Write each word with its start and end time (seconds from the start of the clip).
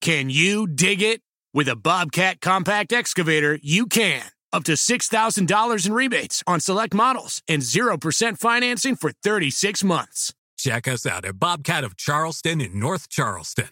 Can 0.00 0.30
you 0.30 0.66
dig 0.66 1.02
it? 1.02 1.20
With 1.52 1.68
a 1.68 1.76
Bobcat 1.76 2.40
compact 2.40 2.90
excavator, 2.92 3.58
you 3.62 3.86
can. 3.86 4.22
Up 4.50 4.64
to 4.64 4.72
$6,000 4.72 5.86
in 5.86 5.92
rebates 5.92 6.42
on 6.46 6.60
select 6.60 6.94
models 6.94 7.42
and 7.46 7.60
0% 7.60 8.38
financing 8.38 8.96
for 8.96 9.12
36 9.12 9.84
months. 9.84 10.32
Check 10.56 10.88
us 10.88 11.04
out 11.04 11.24
at 11.26 11.38
Bobcat 11.38 11.84
of 11.84 11.96
Charleston 11.96 12.60
in 12.62 12.80
North 12.80 13.10
Charleston. 13.10 13.68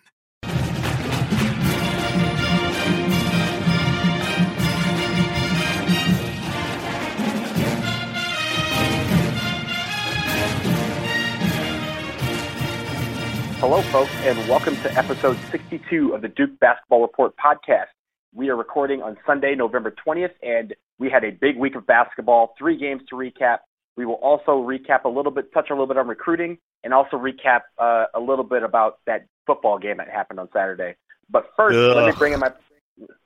Hello, 13.61 13.83
folks, 13.83 14.13
and 14.19 14.39
welcome 14.49 14.77
to 14.83 14.97
episode 14.97 15.37
62 15.51 16.15
of 16.15 16.23
the 16.23 16.29
Duke 16.29 16.61
Basketball 16.61 17.03
Report 17.03 17.35
podcast. 17.37 17.89
We 18.33 18.51
are 18.51 18.57
recording 18.57 19.03
on 19.03 19.17
Sunday, 19.27 19.57
November 19.57 19.93
20th, 20.07 20.31
and 20.45 20.77
we 21.01 21.11
had 21.11 21.25
a 21.25 21.33
big 21.33 21.57
week 21.59 21.75
of 21.75 21.85
basketball, 21.85 22.55
three 22.57 22.79
games 22.79 23.03
to 23.11 23.17
recap. 23.17 23.59
We 23.97 24.07
will 24.07 24.15
also 24.15 24.65
recap 24.65 25.03
a 25.07 25.09
little 25.09 25.33
bit, 25.33 25.53
touch 25.53 25.71
a 25.71 25.73
little 25.73 25.89
bit 25.89 25.97
on 25.97 26.07
recruiting, 26.07 26.59
and 26.85 26.95
also 26.95 27.17
recap 27.17 27.63
uh, 27.79 28.05
a 28.15 28.21
little 28.21 28.45
bit 28.45 28.63
about 28.63 29.01
that 29.07 29.27
football 29.45 29.77
game 29.81 29.97
that 29.97 30.09
happened 30.09 30.39
on 30.39 30.49
Saturday. 30.53 30.95
But 31.29 31.51
first, 31.57 31.77
Ugh. 31.77 31.97
let 31.97 32.07
me 32.07 32.13
bring 32.17 32.35
in 32.35 32.39
my 32.39 32.53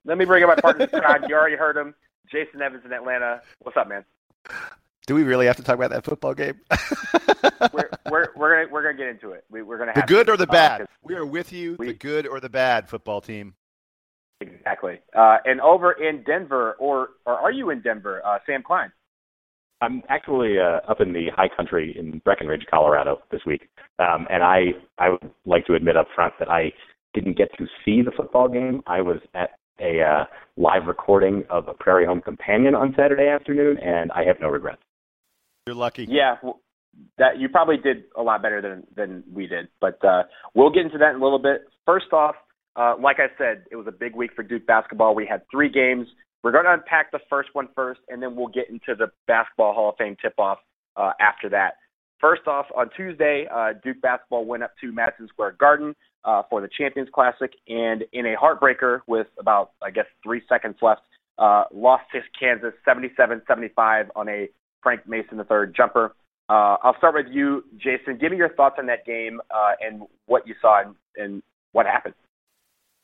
let 0.07 0.17
me 0.17 0.25
bring 0.25 0.43
in 0.43 0.49
my 0.49 0.57
partner 0.57 0.89
Scott. 0.89 1.29
You 1.29 1.35
already 1.35 1.57
heard 1.57 1.77
him, 1.77 1.95
Jason 2.31 2.63
Evans 2.63 2.87
in 2.87 2.93
Atlanta. 2.95 3.43
What's 3.61 3.77
up, 3.77 3.87
man? 3.87 4.07
Do 5.07 5.15
we 5.15 5.25
really 5.25 5.45
have 5.45 5.57
to 5.57 5.63
talk 5.63 5.75
about 5.75 5.91
that 5.91 6.07
football 6.07 6.33
game? 6.33 6.59
we're, 7.75 7.91
we're, 8.11 8.29
we're 8.37 8.65
gonna 8.65 8.73
we're 8.73 8.83
gonna 8.83 8.97
get 8.97 9.09
into 9.09 9.31
it. 9.31 9.45
We, 9.51 9.61
are 9.61 9.79
gonna 9.79 9.93
the 9.95 10.03
good 10.03 10.29
or 10.29 10.37
the 10.37 10.47
bad. 10.47 10.87
We 11.03 11.15
are 11.15 11.27
with 11.27 11.53
you. 11.53 11.77
We, 11.79 11.89
the 11.89 11.95
good 11.95 12.27
or 12.27 12.41
the 12.41 12.49
bad 12.49 12.89
football 12.89 13.21
team. 13.21 13.55
Exactly. 14.41 15.01
Uh, 15.17 15.39
and 15.45 15.61
over 15.61 15.93
in 15.93 16.25
Denver, 16.25 16.75
or 16.79 17.11
or 17.27 17.35
are 17.35 17.53
you 17.53 17.71
in 17.71 17.81
Denver, 17.81 18.25
uh, 18.25 18.39
Sam 18.47 18.63
Klein? 18.67 18.93
I'm 19.81 20.03
actually 20.09 20.59
uh, 20.59 20.81
up 20.89 21.01
in 21.01 21.13
the 21.13 21.27
high 21.35 21.49
country 21.55 21.95
in 21.99 22.21
Breckenridge, 22.25 22.65
Colorado 22.71 23.21
this 23.31 23.41
week, 23.47 23.69
um, 23.99 24.27
and 24.31 24.43
I 24.43 24.67
I 24.99 25.11
would 25.11 25.31
like 25.45 25.67
to 25.67 25.75
admit 25.75 25.97
up 25.97 26.07
front 26.15 26.35
that 26.39 26.49
I 26.49 26.73
didn't 27.15 27.37
get 27.37 27.49
to 27.59 27.67
see 27.85 28.03
the 28.03 28.13
football 28.17 28.49
game. 28.49 28.83
I 28.87 29.01
was 29.01 29.19
at 29.35 29.51
a 29.81 30.01
uh, 30.01 30.25
live 30.57 30.87
recording 30.87 31.45
of 31.51 31.69
a 31.69 31.75
Prairie 31.75 32.07
Home 32.07 32.21
Companion 32.21 32.75
on 32.75 32.95
Saturday 32.97 33.29
afternoon, 33.29 33.79
and 33.79 34.13
I 34.13 34.25
have 34.25 34.37
no 34.41 34.49
regrets. 34.49 34.83
You're 35.67 35.77
lucky. 35.77 36.07
Yeah, 36.09 36.37
well, 36.43 36.61
that 37.19 37.39
you 37.39 37.49
probably 37.49 37.77
did 37.77 38.05
a 38.17 38.23
lot 38.23 38.43
better 38.43 38.61
than 38.61 38.85
than 38.95 39.25
we 39.33 39.47
did, 39.47 39.69
but 39.81 40.03
uh, 40.05 40.25
we'll 40.55 40.71
get 40.71 40.85
into 40.85 40.99
that 40.99 41.15
in 41.15 41.21
a 41.21 41.25
little 41.25 41.39
bit. 41.39 41.63
First 41.87 42.13
off, 42.13 42.35
uh, 42.77 42.95
like 43.01 43.17
I 43.19 43.29
said, 43.39 43.65
it 43.71 43.77
was 43.77 43.87
a 43.87 43.93
big 43.93 44.15
week 44.15 44.31
for 44.35 44.43
Duke 44.43 44.67
basketball. 44.67 45.15
We 45.15 45.27
had 45.27 45.43
three 45.51 45.69
games. 45.69 46.07
We're 46.43 46.53
going 46.53 46.65
to 46.65 46.73
unpack 46.73 47.13
the 47.13 47.21
first 47.31 47.51
one 47.53 47.69
first, 47.75 48.01
and 48.09 48.23
then 48.23 48.35
we'll 48.35 48.49
get 48.49 48.69
into 48.69 48.95
the 48.97 49.09
Basketball 49.29 49.75
Hall 49.75 49.91
of 49.91 49.95
Fame 49.97 50.17
tip-off 50.21 50.59
uh, 50.97 51.13
after 51.21 51.49
that. 51.51 51.75
First 52.21 52.47
off, 52.47 52.67
on 52.77 52.91
Tuesday, 52.97 53.47
uh, 53.53 53.75
Duke 53.83 54.01
basketball 54.01 54.45
went 54.45 54.63
up 54.63 54.73
to 54.81 54.93
Madison 54.93 55.29
Square 55.29 55.57
Garden 55.61 55.95
uh, 56.25 56.43
for 56.49 56.61
the 56.61 56.69
Champions 56.77 57.09
Classic, 57.13 57.53
and 57.69 58.05
in 58.13 58.27
a 58.27 58.37
heartbreaker 58.37 59.01
with 59.07 59.27
about, 59.39 59.73
I 59.83 59.91
guess, 59.91 60.07
three 60.23 60.43
seconds 60.49 60.77
left, 60.83 61.03
uh, 61.39 61.65
lost 61.73 62.05
to 62.13 62.21
Kansas 62.39 62.75
77-75 62.87 64.09
on 64.15 64.29
a 64.29 64.49
Frank 64.83 65.07
Mason 65.07 65.39
III 65.39 65.73
jumper. 65.77 66.15
Uh, 66.49 66.77
I'll 66.83 66.97
start 66.99 67.15
with 67.15 67.27
you, 67.31 67.65
Jason. 67.77 68.19
Give 68.19 68.31
me 68.31 68.39
your 68.39 68.51
thoughts 68.55 68.77
on 68.79 68.87
that 68.87 69.07
game 69.07 69.41
uh, 69.51 69.73
and 69.81 70.03
what 70.27 70.47
you 70.47 70.55
saw 70.61 70.83
and, 70.83 70.95
and 71.17 71.43
what 71.73 71.87
happened. 71.87 72.15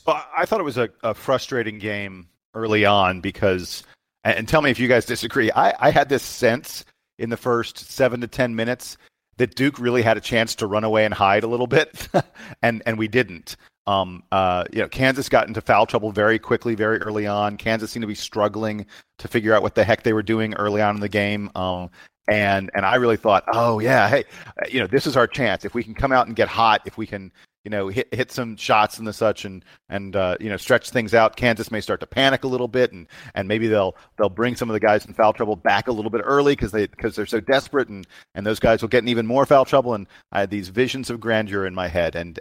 Well, 0.06 0.24
I 0.36 0.44
thought 0.46 0.60
it 0.60 0.64
was 0.64 0.78
a, 0.78 0.90
a, 1.02 1.14
frustrating 1.14 1.78
game 1.78 2.28
early 2.54 2.84
on 2.84 3.20
because, 3.20 3.82
and 4.24 4.46
tell 4.46 4.62
me 4.62 4.70
if 4.70 4.78
you 4.78 4.88
guys 4.88 5.06
disagree. 5.06 5.50
I, 5.52 5.74
I 5.88 5.90
had 5.90 6.08
this 6.08 6.22
sense 6.22 6.84
in 7.18 7.30
the 7.30 7.36
first 7.36 7.90
seven 7.90 8.20
to 8.20 8.26
ten 8.26 8.54
minutes 8.54 8.96
that 9.38 9.54
Duke 9.54 9.78
really 9.78 10.02
had 10.02 10.16
a 10.16 10.20
chance 10.20 10.54
to 10.56 10.66
run 10.66 10.84
away 10.84 11.04
and 11.04 11.14
hide 11.14 11.44
a 11.44 11.48
little 11.48 11.66
bit, 11.66 12.08
and 12.62 12.82
and 12.86 12.98
we 12.98 13.08
didn't. 13.08 13.56
Um, 13.86 14.22
uh, 14.30 14.64
you 14.70 14.80
know, 14.80 14.88
Kansas 14.88 15.30
got 15.30 15.48
into 15.48 15.62
foul 15.62 15.86
trouble 15.86 16.12
very 16.12 16.38
quickly, 16.38 16.74
very 16.74 16.98
early 16.98 17.26
on. 17.26 17.56
Kansas 17.56 17.90
seemed 17.90 18.02
to 18.02 18.08
be 18.08 18.14
struggling 18.14 18.84
to 19.16 19.28
figure 19.28 19.54
out 19.54 19.62
what 19.62 19.74
the 19.74 19.82
heck 19.82 20.02
they 20.02 20.12
were 20.12 20.22
doing 20.22 20.52
early 20.54 20.82
on 20.82 20.96
in 20.96 21.00
the 21.00 21.08
game. 21.08 21.50
Um, 21.54 21.88
and 22.28 22.70
and 22.74 22.84
I 22.84 22.96
really 22.96 23.16
thought, 23.16 23.44
oh 23.52 23.78
yeah, 23.78 24.08
hey, 24.08 24.24
you 24.70 24.80
know, 24.80 24.86
this 24.86 25.06
is 25.06 25.16
our 25.16 25.26
chance. 25.26 25.64
If 25.64 25.74
we 25.74 25.82
can 25.82 25.94
come 25.94 26.12
out 26.12 26.26
and 26.26 26.36
get 26.36 26.48
hot, 26.48 26.82
if 26.84 26.98
we 26.98 27.06
can, 27.06 27.32
you 27.64 27.70
know, 27.70 27.88
hit 27.88 28.12
hit 28.12 28.30
some 28.30 28.56
shots 28.56 28.98
and 28.98 29.06
the 29.06 29.12
such, 29.12 29.44
and 29.44 29.64
and 29.88 30.14
uh, 30.14 30.36
you 30.38 30.50
know, 30.50 30.56
stretch 30.56 30.90
things 30.90 31.14
out, 31.14 31.36
Kansas 31.36 31.70
may 31.70 31.80
start 31.80 32.00
to 32.00 32.06
panic 32.06 32.44
a 32.44 32.48
little 32.48 32.68
bit, 32.68 32.92
and 32.92 33.06
and 33.34 33.48
maybe 33.48 33.66
they'll 33.66 33.96
they'll 34.18 34.28
bring 34.28 34.56
some 34.56 34.68
of 34.68 34.74
the 34.74 34.80
guys 34.80 35.06
in 35.06 35.14
foul 35.14 35.32
trouble 35.32 35.56
back 35.56 35.88
a 35.88 35.92
little 35.92 36.10
bit 36.10 36.20
early 36.24 36.52
because 36.52 36.70
they 36.70 36.86
because 36.86 37.16
they're 37.16 37.26
so 37.26 37.40
desperate, 37.40 37.88
and 37.88 38.06
and 38.34 38.46
those 38.46 38.60
guys 38.60 38.82
will 38.82 38.88
get 38.88 39.02
in 39.02 39.08
even 39.08 39.26
more 39.26 39.46
foul 39.46 39.64
trouble. 39.64 39.94
And 39.94 40.06
I 40.30 40.40
had 40.40 40.50
these 40.50 40.68
visions 40.68 41.08
of 41.08 41.20
grandeur 41.20 41.66
in 41.66 41.74
my 41.74 41.88
head, 41.88 42.14
and 42.14 42.38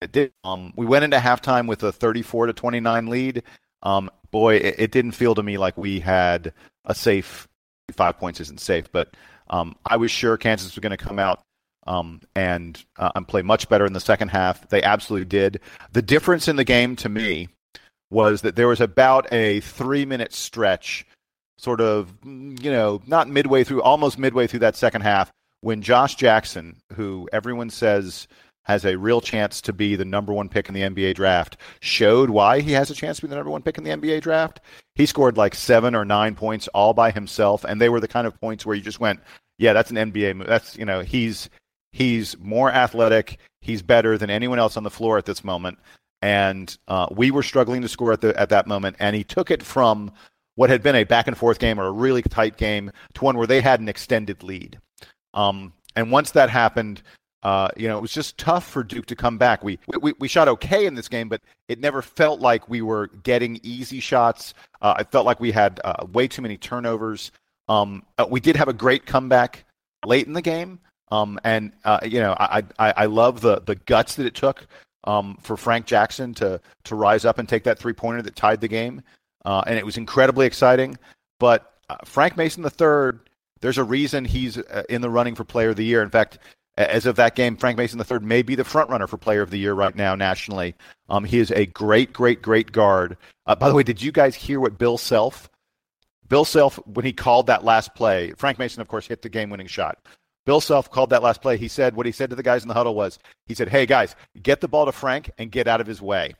it 0.00 0.12
did. 0.12 0.32
Um, 0.44 0.72
we 0.76 0.86
went 0.86 1.04
into 1.04 1.18
halftime 1.18 1.66
with 1.66 1.82
a 1.82 1.90
34 1.90 2.46
to 2.46 2.52
29 2.52 3.06
lead. 3.06 3.42
Um, 3.82 4.10
boy, 4.30 4.56
it, 4.56 4.74
it, 4.78 4.90
didn't 4.90 5.12
feel 5.12 5.34
to 5.34 5.42
me 5.42 5.58
like 5.58 5.76
we 5.76 6.00
had 6.00 6.52
a 6.84 6.94
safe 6.94 7.46
five 7.94 8.18
points 8.18 8.40
isn't 8.40 8.60
safe, 8.60 8.90
but 8.90 9.14
um, 9.50 9.76
I 9.84 9.96
was 9.96 10.10
sure 10.10 10.36
Kansas 10.36 10.74
was 10.74 10.82
going 10.82 10.96
to 10.96 11.04
come 11.04 11.18
out 11.18 11.40
um, 11.86 12.20
and 12.34 12.82
uh, 12.98 13.12
and 13.14 13.28
play 13.28 13.42
much 13.42 13.68
better 13.68 13.86
in 13.86 13.92
the 13.92 14.00
second 14.00 14.28
half. 14.28 14.68
They 14.68 14.82
absolutely 14.82 15.26
did. 15.26 15.60
The 15.92 16.02
difference 16.02 16.48
in 16.48 16.56
the 16.56 16.64
game 16.64 16.96
to 16.96 17.08
me 17.08 17.48
was 18.10 18.42
that 18.42 18.56
there 18.56 18.68
was 18.68 18.80
about 18.80 19.32
a 19.32 19.60
three 19.60 20.04
minute 20.04 20.32
stretch, 20.32 21.06
sort 21.58 21.80
of, 21.80 22.12
you 22.24 22.70
know, 22.70 23.02
not 23.06 23.28
midway 23.28 23.64
through, 23.64 23.82
almost 23.82 24.18
midway 24.18 24.46
through 24.46 24.60
that 24.60 24.76
second 24.76 25.02
half, 25.02 25.30
when 25.60 25.82
Josh 25.82 26.16
Jackson, 26.16 26.76
who 26.94 27.28
everyone 27.32 27.70
says 27.70 28.26
has 28.64 28.84
a 28.84 28.98
real 28.98 29.20
chance 29.20 29.60
to 29.60 29.72
be 29.72 29.94
the 29.94 30.04
number 30.04 30.32
one 30.32 30.48
pick 30.48 30.68
in 30.68 30.74
the 30.74 30.80
NBA 30.80 31.14
draft, 31.14 31.56
showed 31.80 32.30
why 32.30 32.60
he 32.60 32.72
has 32.72 32.90
a 32.90 32.94
chance 32.94 33.18
to 33.18 33.22
be 33.22 33.28
the 33.28 33.36
number 33.36 33.50
one 33.50 33.62
pick 33.62 33.78
in 33.78 33.84
the 33.84 33.90
NBA 33.90 34.22
draft. 34.22 34.60
He 34.96 35.06
scored 35.06 35.36
like 35.36 35.54
seven 35.54 35.94
or 35.94 36.04
nine 36.04 36.34
points 36.34 36.68
all 36.68 36.94
by 36.94 37.10
himself, 37.10 37.64
and 37.64 37.80
they 37.80 37.90
were 37.90 38.00
the 38.00 38.08
kind 38.08 38.26
of 38.26 38.40
points 38.40 38.64
where 38.64 38.74
you 38.74 38.82
just 38.82 38.98
went, 38.98 39.20
"Yeah, 39.58 39.74
that's 39.74 39.90
an 39.90 39.96
NBA 39.96 40.34
move. 40.34 40.48
That's 40.48 40.76
you 40.76 40.84
know 40.84 41.00
he's 41.00 41.50
he's 41.92 42.36
more 42.38 42.72
athletic. 42.72 43.38
He's 43.60 43.82
better 43.82 44.16
than 44.18 44.30
anyone 44.30 44.58
else 44.58 44.76
on 44.76 44.82
the 44.82 44.90
floor 44.90 45.18
at 45.18 45.26
this 45.26 45.44
moment." 45.44 45.78
And 46.22 46.76
uh, 46.88 47.08
we 47.10 47.30
were 47.30 47.42
struggling 47.42 47.82
to 47.82 47.88
score 47.88 48.12
at 48.12 48.22
the 48.22 48.38
at 48.40 48.48
that 48.48 48.66
moment, 48.66 48.96
and 48.98 49.14
he 49.14 49.22
took 49.22 49.50
it 49.50 49.62
from 49.62 50.10
what 50.54 50.70
had 50.70 50.82
been 50.82 50.96
a 50.96 51.04
back 51.04 51.26
and 51.26 51.36
forth 51.36 51.58
game 51.58 51.78
or 51.78 51.86
a 51.86 51.92
really 51.92 52.22
tight 52.22 52.56
game 52.56 52.90
to 53.14 53.24
one 53.24 53.36
where 53.36 53.46
they 53.46 53.60
had 53.60 53.80
an 53.80 53.90
extended 53.90 54.42
lead. 54.42 54.78
Um, 55.34 55.74
and 55.94 56.10
once 56.10 56.30
that 56.30 56.48
happened, 56.48 57.02
uh, 57.46 57.68
you 57.76 57.86
know, 57.86 57.96
it 57.96 58.00
was 58.00 58.12
just 58.12 58.36
tough 58.38 58.66
for 58.66 58.82
Duke 58.82 59.06
to 59.06 59.14
come 59.14 59.38
back. 59.38 59.62
We, 59.62 59.78
we 60.00 60.14
we 60.18 60.26
shot 60.26 60.48
okay 60.48 60.84
in 60.84 60.96
this 60.96 61.06
game, 61.06 61.28
but 61.28 61.40
it 61.68 61.78
never 61.78 62.02
felt 62.02 62.40
like 62.40 62.68
we 62.68 62.82
were 62.82 63.06
getting 63.22 63.60
easy 63.62 64.00
shots. 64.00 64.52
Uh, 64.82 64.94
I 64.96 65.04
felt 65.04 65.26
like 65.26 65.38
we 65.38 65.52
had 65.52 65.80
uh, 65.84 66.06
way 66.12 66.26
too 66.26 66.42
many 66.42 66.56
turnovers. 66.56 67.30
Um, 67.68 68.02
uh, 68.18 68.26
we 68.28 68.40
did 68.40 68.56
have 68.56 68.66
a 68.66 68.72
great 68.72 69.06
comeback 69.06 69.64
late 70.04 70.26
in 70.26 70.32
the 70.32 70.42
game, 70.42 70.80
um, 71.12 71.38
and 71.44 71.70
uh, 71.84 72.00
you 72.04 72.18
know, 72.18 72.34
I, 72.36 72.64
I 72.80 72.92
I 72.96 73.06
love 73.06 73.42
the 73.42 73.60
the 73.60 73.76
guts 73.76 74.16
that 74.16 74.26
it 74.26 74.34
took 74.34 74.66
um, 75.04 75.38
for 75.40 75.56
Frank 75.56 75.86
Jackson 75.86 76.34
to 76.34 76.60
to 76.82 76.96
rise 76.96 77.24
up 77.24 77.38
and 77.38 77.48
take 77.48 77.62
that 77.62 77.78
three 77.78 77.92
pointer 77.92 78.22
that 78.22 78.34
tied 78.34 78.60
the 78.60 78.66
game, 78.66 79.02
uh, 79.44 79.62
and 79.68 79.78
it 79.78 79.86
was 79.86 79.96
incredibly 79.96 80.46
exciting. 80.46 80.98
But 81.38 81.74
Frank 82.06 82.36
Mason 82.36 82.64
III, 82.64 83.20
there's 83.60 83.78
a 83.78 83.84
reason 83.84 84.24
he's 84.24 84.56
in 84.88 85.00
the 85.00 85.10
running 85.10 85.36
for 85.36 85.44
Player 85.44 85.68
of 85.68 85.76
the 85.76 85.84
Year. 85.84 86.02
In 86.02 86.10
fact, 86.10 86.40
as 86.76 87.06
of 87.06 87.16
that 87.16 87.34
game, 87.34 87.56
Frank 87.56 87.78
Mason 87.78 88.00
III 88.00 88.20
may 88.20 88.42
be 88.42 88.54
the 88.54 88.64
front 88.64 88.90
runner 88.90 89.06
for 89.06 89.16
Player 89.16 89.42
of 89.42 89.50
the 89.50 89.58
Year 89.58 89.72
right 89.72 89.94
now 89.94 90.14
nationally. 90.14 90.74
Um, 91.08 91.24
he 91.24 91.38
is 91.38 91.50
a 91.50 91.66
great, 91.66 92.12
great, 92.12 92.42
great 92.42 92.72
guard. 92.72 93.16
Uh, 93.46 93.54
by 93.54 93.68
the 93.68 93.74
way, 93.74 93.82
did 93.82 94.02
you 94.02 94.12
guys 94.12 94.34
hear 94.34 94.60
what 94.60 94.78
Bill 94.78 94.98
Self? 94.98 95.48
Bill 96.28 96.44
Self, 96.44 96.76
when 96.86 97.04
he 97.04 97.12
called 97.12 97.46
that 97.46 97.64
last 97.64 97.94
play, 97.94 98.32
Frank 98.36 98.58
Mason, 98.58 98.82
of 98.82 98.88
course, 98.88 99.06
hit 99.06 99.22
the 99.22 99.28
game-winning 99.28 99.68
shot. 99.68 99.98
Bill 100.44 100.60
Self 100.60 100.90
called 100.90 101.10
that 101.10 101.22
last 101.22 101.42
play. 101.42 101.56
He 101.56 101.68
said 101.68 101.96
what 101.96 102.06
he 102.06 102.12
said 102.12 102.30
to 102.30 102.36
the 102.36 102.42
guys 102.42 102.62
in 102.62 102.68
the 102.68 102.74
huddle 102.74 102.94
was, 102.94 103.18
he 103.46 103.54
said, 103.54 103.68
"Hey 103.68 103.84
guys, 103.84 104.14
get 104.42 104.60
the 104.60 104.68
ball 104.68 104.86
to 104.86 104.92
Frank 104.92 105.30
and 105.38 105.50
get 105.50 105.66
out 105.66 105.80
of 105.80 105.88
his 105.88 106.00
way. 106.00 106.34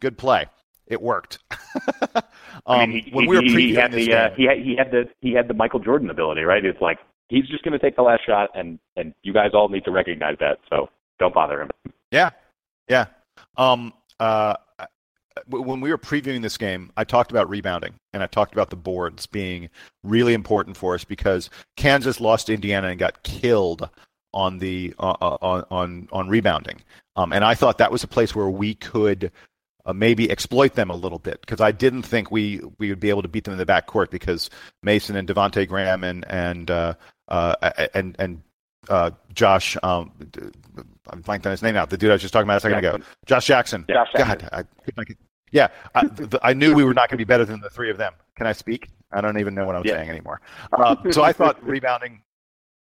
Good 0.00 0.18
play. 0.18 0.46
It 0.86 1.00
worked." 1.00 1.38
um, 1.52 2.22
I 2.66 2.86
mean, 2.86 3.04
he, 3.04 3.10
when 3.12 3.26
we 3.26 3.36
were 3.36 3.42
previewing 3.42 3.58
he 3.60 3.74
had 3.74 3.92
the 3.92 4.12
uh, 4.12 4.30
he 4.34 4.44
had, 4.44 4.58
he 4.58 4.74
had 4.76 4.90
the 4.90 5.08
he 5.20 5.32
had 5.32 5.46
the 5.46 5.54
Michael 5.54 5.78
Jordan 5.78 6.10
ability, 6.10 6.42
right? 6.42 6.64
It's 6.64 6.80
like 6.80 6.98
he's 7.28 7.46
just 7.46 7.62
going 7.64 7.72
to 7.72 7.78
take 7.78 7.96
the 7.96 8.02
last 8.02 8.26
shot, 8.26 8.50
and 8.54 8.78
and 8.96 9.14
you 9.22 9.32
guys 9.32 9.50
all 9.54 9.68
need 9.68 9.84
to 9.84 9.90
recognize 9.90 10.36
that. 10.40 10.58
So 10.70 10.88
don't 11.18 11.34
bother 11.34 11.62
him. 11.62 11.70
Yeah, 12.10 12.30
yeah. 12.88 13.06
Um, 13.56 13.92
uh, 14.20 14.54
when 15.48 15.80
we 15.80 15.90
were 15.90 15.98
previewing 15.98 16.42
this 16.42 16.56
game, 16.56 16.90
I 16.96 17.04
talked 17.04 17.30
about 17.30 17.48
rebounding 17.48 17.94
and 18.12 18.22
I 18.22 18.26
talked 18.26 18.52
about 18.52 18.70
the 18.70 18.76
boards 18.76 19.26
being 19.26 19.68
really 20.02 20.34
important 20.34 20.76
for 20.76 20.94
us 20.94 21.04
because 21.04 21.50
Kansas 21.76 22.20
lost 22.20 22.48
Indiana 22.48 22.88
and 22.88 22.98
got 22.98 23.22
killed 23.22 23.88
on 24.32 24.58
the 24.58 24.94
uh, 24.98 25.14
uh 25.20 25.38
on 25.40 25.64
on 25.70 26.08
on 26.12 26.28
rebounding. 26.28 26.82
Um, 27.16 27.32
and 27.32 27.44
I 27.44 27.54
thought 27.54 27.78
that 27.78 27.92
was 27.92 28.04
a 28.04 28.08
place 28.08 28.34
where 28.34 28.48
we 28.48 28.74
could 28.74 29.30
uh, 29.84 29.92
maybe 29.92 30.30
exploit 30.30 30.74
them 30.74 30.90
a 30.90 30.96
little 30.96 31.18
bit 31.18 31.40
because 31.40 31.60
I 31.60 31.70
didn't 31.72 32.02
think 32.02 32.30
we 32.30 32.60
we 32.78 32.88
would 32.88 33.00
be 33.00 33.10
able 33.10 33.22
to 33.22 33.28
beat 33.28 33.44
them 33.44 33.52
in 33.52 33.58
the 33.58 33.66
backcourt 33.66 34.10
because 34.10 34.50
Mason 34.82 35.16
and 35.16 35.28
Devonte 35.28 35.66
Graham 35.68 36.04
and 36.04 36.24
and 36.28 36.70
uh, 36.70 36.94
uh, 37.28 37.54
and 37.94 38.16
and 38.18 38.42
uh, 38.88 39.10
Josh. 39.34 39.76
Um, 39.82 40.12
I'm 41.08 41.22
blanking 41.22 41.46
on 41.46 41.52
his 41.52 41.62
name 41.62 41.74
now. 41.74 41.86
The 41.86 41.96
dude 41.96 42.10
I 42.10 42.14
was 42.14 42.22
just 42.22 42.32
talking 42.32 42.46
about 42.46 42.58
a 42.58 42.60
second 42.60 42.82
Jackson. 42.82 43.00
ago, 43.00 43.08
Josh 43.26 43.46
Jackson. 43.46 43.84
Josh 43.88 44.08
Jackson. 44.12 44.48
God, 44.50 44.66
I, 44.96 45.00
I, 45.00 45.04
yeah, 45.52 45.68
I, 45.94 46.06
the, 46.06 46.40
I, 46.42 46.52
knew 46.52 46.74
we 46.74 46.84
were 46.84 46.94
not 46.94 47.08
going 47.08 47.16
to 47.18 47.24
be 47.24 47.24
better 47.24 47.44
than 47.44 47.60
the 47.60 47.70
three 47.70 47.90
of 47.90 47.98
them. 47.98 48.12
Can 48.34 48.46
I 48.46 48.52
speak? 48.52 48.88
I 49.12 49.20
don't 49.20 49.38
even 49.38 49.54
know 49.54 49.66
what 49.66 49.76
I'm 49.76 49.84
yeah. 49.84 49.94
saying 49.94 50.10
anymore. 50.10 50.40
Uh, 50.72 50.96
so 51.10 51.22
I 51.22 51.32
thought 51.32 51.62
rebounding 51.66 52.22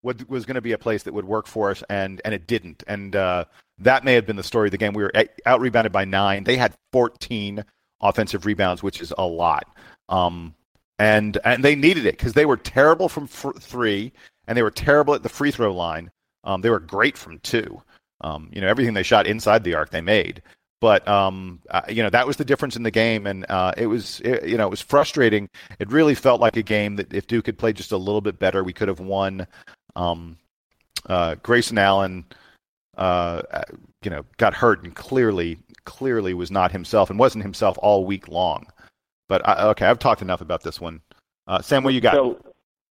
would, 0.03 0.27
was 0.29 0.45
going 0.45 0.55
to 0.55 0.61
be 0.61 0.71
a 0.71 0.77
place 0.77 1.03
that 1.03 1.13
would 1.13 1.25
work 1.25 1.47
for 1.47 1.71
us, 1.71 1.83
and 1.89 2.21
and 2.25 2.33
it 2.33 2.47
didn't. 2.47 2.83
And 2.87 3.15
uh, 3.15 3.45
that 3.79 4.03
may 4.03 4.13
have 4.13 4.25
been 4.25 4.35
the 4.35 4.43
story 4.43 4.67
of 4.67 4.71
the 4.71 4.77
game. 4.77 4.93
We 4.93 5.03
were 5.03 5.13
out 5.45 5.59
rebounded 5.59 5.91
by 5.91 6.05
nine. 6.05 6.43
They 6.43 6.57
had 6.57 6.73
14 6.91 7.63
offensive 8.01 8.45
rebounds, 8.45 8.83
which 8.83 9.01
is 9.01 9.13
a 9.17 9.25
lot. 9.25 9.65
Um, 10.09 10.53
and 10.99 11.37
and 11.43 11.63
they 11.63 11.75
needed 11.75 12.05
it 12.05 12.17
because 12.17 12.33
they 12.33 12.45
were 12.45 12.57
terrible 12.57 13.09
from 13.09 13.23
f- 13.25 13.55
three, 13.59 14.11
and 14.47 14.57
they 14.57 14.63
were 14.63 14.71
terrible 14.71 15.13
at 15.13 15.23
the 15.23 15.29
free 15.29 15.51
throw 15.51 15.73
line. 15.73 16.11
Um, 16.43 16.61
they 16.61 16.69
were 16.69 16.79
great 16.79 17.17
from 17.17 17.39
two. 17.39 17.81
Um, 18.21 18.49
you 18.53 18.61
know, 18.61 18.67
everything 18.67 18.93
they 18.93 19.03
shot 19.03 19.27
inside 19.27 19.63
the 19.63 19.75
arc 19.75 19.89
they 19.89 20.01
made. 20.01 20.41
But 20.83 21.07
um, 21.07 21.61
uh, 21.69 21.83
you 21.87 22.03
know 22.03 22.09
that 22.09 22.27
was 22.27 22.35
the 22.35 22.43
difference 22.43 22.75
in 22.75 22.83
the 22.83 22.91
game, 22.91 23.25
and 23.25 23.45
uh, 23.47 23.71
it 23.77 23.87
was 23.87 24.19
it, 24.19 24.45
you 24.45 24.57
know 24.57 24.67
it 24.67 24.69
was 24.69 24.81
frustrating. 24.81 25.47
It 25.79 25.89
really 25.89 26.13
felt 26.13 26.41
like 26.41 26.57
a 26.57 26.61
game 26.61 26.97
that 26.97 27.13
if 27.13 27.25
Duke 27.25 27.45
had 27.45 27.57
played 27.57 27.77
just 27.77 27.93
a 27.93 27.97
little 27.97 28.19
bit 28.19 28.37
better, 28.37 28.65
we 28.65 28.73
could 28.73 28.89
have 28.89 28.99
won. 28.99 29.47
Um, 29.95 30.37
uh, 31.07 31.35
Grayson 31.35 31.77
Allen, 31.77 32.25
uh, 32.97 33.43
uh, 33.51 33.63
you 34.03 34.09
know, 34.09 34.25
got 34.35 34.53
hurt 34.53 34.83
and 34.83 34.93
clearly 34.93 35.57
clearly 35.85 36.33
was 36.33 36.51
not 36.51 36.73
himself 36.73 37.09
and 37.09 37.17
wasn't 37.17 37.43
himself 37.43 37.77
all 37.81 38.05
week 38.05 38.27
long. 38.27 38.65
But 39.29 39.47
I, 39.47 39.67
okay, 39.67 39.85
I've 39.85 39.99
talked 39.99 40.21
enough 40.21 40.41
about 40.41 40.63
this 40.63 40.81
one. 40.81 40.99
Uh, 41.47 41.61
Sam, 41.61 41.83
what 41.83 41.93
you 41.93 42.01
got? 42.01 42.13
So, 42.13 42.39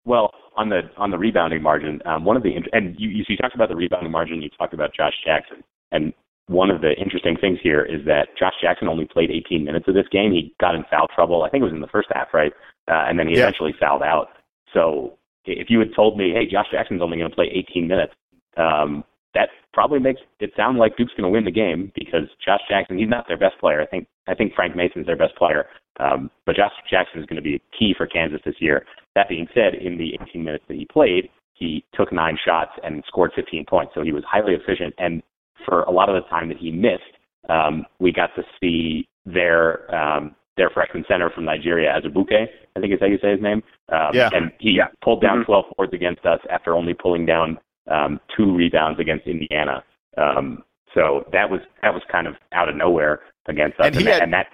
well, 0.04 0.32
on 0.60 0.68
the 0.68 0.82
on 0.98 1.10
the 1.10 1.16
rebounding 1.16 1.62
margin, 1.62 2.02
um, 2.04 2.24
one 2.24 2.36
of 2.36 2.42
the 2.42 2.52
and 2.72 2.94
you 2.98 3.08
you 3.08 3.36
talked 3.36 3.54
about 3.54 3.70
the 3.70 3.76
rebounding 3.76 4.12
margin. 4.12 4.42
You 4.42 4.50
talked 4.50 4.74
about 4.74 4.94
Josh 4.94 5.14
Jackson, 5.24 5.64
and 5.90 6.12
one 6.48 6.70
of 6.70 6.82
the 6.82 6.92
interesting 7.00 7.36
things 7.40 7.58
here 7.62 7.82
is 7.82 8.04
that 8.04 8.28
Josh 8.38 8.52
Jackson 8.60 8.86
only 8.86 9.06
played 9.06 9.30
18 9.30 9.64
minutes 9.64 9.86
of 9.88 9.94
this 9.94 10.08
game. 10.12 10.32
He 10.32 10.54
got 10.60 10.74
in 10.74 10.84
foul 10.90 11.06
trouble. 11.14 11.44
I 11.44 11.48
think 11.48 11.62
it 11.62 11.64
was 11.64 11.72
in 11.72 11.80
the 11.80 11.86
first 11.86 12.08
half, 12.12 12.34
right? 12.34 12.52
Uh, 12.90 13.06
and 13.08 13.18
then 13.18 13.28
he 13.28 13.34
yeah. 13.34 13.42
eventually 13.42 13.72
fouled 13.80 14.02
out. 14.02 14.28
So 14.74 15.16
if 15.46 15.70
you 15.70 15.78
had 15.78 15.94
told 15.94 16.18
me, 16.18 16.32
hey, 16.34 16.50
Josh 16.50 16.66
Jackson's 16.70 17.00
only 17.00 17.16
going 17.16 17.30
to 17.30 17.34
play 17.34 17.50
18 17.54 17.88
minutes, 17.88 18.12
um, 18.56 19.04
that 19.32 19.48
probably 19.72 20.00
makes 20.00 20.20
it 20.40 20.50
sound 20.56 20.78
like 20.78 20.96
Duke's 20.96 21.12
going 21.16 21.30
to 21.30 21.30
win 21.30 21.44
the 21.44 21.52
game 21.52 21.92
because 21.94 22.26
Josh 22.44 22.60
Jackson, 22.68 22.98
he's 22.98 23.08
not 23.08 23.28
their 23.28 23.38
best 23.38 23.58
player. 23.60 23.80
I 23.80 23.86
think 23.86 24.08
I 24.26 24.34
think 24.34 24.54
Frank 24.54 24.76
Mason's 24.76 25.06
their 25.06 25.16
best 25.16 25.36
player. 25.36 25.66
Um, 26.00 26.30
but 26.46 26.56
Josh 26.56 26.72
Jackson 26.90 27.20
is 27.20 27.26
going 27.26 27.36
to 27.36 27.42
be 27.42 27.62
key 27.78 27.94
for 27.96 28.06
Kansas 28.06 28.40
this 28.44 28.56
year. 28.58 28.84
That 29.14 29.28
being 29.28 29.48
said, 29.54 29.74
in 29.74 29.98
the 29.98 30.14
18 30.28 30.44
minutes 30.44 30.64
that 30.68 30.76
he 30.76 30.86
played, 30.86 31.30
he 31.54 31.84
took 31.94 32.12
nine 32.12 32.38
shots 32.42 32.72
and 32.82 33.02
scored 33.06 33.32
15 33.34 33.66
points. 33.68 33.92
So 33.94 34.02
he 34.02 34.12
was 34.12 34.24
highly 34.26 34.54
efficient. 34.54 34.94
And 34.98 35.22
for 35.66 35.82
a 35.82 35.90
lot 35.90 36.08
of 36.08 36.14
the 36.14 36.28
time 36.28 36.48
that 36.48 36.58
he 36.58 36.70
missed, 36.70 37.02
um, 37.48 37.84
we 37.98 38.12
got 38.12 38.30
to 38.36 38.42
see 38.60 39.08
their 39.26 39.94
um, 39.94 40.34
their 40.56 40.70
freshman 40.70 41.04
center 41.08 41.30
from 41.30 41.44
Nigeria, 41.44 41.90
Azubuike, 41.90 42.46
I 42.76 42.80
think 42.80 42.92
is 42.92 43.00
how 43.00 43.06
you 43.06 43.18
say 43.22 43.32
his 43.32 43.40
name. 43.40 43.62
Um, 43.90 44.10
yeah. 44.12 44.28
And 44.32 44.52
he 44.58 44.72
yeah. 44.72 44.88
pulled 45.02 45.22
down 45.22 45.38
mm-hmm. 45.38 45.52
12 45.52 45.64
boards 45.76 45.94
against 45.94 46.24
us 46.26 46.40
after 46.50 46.74
only 46.74 46.92
pulling 46.92 47.24
down 47.24 47.58
um, 47.90 48.20
two 48.36 48.54
rebounds 48.54 49.00
against 49.00 49.26
Indiana. 49.26 49.82
Um, 50.18 50.62
so 50.94 51.24
that 51.32 51.48
was 51.48 51.60
that 51.82 51.94
was 51.94 52.02
kind 52.10 52.26
of 52.26 52.34
out 52.52 52.68
of 52.68 52.76
nowhere 52.76 53.20
against 53.46 53.78
us, 53.80 53.86
and, 53.86 53.96
and, 53.96 54.06
that, 54.06 54.14
had, 54.14 54.22
and 54.22 54.32
that 54.32 54.46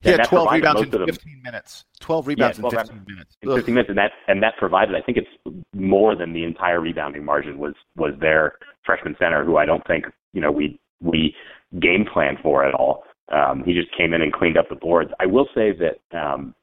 he 0.00 0.10
had 0.10 0.24
12 0.24 0.52
rebounds 0.52 0.80
in 0.80 0.90
15 0.90 1.42
minutes. 1.42 1.84
12 2.00 2.26
rebounds 2.26 2.58
yeah, 2.58 2.70
12 2.70 2.74
in 2.74 2.80
15 2.80 3.04
minutes. 3.06 3.36
In 3.42 3.54
15 3.54 3.74
minutes, 3.74 3.88
and 3.90 3.98
that 3.98 4.12
and 4.28 4.42
that 4.42 4.54
provided. 4.58 4.94
I 4.94 5.02
think 5.02 5.18
it's 5.18 5.64
more 5.74 6.16
than 6.16 6.32
the 6.32 6.42
entire 6.42 6.80
rebounding 6.80 7.24
margin 7.24 7.58
was 7.58 7.74
was 7.96 8.14
their 8.18 8.54
freshman 8.84 9.14
center, 9.18 9.44
who 9.44 9.58
I 9.58 9.66
don't 9.66 9.86
think 9.86 10.06
you 10.32 10.40
know 10.40 10.50
we 10.50 10.80
we 11.02 11.34
game 11.78 12.06
plan 12.10 12.38
for 12.42 12.64
at 12.64 12.74
all. 12.74 13.04
Um, 13.30 13.62
he 13.64 13.74
just 13.74 13.88
came 13.96 14.14
in 14.14 14.22
and 14.22 14.32
cleaned 14.32 14.56
up 14.56 14.68
the 14.70 14.74
boards. 14.74 15.10
I 15.20 15.26
will 15.26 15.48
say 15.54 15.72
that 15.72 16.18
um, 16.18 16.54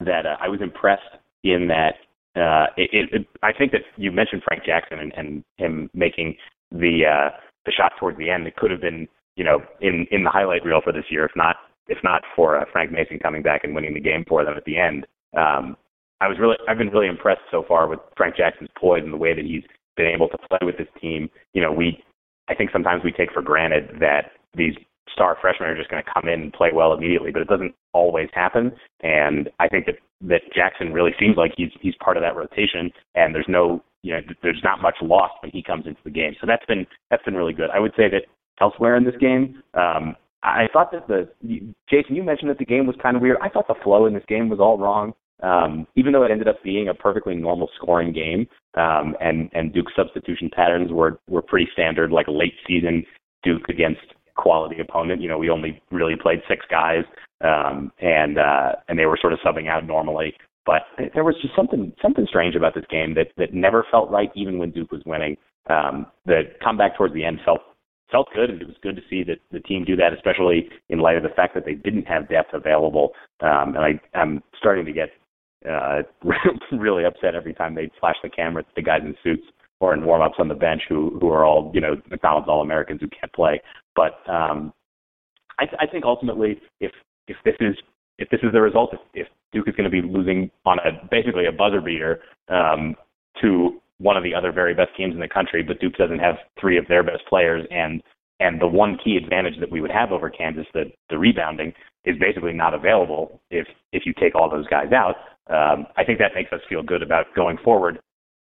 that 0.00 0.26
uh, 0.26 0.36
I 0.40 0.48
was 0.48 0.60
impressed 0.60 1.16
in 1.44 1.68
that. 1.68 1.94
Uh, 2.36 2.66
it, 2.76 2.90
it, 2.92 3.20
it, 3.20 3.26
I 3.42 3.52
think 3.52 3.72
that 3.72 3.80
you 3.96 4.12
mentioned 4.12 4.42
Frank 4.46 4.64
Jackson 4.64 4.98
and, 4.98 5.12
and 5.16 5.44
him 5.56 5.90
making 5.94 6.36
the 6.70 7.04
uh, 7.06 7.30
the 7.64 7.72
shot 7.72 7.92
towards 7.98 8.18
the 8.18 8.28
end. 8.28 8.46
It 8.46 8.54
could 8.56 8.70
have 8.70 8.82
been, 8.82 9.08
you 9.34 9.44
know, 9.44 9.60
in 9.80 10.06
in 10.10 10.24
the 10.24 10.30
highlight 10.30 10.62
reel 10.62 10.82
for 10.84 10.92
this 10.92 11.06
year, 11.10 11.24
if 11.24 11.32
not 11.34 11.56
if 11.88 11.98
not 12.04 12.22
for 12.36 12.58
uh, 12.58 12.64
Frank 12.72 12.92
Mason 12.92 13.18
coming 13.18 13.42
back 13.42 13.64
and 13.64 13.74
winning 13.74 13.94
the 13.94 14.00
game 14.00 14.24
for 14.28 14.44
them 14.44 14.54
at 14.56 14.64
the 14.64 14.78
end. 14.78 15.06
Um, 15.36 15.76
I 16.20 16.28
was 16.28 16.38
really 16.38 16.56
I've 16.68 16.78
been 16.78 16.88
really 16.88 17.08
impressed 17.08 17.42
so 17.50 17.64
far 17.66 17.88
with 17.88 18.00
Frank 18.16 18.36
Jackson's 18.36 18.70
poise 18.78 19.02
and 19.04 19.12
the 19.12 19.18
way 19.18 19.34
that 19.34 19.44
he's 19.44 19.62
been 19.96 20.06
able 20.06 20.28
to 20.28 20.38
play 20.38 20.58
with 20.62 20.76
this 20.76 20.88
team. 21.00 21.30
You 21.54 21.62
know, 21.62 21.72
we 21.72 22.02
I 22.48 22.54
think 22.54 22.70
sometimes 22.72 23.04
we 23.04 23.12
take 23.12 23.32
for 23.32 23.42
granted 23.42 24.00
that 24.00 24.32
these 24.54 24.74
star 25.12 25.36
freshmen 25.40 25.68
are 25.68 25.76
just 25.76 25.90
going 25.90 26.02
to 26.02 26.10
come 26.12 26.28
in 26.28 26.42
and 26.42 26.52
play 26.52 26.70
well 26.72 26.92
immediately, 26.92 27.30
but 27.30 27.42
it 27.42 27.48
doesn't 27.48 27.74
always 27.92 28.28
happen. 28.32 28.72
And 29.00 29.48
I 29.58 29.68
think 29.68 29.86
that 29.86 29.96
that 30.22 30.42
Jackson 30.54 30.92
really 30.92 31.12
seems 31.18 31.36
like 31.36 31.52
he's 31.56 31.70
he's 31.80 31.94
part 32.02 32.16
of 32.16 32.22
that 32.22 32.36
rotation, 32.36 32.90
and 33.14 33.34
there's 33.34 33.48
no 33.48 33.82
you 34.02 34.14
know 34.14 34.20
there's 34.42 34.60
not 34.64 34.82
much 34.82 34.96
lost 35.02 35.34
when 35.42 35.50
he 35.52 35.62
comes 35.62 35.86
into 35.86 36.00
the 36.04 36.10
game. 36.10 36.34
So 36.40 36.46
that's 36.46 36.64
been 36.66 36.86
that's 37.10 37.22
been 37.24 37.34
really 37.34 37.52
good. 37.52 37.70
I 37.72 37.78
would 37.78 37.92
say 37.96 38.08
that 38.10 38.22
elsewhere 38.60 38.96
in 38.96 39.04
this 39.04 39.16
game, 39.20 39.62
um, 39.74 40.16
I 40.42 40.68
thought 40.72 40.92
that 40.92 41.08
the 41.08 41.28
Jason 41.90 42.14
you 42.14 42.22
mentioned 42.22 42.50
that 42.50 42.58
the 42.58 42.64
game 42.64 42.86
was 42.86 42.96
kind 43.02 43.16
of 43.16 43.22
weird. 43.22 43.38
I 43.42 43.48
thought 43.48 43.68
the 43.68 43.74
flow 43.82 44.06
in 44.06 44.14
this 44.14 44.24
game 44.28 44.48
was 44.48 44.60
all 44.60 44.78
wrong. 44.78 45.14
Um, 45.42 45.86
even 45.94 46.12
though 46.12 46.24
it 46.24 46.32
ended 46.32 46.48
up 46.48 46.62
being 46.64 46.88
a 46.88 46.94
perfectly 46.94 47.34
normal 47.34 47.68
scoring 47.76 48.12
game, 48.12 48.48
um, 48.74 49.14
and 49.20 49.50
and 49.52 49.72
Duke's 49.72 49.92
substitution 49.96 50.50
patterns 50.54 50.90
were 50.92 51.18
were 51.28 51.42
pretty 51.42 51.68
standard, 51.72 52.10
like 52.10 52.26
late 52.28 52.54
season 52.66 53.04
Duke 53.42 53.68
against 53.68 54.00
quality 54.36 54.80
opponent. 54.80 55.20
You 55.20 55.28
know, 55.28 55.38
we 55.38 55.50
only 55.50 55.80
really 55.90 56.16
played 56.20 56.40
six 56.48 56.64
guys, 56.70 57.04
um, 57.42 57.92
and 58.00 58.38
uh, 58.38 58.72
and 58.88 58.98
they 58.98 59.06
were 59.06 59.18
sort 59.20 59.32
of 59.32 59.38
subbing 59.44 59.68
out 59.68 59.86
normally. 59.86 60.34
But 60.66 60.82
there 61.14 61.24
was 61.24 61.36
just 61.40 61.54
something 61.56 61.92
something 62.02 62.26
strange 62.28 62.54
about 62.54 62.74
this 62.74 62.84
game 62.90 63.14
that 63.14 63.28
that 63.36 63.54
never 63.54 63.86
felt 63.90 64.10
right, 64.10 64.30
even 64.34 64.58
when 64.58 64.70
Duke 64.70 64.92
was 64.92 65.02
winning. 65.06 65.36
Um, 65.70 66.06
the 66.24 66.42
comeback 66.62 66.96
towards 66.96 67.14
the 67.14 67.24
end 67.24 67.40
felt 67.44 67.60
felt 68.10 68.28
good, 68.34 68.50
and 68.50 68.60
it 68.60 68.66
was 68.66 68.76
good 68.82 68.96
to 68.96 69.02
see 69.08 69.22
that 69.24 69.38
the 69.50 69.60
team 69.60 69.84
do 69.84 69.96
that, 69.96 70.12
especially 70.12 70.68
in 70.88 70.98
light 70.98 71.16
of 71.16 71.22
the 71.22 71.28
fact 71.30 71.54
that 71.54 71.64
they 71.64 71.74
didn't 71.74 72.04
have 72.04 72.28
depth 72.28 72.54
available. 72.54 73.12
Um, 73.40 73.76
and 73.76 73.78
I, 73.78 74.00
I'm 74.18 74.42
starting 74.58 74.84
to 74.86 74.92
get 74.92 75.10
uh, 75.68 76.02
really 76.72 77.04
upset 77.04 77.34
every 77.34 77.54
time 77.54 77.74
they 77.74 77.90
flash 78.00 78.16
the 78.22 78.28
camera 78.28 78.64
at 78.66 78.74
the 78.74 78.82
guys 78.82 79.02
in 79.04 79.14
suits 79.22 79.44
or 79.80 79.94
in 79.94 80.04
warm 80.04 80.22
ups 80.22 80.36
on 80.38 80.48
the 80.48 80.54
bench 80.54 80.82
who 80.88 81.18
who 81.20 81.28
are 81.30 81.44
all 81.44 81.70
you 81.74 81.80
know 81.80 81.96
McDonald's 82.10 82.48
All 82.48 82.62
Americans 82.62 83.00
who 83.00 83.08
can't 83.08 83.32
play. 83.32 83.60
But 83.94 84.18
um, 84.30 84.72
I, 85.58 85.64
I 85.80 85.86
think 85.86 86.04
ultimately, 86.04 86.60
if 86.80 86.92
if 87.28 87.36
this 87.44 87.54
is 87.60 87.76
if 88.18 88.28
this 88.30 88.40
is 88.42 88.52
the 88.52 88.60
result, 88.60 88.92
if, 88.92 89.00
if 89.14 89.28
Duke 89.52 89.68
is 89.68 89.74
going 89.74 89.90
to 89.90 89.90
be 89.90 90.02
losing 90.02 90.50
on 90.64 90.78
a 90.80 91.06
basically 91.10 91.46
a 91.46 91.52
buzzer 91.52 91.80
beater 91.80 92.20
um, 92.48 92.94
to 93.40 93.80
one 93.98 94.16
of 94.16 94.22
the 94.22 94.34
other 94.34 94.52
very 94.52 94.74
best 94.74 94.96
teams 94.96 95.14
in 95.14 95.20
the 95.20 95.28
country, 95.28 95.62
but 95.62 95.80
Duke 95.80 95.94
doesn't 95.96 96.20
have 96.20 96.36
three 96.60 96.78
of 96.78 96.86
their 96.88 97.02
best 97.02 97.22
players, 97.28 97.66
and 97.70 98.02
and 98.40 98.60
the 98.60 98.68
one 98.68 98.96
key 99.02 99.16
advantage 99.16 99.58
that 99.58 99.70
we 99.70 99.80
would 99.80 99.90
have 99.90 100.12
over 100.12 100.30
Kansas, 100.30 100.66
the 100.72 100.84
the 101.10 101.18
rebounding, 101.18 101.72
is 102.04 102.16
basically 102.18 102.52
not 102.52 102.74
available 102.74 103.40
if 103.50 103.66
if 103.92 104.04
you 104.06 104.14
take 104.18 104.34
all 104.34 104.50
those 104.50 104.66
guys 104.68 104.92
out. 104.92 105.16
Um, 105.48 105.86
I 105.96 106.04
think 106.04 106.18
that 106.18 106.34
makes 106.34 106.52
us 106.52 106.60
feel 106.68 106.82
good 106.82 107.02
about 107.02 107.26
going 107.34 107.58
forward. 107.64 108.00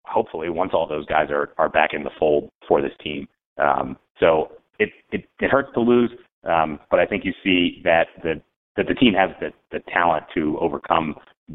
Hopefully, 0.05 0.51
once 0.51 0.73
all 0.75 0.87
those 0.87 1.07
guys 1.07 1.31
are 1.31 1.51
are 1.59 1.69
back 1.69 1.91
in 1.93 2.03
the 2.03 2.11
fold 2.19 2.51
for 2.67 2.83
this 2.83 2.93
team. 3.03 3.29
Um, 3.59 3.97
so 4.19 4.53
it, 4.79 4.91
it 5.13 5.25
it 5.41 5.51
hurts 5.51 5.71
to 5.75 5.81
lose, 5.81 6.11
um, 6.45 6.81
but 6.91 6.99
I 6.99 7.07
think 7.07 7.25
you 7.25 7.33
see 7.45 7.81
that 7.85 8.09
the 8.23 8.41
that 8.77 8.87
the 8.89 8.95
team 8.95 9.15
has 9.15 9.31
the 9.41 9.51
the 9.71 9.83
talent 9.93 10.25
to 10.35 10.59
overcome 10.61 11.15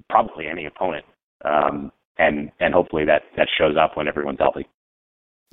probably 0.10 0.48
any 0.48 0.66
opponent. 0.66 1.06
Um, 1.44 1.92
and 2.18 2.52
and 2.60 2.74
hopefully 2.74 3.06
that 3.06 3.24
that 3.38 3.48
shows 3.58 3.76
up 3.78 3.98
when 3.98 4.08
everyone's 4.08 4.40
healthy. 4.40 4.68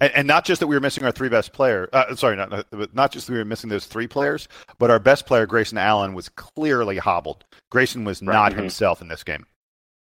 And, 0.00 0.12
and 0.14 0.28
not 0.28 0.44
just 0.44 0.60
that 0.60 0.68
we 0.68 0.76
were 0.76 0.80
missing 0.80 1.04
our 1.04 1.10
three 1.10 1.28
best 1.28 1.52
players. 1.52 1.88
Uh, 1.92 2.14
sorry, 2.14 2.36
not 2.36 2.66
not 2.94 3.10
just 3.10 3.26
that 3.26 3.32
we 3.32 3.38
were 3.38 3.44
missing 3.44 3.70
those 3.70 3.86
three 3.86 4.06
players, 4.06 4.48
but 4.78 4.90
our 4.90 4.98
best 4.98 5.26
player, 5.26 5.46
Grayson 5.46 5.78
Allen, 5.78 6.14
was 6.14 6.28
clearly 6.28 6.98
hobbled. 6.98 7.44
Grayson 7.70 8.04
was 8.04 8.22
right. 8.22 8.32
not 8.32 8.50
mm-hmm. 8.52 8.60
himself 8.60 9.02
in 9.02 9.08
this 9.08 9.24
game 9.24 9.46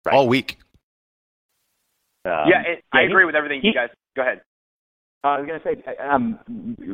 right. 0.05 0.15
all 0.15 0.27
week. 0.27 0.57
Um, 2.25 2.45
yeah, 2.47 2.61
it, 2.65 2.83
I 2.91 3.01
agree 3.01 3.25
with 3.25 3.35
everything 3.35 3.61
he, 3.61 3.67
you 3.67 3.73
guys. 3.73 3.89
Go 4.15 4.23
ahead. 4.23 4.41
Uh, 5.23 5.27
I 5.27 5.39
was 5.39 5.47
going 5.47 5.59
to 5.59 5.65
say, 5.65 5.97
um, 5.97 6.39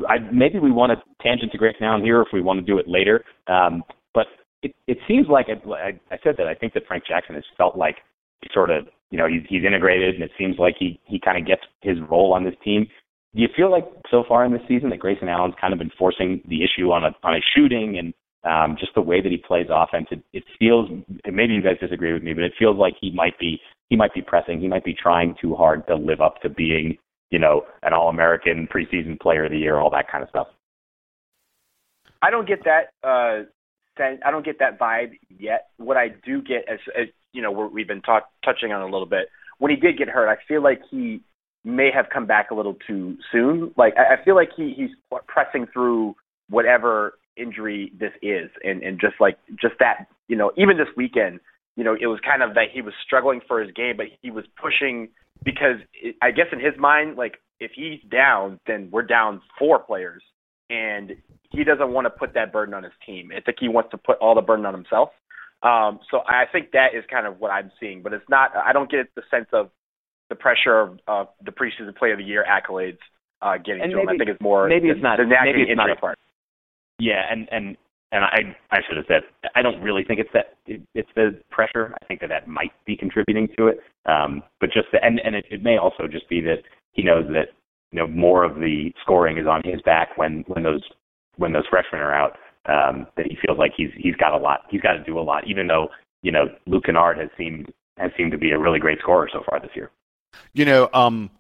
I, 0.08 0.17
maybe 0.31 0.60
we 0.60 0.72
want 0.72 0.91
to 0.91 1.24
tangent 1.24 1.51
to 1.51 1.58
Grayson 1.58 1.84
Allen 1.84 2.01
here 2.01 2.22
if 2.22 2.29
we 2.34 2.41
want 2.41 2.60
to 2.60 2.65
do 2.65 2.77
it 2.77 2.88
later. 2.88 3.24
Um, 3.48 3.84
but 4.13 4.27
it, 4.63 4.74
it 4.88 4.98
seems 5.08 5.27
like 5.27 5.48
I, 5.50 6.00
I 6.13 6.17
said 6.24 6.36
that 6.38 6.48
I 6.48 6.55
think 6.55 6.74
that 6.74 6.84
Frank 6.88 7.05
Jackson 7.08 7.36
has 7.36 7.43
felt 7.58 7.77
like 7.77 7.98
sort 8.53 8.69
of 8.69 8.88
you 9.10 9.17
know 9.17 9.27
he's 9.27 9.43
he's 9.48 9.63
integrated 9.65 10.15
and 10.15 10.24
it 10.24 10.31
seems 10.38 10.57
like 10.57 10.75
he 10.79 11.00
he 11.05 11.19
kind 11.19 11.38
of 11.38 11.45
gets 11.45 11.62
his 11.81 11.98
role 12.10 12.33
on 12.33 12.43
this 12.43 12.55
team. 12.63 12.88
do 13.36 13.41
you 13.41 13.50
feel 13.55 13.71
like 13.71 13.86
so 14.10 14.24
far 14.27 14.45
in 14.45 14.51
this 14.51 14.62
season 14.67 14.89
that 14.89 15.00
Grayson 15.00 15.29
Allen's 15.29 15.55
kind 15.60 15.74
of 15.74 15.79
been 15.79 15.91
forcing 15.98 16.41
the 16.48 16.63
issue 16.63 16.91
on 16.91 17.03
a 17.03 17.12
on 17.24 17.36
a 17.36 17.39
shooting 17.55 17.98
and 17.98 18.13
um, 18.43 18.75
just 18.79 18.95
the 18.95 19.01
way 19.01 19.21
that 19.21 19.31
he 19.31 19.38
plays 19.38 19.67
offense? 19.69 20.07
It, 20.12 20.24
it 20.33 20.43
feels 20.57 20.89
maybe 21.31 21.53
you 21.53 21.62
guys 21.62 21.77
disagree 21.79 22.13
with 22.13 22.24
me, 22.24 22.33
but 22.33 22.43
it 22.43 22.53
feels 22.57 22.77
like 22.77 22.95
he 23.00 23.12
might 23.12 23.38
be 23.39 23.60
he 23.89 23.95
might 23.95 24.13
be 24.13 24.21
pressing, 24.21 24.60
he 24.60 24.67
might 24.67 24.86
be 24.86 24.95
trying 24.95 25.36
too 25.41 25.55
hard 25.55 25.86
to 25.88 25.95
live 25.95 26.21
up 26.21 26.41
to 26.41 26.50
being 26.50 26.98
you 27.29 27.39
know 27.39 27.63
an 27.83 27.93
All 27.93 28.10
American 28.10 28.67
preseason 28.74 29.19
Player 29.19 29.45
of 29.45 29.51
the 29.51 29.57
Year, 29.57 29.77
all 29.77 29.91
that 29.91 30.10
kind 30.12 30.24
of 30.24 30.29
stuff. 30.29 30.48
I 32.21 32.29
don't 32.29 32.48
get 32.48 32.63
that. 32.65 32.91
Uh, 33.03 33.45
sense, 33.98 34.19
I 34.25 34.31
don't 34.31 34.45
get 34.45 34.60
that 34.60 34.79
vibe 34.79 35.17
yet. 35.29 35.69
What 35.77 35.98
I 35.98 36.10
do 36.25 36.41
get, 36.41 36.65
as, 36.71 36.79
as 37.00 37.07
you 37.34 37.42
know, 37.42 37.52
we're, 37.52 37.68
we've 37.68 37.88
been 37.88 38.02
talk, 38.02 38.30
touching 38.44 38.72
on 38.72 38.82
a 38.82 38.86
little 38.86 39.06
bit. 39.06 39.28
When 39.58 39.70
he 39.72 39.78
did 39.78 39.98
get 39.98 40.10
hurt, 40.10 40.30
I 40.30 40.38
feel 40.48 40.64
like 40.64 40.82
he 40.90 41.22
may 41.64 41.90
have 41.94 42.08
come 42.12 42.26
back 42.26 42.52
a 42.52 42.56
little 42.56 42.76
too 42.88 43.18
soon. 43.32 43.74
Like 43.78 43.94
I, 43.98 44.16
I 44.16 44.26
feel 44.26 44.36
like 44.36 44.50
he 44.56 44.74
he's 44.76 44.90
pressing 45.28 45.68
through 45.72 46.16
whatever 46.50 47.14
injury 47.38 47.92
this 48.00 48.12
is, 48.22 48.50
and 48.64 48.82
and 48.82 49.00
just 49.00 49.16
like 49.20 49.38
just 49.62 49.76
that, 49.80 50.08
you 50.28 50.36
know, 50.36 50.52
even 50.58 50.78
this 50.78 50.88
weekend, 50.98 51.40
you 51.76 51.84
know, 51.84 51.96
it 52.00 52.08
was 52.08 52.20
kind 52.26 52.42
of 52.42 52.56
that 52.56 52.68
he 52.74 52.82
was 52.82 52.94
struggling 53.06 53.42
for 53.48 53.62
his 53.62 53.72
game, 53.74 53.96
but 53.98 54.08
he 54.22 54.32
was 54.32 54.46
pushing 54.62 55.10
because 55.44 55.78
it, 55.94 56.16
I 56.22 56.32
guess 56.32 56.48
in 56.52 56.60
his 56.60 56.78
mind, 56.78 57.16
like 57.18 57.36
if 57.60 57.72
he's 57.76 58.00
down, 58.10 58.60
then 58.66 58.90
we're 58.92 59.04
down 59.04 59.42
four 59.60 59.80
players, 59.80 60.24
and 60.70 61.12
he 61.52 61.64
doesn't 61.64 61.92
want 61.92 62.06
to 62.06 62.10
put 62.10 62.34
that 62.34 62.52
burden 62.52 62.74
on 62.74 62.84
his 62.84 62.94
team. 63.06 63.32
I 63.36 63.42
think 63.42 63.58
he 63.60 63.70
wants 63.70 63.92
to 63.92 63.98
put 63.98 64.18
all 64.18 64.36
the 64.36 64.42
burden 64.42 64.66
on 64.66 64.74
himself. 64.74 65.10
Um, 65.63 66.00
so 66.10 66.22
I 66.27 66.46
think 66.51 66.72
that 66.72 66.96
is 66.98 67.03
kind 67.10 67.27
of 67.27 67.39
what 67.39 67.51
I'm 67.51 67.72
seeing, 67.80 68.01
but 68.01 68.13
it's 68.13 68.27
not. 68.30 68.51
I 68.56 68.74
don't 68.74 68.89
get 68.89 69.13
the 69.15 69.22
sense 69.30 69.48
of 69.53 69.70
the 70.30 70.36
pressure 70.36 70.80
of 70.80 71.00
uh, 71.08 71.25
the 71.46 71.51
preseason 71.51 71.96
Player 71.96 72.13
of 72.13 72.20
the 72.20 72.25
Year 72.25 72.46
accolades 72.50 72.98
uh, 73.41 73.58
getting 73.58 73.84
and 73.84 73.91
to 73.91 73.98
maybe, 73.98 74.01
him. 74.01 74.10
I 74.10 74.18
think 74.18 74.30
it's 74.30 74.41
more 74.41 74.68
maybe 74.68 74.88
the, 74.88 74.94
it's 74.94 75.03
not 75.03 75.18
the 75.18 75.25
maybe 75.25 75.62
it's 75.62 75.77
not 75.77 75.91
a, 75.91 75.96
part. 75.96 76.18
Yeah, 77.00 77.22
and 77.30 77.48
and 77.51 77.77
and 78.12 78.24
I 78.24 78.56
I 78.72 78.80
should 78.88 78.98
have 78.98 79.06
said 79.08 79.22
I 79.56 79.62
don't 79.62 79.82
really 79.82 80.03
think 80.03 80.20
it's 80.20 80.30
that 80.34 80.58
it, 80.65 80.82
it's 80.96 81.10
the 81.15 81.39
pressure. 81.50 81.94
I 82.01 82.06
think 82.06 82.22
that 82.22 82.30
that 82.30 82.48
might 82.48 82.72
be 82.86 82.96
contributing 82.96 83.48
to 83.58 83.68
it. 83.68 83.80
Um, 84.06 84.41
but 84.60 84.72
just 84.72 84.88
the, 84.91 85.03
and 85.03 85.20
and 85.24 85.36
it, 85.36 85.46
it 85.51 85.63
may 85.63 85.77
also 85.77 86.08
just 86.08 86.27
be 86.30 86.41
that 86.41 86.63
he 86.94 87.03
knows 87.03 87.25
that 87.30 87.53
you 87.91 88.00
know 88.00 88.08
more 88.08 88.44
of 88.44 88.56
the 88.56 88.91
scoring 89.01 89.38
is 89.38 89.48
on 89.48 89.62
his 89.63 89.82
back 89.84 90.18
when 90.18 90.44
when 90.48 90.63
those 90.63 90.84
when 91.38 91.53
those 91.53 91.68
freshmen 91.70 92.01
are 92.01 92.13
out. 92.13 92.38
Um, 92.68 93.08
that 93.18 93.25
he 93.25 93.38
feels 93.44 93.58
like 93.58 93.72
he's 93.75 93.89
he's 93.98 94.15
got 94.15 94.34
a 94.34 94.38
lot. 94.38 94.62
He's 94.70 94.82
got 94.82 94.94
to 94.94 95.03
do 95.03 95.18
a 95.18 95.22
lot, 95.22 95.48
even 95.48 95.68
though 95.68 95.89
you 96.22 96.32
know 96.32 96.46
Luke 96.68 96.86
Kennard 96.86 97.18
has 97.18 97.30
seemed 97.38 97.74
has 97.98 98.12
seemed 98.15 98.32
to 98.32 98.38
be 98.38 98.51
a 98.51 98.60
really 98.60 98.80
great 98.80 99.00
scorer 99.00 99.30
so 99.32 99.41
far 99.50 99.60
this 99.60 99.72
year. 99.75 99.89
You 100.53 100.65
know, 100.65 100.89
um, 100.94 101.32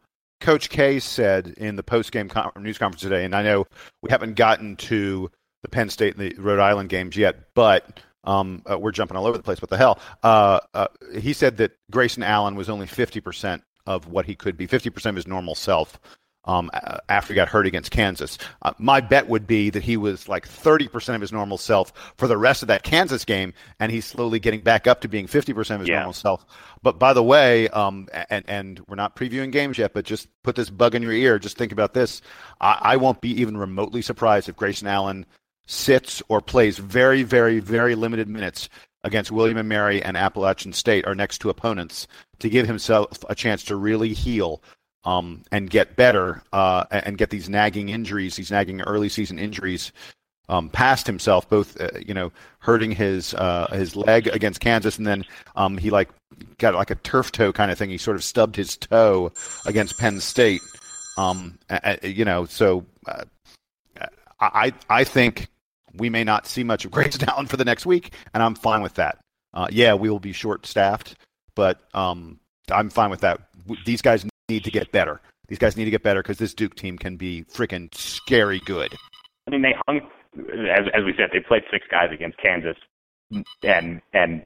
Coach 0.41 0.69
K 0.69 0.99
said 0.99 1.53
in 1.57 1.75
the 1.75 1.83
post-game 1.83 2.27
con- 2.27 2.51
news 2.57 2.77
conference 2.77 3.01
today, 3.01 3.23
and 3.23 3.35
I 3.35 3.43
know 3.43 3.67
we 4.01 4.09
haven't 4.09 4.35
gotten 4.35 4.75
to 4.77 5.29
the 5.61 5.69
Penn 5.69 5.89
State 5.89 6.17
and 6.17 6.31
the 6.31 6.41
Rhode 6.41 6.59
Island 6.59 6.89
games 6.89 7.15
yet, 7.15 7.53
but 7.53 7.99
um, 8.23 8.63
uh, 8.69 8.77
we're 8.77 8.91
jumping 8.91 9.17
all 9.17 9.27
over 9.27 9.37
the 9.37 9.43
place. 9.43 9.61
What 9.61 9.69
the 9.69 9.77
hell? 9.77 9.99
Uh, 10.23 10.59
uh, 10.73 10.87
he 11.19 11.33
said 11.33 11.57
that 11.57 11.77
Grayson 11.91 12.23
Allen 12.23 12.55
was 12.55 12.69
only 12.69 12.87
50% 12.87 13.61
of 13.85 14.07
what 14.07 14.25
he 14.25 14.35
could 14.35 14.57
be, 14.57 14.67
50% 14.67 15.05
of 15.05 15.15
his 15.15 15.27
normal 15.27 15.55
self 15.55 15.99
um, 16.45 16.71
after 17.07 17.33
he 17.33 17.35
got 17.35 17.49
hurt 17.49 17.67
against 17.67 17.91
Kansas. 17.91 18.37
Uh, 18.61 18.73
my 18.77 19.01
bet 19.01 19.27
would 19.27 19.45
be 19.45 19.69
that 19.69 19.83
he 19.83 19.97
was 19.97 20.27
like 20.27 20.47
30% 20.47 21.15
of 21.15 21.21
his 21.21 21.31
normal 21.31 21.57
self 21.57 21.93
for 22.17 22.27
the 22.27 22.37
rest 22.37 22.61
of 22.61 22.67
that 22.67 22.83
Kansas 22.83 23.25
game, 23.25 23.53
and 23.79 23.91
he's 23.91 24.05
slowly 24.05 24.39
getting 24.39 24.61
back 24.61 24.87
up 24.87 25.01
to 25.01 25.07
being 25.07 25.27
50% 25.27 25.75
of 25.75 25.79
his 25.81 25.89
yeah. 25.89 25.97
normal 25.97 26.13
self. 26.13 26.45
But 26.81 26.97
by 26.97 27.13
the 27.13 27.23
way, 27.23 27.67
um, 27.69 28.07
and, 28.29 28.43
and 28.47 28.81
we're 28.87 28.95
not 28.95 29.15
previewing 29.15 29.51
games 29.51 29.77
yet, 29.77 29.93
but 29.93 30.05
just 30.05 30.27
put 30.43 30.55
this 30.55 30.69
bug 30.69 30.95
in 30.95 31.03
your 31.03 31.13
ear. 31.13 31.37
Just 31.37 31.57
think 31.57 31.71
about 31.71 31.93
this. 31.93 32.21
I, 32.59 32.79
I 32.81 32.97
won't 32.97 33.21
be 33.21 33.41
even 33.41 33.57
remotely 33.57 34.01
surprised 34.01 34.49
if 34.49 34.55
Grayson 34.55 34.87
Allen 34.87 35.25
sits 35.67 36.23
or 36.27 36.41
plays 36.41 36.79
very, 36.79 37.23
very, 37.23 37.59
very 37.59 37.95
limited 37.95 38.27
minutes 38.27 38.67
against 39.03 39.31
William 39.31 39.57
and 39.57 39.69
Mary 39.69 40.01
and 40.01 40.17
Appalachian 40.17 40.73
State, 40.73 41.05
our 41.05 41.15
next 41.15 41.39
two 41.39 41.49
opponents, 41.49 42.07
to 42.39 42.49
give 42.49 42.67
himself 42.67 43.07
a 43.29 43.35
chance 43.35 43.63
to 43.63 43.75
really 43.75 44.13
heal 44.13 44.61
um, 45.03 45.43
and 45.51 45.69
get 45.69 45.95
better 45.95 46.43
uh, 46.53 46.85
and 46.91 47.17
get 47.17 47.29
these 47.29 47.49
nagging 47.49 47.89
injuries, 47.89 48.35
these 48.35 48.51
nagging 48.51 48.81
early 48.81 49.09
season 49.09 49.39
injuries 49.39 49.91
um, 50.49 50.69
past 50.69 51.07
himself, 51.07 51.49
both 51.49 51.79
uh, 51.79 51.89
you 52.05 52.13
know 52.13 52.31
hurting 52.59 52.91
his 52.91 53.33
uh, 53.33 53.67
his 53.71 53.95
leg 53.95 54.27
against 54.27 54.59
Kansas, 54.59 54.97
and 54.97 55.07
then 55.07 55.23
um, 55.55 55.77
he 55.77 55.89
like 55.89 56.09
got 56.57 56.75
like 56.75 56.91
a 56.91 56.95
turf 56.95 57.31
toe 57.31 57.53
kind 57.53 57.71
of 57.71 57.77
thing. 57.77 57.89
He 57.89 57.97
sort 57.97 58.17
of 58.17 58.23
stubbed 58.23 58.55
his 58.55 58.77
toe 58.77 59.31
against 59.65 59.97
Penn 59.97 60.19
State. 60.19 60.61
Um, 61.17 61.57
you 62.03 62.25
know, 62.25 62.45
so 62.45 62.85
uh, 63.07 63.23
I 64.39 64.73
I 64.89 65.03
think 65.03 65.47
we 65.93 66.09
may 66.09 66.23
not 66.23 66.47
see 66.47 66.63
much 66.63 66.85
of 66.85 66.91
Grayson 66.91 67.23
Allen 67.29 67.47
for 67.47 67.57
the 67.57 67.65
next 67.65 67.85
week, 67.85 68.13
and 68.33 68.43
I'm 68.43 68.55
fine 68.55 68.81
with 68.81 68.95
that. 68.95 69.19
Uh, 69.53 69.67
yeah, 69.71 69.93
we 69.93 70.09
will 70.09 70.19
be 70.19 70.33
short 70.33 70.65
staffed, 70.65 71.15
but 71.55 71.79
um, 71.93 72.39
I'm 72.69 72.89
fine 72.89 73.09
with 73.09 73.21
that. 73.21 73.41
These 73.85 74.01
guys 74.01 74.25
need 74.51 74.63
to 74.65 74.71
get 74.71 74.91
better. 74.91 75.21
These 75.47 75.59
guys 75.59 75.75
need 75.75 75.85
to 75.85 75.91
get 75.91 76.03
better 76.03 76.21
because 76.21 76.37
this 76.37 76.53
Duke 76.53 76.75
team 76.75 76.97
can 76.97 77.17
be 77.17 77.43
freaking 77.43 77.93
scary 77.93 78.61
good. 78.65 78.95
I 79.47 79.51
mean, 79.51 79.61
they 79.61 79.75
hung 79.87 80.01
as 80.37 80.87
as 80.93 81.03
we 81.03 81.13
said, 81.17 81.29
they 81.33 81.39
played 81.39 81.63
six 81.71 81.85
guys 81.89 82.09
against 82.13 82.37
Kansas, 82.37 82.77
and 83.63 84.01
and 84.13 84.45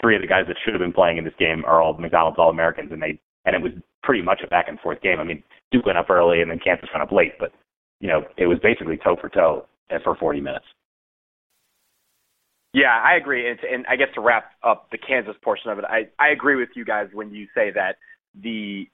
three 0.00 0.16
of 0.16 0.22
the 0.22 0.28
guys 0.28 0.44
that 0.48 0.56
should 0.64 0.74
have 0.74 0.80
been 0.80 0.92
playing 0.92 1.18
in 1.18 1.24
this 1.24 1.34
game 1.38 1.64
are 1.66 1.82
all 1.82 1.94
McDonald's 1.94 2.38
All 2.38 2.50
Americans, 2.50 2.90
and 2.92 3.02
they 3.02 3.18
and 3.44 3.54
it 3.54 3.62
was 3.62 3.72
pretty 4.02 4.22
much 4.22 4.40
a 4.44 4.46
back 4.46 4.68
and 4.68 4.78
forth 4.80 5.00
game. 5.02 5.20
I 5.20 5.24
mean, 5.24 5.42
Duke 5.70 5.86
went 5.86 5.98
up 5.98 6.10
early, 6.10 6.40
and 6.40 6.50
then 6.50 6.58
Kansas 6.58 6.88
went 6.92 7.02
up 7.02 7.12
late, 7.12 7.32
but 7.38 7.52
you 8.00 8.08
know, 8.08 8.22
it 8.36 8.46
was 8.46 8.58
basically 8.62 8.96
toe 8.96 9.16
for 9.20 9.28
toe 9.28 9.66
for 10.02 10.16
40 10.16 10.40
minutes. 10.40 10.66
Yeah, 12.72 13.00
I 13.02 13.16
agree. 13.16 13.48
And, 13.48 13.58
and 13.60 13.86
I 13.88 13.96
guess 13.96 14.08
to 14.14 14.20
wrap 14.20 14.50
up 14.62 14.90
the 14.90 14.98
Kansas 14.98 15.34
portion 15.42 15.70
of 15.70 15.78
it, 15.78 15.86
I, 15.86 16.08
I 16.18 16.28
agree 16.28 16.56
with 16.56 16.68
you 16.74 16.84
guys 16.84 17.08
when 17.14 17.32
you 17.32 17.46
say 17.54 17.70
that 17.70 17.96
the 18.42 18.86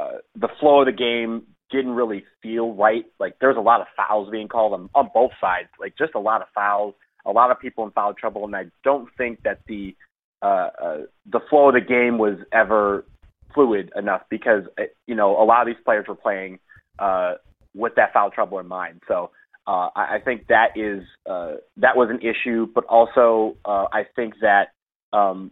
uh, 0.00 0.18
the 0.34 0.48
flow 0.58 0.80
of 0.80 0.86
the 0.86 0.92
game 0.92 1.42
didn't 1.70 1.92
really 1.92 2.24
feel 2.42 2.72
right. 2.72 3.04
Like 3.18 3.38
there 3.38 3.48
was 3.48 3.58
a 3.58 3.62
lot 3.62 3.80
of 3.80 3.86
fouls 3.96 4.28
being 4.30 4.48
called 4.48 4.72
on, 4.72 4.90
on 4.94 5.10
both 5.12 5.32
sides, 5.40 5.68
like 5.78 5.96
just 5.96 6.14
a 6.14 6.18
lot 6.18 6.42
of 6.42 6.48
fouls, 6.54 6.94
a 7.24 7.30
lot 7.30 7.50
of 7.50 7.60
people 7.60 7.84
in 7.84 7.90
foul 7.90 8.14
trouble, 8.14 8.44
and 8.44 8.56
I 8.56 8.64
don't 8.82 9.08
think 9.16 9.42
that 9.44 9.60
the 9.66 9.94
uh, 10.42 10.70
uh, 10.82 10.98
the 11.30 11.40
flow 11.50 11.68
of 11.68 11.74
the 11.74 11.80
game 11.80 12.16
was 12.16 12.38
ever 12.50 13.04
fluid 13.54 13.92
enough 13.94 14.22
because 14.30 14.62
uh, 14.78 14.84
you 15.06 15.14
know 15.14 15.40
a 15.40 15.44
lot 15.44 15.60
of 15.60 15.66
these 15.66 15.82
players 15.84 16.06
were 16.08 16.14
playing 16.14 16.58
uh, 16.98 17.34
with 17.74 17.94
that 17.96 18.12
foul 18.12 18.30
trouble 18.30 18.58
in 18.58 18.66
mind. 18.66 19.02
So 19.06 19.30
uh, 19.66 19.90
I, 19.94 20.16
I 20.16 20.18
think 20.24 20.46
that 20.48 20.76
is 20.76 21.04
uh, 21.28 21.56
that 21.76 21.96
was 21.96 22.08
an 22.10 22.20
issue, 22.20 22.66
but 22.74 22.84
also 22.86 23.56
uh, 23.64 23.86
I 23.92 24.04
think 24.16 24.34
that 24.40 24.68
um, 25.12 25.50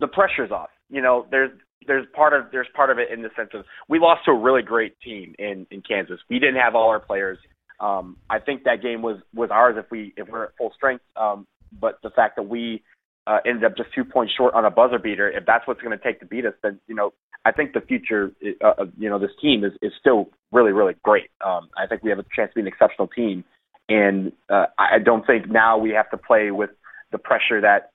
the 0.00 0.06
pressure's 0.06 0.52
off. 0.52 0.70
You 0.90 1.02
know, 1.02 1.26
there's 1.30 1.50
there's 1.86 2.06
part 2.14 2.32
of 2.32 2.46
there's 2.52 2.66
part 2.74 2.90
of 2.90 2.98
it 2.98 3.10
in 3.10 3.22
the 3.22 3.30
sense 3.36 3.50
of 3.54 3.64
we 3.88 3.98
lost 3.98 4.24
to 4.26 4.32
a 4.32 4.38
really 4.38 4.62
great 4.62 4.98
team 5.00 5.34
in 5.38 5.66
in 5.70 5.82
Kansas. 5.82 6.20
We 6.28 6.38
didn't 6.38 6.60
have 6.60 6.74
all 6.74 6.88
our 6.88 7.00
players. 7.00 7.38
Um, 7.80 8.16
I 8.28 8.38
think 8.38 8.64
that 8.64 8.82
game 8.82 9.02
was 9.02 9.18
was 9.34 9.50
ours 9.50 9.76
if 9.78 9.90
we 9.90 10.12
if 10.16 10.28
we're 10.28 10.44
at 10.44 10.56
full 10.58 10.72
strength. 10.74 11.04
Um, 11.16 11.46
but 11.80 11.98
the 12.02 12.10
fact 12.10 12.36
that 12.36 12.44
we 12.44 12.82
uh, 13.26 13.38
ended 13.46 13.64
up 13.64 13.76
just 13.76 13.90
two 13.94 14.04
points 14.04 14.32
short 14.36 14.54
on 14.54 14.64
a 14.64 14.70
buzzer 14.70 14.98
beater, 14.98 15.30
if 15.30 15.44
that's 15.46 15.66
what's 15.66 15.80
going 15.82 15.96
to 15.96 16.02
take 16.02 16.18
to 16.20 16.26
beat 16.26 16.46
us, 16.46 16.54
then 16.62 16.80
you 16.88 16.94
know 16.94 17.12
I 17.44 17.52
think 17.52 17.72
the 17.72 17.80
future, 17.80 18.32
uh, 18.64 18.84
you 18.98 19.08
know, 19.08 19.18
this 19.18 19.30
team 19.40 19.64
is 19.64 19.72
is 19.80 19.92
still 19.98 20.28
really 20.52 20.72
really 20.72 20.94
great. 21.02 21.30
Um, 21.44 21.68
I 21.76 21.86
think 21.86 22.02
we 22.02 22.10
have 22.10 22.18
a 22.18 22.24
chance 22.34 22.50
to 22.50 22.56
be 22.56 22.60
an 22.62 22.66
exceptional 22.66 23.08
team, 23.08 23.44
and 23.88 24.32
uh, 24.50 24.66
I 24.78 24.98
don't 24.98 25.26
think 25.26 25.48
now 25.48 25.78
we 25.78 25.90
have 25.90 26.10
to 26.10 26.16
play 26.16 26.50
with 26.50 26.70
the 27.12 27.18
pressure 27.18 27.60
that 27.60 27.92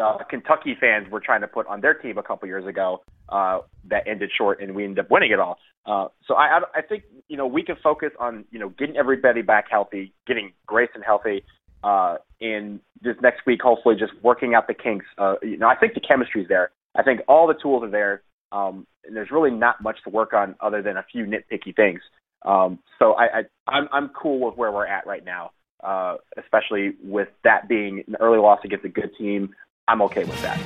uh, 0.00 0.18
Kentucky 0.28 0.76
fans 0.80 1.10
were 1.10 1.20
trying 1.20 1.40
to 1.40 1.48
put 1.48 1.66
on 1.66 1.80
their 1.80 1.94
team 1.94 2.18
a 2.18 2.22
couple 2.22 2.48
years 2.48 2.66
ago 2.66 3.02
uh, 3.28 3.60
that 3.88 4.06
ended 4.06 4.30
short, 4.36 4.60
and 4.60 4.74
we 4.74 4.84
ended 4.84 5.04
up 5.04 5.10
winning 5.10 5.32
it 5.32 5.40
all. 5.40 5.58
Uh, 5.86 6.08
so 6.26 6.34
I, 6.34 6.60
I 6.74 6.82
think 6.82 7.04
you 7.28 7.36
know 7.36 7.46
we 7.46 7.62
can 7.62 7.76
focus 7.82 8.10
on 8.18 8.44
you 8.50 8.58
know 8.58 8.68
getting 8.70 8.96
everybody 8.96 9.42
back 9.42 9.66
healthy, 9.70 10.12
getting 10.26 10.52
Grayson 10.66 11.02
healthy, 11.02 11.44
uh, 11.82 12.16
in 12.40 12.80
this 13.02 13.16
next 13.22 13.46
week. 13.46 13.60
Hopefully, 13.62 13.94
just 13.98 14.12
working 14.22 14.54
out 14.54 14.66
the 14.66 14.74
kinks. 14.74 15.06
Uh, 15.16 15.34
you 15.42 15.56
know, 15.56 15.68
I 15.68 15.76
think 15.76 15.94
the 15.94 16.00
chemistry's 16.00 16.48
there. 16.48 16.70
I 16.96 17.02
think 17.02 17.20
all 17.28 17.46
the 17.46 17.54
tools 17.54 17.84
are 17.84 17.90
there, 17.90 18.22
um, 18.52 18.86
and 19.04 19.16
there's 19.16 19.30
really 19.30 19.50
not 19.50 19.82
much 19.82 19.98
to 20.04 20.10
work 20.10 20.32
on 20.32 20.54
other 20.60 20.82
than 20.82 20.96
a 20.96 21.04
few 21.10 21.24
nitpicky 21.24 21.74
things. 21.74 22.00
Um, 22.44 22.78
so 22.98 23.14
I, 23.14 23.24
I 23.24 23.42
I'm 23.66 23.88
I'm 23.92 24.10
cool 24.10 24.46
with 24.46 24.56
where 24.56 24.72
we're 24.72 24.86
at 24.86 25.06
right 25.06 25.24
now. 25.24 25.52
Uh, 25.82 26.16
especially 26.36 26.94
with 27.04 27.28
that 27.44 27.68
being 27.68 28.02
an 28.08 28.16
early 28.18 28.38
loss 28.38 28.58
against 28.64 28.84
a 28.84 28.88
good 28.88 29.10
team, 29.16 29.54
I'm 29.88 30.02
okay 30.02 30.24
with 30.24 30.40
that. 30.42 30.58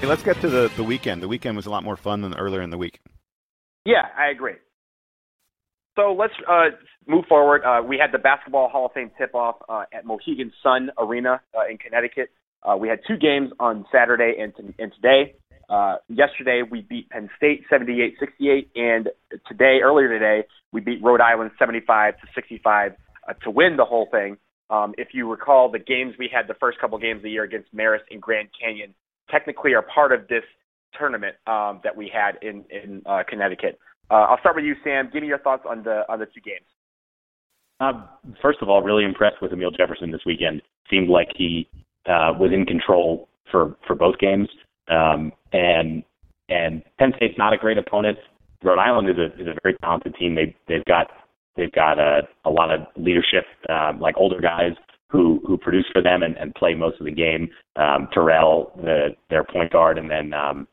Hey, 0.00 0.06
let's 0.06 0.22
get 0.22 0.38
to 0.42 0.48
the, 0.50 0.70
the 0.76 0.84
weekend. 0.84 1.22
The 1.22 1.28
weekend 1.28 1.56
was 1.56 1.64
a 1.64 1.70
lot 1.70 1.82
more 1.82 1.96
fun 1.96 2.20
than 2.20 2.34
earlier 2.34 2.60
in 2.60 2.68
the 2.68 2.76
week. 2.76 3.00
Yeah, 3.86 4.08
I 4.16 4.28
agree. 4.30 4.56
So 5.96 6.12
let's 6.12 6.34
uh, 6.46 6.76
move 7.06 7.24
forward. 7.26 7.62
Uh, 7.64 7.82
we 7.82 7.96
had 7.96 8.12
the 8.12 8.18
Basketball 8.18 8.68
Hall 8.68 8.86
of 8.86 8.92
Fame 8.92 9.10
tip-off 9.16 9.56
uh, 9.68 9.84
at 9.94 10.04
Mohegan 10.04 10.52
Sun 10.62 10.90
Arena 10.98 11.40
uh, 11.56 11.70
in 11.70 11.78
Connecticut. 11.78 12.28
Uh, 12.62 12.76
we 12.76 12.88
had 12.88 12.98
two 13.08 13.16
games 13.16 13.50
on 13.58 13.86
Saturday 13.90 14.34
and, 14.38 14.54
t- 14.54 14.74
and 14.78 14.92
today. 14.92 15.34
Uh, 15.68 15.96
yesterday 16.08 16.62
we 16.68 16.82
beat 16.82 17.10
Penn 17.10 17.28
State 17.36 17.64
78-68, 17.70 18.68
and 18.76 19.08
today, 19.48 19.80
earlier 19.82 20.08
today, 20.08 20.46
we 20.72 20.80
beat 20.80 21.02
Rhode 21.02 21.20
Island 21.20 21.50
75 21.58 22.14
to 22.20 22.26
65 22.34 22.92
uh, 23.28 23.32
to 23.42 23.50
win 23.50 23.76
the 23.76 23.84
whole 23.84 24.08
thing. 24.10 24.36
Um, 24.70 24.94
if 24.98 25.08
you 25.12 25.28
recall, 25.30 25.70
the 25.70 25.78
games 25.78 26.14
we 26.18 26.30
had 26.32 26.48
the 26.48 26.54
first 26.54 26.78
couple 26.80 26.98
games 26.98 27.18
of 27.18 27.22
the 27.24 27.30
year 27.30 27.44
against 27.44 27.74
Marist 27.74 28.06
and 28.10 28.20
Grand 28.20 28.48
Canyon 28.60 28.94
technically 29.30 29.74
are 29.74 29.82
part 29.82 30.12
of 30.12 30.28
this 30.28 30.44
tournament 30.98 31.36
um, 31.46 31.80
that 31.84 31.96
we 31.96 32.10
had 32.12 32.38
in 32.42 32.64
in 32.70 33.02
uh, 33.06 33.22
Connecticut. 33.28 33.78
Uh, 34.10 34.26
I'll 34.28 34.40
start 34.40 34.56
with 34.56 34.64
you, 34.64 34.74
Sam. 34.84 35.10
Give 35.12 35.22
me 35.22 35.28
your 35.28 35.38
thoughts 35.38 35.64
on 35.68 35.82
the 35.82 36.02
on 36.08 36.18
the 36.18 36.26
two 36.26 36.40
games. 36.40 36.66
Uh, 37.78 38.06
first 38.40 38.58
of 38.62 38.68
all, 38.68 38.82
really 38.82 39.04
impressed 39.04 39.36
with 39.42 39.52
Amile 39.52 39.70
Jefferson 39.70 40.10
this 40.10 40.22
weekend. 40.24 40.62
Seemed 40.90 41.08
like 41.08 41.28
he 41.36 41.68
uh, 42.06 42.32
was 42.38 42.50
in 42.52 42.64
control 42.64 43.28
for 43.50 43.76
for 43.86 43.94
both 43.94 44.18
games. 44.18 44.48
Um, 44.88 45.32
and 45.52 46.02
and 46.48 46.82
Penn 46.98 47.12
State's 47.16 47.38
not 47.38 47.52
a 47.52 47.56
great 47.56 47.78
opponent. 47.78 48.18
Rhode 48.62 48.78
Island 48.78 49.08
is 49.10 49.16
a 49.18 49.26
is 49.40 49.48
a 49.48 49.58
very 49.62 49.76
talented 49.82 50.14
team. 50.16 50.34
They 50.34 50.54
they've 50.68 50.84
got 50.84 51.08
they've 51.56 51.72
got 51.72 51.98
a 51.98 52.22
a 52.44 52.50
lot 52.50 52.72
of 52.72 52.86
leadership, 52.96 53.44
um, 53.68 54.00
like 54.00 54.16
older 54.16 54.40
guys 54.40 54.72
who 55.10 55.40
who 55.46 55.56
produce 55.56 55.86
for 55.92 56.02
them 56.02 56.22
and, 56.22 56.36
and 56.36 56.54
play 56.54 56.74
most 56.74 57.00
of 57.00 57.06
the 57.06 57.12
game. 57.12 57.48
Um, 57.76 58.08
Terrell, 58.12 58.72
the 58.76 59.10
their 59.30 59.44
point 59.44 59.72
guard, 59.72 59.98
and 59.98 60.10
then 60.10 60.32
um, 60.32 60.68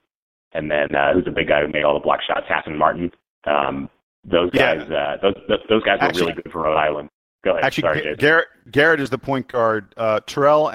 and 0.54 0.70
then 0.70 0.96
uh, 0.96 1.14
who's 1.14 1.26
the 1.26 1.32
big 1.32 1.48
guy 1.48 1.62
who 1.62 1.68
made 1.68 1.84
all 1.84 1.94
the 1.94 2.04
block 2.04 2.20
shots, 2.28 2.46
Hassan 2.48 2.78
Martin. 2.78 3.12
Um, 3.46 3.90
those 4.26 4.52
guys, 4.52 4.86
yeah. 4.90 4.96
uh, 4.96 5.18
those 5.22 5.60
those 5.70 5.84
guys 5.84 6.00
were 6.00 6.08
actually, 6.08 6.22
really 6.22 6.42
good 6.42 6.52
for 6.52 6.64
Rhode 6.64 6.78
Island. 6.78 7.10
Go 7.44 7.52
ahead. 7.52 7.66
Actually, 7.66 7.82
Sorry, 7.82 8.16
Garrett 8.16 8.48
Garrett 8.72 9.00
is 9.02 9.10
the 9.10 9.18
point 9.18 9.48
guard. 9.50 9.94
Uh, 9.98 10.22
Terrell 10.26 10.72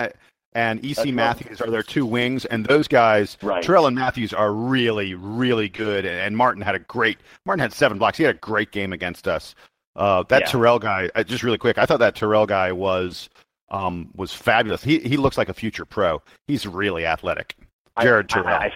and 0.53 0.85
EC 0.85 0.97
That's 0.97 1.11
Matthews 1.11 1.61
right. 1.61 1.69
are 1.69 1.71
their 1.71 1.83
two 1.83 2.07
wings, 2.07 2.45
and 2.47 2.65
those 2.65 2.89
guys, 2.89 3.37
right. 3.43 3.63
Terrell 3.63 3.87
and 3.87 3.97
Matthews, 3.97 4.33
are 4.33 4.53
really, 4.53 5.15
really 5.15 5.69
good. 5.69 6.07
And 6.07 6.37
Martin 6.37 6.63
had 6.63 6.75
a 6.75 6.81
great. 6.81 7.19
Martin 7.45 7.61
had 7.61 7.73
seven 7.73 7.99
blocks. 7.99 8.19
He 8.19 8.25
had 8.25 8.37
a 8.37 8.39
great 8.39 8.73
game 8.73 8.93
against 8.93 9.29
us. 9.29 9.55
Uh, 9.97 10.23
that 10.29 10.43
yeah. 10.43 10.47
Terrell 10.47 10.79
guy, 10.79 11.11
uh, 11.15 11.23
just 11.25 11.43
really 11.43 11.59
quick, 11.59 11.77
I 11.77 11.85
thought 11.85 11.99
that 11.99 12.15
Terrell 12.15 12.47
guy 12.47 12.73
was 12.73 13.29
um, 13.71 14.11
was 14.15 14.33
fabulous. 14.33 14.83
He 14.83 15.01
he 15.01 15.17
looks 15.17 15.37
like 15.37 15.49
a 15.49 15.55
future 15.55 15.85
pro. 15.85 16.23
He's 16.47 16.67
really 16.67 17.05
athletic. 17.05 17.57
Jared 18.01 18.27
I, 18.31 18.35
Terrell. 18.35 18.49
I, 18.49 18.71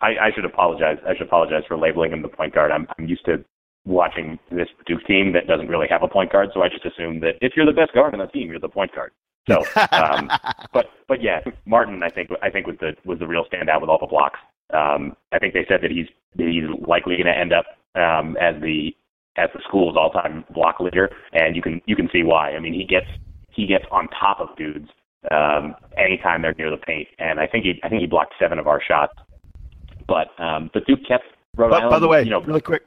I, 0.00 0.08
I 0.26 0.30
should 0.34 0.44
apologize. 0.44 0.98
I 1.06 1.14
should 1.14 1.26
apologize 1.26 1.64
for 1.66 1.76
labeling 1.76 2.12
him 2.12 2.22
the 2.22 2.28
point 2.28 2.54
guard. 2.54 2.70
I'm 2.70 2.86
I'm 2.98 3.06
used 3.06 3.24
to 3.26 3.44
watching 3.84 4.38
this 4.50 4.68
Duke 4.86 5.04
team 5.06 5.32
that 5.32 5.46
doesn't 5.46 5.68
really 5.68 5.86
have 5.90 6.02
a 6.02 6.08
point 6.08 6.32
guard, 6.32 6.50
so 6.54 6.62
I 6.62 6.68
just 6.68 6.84
assume 6.86 7.20
that 7.20 7.34
if 7.40 7.52
you're 7.56 7.66
the 7.66 7.72
best 7.72 7.92
guard 7.92 8.14
on 8.14 8.20
the 8.20 8.26
team, 8.26 8.48
you're 8.48 8.60
the 8.60 8.68
point 8.68 8.94
guard. 8.94 9.12
So, 9.48 9.64
um, 9.92 10.30
but 10.72 10.86
but 11.08 11.22
yeah, 11.22 11.40
Martin, 11.66 12.02
I 12.02 12.10
think 12.10 12.30
I 12.42 12.50
think 12.50 12.66
was 12.66 12.76
the 12.80 12.92
was 13.04 13.18
the 13.18 13.26
real 13.26 13.44
standout 13.52 13.80
with 13.80 13.90
all 13.90 13.98
the 13.98 14.06
blocks. 14.06 14.38
Um, 14.72 15.16
I 15.32 15.38
think 15.38 15.54
they 15.54 15.66
said 15.68 15.80
that 15.82 15.90
he's 15.90 16.06
he's 16.36 16.64
likely 16.86 17.16
going 17.16 17.26
to 17.26 17.36
end 17.36 17.52
up 17.52 17.66
um, 17.94 18.36
as 18.36 18.60
the 18.62 18.94
as 19.36 19.48
the 19.54 19.60
school's 19.66 19.96
all-time 19.96 20.44
block 20.52 20.80
leader, 20.80 21.10
and 21.32 21.56
you 21.56 21.62
can 21.62 21.80
you 21.86 21.96
can 21.96 22.08
see 22.12 22.22
why. 22.22 22.50
I 22.50 22.60
mean, 22.60 22.74
he 22.74 22.84
gets 22.84 23.06
he 23.50 23.66
gets 23.66 23.84
on 23.90 24.08
top 24.08 24.40
of 24.40 24.56
dudes 24.56 24.88
um, 25.30 25.74
anytime 25.96 26.42
they're 26.42 26.54
near 26.54 26.70
the 26.70 26.76
paint, 26.76 27.08
and 27.18 27.40
I 27.40 27.46
think 27.46 27.64
he 27.64 27.80
I 27.82 27.88
think 27.88 28.00
he 28.00 28.06
blocked 28.06 28.34
seven 28.38 28.58
of 28.58 28.66
our 28.66 28.82
shots. 28.82 29.14
But 30.06 30.28
um, 30.42 30.70
but 30.72 30.86
Duke 30.86 31.00
kept 31.06 31.24
Rhode 31.56 31.70
but, 31.70 31.82
Island. 31.82 31.90
By 31.90 31.98
the 31.98 32.08
way, 32.08 32.22
you 32.22 32.30
know, 32.30 32.42
really 32.42 32.60
quick, 32.60 32.82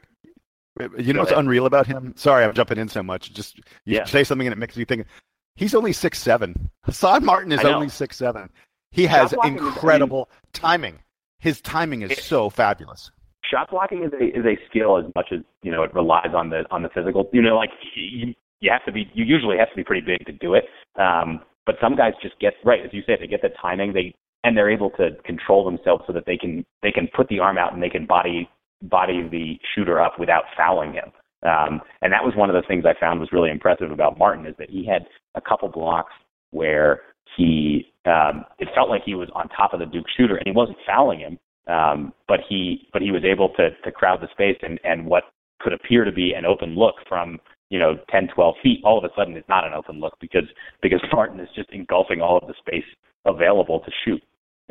you 0.98 1.14
know 1.14 1.20
what's 1.20 1.32
unreal 1.32 1.66
about 1.66 1.88
him? 1.88 2.14
Sorry, 2.18 2.44
I'm 2.44 2.54
jumping 2.54 2.78
in 2.78 2.88
so 2.88 3.04
much. 3.04 3.34
Just 3.34 3.58
you 3.86 3.98
yeah. 3.98 4.06
say 4.06 4.24
something 4.24 4.48
and 4.48 4.54
it 4.54 4.58
makes 4.60 4.76
me 4.76 4.86
think. 4.86 5.06
He's 5.56 5.76
only 5.76 5.94
six 5.94 6.20
seven. 6.20 6.70
Hassan 6.84 7.26
Martin 7.26 7.52
is 7.52 7.64
only 7.64 7.90
six 7.90 8.18
seven. 8.18 8.50
He 8.92 9.06
has 9.06 9.34
incredible 9.44 10.30
is, 10.32 10.60
timing. 10.60 11.00
His 11.40 11.62
timing 11.62 12.04
is 12.04 12.12
it, 12.12 12.20
so 12.20 12.50
fabulous. 12.50 13.12
Shot 13.50 13.70
blocking 13.70 14.04
is 14.04 14.14
a 14.14 14.26
is 14.38 14.46
a 14.46 14.58
skill 14.70 14.98
as 14.98 15.06
much 15.16 15.28
as 15.32 15.40
you 15.62 15.72
know 15.72 15.84
it 15.84 15.94
relies 15.94 16.34
on 16.36 16.50
the 16.50 16.64
on 16.72 16.84
the 16.84 16.90
physical. 16.90 17.30
You 17.34 17.42
know, 17.42 17.56
like 17.56 17.72
you, 17.96 18.34
you 18.62 18.72
have 18.72 18.86
to 18.86 18.92
be 18.92 19.10
you 19.14 19.26
usually 19.26 19.58
have 19.58 19.70
to 19.70 19.76
be 19.76 19.84
pretty 19.84 20.06
big 20.06 20.26
to 20.26 20.32
do 20.32 20.54
it. 20.54 20.66
Um, 21.00 21.42
but 21.66 21.76
some 21.82 21.96
guys 21.96 22.14
just 22.22 22.40
get 22.40 22.54
right 22.64 22.82
as 22.84 22.94
you 22.94 23.02
said 23.06 23.18
they 23.22 23.28
get 23.28 23.42
the 23.42 23.50
timing 23.62 23.94
they 23.94 24.14
and 24.44 24.58
they're 24.58 24.70
able 24.70 24.90
to 24.92 25.12
control 25.26 25.64
themselves 25.66 26.04
so 26.06 26.14
that 26.14 26.26
they 26.26 26.38
can 26.38 26.66
they 26.82 26.92
can 26.92 27.08
put 27.16 27.28
the 27.30 27.40
arm 27.40 27.58
out 27.58 27.74
and 27.74 27.82
they 27.82 27.90
can 27.90 28.06
body 28.06 28.50
body 28.82 29.28
the 29.30 29.58
shooter 29.74 30.02
up 30.02 30.20
without 30.20 30.44
fouling 30.58 30.94
him. 30.94 31.12
Um, 31.44 31.82
and 32.02 32.14
that 32.14 32.24
was 32.24 32.34
one 32.36 32.50
of 32.50 32.56
the 32.56 32.68
things 32.68 32.86
I 32.86 32.98
found 33.00 33.20
was 33.20 33.32
really 33.32 33.50
impressive 33.50 33.92
about 33.92 34.18
Martin 34.18 34.46
is 34.46 34.56
that 34.60 34.70
he 34.70 34.86
had 34.86 35.06
a 35.36 35.42
couple 35.42 35.68
blocks 35.70 36.14
where 36.52 37.02
he 37.38 37.88
um, 38.06 38.46
it 38.60 38.68
felt 38.76 38.90
like 38.90 39.02
he 39.06 39.16
was 39.16 39.30
on 39.34 39.48
top 39.50 39.74
of 39.74 39.80
the 39.80 39.86
Duke 39.86 40.06
shooter 40.18 40.36
and 40.36 40.46
he 40.46 40.52
wasn't 40.52 40.78
fouling 40.86 41.20
him, 41.20 41.40
um, 41.68 42.14
but 42.28 42.40
he 42.48 42.88
but 42.92 43.02
he 43.02 43.12
was 43.12 43.24
able 43.24 43.50
to 43.58 43.70
to 43.84 43.92
crowd 43.92 44.22
the 44.22 44.28
space 44.32 44.58
and 44.62 44.80
and 44.84 45.06
what 45.06 45.24
could 45.60 45.74
appear 45.74 46.04
to 46.04 46.12
be 46.12 46.34
an 46.34 46.46
open 46.46 46.76
look 46.76 46.96
from 47.08 47.40
you 47.70 47.80
know 47.80 47.96
10 48.12 48.28
12 48.36 48.56
feet 48.62 48.82
all 48.84 48.98
of 48.98 49.04
a 49.06 49.14
sudden 49.16 49.38
it's 49.38 49.48
not 49.48 49.66
an 49.66 49.74
open 49.74 50.00
look 50.00 50.14
because 50.20 50.48
because 50.82 51.02
Martin 51.14 51.40
is 51.40 51.50
just 51.56 51.70
engulfing 51.72 52.22
all 52.22 52.38
of 52.38 52.48
the 52.48 52.54
space 52.60 52.86
available 53.26 53.80
to 53.80 53.92
shoot. 54.04 54.22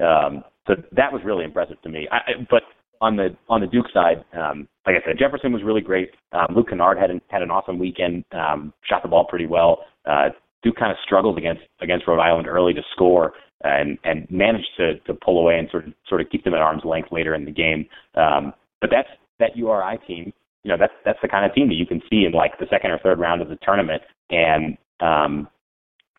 Um, 0.03 0.44
so 0.66 0.75
that 0.92 1.12
was 1.12 1.22
really 1.25 1.44
impressive 1.44 1.81
to 1.83 1.88
me. 1.88 2.09
I, 2.11 2.44
but 2.51 2.62
on 3.01 3.16
the 3.16 3.37
on 3.48 3.61
the 3.61 3.66
Duke 3.66 3.87
side, 3.92 4.25
um, 4.33 4.68
like 4.87 4.96
I 4.96 5.05
said, 5.05 5.18
Jefferson 5.18 5.53
was 5.53 5.62
really 5.62 5.81
great. 5.81 6.11
Um, 6.33 6.55
Luke 6.55 6.68
Kennard 6.70 6.98
had 6.98 7.11
an, 7.11 7.20
had 7.29 7.42
an 7.42 7.51
awesome 7.51 7.79
weekend, 7.79 8.25
um, 8.33 8.72
shot 8.88 9.03
the 9.03 9.09
ball 9.09 9.27
pretty 9.29 9.46
well. 9.46 9.85
Uh, 10.07 10.29
Duke 10.62 10.77
kind 10.77 10.92
of 10.92 10.98
struggled 11.05 11.38
against 11.38 11.62
against 11.81 12.07
Rhode 12.07 12.20
Island 12.20 12.46
early 12.46 12.75
to 12.75 12.83
score 12.92 13.33
and 13.62 13.98
and 14.05 14.27
managed 14.31 14.68
to 14.79 14.98
to 15.01 15.14
pull 15.14 15.38
away 15.38 15.59
and 15.59 15.68
sort 15.70 15.87
of 15.87 15.92
sort 16.09 16.20
of 16.20 16.31
keep 16.31 16.44
them 16.44 16.55
at 16.55 16.61
arm's 16.61 16.85
length 16.85 17.12
later 17.12 17.35
in 17.35 17.44
the 17.44 17.51
game. 17.51 17.87
Um, 18.14 18.53
but 18.81 18.90
that's 18.90 19.09
that 19.38 19.57
URI 19.57 19.98
team. 20.07 20.33
You 20.64 20.70
know, 20.70 20.77
that's 20.79 20.94
that's 21.05 21.18
the 21.22 21.29
kind 21.29 21.44
of 21.44 21.55
team 21.55 21.68
that 21.68 21.75
you 21.75 21.87
can 21.87 22.01
see 22.11 22.25
in 22.25 22.33
like 22.33 22.59
the 22.59 22.66
second 22.70 22.90
or 22.90 22.98
third 22.98 23.18
round 23.18 23.42
of 23.42 23.48
the 23.48 23.59
tournament. 23.62 24.03
And 24.31 24.77
um, 25.01 25.48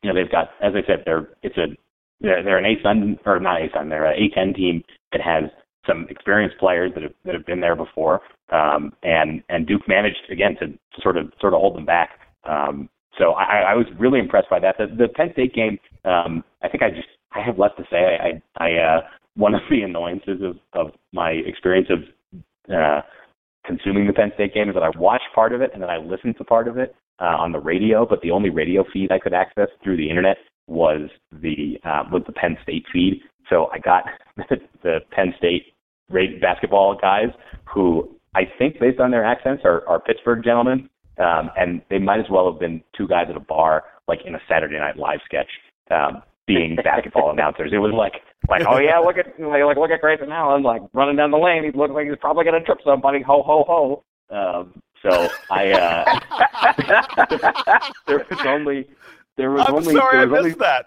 you 0.01 0.11
know, 0.11 0.19
they've 0.19 0.31
got, 0.31 0.49
as 0.61 0.73
I 0.75 0.85
said, 0.85 1.03
they're 1.05 1.29
it's 1.41 1.57
a 1.57 1.67
they're, 2.19 2.43
they're 2.43 2.57
an 2.57 2.65
A-Sun 2.65 3.19
or 3.25 3.39
not 3.39 3.61
A-Sun, 3.61 3.89
they're 3.89 4.05
an 4.05 4.17
A10 4.17 4.55
team 4.55 4.83
that 5.11 5.21
has 5.21 5.43
some 5.87 6.07
experienced 6.09 6.57
players 6.57 6.91
that 6.95 7.03
have 7.03 7.13
that 7.25 7.33
have 7.33 7.45
been 7.45 7.59
there 7.59 7.75
before, 7.75 8.21
um, 8.51 8.93
and 9.03 9.43
and 9.49 9.67
Duke 9.67 9.87
managed 9.87 10.29
again 10.31 10.55
to, 10.59 10.67
to 10.67 11.01
sort 11.01 11.17
of 11.17 11.31
sort 11.41 11.53
of 11.53 11.59
hold 11.59 11.75
them 11.75 11.85
back. 11.85 12.11
Um, 12.45 12.89
so 13.17 13.31
I, 13.31 13.71
I 13.71 13.73
was 13.75 13.85
really 13.99 14.19
impressed 14.19 14.49
by 14.49 14.59
that. 14.59 14.75
The, 14.77 14.87
the 14.87 15.07
Penn 15.09 15.29
State 15.33 15.53
game, 15.53 15.77
um, 16.05 16.43
I 16.61 16.69
think 16.69 16.83
I 16.83 16.89
just 16.89 17.07
I 17.31 17.41
have 17.41 17.59
less 17.59 17.71
to 17.77 17.83
say. 17.89 17.97
I 17.97 18.41
I, 18.63 18.71
uh, 18.73 19.01
one 19.35 19.53
of 19.53 19.61
the 19.69 19.81
annoyances 19.83 20.41
of 20.41 20.57
of 20.73 20.93
my 21.11 21.31
experience 21.31 21.89
of 21.89 21.99
uh, 22.73 23.01
consuming 23.65 24.07
the 24.07 24.13
Penn 24.13 24.31
State 24.35 24.53
game 24.53 24.69
is 24.69 24.75
that 24.75 24.83
I 24.83 24.89
watched 24.97 25.27
part 25.35 25.53
of 25.53 25.61
it 25.61 25.71
and 25.73 25.81
then 25.81 25.89
I 25.89 25.97
listened 25.97 26.37
to 26.37 26.43
part 26.43 26.67
of 26.67 26.77
it 26.77 26.95
uh, 27.19 27.35
on 27.37 27.51
the 27.51 27.59
radio, 27.59 28.05
but 28.05 28.21
the 28.21 28.31
only 28.31 28.49
radio 28.49 28.83
feed 28.91 29.11
I 29.11 29.19
could 29.19 29.33
access 29.33 29.67
through 29.83 29.97
the 29.97 30.09
internet 30.09 30.37
was 30.67 31.09
the 31.31 31.77
uh, 31.83 32.03
was 32.11 32.23
the 32.25 32.33
Penn 32.33 32.57
State 32.63 32.85
feed. 32.91 33.21
So 33.49 33.67
I 33.73 33.79
got 33.79 34.03
the 34.83 34.99
Penn 35.11 35.33
State 35.37 35.73
basketball 36.41 36.97
guys 36.99 37.29
who 37.65 38.09
I 38.35 38.43
think, 38.57 38.79
based 38.79 38.99
on 38.99 39.11
their 39.11 39.23
accents, 39.23 39.63
are, 39.63 39.87
are 39.87 39.99
Pittsburgh 39.99 40.43
gentlemen, 40.43 40.89
um, 41.17 41.51
and 41.57 41.81
they 41.89 41.99
might 41.99 42.19
as 42.19 42.29
well 42.29 42.51
have 42.51 42.59
been 42.59 42.83
two 42.97 43.07
guys 43.07 43.27
at 43.29 43.35
a 43.35 43.39
bar, 43.39 43.83
like 44.07 44.19
in 44.25 44.35
a 44.35 44.39
Saturday 44.49 44.77
Night 44.79 44.97
Live 44.97 45.19
sketch, 45.25 45.49
um, 45.91 46.23
being 46.47 46.75
basketball 46.83 47.31
announcers. 47.31 47.71
It 47.73 47.77
was 47.77 47.93
like, 47.93 48.21
like, 48.49 48.63
oh 48.67 48.79
yeah, 48.79 48.97
look 48.99 49.17
at 49.17 49.39
like 49.39 49.77
look 49.77 49.91
at 49.91 50.01
Grayson 50.01 50.31
Allen, 50.31 50.63
like 50.63 50.81
running 50.93 51.15
down 51.15 51.31
the 51.31 51.37
lane. 51.37 51.63
He 51.63 51.71
looks 51.71 51.93
like 51.93 52.07
he's 52.07 52.17
probably 52.19 52.45
gonna 52.45 52.61
trip 52.61 52.79
somebody. 52.83 53.21
Ho 53.21 53.43
ho 53.43 53.63
ho. 53.67 54.03
Um, 54.29 54.81
so 55.01 55.29
I 55.51 55.71
uh, 55.71 56.19
there 58.07 58.25
was 58.29 58.45
only 58.45 58.87
there 59.37 59.51
was 59.51 59.65
I'm 59.67 59.75
only 59.75 59.93
sorry 59.93 60.17
there 60.17 60.27
was 60.27 60.39
I 60.39 60.43
missed 60.43 60.55
only, 60.55 60.65
that. 60.65 60.85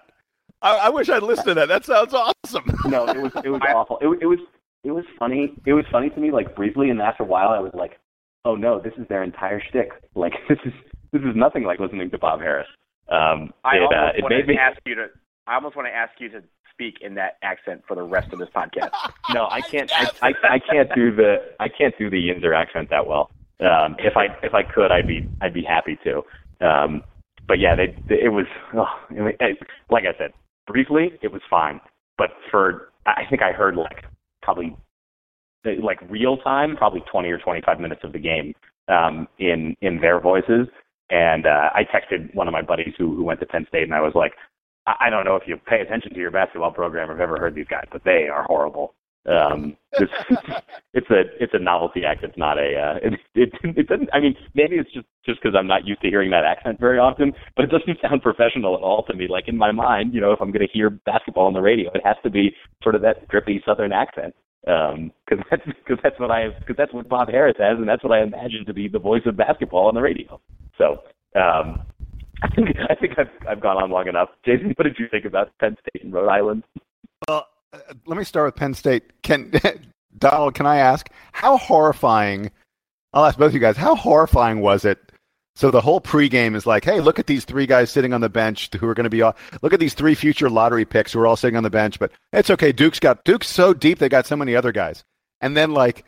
I, 0.62 0.76
I 0.76 0.88
wish 0.88 1.08
I'd 1.08 1.22
listened 1.22 1.46
to 1.48 1.54
that. 1.54 1.68
That 1.68 1.84
sounds 1.84 2.14
awesome. 2.14 2.64
no, 2.90 3.06
it 3.06 3.18
was 3.20 3.32
it 3.44 3.50
was 3.50 3.60
awful. 3.68 3.98
It, 4.00 4.22
it 4.22 4.26
was 4.26 4.38
it 4.84 4.90
was 4.90 5.04
funny. 5.18 5.54
It 5.66 5.74
was 5.74 5.84
funny 5.90 6.10
to 6.10 6.20
me, 6.20 6.30
like 6.30 6.56
briefly, 6.56 6.90
and 6.90 7.00
after 7.00 7.22
a 7.22 7.26
while, 7.26 7.48
I 7.48 7.60
was 7.60 7.72
like, 7.74 7.98
"Oh 8.46 8.54
no, 8.54 8.80
this 8.80 8.92
is 8.96 9.06
their 9.08 9.22
entire 9.22 9.60
shtick. 9.68 9.90
Like 10.14 10.32
this 10.48 10.58
is 10.64 10.72
this 11.12 11.20
is 11.20 11.36
nothing 11.36 11.64
like 11.64 11.78
listening 11.78 12.10
to 12.10 12.18
Bob 12.18 12.40
Harris." 12.40 12.66
Um, 13.08 13.52
I 13.64 13.76
it, 13.76 13.82
almost 13.82 13.94
uh, 13.94 14.18
it 14.18 14.22
want 14.22 14.34
to 14.34 14.46
me... 14.46 14.58
ask 14.58 14.78
you 14.86 14.94
to. 14.94 15.06
I 15.46 15.54
almost 15.54 15.76
want 15.76 15.86
to 15.88 15.94
ask 15.94 16.12
you 16.18 16.28
to 16.30 16.42
speak 16.72 16.98
in 17.00 17.14
that 17.14 17.38
accent 17.42 17.82
for 17.86 17.94
the 17.94 18.02
rest 18.02 18.32
of 18.32 18.38
this 18.38 18.48
podcast. 18.54 18.90
no, 19.34 19.46
I 19.50 19.60
can't. 19.60 19.90
I, 19.92 20.06
I 20.22 20.32
I 20.54 20.58
can't 20.58 20.88
do 20.94 21.14
the 21.14 21.36
I 21.60 21.68
can't 21.68 21.94
do 21.98 22.08
the 22.08 22.16
Yinzer 22.16 22.56
accent 22.56 22.90
that 22.90 23.06
well. 23.06 23.30
Um, 23.60 23.96
if 23.98 24.16
I 24.16 24.26
if 24.42 24.54
I 24.54 24.62
could, 24.62 24.90
I'd 24.90 25.06
be 25.06 25.28
I'd 25.40 25.54
be 25.54 25.62
happy 25.62 25.98
to. 26.04 26.22
Um, 26.66 27.02
but 27.46 27.58
yeah, 27.58 27.74
they, 27.76 27.94
they 28.08 28.22
it 28.24 28.32
was 28.32 28.46
oh, 28.74 28.86
it, 29.10 29.58
like 29.90 30.04
I 30.04 30.16
said 30.18 30.32
briefly, 30.66 31.12
it 31.22 31.32
was 31.32 31.42
fine. 31.48 31.80
But 32.18 32.30
for 32.50 32.92
I 33.06 33.22
think 33.28 33.42
I 33.42 33.52
heard 33.52 33.76
like 33.76 34.04
probably 34.42 34.76
like 35.82 35.98
real 36.08 36.36
time, 36.38 36.76
probably 36.76 37.02
20 37.10 37.28
or 37.30 37.38
25 37.38 37.80
minutes 37.80 38.02
of 38.04 38.12
the 38.12 38.18
game 38.18 38.54
um, 38.88 39.28
in 39.38 39.76
in 39.80 40.00
their 40.00 40.20
voices. 40.20 40.68
And 41.10 41.46
uh, 41.46 41.70
I 41.74 41.82
texted 41.84 42.34
one 42.34 42.48
of 42.48 42.52
my 42.52 42.62
buddies 42.62 42.94
who 42.98 43.14
who 43.14 43.24
went 43.24 43.40
to 43.40 43.46
Penn 43.46 43.66
State, 43.68 43.84
and 43.84 43.94
I 43.94 44.00
was 44.00 44.12
like, 44.14 44.32
I, 44.86 45.06
I 45.06 45.10
don't 45.10 45.24
know 45.24 45.36
if 45.36 45.42
you 45.46 45.56
pay 45.56 45.80
attention 45.80 46.12
to 46.14 46.20
your 46.20 46.30
basketball 46.30 46.72
program 46.72 47.10
or 47.10 47.12
have 47.12 47.20
ever 47.20 47.38
heard 47.38 47.54
these 47.54 47.68
guys, 47.68 47.86
but 47.92 48.02
they 48.04 48.28
are 48.32 48.44
horrible. 48.44 48.94
Um, 49.28 49.76
it's, 49.92 50.12
it's 50.94 51.10
a 51.10 51.22
it's 51.42 51.54
a 51.54 51.58
novelty 51.58 52.04
act. 52.04 52.22
It's 52.22 52.36
not 52.36 52.58
a 52.58 52.76
uh, 52.76 52.98
it, 53.02 53.20
it 53.34 53.50
it 53.76 53.88
doesn't. 53.88 54.08
I 54.12 54.20
mean, 54.20 54.34
maybe 54.54 54.76
it's 54.76 54.92
just 54.92 55.06
just 55.24 55.42
because 55.42 55.56
I'm 55.58 55.66
not 55.66 55.86
used 55.86 56.00
to 56.02 56.08
hearing 56.08 56.30
that 56.30 56.44
accent 56.44 56.78
very 56.78 56.98
often, 56.98 57.32
but 57.56 57.64
it 57.64 57.70
doesn't 57.70 57.98
sound 58.00 58.22
professional 58.22 58.76
at 58.76 58.82
all 58.82 59.04
to 59.04 59.14
me. 59.14 59.26
Like 59.28 59.48
in 59.48 59.56
my 59.56 59.72
mind, 59.72 60.14
you 60.14 60.20
know, 60.20 60.32
if 60.32 60.40
I'm 60.40 60.52
going 60.52 60.66
to 60.66 60.72
hear 60.72 60.90
basketball 60.90 61.46
on 61.46 61.52
the 61.52 61.60
radio, 61.60 61.90
it 61.92 62.02
has 62.04 62.16
to 62.22 62.30
be 62.30 62.54
sort 62.82 62.94
of 62.94 63.02
that 63.02 63.28
drippy 63.28 63.62
Southern 63.66 63.92
accent. 63.92 64.34
Um, 64.66 65.12
because 65.28 65.44
that's 65.48 65.62
because 65.64 65.98
that's 66.02 66.18
what 66.18 66.30
I 66.32 66.48
because 66.58 66.76
that's 66.76 66.92
what 66.92 67.08
Bob 67.08 67.28
Harris 67.28 67.56
has, 67.58 67.78
and 67.78 67.88
that's 67.88 68.02
what 68.02 68.12
I 68.12 68.22
imagine 68.22 68.64
to 68.66 68.74
be 68.74 68.88
the 68.88 68.98
voice 68.98 69.22
of 69.24 69.36
basketball 69.36 69.86
on 69.86 69.94
the 69.94 70.00
radio. 70.00 70.40
So, 70.76 71.02
um, 71.36 71.82
I 72.42 72.48
think 72.54 72.68
I 72.90 72.94
think 72.96 73.18
I've 73.18 73.30
I've 73.48 73.60
gone 73.60 73.76
on 73.76 73.90
long 73.90 74.08
enough. 74.08 74.28
Jason, 74.44 74.72
what 74.76 74.84
did 74.84 74.96
you 74.98 75.06
think 75.08 75.24
about 75.24 75.56
Penn 75.60 75.76
State 75.80 76.02
and 76.02 76.12
Rhode 76.12 76.28
Island? 76.28 76.64
Well, 77.28 77.46
uh, 77.72 77.78
let 78.06 78.18
me 78.18 78.24
start 78.24 78.46
with 78.46 78.56
Penn 78.56 78.74
State. 78.74 79.22
Can 79.22 79.52
Donald? 80.18 80.54
Can 80.54 80.66
I 80.66 80.78
ask 80.78 81.08
how 81.32 81.58
horrifying? 81.58 82.50
I'll 83.12 83.24
ask 83.24 83.38
both 83.38 83.48
of 83.48 83.54
you 83.54 83.60
guys. 83.60 83.76
How 83.76 83.94
horrifying 83.94 84.60
was 84.60 84.84
it? 84.84 85.05
So 85.56 85.70
the 85.70 85.80
whole 85.80 86.02
pregame 86.02 86.54
is 86.54 86.66
like, 86.66 86.84
hey, 86.84 87.00
look 87.00 87.18
at 87.18 87.26
these 87.26 87.46
three 87.46 87.64
guys 87.64 87.90
sitting 87.90 88.12
on 88.12 88.20
the 88.20 88.28
bench 88.28 88.68
who 88.78 88.86
are 88.86 88.92
going 88.92 89.04
to 89.04 89.10
be. 89.10 89.22
Off 89.22 89.36
look 89.62 89.72
at 89.72 89.80
these 89.80 89.94
three 89.94 90.14
future 90.14 90.50
lottery 90.50 90.84
picks 90.84 91.12
who 91.12 91.20
are 91.20 91.26
all 91.26 91.34
sitting 91.34 91.56
on 91.56 91.62
the 91.62 91.70
bench. 91.70 91.98
But 91.98 92.12
it's 92.34 92.50
okay. 92.50 92.72
Duke's 92.72 93.00
got 93.00 93.24
Duke's 93.24 93.48
so 93.48 93.72
deep 93.72 93.98
they 93.98 94.10
got 94.10 94.26
so 94.26 94.36
many 94.36 94.54
other 94.54 94.70
guys. 94.70 95.02
And 95.40 95.56
then 95.56 95.72
like 95.72 96.04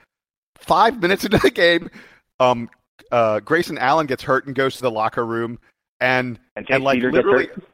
five 0.58 1.00
minutes 1.02 1.24
into 1.24 1.38
the 1.38 1.50
game, 1.50 1.90
um, 2.38 2.68
uh, 3.10 3.40
Grayson 3.40 3.78
Allen 3.78 4.06
gets 4.06 4.22
hurt 4.22 4.46
and 4.46 4.54
goes 4.54 4.76
to 4.76 4.82
the 4.82 4.90
locker 4.90 5.24
room, 5.24 5.58
and 5.98 6.38
And, 6.54 6.66
and 6.68 6.84
like 6.84 6.98
Jeter 6.98 7.10
gets 7.10 7.24
literally. 7.24 7.46
hurt? 7.46 7.64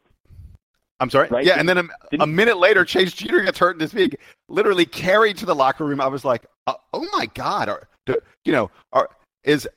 I'm 1.01 1.11
sorry. 1.11 1.29
Right? 1.29 1.45
Yeah, 1.45 1.59
and 1.59 1.69
then 1.69 1.79
a, 1.79 1.89
a 2.21 2.27
minute 2.27 2.59
later, 2.59 2.85
Chase 2.85 3.13
Jeter 3.13 3.43
gets 3.43 3.59
hurt 3.59 3.73
in 3.73 3.79
this 3.81 3.93
big, 3.93 4.17
literally 4.49 4.87
carried 4.87 5.37
to 5.39 5.47
the 5.47 5.55
locker 5.55 5.85
room. 5.85 6.01
I 6.01 6.07
was 6.07 6.25
like, 6.25 6.47
uh, 6.69 6.75
"Oh 6.93 7.07
my 7.13 7.27
god!" 7.35 7.69
Are, 7.69 7.89
do, 8.07 8.17
you 8.45 8.53
know, 8.53 8.71
are, 8.93 9.11
is 9.43 9.69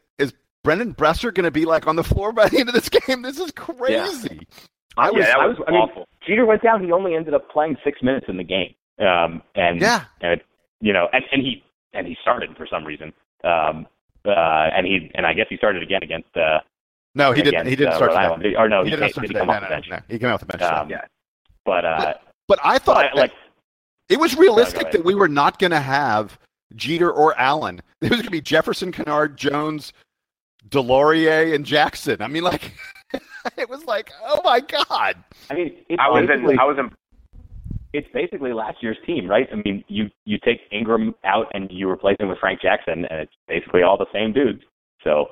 Brennan 0.68 0.92
Besser 0.92 1.32
going 1.32 1.46
to 1.46 1.52
be 1.52 1.64
like 1.64 1.88
on 1.88 1.96
the 1.96 2.04
floor 2.04 2.34
by 2.34 2.50
the 2.50 2.60
end 2.60 2.68
of 2.68 2.76
this 2.76 2.90
game? 2.90 3.22
This 3.22 3.40
is 3.40 3.52
crazy. 3.54 4.46
I 4.98 5.10
was, 5.10 5.20
yeah, 5.22 5.28
that 5.28 5.40
I 5.40 5.48
was, 5.48 5.58
was- 5.58 5.66
I 5.66 5.72
mean, 5.72 5.80
awful. 5.82 6.08
Jeter 6.28 6.46
went 6.46 6.62
down. 6.62 6.84
He 6.84 6.92
only 6.92 7.16
ended 7.16 7.34
up 7.34 7.50
playing 7.50 7.78
six 7.86 8.04
minutes 8.04 8.26
in 8.28 8.36
the 8.36 8.44
game. 8.44 8.76
Um, 9.00 9.42
and 9.56 9.80
yeah, 9.80 10.04
and 10.20 10.42
you 10.82 10.92
know, 10.92 11.08
and, 11.14 11.24
and 11.32 11.42
he 11.42 11.64
and 11.94 12.06
he 12.06 12.18
started 12.22 12.50
for 12.58 12.68
some 12.70 12.84
reason. 12.84 13.14
Um, 13.46 13.88
uh, 14.26 14.32
and 14.76 14.86
he 14.86 15.10
and 15.16 15.26
I 15.26 15.34
guess 15.34 15.46
he 15.50 15.56
started 15.56 15.84
again 15.84 16.04
against 16.04 16.36
uh, 16.36 16.60
no, 17.16 17.32
he 17.32 17.42
didn't. 17.44 17.66
He 17.68 17.78
didn't 17.78 17.94
uh, 17.94 17.96
start 17.96 18.12
Rhode 18.12 18.44
today. 18.44 18.56
Or 18.58 18.68
no, 18.68 18.84
he 18.84 18.90
he, 18.90 18.96
didn't 18.98 19.06
came, 19.06 19.12
start 19.14 19.28
did 19.28 19.34
he 19.36 19.40
come 19.40 19.48
No, 19.48 19.54
off 19.54 19.62
no, 19.62 19.68
the 19.70 19.74
bench? 19.74 19.86
no. 19.90 20.00
He 20.10 20.20
came 20.20 20.30
off 20.30 20.40
the 20.42 20.46
bench. 20.48 20.64
Um, 20.64 20.90
Yeah. 20.90 21.02
But 21.64 21.86
uh, 21.86 22.14
But 22.50 22.60
I 22.62 22.78
thought 22.78 23.06
I- 23.06 23.14
like 23.14 23.32
it 24.10 24.20
was 24.20 24.36
realistic 24.36 24.82
ahead. 24.82 24.94
that 24.96 25.06
we 25.06 25.16
were 25.16 25.30
not 25.30 25.60
going 25.60 25.72
to 25.72 25.80
have 25.80 26.38
Jeter 26.76 27.10
or 27.12 27.38
Allen. 27.40 27.82
It 28.02 28.10
was 28.12 28.18
going 28.20 28.26
to 28.26 28.32
be 28.32 28.42
Jefferson, 28.42 28.92
Kennard, 28.92 29.38
Jones, 29.38 29.92
DeLaurier, 30.70 31.54
and 31.54 31.66
Jackson. 31.66 32.22
I 32.22 32.28
mean, 32.28 32.44
like, 32.44 32.74
it 33.58 33.70
was 33.70 33.86
like, 33.86 34.12
oh 34.26 34.42
my 34.44 34.60
god. 34.60 35.16
I 35.50 35.54
mean, 35.54 35.76
it's 35.90 36.02
I 36.02 36.10
was 36.10 36.28
basically, 36.28 36.54
in. 36.54 36.60
I 36.60 36.64
was 36.66 36.78
in. 36.80 36.92
it's 37.94 38.08
basically 38.14 38.54
last 38.54 38.78
year's 38.82 38.98
team, 39.06 39.28
right? 39.30 39.48
I 39.52 39.56
mean, 39.56 39.84
you 39.88 40.10
you 40.26 40.38
take 40.44 40.60
Ingram 40.72 41.16
out 41.24 41.48
and 41.54 41.70
you 41.72 41.90
replace 41.90 42.18
him 42.20 42.30
with 42.30 42.40
Frank 42.40 42.62
Jackson, 42.62 43.06
and 43.10 43.22
it's 43.22 43.34
basically 43.48 43.82
all 43.84 43.98
the 43.98 44.08
same 44.14 44.34
dudes. 44.34 44.62
So, 45.04 45.28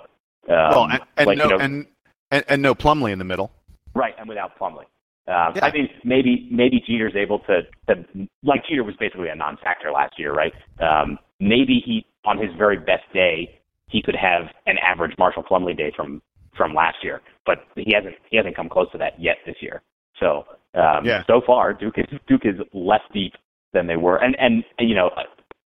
um, 0.49 0.69
well, 0.71 0.83
and, 0.85 1.01
and 1.17 1.27
like 1.27 1.37
no, 1.37 1.43
you 1.45 1.49
know, 1.51 1.57
and, 1.57 1.85
and 2.31 2.45
and 2.47 2.61
no 2.61 2.75
Plumlee 2.75 3.11
in 3.11 3.19
the 3.19 3.25
middle. 3.25 3.51
right, 3.93 4.13
and 4.17 4.29
without 4.29 4.57
Plumlee, 4.59 4.85
Um, 5.27 5.53
Yeah. 5.55 5.65
I 5.65 5.71
mean, 5.71 5.89
maybe 6.03 6.47
maybe 6.51 6.81
Jeter's 6.87 7.15
able 7.15 7.39
to, 7.39 7.61
to 7.87 8.27
like 8.43 8.61
Jeter 8.69 8.83
was 8.83 8.95
basically 8.99 9.29
a 9.29 9.35
non-factor 9.35 9.91
last 9.91 10.17
year, 10.17 10.33
right? 10.33 10.53
Um, 10.79 11.17
maybe 11.39 11.81
he 11.85 12.05
on 12.25 12.37
his 12.37 12.49
very 12.57 12.77
best 12.77 13.03
day 13.13 13.59
he 13.87 14.01
could 14.01 14.15
have 14.15 14.43
an 14.65 14.77
average 14.79 15.15
Marshall 15.17 15.43
Plumlee 15.43 15.77
day 15.77 15.91
from 15.95 16.21
from 16.57 16.73
last 16.73 16.97
year, 17.03 17.21
but 17.45 17.59
he 17.75 17.93
hasn't 17.93 18.15
he 18.29 18.37
hasn't 18.37 18.55
come 18.55 18.69
close 18.69 18.91
to 18.91 18.97
that 18.97 19.19
yet 19.19 19.37
this 19.45 19.55
year. 19.61 19.81
So 20.19 20.45
um, 20.73 21.05
Yeah. 21.05 21.23
so 21.27 21.41
far 21.45 21.73
Duke 21.73 21.97
is 21.97 22.05
Duke 22.27 22.45
is 22.45 22.55
less 22.73 23.01
deep 23.13 23.33
than 23.73 23.87
they 23.87 23.97
were, 23.97 24.17
and 24.17 24.35
and 24.39 24.63
you 24.79 24.95
know 24.95 25.09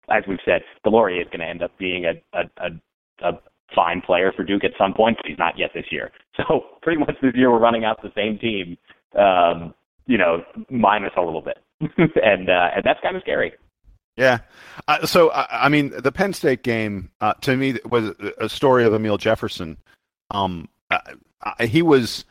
as 0.09 0.23
we've 0.27 0.39
said, 0.45 0.61
DeLaurier 0.85 1.21
is 1.21 1.27
going 1.27 1.39
to 1.39 1.47
end 1.47 1.63
up 1.63 1.71
being 1.77 2.05
a 2.05 2.13
a, 2.37 2.43
a 2.65 3.29
a 3.29 3.39
fine 3.73 4.01
player 4.01 4.31
for 4.35 4.43
Duke 4.43 4.63
at 4.63 4.71
some 4.77 4.93
point, 4.93 5.17
but 5.17 5.25
he's 5.25 5.39
not 5.39 5.57
yet 5.57 5.71
this 5.73 5.85
year. 5.91 6.11
So 6.37 6.65
pretty 6.81 6.99
much 6.99 7.15
this 7.21 7.31
year 7.33 7.49
we're 7.49 7.59
running 7.59 7.85
out 7.85 8.01
the 8.03 8.11
same 8.13 8.37
team, 8.37 8.77
um, 9.17 9.73
you 10.05 10.17
know, 10.17 10.43
minus 10.69 11.13
a 11.15 11.21
little 11.21 11.41
bit, 11.41 11.59
and 11.79 12.49
uh, 12.49 12.67
and 12.75 12.83
that's 12.83 12.99
kind 13.01 13.15
of 13.15 13.21
scary. 13.21 13.53
Yeah. 14.17 14.39
Uh, 14.87 15.05
so, 15.05 15.31
I, 15.31 15.65
I 15.65 15.69
mean, 15.69 15.91
the 15.97 16.11
Penn 16.11 16.33
State 16.33 16.63
game 16.63 17.11
uh, 17.21 17.33
to 17.41 17.57
me 17.57 17.77
was 17.85 18.11
a 18.39 18.49
story 18.49 18.85
of 18.85 18.93
Amile 18.93 19.17
Jefferson. 19.17 19.77
Um, 20.31 20.69
he 21.59 21.81
was 21.81 22.25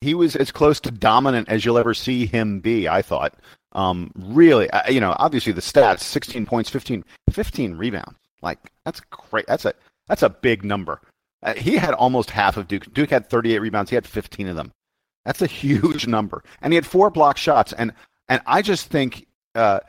he 0.00 0.14
was 0.14 0.34
as 0.36 0.50
close 0.50 0.80
to 0.80 0.90
dominant 0.90 1.48
as 1.48 1.64
you'll 1.64 1.78
ever 1.78 1.94
see 1.94 2.26
him 2.26 2.60
be. 2.60 2.88
I 2.88 3.02
thought. 3.02 3.34
Um, 3.72 4.12
really, 4.16 4.68
you 4.88 5.00
know, 5.00 5.14
obviously 5.18 5.52
the 5.52 5.60
stats: 5.60 6.00
16 6.00 6.44
points, 6.44 6.68
15, 6.68 7.04
15 7.30 7.74
rebounds. 7.74 8.18
Like 8.42 8.58
that's 8.84 9.00
great. 9.00 9.46
That's 9.46 9.64
a 9.64 9.74
that's 10.08 10.22
a 10.22 10.28
big 10.28 10.64
number. 10.64 11.00
Uh, 11.42 11.54
he 11.54 11.76
had 11.76 11.94
almost 11.94 12.30
half 12.30 12.56
of 12.56 12.68
Duke. 12.68 12.92
Duke 12.92 13.10
had 13.10 13.28
38 13.28 13.58
rebounds. 13.60 13.90
He 13.90 13.94
had 13.94 14.06
15 14.06 14.48
of 14.48 14.56
them. 14.56 14.72
That's 15.24 15.42
a 15.42 15.46
huge 15.62 16.06
number, 16.06 16.42
and 16.60 16.72
he 16.72 16.76
had 16.76 16.86
four 16.86 17.10
block 17.10 17.36
shots. 17.36 17.72
And 17.72 17.92
and 18.28 18.42
I 18.46 18.62
just 18.62 18.88
think 18.88 19.26
uh, 19.54 19.80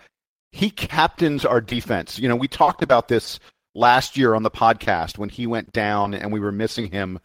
he 0.54 0.70
captains 0.70 1.46
our 1.46 1.60
defense. 1.60 2.20
You 2.20 2.30
know, 2.30 2.36
we 2.36 2.48
talked 2.48 2.84
about 2.84 3.08
this 3.08 3.40
last 3.74 4.16
year 4.16 4.36
on 4.36 4.44
the 4.44 4.52
podcast 4.52 5.18
when 5.18 5.30
he 5.30 5.48
went 5.48 5.74
down 5.74 6.14
and 6.14 6.32
we 6.32 6.40
were 6.40 6.52
missing 6.52 6.92
him. 6.92 7.20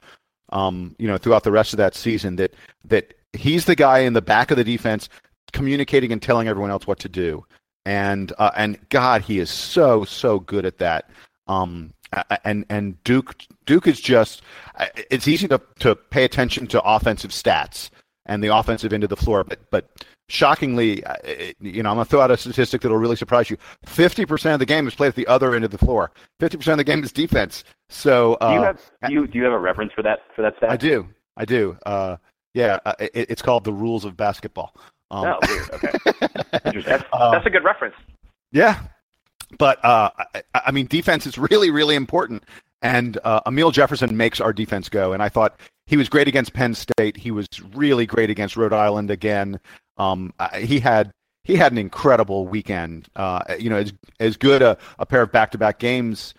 Um, 0.51 0.97
you 0.99 1.07
know, 1.07 1.19
throughout 1.19 1.45
the 1.45 1.53
rest 1.53 1.75
of 1.75 1.77
that 1.77 1.95
season, 1.95 2.37
that 2.37 2.55
that 2.87 3.13
he's 3.35 3.67
the 3.67 3.77
guy 3.77 3.99
in 3.99 4.15
the 4.15 4.23
back 4.23 4.51
of 4.51 4.57
the 4.57 4.65
defense 4.65 5.11
communicating 5.53 6.11
and 6.11 6.23
telling 6.23 6.49
everyone 6.49 6.71
else 6.71 6.87
what 6.87 7.01
to 7.01 7.09
do. 7.09 7.45
And 7.85 8.33
uh, 8.39 8.51
and 8.57 8.79
God, 8.89 9.21
he 9.21 9.41
is 9.41 9.51
so 9.51 10.05
so 10.05 10.41
good 10.41 10.65
at 10.65 10.79
that. 10.79 11.11
Um, 11.49 11.93
and 12.47 12.65
and 12.71 13.05
Duke 13.05 13.37
Duke 13.67 13.87
is 13.87 14.01
just 14.01 14.41
it's 15.11 15.29
easy 15.29 15.47
to 15.49 15.61
to 15.81 15.95
pay 15.95 16.25
attention 16.25 16.67
to 16.69 16.83
offensive 16.83 17.33
stats 17.33 17.91
and 18.29 18.43
the 18.45 18.55
offensive 18.55 18.93
end 18.93 19.03
of 19.05 19.11
the 19.11 19.17
floor, 19.17 19.43
but 19.45 19.59
but 19.71 19.89
shockingly, 20.29 21.03
uh, 21.05 21.15
you 21.61 21.83
know, 21.83 21.91
I'm 21.91 21.97
gonna 21.97 22.05
throw 22.05 22.21
out 22.21 22.31
a 22.31 22.37
statistic 22.37 22.83
that'll 22.83 22.99
really 22.99 23.17
surprise 23.17 23.51
you. 23.51 23.57
Fifty 23.87 24.25
percent 24.27 24.55
of 24.55 24.61
the 24.61 24.67
game 24.67 24.87
is 24.87 24.95
played 24.95 25.09
at 25.09 25.15
the 25.15 25.27
other 25.27 25.55
end 25.55 25.65
of 25.65 25.71
the 25.71 25.79
floor. 25.79 26.11
Fifty 26.39 26.57
percent 26.57 26.73
of 26.81 26.87
the 26.87 26.91
game 26.93 27.03
is 27.03 27.11
defense. 27.13 27.65
So 27.89 28.35
uh, 28.35 28.49
Do 28.49 28.55
you 28.55 28.63
have 28.63 28.81
do 29.09 29.13
you 29.13 29.27
do 29.27 29.39
you 29.39 29.45
have 29.45 29.53
a 29.53 29.59
reference 29.59 29.93
for 29.95 30.03
that 30.03 30.21
for 30.37 30.43
that 30.43 30.57
stat? 30.59 30.71
I 30.71 30.77
do, 30.77 31.09
I 31.37 31.45
do. 31.45 31.77
Uh, 31.87 32.17
yeah, 32.55 32.79
uh, 32.85 32.95
it, 33.01 33.11
it's 33.15 33.43
called 33.43 33.65
the 33.65 33.73
rules 33.73 34.05
of 34.05 34.17
basketball. 34.17 34.75
Um, 35.11 35.27
Oh, 35.27 35.39
weird. 35.49 35.71
Okay. 35.73 35.93
That's, 36.83 37.05
Uh, 37.13 37.31
that's 37.33 37.47
a 37.47 37.51
good 37.51 37.65
reference. 37.65 37.95
Yeah, 38.53 38.79
but 39.59 39.83
uh, 39.85 40.11
I, 40.35 40.43
I 40.67 40.71
mean, 40.71 40.87
defense 40.87 41.27
is 41.27 41.39
really, 41.39 41.71
really 41.71 41.95
important, 41.95 42.45
and 42.83 43.19
uh, 43.25 43.41
Amile 43.47 43.73
Jefferson 43.73 44.17
makes 44.17 44.41
our 44.41 44.53
defense 44.53 44.89
go. 44.89 45.13
And 45.15 45.23
I 45.23 45.29
thought 45.29 45.59
he 45.89 45.97
was 45.97 46.09
great 46.09 46.29
against 46.29 46.53
Penn 46.53 46.75
State. 46.75 47.17
He 47.17 47.31
was 47.31 47.49
really 47.75 48.05
great 48.05 48.29
against 48.29 48.57
Rhode 48.57 48.75
Island 48.75 49.11
again. 49.11 49.59
Um, 49.97 50.35
he 50.55 50.81
had 50.81 51.11
he 51.45 51.57
had 51.57 51.73
an 51.73 51.79
incredible 51.79 52.47
weekend. 52.47 53.09
Uh, 53.17 53.41
you 53.59 53.71
know, 53.71 53.79
as 53.79 53.93
as 54.21 54.37
good 54.37 54.61
a, 54.61 54.77
a 54.99 55.07
pair 55.07 55.23
of 55.23 55.33
back 55.33 55.53
to 55.53 55.59
back 55.59 55.79
games 55.79 56.35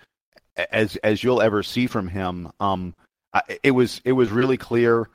as 0.72 0.96
as 0.98 1.24
you'll 1.24 1.42
ever 1.42 1.64
see 1.64 1.88
from 1.88 2.08
him. 2.08 2.52
Um, 2.60 2.94
it 3.64 3.72
was 3.72 4.02
it 4.06 4.12
was 4.12 4.30
really 4.30 4.58
clear 4.58 5.10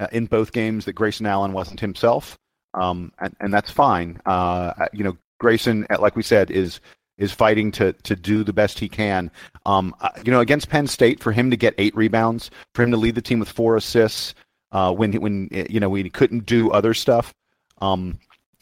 uh, 0.00 0.08
in 0.10 0.26
both 0.26 0.52
games 0.52 0.84
that 0.86 0.94
Grayson 0.94 1.26
Allen 1.26 1.52
wasn't 1.52 1.80
himself, 1.80 2.36
um, 2.74 3.12
and, 3.20 3.36
and 3.40 3.54
that's 3.54 3.70
fine. 3.70 4.20
Uh, 4.26 4.86
you 4.92 5.04
know, 5.04 5.16
Grayson, 5.38 5.86
like 5.98 6.16
we 6.16 6.22
said, 6.24 6.50
is 6.50 6.80
is 7.18 7.32
fighting 7.32 7.72
to 7.72 7.92
to 7.92 8.14
do 8.16 8.44
the 8.44 8.52
best 8.52 8.78
he 8.78 8.88
can. 8.88 9.30
Um, 9.64 9.94
uh, 10.00 10.10
you 10.24 10.30
know, 10.30 10.40
against 10.40 10.68
Penn 10.68 10.86
State, 10.86 11.22
for 11.22 11.32
him 11.32 11.50
to 11.50 11.56
get 11.56 11.74
eight 11.78 11.96
rebounds, 11.96 12.50
for 12.74 12.82
him 12.82 12.90
to 12.90 12.96
lead 12.96 13.14
the 13.14 13.22
team 13.22 13.38
with 13.40 13.48
four 13.48 13.76
assists, 13.76 14.34
uh, 14.72 14.92
when 14.92 15.12
when 15.14 15.48
uh, 15.54 15.64
you 15.68 15.80
know 15.80 15.88
we 15.88 16.08
couldn't 16.10 16.46
do 16.46 16.70
other 16.70 16.94
stuff. 16.94 17.32
Um, 17.80 18.18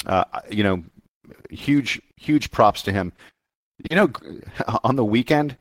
uh, 0.06 0.24
you 0.50 0.62
know, 0.62 0.82
huge 1.50 2.00
huge 2.16 2.50
props 2.50 2.82
to 2.82 2.92
him. 2.92 3.12
You 3.90 3.96
know, 3.96 4.10
on 4.84 4.96
the 4.96 5.04
weekend, 5.04 5.56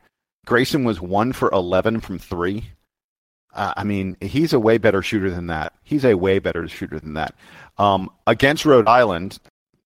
Grayson 0.46 0.84
was 0.84 1.00
one 1.00 1.32
for 1.32 1.50
eleven 1.52 2.00
from 2.00 2.18
three. 2.18 2.70
Uh, 3.54 3.72
I 3.76 3.84
mean, 3.84 4.16
he's 4.20 4.52
a 4.52 4.58
way 4.58 4.78
better 4.78 5.00
shooter 5.00 5.30
than 5.30 5.46
that. 5.46 5.74
He's 5.84 6.04
a 6.04 6.14
way 6.14 6.40
better 6.40 6.66
shooter 6.66 6.98
than 6.98 7.14
that. 7.14 7.34
Um, 7.78 8.10
against 8.26 8.64
Rhode 8.64 8.88
Island, 8.88 9.38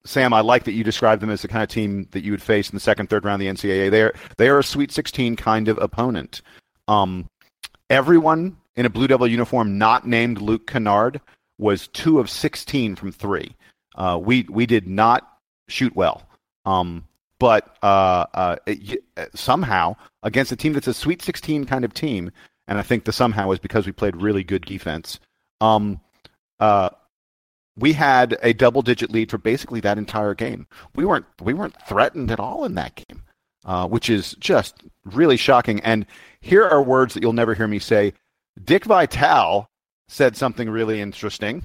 Sam, 0.07 0.35
I 0.35 0.40
like 0.40 0.64
that 0.64 0.73
you 0.73 0.85
described 0.85 1.23
them 1.23 1.31
as 1.31 1.43
the 1.43 1.49
kind 1.49 1.62
of 1.62 1.69
team 1.69 2.09
that 2.11 2.25
you 2.25 2.31
would 2.31 2.43
face 2.43 2.69
in 2.69 2.77
the 2.77 2.81
second, 2.81 3.09
third 3.09 3.25
round 3.25 3.40
of 3.43 3.47
the 3.47 3.69
NCAA. 3.69 3.90
They're 3.90 4.12
they 4.37 4.49
are 4.49 4.59
a 4.59 4.64
Sweet 4.64 4.93
16 4.93 5.37
kind 5.37 5.69
of 5.69 5.79
opponent. 5.79 6.43
Um, 6.88 7.29
everyone 7.88 8.57
in 8.77 8.87
a 8.87 8.90
Blue 8.90 9.07
Devil 9.07 9.27
uniform 9.27 9.79
not 9.79 10.07
named 10.07 10.40
Luke 10.40 10.67
Kennard 10.67 11.21
was 11.59 11.88
two 11.88 12.19
of 12.19 12.29
16 12.29 12.97
from 12.97 13.12
three. 13.12 13.57
Uh, 13.95 14.19
we 14.21 14.47
we 14.51 14.67
did 14.67 14.87
not 14.87 15.38
shoot 15.69 15.95
well. 15.97 16.29
Um, 16.67 17.07
but 17.38 17.77
uh, 17.83 18.27
uh, 18.35 18.57
it, 18.67 19.05
somehow 19.35 19.97
against 20.23 20.53
a 20.53 20.57
team 20.57 20.73
that's 20.73 20.87
a 20.87 20.95
Sweet 20.95 21.23
16 21.23 21.64
kind 21.64 21.85
of 21.85 21.93
team, 21.95 22.31
and 22.69 22.79
I 22.79 22.83
think 22.83 23.05
the 23.05 23.12
somehow 23.12 23.51
is 23.51 23.59
because 23.59 23.87
we 23.87 23.93
played 23.93 24.17
really 24.17 24.45
good 24.45 24.64
defense. 24.64 25.19
Um, 25.61 26.01
uh, 26.61 26.90
we 27.77 27.93
had 27.93 28.39
a 28.43 28.53
double-digit 28.53 29.11
lead 29.11 29.31
for 29.31 29.39
basically 29.39 29.81
that 29.81 29.99
entire 29.99 30.35
game. 30.35 30.67
We 30.95 31.05
weren't 31.05 31.27
we 31.43 31.55
weren't 31.55 31.77
threatened 31.87 32.31
at 32.31 32.41
all 32.41 32.65
in 32.65 32.75
that 32.75 32.95
game, 32.95 33.23
uh, 33.65 33.89
which 33.89 34.09
is 34.09 34.35
just 34.39 34.83
really 35.05 35.37
shocking. 35.37 35.81
And 35.81 36.07
here 36.41 36.65
are 36.65 36.83
words 36.83 37.15
that 37.15 37.23
you'll 37.23 37.33
never 37.33 37.55
hear 37.55 37.67
me 37.67 37.79
say. 37.79 38.15
Dick 38.63 38.85
Vitale 38.85 39.67
said 40.09 40.37
something 40.37 40.71
really 40.71 41.01
interesting. 41.01 41.65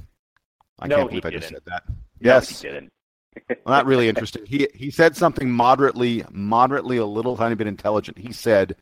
I 0.80 0.88
no, 0.88 0.98
can't 0.98 1.10
believe 1.10 1.26
I 1.26 1.30
just 1.32 1.50
said 1.50 1.62
that. 1.66 1.84
No, 1.88 1.96
yes, 2.20 2.62
he 2.62 2.68
didn't. 2.68 2.90
well, 3.50 3.58
not 3.68 3.86
really 3.86 4.10
interesting. 4.10 4.46
He 4.46 4.68
he 4.74 4.90
said 4.90 5.16
something 5.16 5.52
moderately, 5.52 6.24
moderately 6.32 6.98
a 6.98 7.06
little 7.06 7.38
tiny 7.38 7.56
bit 7.56 7.68
intelligent. 7.68 8.18
He 8.18 8.34
said 8.34 8.76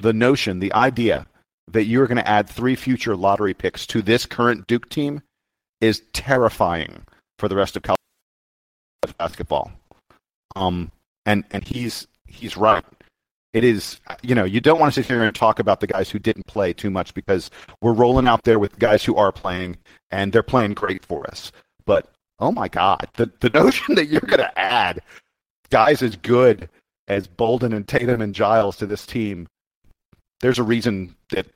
the 0.00 0.12
notion, 0.12 0.58
the 0.58 0.72
idea 0.72 1.26
that 1.68 1.84
you're 1.84 2.06
going 2.06 2.16
to 2.16 2.28
add 2.28 2.48
three 2.48 2.76
future 2.76 3.16
lottery 3.16 3.52
picks 3.52 3.86
to 3.88 4.00
this 4.00 4.24
current 4.24 4.66
Duke 4.66 4.88
team 4.88 5.22
is 5.86 6.02
terrifying 6.12 7.02
for 7.38 7.48
the 7.48 7.56
rest 7.56 7.76
of 7.76 7.82
college 7.82 7.96
basketball. 9.18 9.72
Um, 10.54 10.90
and 11.24 11.44
and 11.50 11.66
he's 11.66 12.06
he's 12.26 12.56
right. 12.56 12.84
It 13.52 13.64
is, 13.64 14.00
you 14.22 14.34
know, 14.34 14.44
you 14.44 14.60
don't 14.60 14.78
want 14.78 14.92
to 14.92 15.02
sit 15.02 15.08
here 15.08 15.22
and 15.22 15.34
talk 15.34 15.58
about 15.58 15.80
the 15.80 15.86
guys 15.86 16.10
who 16.10 16.18
didn't 16.18 16.46
play 16.46 16.74
too 16.74 16.90
much 16.90 17.14
because 17.14 17.50
we're 17.80 17.94
rolling 17.94 18.28
out 18.28 18.42
there 18.44 18.58
with 18.58 18.78
guys 18.78 19.02
who 19.02 19.16
are 19.16 19.32
playing 19.32 19.78
and 20.10 20.30
they're 20.30 20.42
playing 20.42 20.74
great 20.74 21.06
for 21.06 21.26
us. 21.30 21.52
But 21.86 22.10
oh 22.38 22.52
my 22.52 22.68
God, 22.68 23.08
the 23.14 23.30
the 23.40 23.50
notion 23.54 23.94
that 23.94 24.06
you're 24.06 24.20
going 24.20 24.40
to 24.40 24.58
add 24.58 25.00
guys 25.70 26.02
as 26.02 26.16
good 26.16 26.68
as 27.08 27.26
Bolden 27.26 27.72
and 27.72 27.86
Tatum 27.86 28.20
and 28.20 28.34
Giles 28.34 28.76
to 28.76 28.86
this 28.86 29.06
team, 29.06 29.48
there's 30.40 30.58
a 30.58 30.64
reason 30.64 31.14
that 31.30 31.46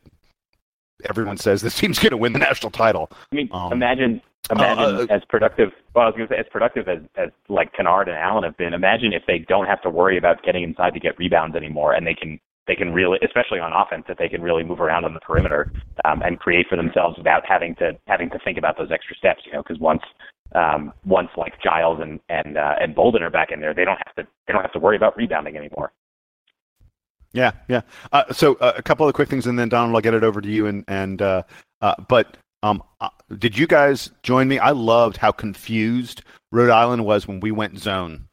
everyone 1.09 1.37
says 1.37 1.63
this 1.63 1.77
team's 1.77 1.99
going 1.99 2.11
to 2.11 2.17
win 2.17 2.33
the 2.33 2.39
national 2.39 2.71
title. 2.71 3.11
I 3.33 3.35
mean, 3.35 3.49
Um, 3.53 3.73
imagine 3.73 4.21
imagine 4.51 5.09
uh, 5.11 5.15
as 5.15 5.23
productive. 5.29 5.71
Well, 5.95 6.05
I 6.05 6.07
was 6.09 6.17
going 6.17 6.29
to 6.29 6.35
say 6.35 6.39
as 6.39 6.47
productive 6.51 6.89
as 6.89 6.99
as 7.17 7.31
like 7.49 7.73
Kennard 7.73 8.09
and 8.09 8.17
Allen 8.17 8.45
have 8.45 8.57
been. 8.57 8.75
Imagine 8.75 9.13
if 9.13 9.23
they 9.27 9.39
don't 9.39 9.67
have 9.67 9.83
to 9.83 9.91
worry 9.91 10.19
about 10.19 10.43
getting 10.43 10.63
inside 10.63 10.95
to 10.95 11.01
get 11.01 11.19
rebounds 11.19 11.57
anymore, 11.57 11.93
and 11.93 12.07
they 12.07 12.15
can 12.15 12.41
they 12.67 12.75
can 12.75 12.93
really, 12.93 13.19
especially 13.25 13.59
on 13.59 13.73
offense, 13.73 14.05
that 14.07 14.19
they 14.19 14.29
can 14.29 14.43
really 14.43 14.63
move 14.63 14.81
around 14.81 15.05
on 15.05 15.15
the 15.15 15.21
perimeter 15.21 15.73
um, 16.05 16.23
and 16.23 16.39
create 16.39 16.67
for 16.69 16.77
themselves 16.77 17.19
without 17.19 17.43
having 17.47 17.75
to 17.77 17.93
having 18.07 18.31
to 18.31 18.39
think 18.45 18.59
about 18.59 18.79
those 18.79 18.91
extra 18.93 19.17
steps. 19.17 19.43
You 19.45 19.53
know, 19.53 19.63
because 19.63 19.81
once 19.81 20.03
um, 20.55 20.93
once 21.05 21.31
like 21.37 21.61
Giles 21.63 22.01
and 22.01 22.21
and 22.29 22.57
uh, 22.57 22.75
and 22.81 22.95
Bolden 22.95 23.23
are 23.23 23.31
back 23.31 23.51
in 23.51 23.61
there, 23.61 23.75
they 23.75 23.85
don't 23.85 23.99
have 24.07 24.15
to 24.17 24.27
they 24.47 24.53
don't 24.53 24.63
have 24.63 24.73
to 24.73 24.79
worry 24.79 24.97
about 24.97 25.17
rebounding 25.17 25.57
anymore. 25.57 25.93
Yeah, 27.33 27.53
yeah. 27.69 27.83
Uh, 28.13 28.33
so 28.33 28.55
uh, 28.57 28.73
a 28.77 28.83
couple 28.83 29.09
of 29.09 29.15
quick 29.15 29.29
things, 29.29 29.47
and 29.47 29.59
then 29.59 29.69
Donald, 29.69 29.95
I'll 29.95 30.01
get 30.01 30.15
it 30.15 30.25
over 30.25 30.41
to 30.41 30.49
you. 30.49 30.67
And 30.67 30.85
and 30.89 31.23
uh, 31.23 31.43
uh, 31.81 31.95
but 32.09 32.37
um, 32.63 32.83
uh, 33.01 33.11
did 33.39 33.57
you 33.57 33.67
guys 33.67 34.11
join 34.23 34.49
me? 34.49 34.59
I 34.59 34.71
loved 34.71 35.17
how 35.17 35.31
confused 35.33 36.23
Rhode 36.51 36.71
Island 36.71 37.05
was 37.05 37.29
when 37.29 37.41
we 37.41 37.53
went 37.53 37.79
zone. 37.79 38.27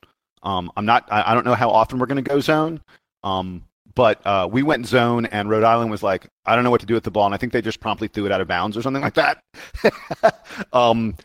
Um, 0.44 0.72
I'm 0.76 0.86
not. 0.86 1.08
I, 1.12 1.32
I 1.32 1.34
don't 1.34 1.46
know 1.46 1.56
how 1.56 1.70
often 1.70 2.00
we're 2.00 2.08
going 2.08 2.24
to 2.24 2.30
go 2.30 2.40
zone. 2.40 2.82
Um, 3.24 3.64
but 3.94 4.26
uh, 4.26 4.48
we 4.52 4.62
went 4.62 4.86
zone, 4.86 5.26
and 5.28 5.50
Rhode 5.50 5.64
Island 5.64 5.90
was 5.90 6.04
like, 6.04 6.28
I 6.46 6.54
don't 6.56 6.64
know 6.64 6.70
what 6.70 6.82
to 6.82 6.86
do 6.86 6.94
with 6.94 7.04
the 7.04 7.10
ball, 7.10 7.26
and 7.26 7.34
I 7.34 7.38
think 7.38 7.52
they 7.52 7.64
just 7.64 7.80
promptly 7.80 8.08
threw 8.08 8.28
it 8.28 8.32
out 8.32 8.42
of 8.42 8.48
bounds 8.48 8.78
or 8.78 8.84
something 8.84 9.02
like 9.02 9.16
that. 9.16 9.44
um, 10.74 11.16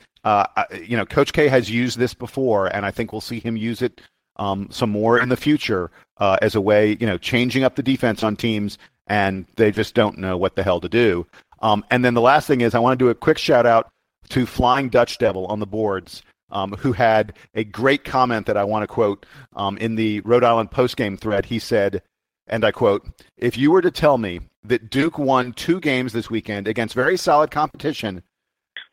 you 0.81 0.97
know, 0.97 1.05
Coach 1.05 1.35
K 1.35 1.49
has 1.49 1.71
used 1.71 1.99
this 1.99 2.15
before, 2.15 2.69
and 2.69 2.87
I 2.87 2.91
think 2.91 3.13
we'll 3.13 3.21
see 3.21 3.41
him 3.41 3.59
use 3.59 3.83
it 3.83 4.01
um, 4.37 4.69
some 4.71 4.91
more 4.91 5.19
in 5.19 5.29
the 5.29 5.37
future 5.37 5.91
uh, 6.23 6.37
as 6.41 6.55
a 6.55 6.61
way, 6.61 6.97
you 7.01 7.07
know, 7.07 7.19
changing 7.19 7.65
up 7.65 7.75
the 7.75 7.83
defense 7.83 8.23
on 8.23 8.37
teams, 8.37 8.79
and 9.09 9.45
they 9.57 9.73
just 9.73 9.93
don't 9.93 10.19
know 10.19 10.37
what 10.37 10.55
the 10.55 10.63
hell 10.63 10.81
to 10.81 10.89
do. 10.89 11.27
Um, 11.63 11.85
and 11.91 12.05
then 12.05 12.15
the 12.15 12.21
last 12.21 12.47
thing 12.47 12.61
is, 12.61 12.77
I 12.77 12.79
want 12.79 12.97
to 12.97 13.05
do 13.05 13.11
a 13.11 13.15
quick 13.15 13.39
shout 13.39 13.67
out 13.67 13.89
to 14.29 14.47
Flying 14.47 14.89
Dutch 14.89 15.19
Devil 15.19 15.47
on 15.47 15.59
the 15.59 15.67
boards, 15.67 16.23
um, 16.53 16.75
who 16.75 16.93
had 16.93 17.33
a 17.57 17.65
great 17.65 18.05
comment 18.05 18.47
that 18.47 18.57
I 18.57 18.63
want 18.63 18.85
to 18.85 18.87
quote 18.87 19.27
um, 19.57 19.77
in 19.79 19.97
the 19.97 20.21
Rhode 20.21 20.45
Island 20.45 20.71
postgame 20.71 21.19
thread. 21.19 21.45
He 21.45 21.59
said, 21.59 22.03
and 22.47 22.65
I 22.65 22.71
quote, 22.71 23.05
If 23.37 23.59
you 23.59 23.73
were 23.73 23.83
to 23.83 23.91
tell 23.91 24.17
me 24.17 24.43
that 24.63 24.91
Duke 24.91 25.19
won 25.19 25.53
two 25.53 25.81
games 25.81 26.13
this 26.13 26.31
weekend 26.31 26.69
against 26.69 26.95
very 26.95 27.17
solid 27.17 27.51
competition 27.51 28.23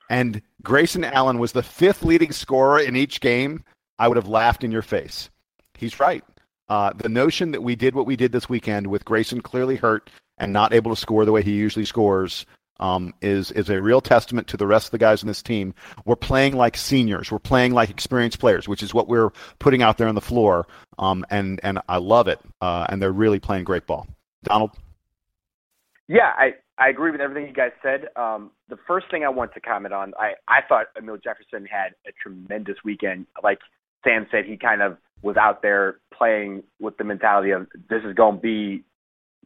and 0.10 0.42
Grayson 0.63 1.04
Allen 1.04 1.38
was 1.38 1.52
the 1.52 1.62
fifth 1.62 2.02
leading 2.02 2.32
scorer 2.32 2.80
in 2.80 2.96
each 2.96 3.22
game, 3.22 3.63
I 4.00 4.08
would 4.08 4.18
have 4.18 4.28
laughed 4.28 4.63
in 4.63 4.72
your 4.72 4.82
face. 4.82 5.30
He's 5.80 6.00
right. 6.00 6.24
Uh, 6.70 6.94
the 6.94 7.10
notion 7.10 7.52
that 7.52 7.62
we 7.62 7.76
did 7.76 7.96
what 7.96 8.06
we 8.06 8.16
did 8.16 8.32
this 8.32 8.48
weekend 8.48 8.88
with 8.88 9.06
Grayson 9.06 9.42
clearly 9.42 9.76
hurt 9.76 10.10
and 10.38 10.54
not 10.54 10.74
able 10.74 10.94
to 10.94 11.00
score 11.00 11.26
the 11.26 11.32
way 11.32 11.42
he 11.42 11.52
usually 11.52 11.86
scores 11.86 12.46
um, 12.80 13.14
is 13.22 13.52
is 13.52 13.70
a 13.70 13.82
real 13.82 14.02
testament 14.02 14.48
to 14.48 14.58
the 14.58 14.68
rest 14.68 14.88
of 14.88 14.92
the 14.92 14.98
guys 14.98 15.22
in 15.22 15.28
this 15.28 15.42
team. 15.42 15.74
We're 16.06 16.16
playing 16.16 16.56
like 16.56 16.78
seniors. 16.78 17.32
We're 17.32 17.40
playing 17.40 17.74
like 17.74 17.90
experienced 17.90 18.40
players, 18.40 18.68
which 18.68 18.84
is 18.84 18.94
what 18.94 19.08
we're 19.08 19.32
putting 19.60 19.82
out 19.82 19.98
there 19.98 20.08
on 20.08 20.16
the 20.16 20.22
floor. 20.22 20.68
Um, 20.98 21.26
and 21.30 21.60
and 21.64 21.80
I 21.90 21.98
love 21.98 22.28
it. 22.28 22.40
Uh, 22.62 22.86
and 22.90 23.02
they're 23.02 23.12
really 23.12 23.40
playing 23.40 23.66
great 23.66 23.86
ball. 23.86 24.08
Donald. 24.44 24.72
Yeah, 26.08 26.34
I, 26.38 26.56
I 26.80 26.90
agree 26.90 27.12
with 27.12 27.22
everything 27.22 27.48
you 27.48 27.54
guys 27.54 27.72
said. 27.84 28.08
Um, 28.16 28.50
the 28.68 28.78
first 28.88 29.12
thing 29.12 29.24
I 29.24 29.30
want 29.30 29.54
to 29.54 29.60
comment 29.60 29.94
on, 29.94 30.14
I, 30.18 30.32
I 30.48 30.62
thought 30.68 30.88
Amile 30.98 31.18
Jefferson 31.18 31.68
had 31.68 31.90
a 32.08 32.12
tremendous 32.24 32.78
weekend. 32.84 33.28
Like 33.44 33.60
Sam 34.04 34.26
said, 34.32 34.46
he 34.46 34.58
kind 34.58 34.82
of 34.82 34.98
was 35.22 35.38
out 35.38 35.62
there 35.62 36.00
playing 36.14 36.64
with 36.80 36.98
the 36.98 37.04
mentality 37.04 37.52
of 37.52 37.68
this 37.90 38.02
is 38.08 38.14
going 38.16 38.36
to 38.36 38.42
be 38.42 38.84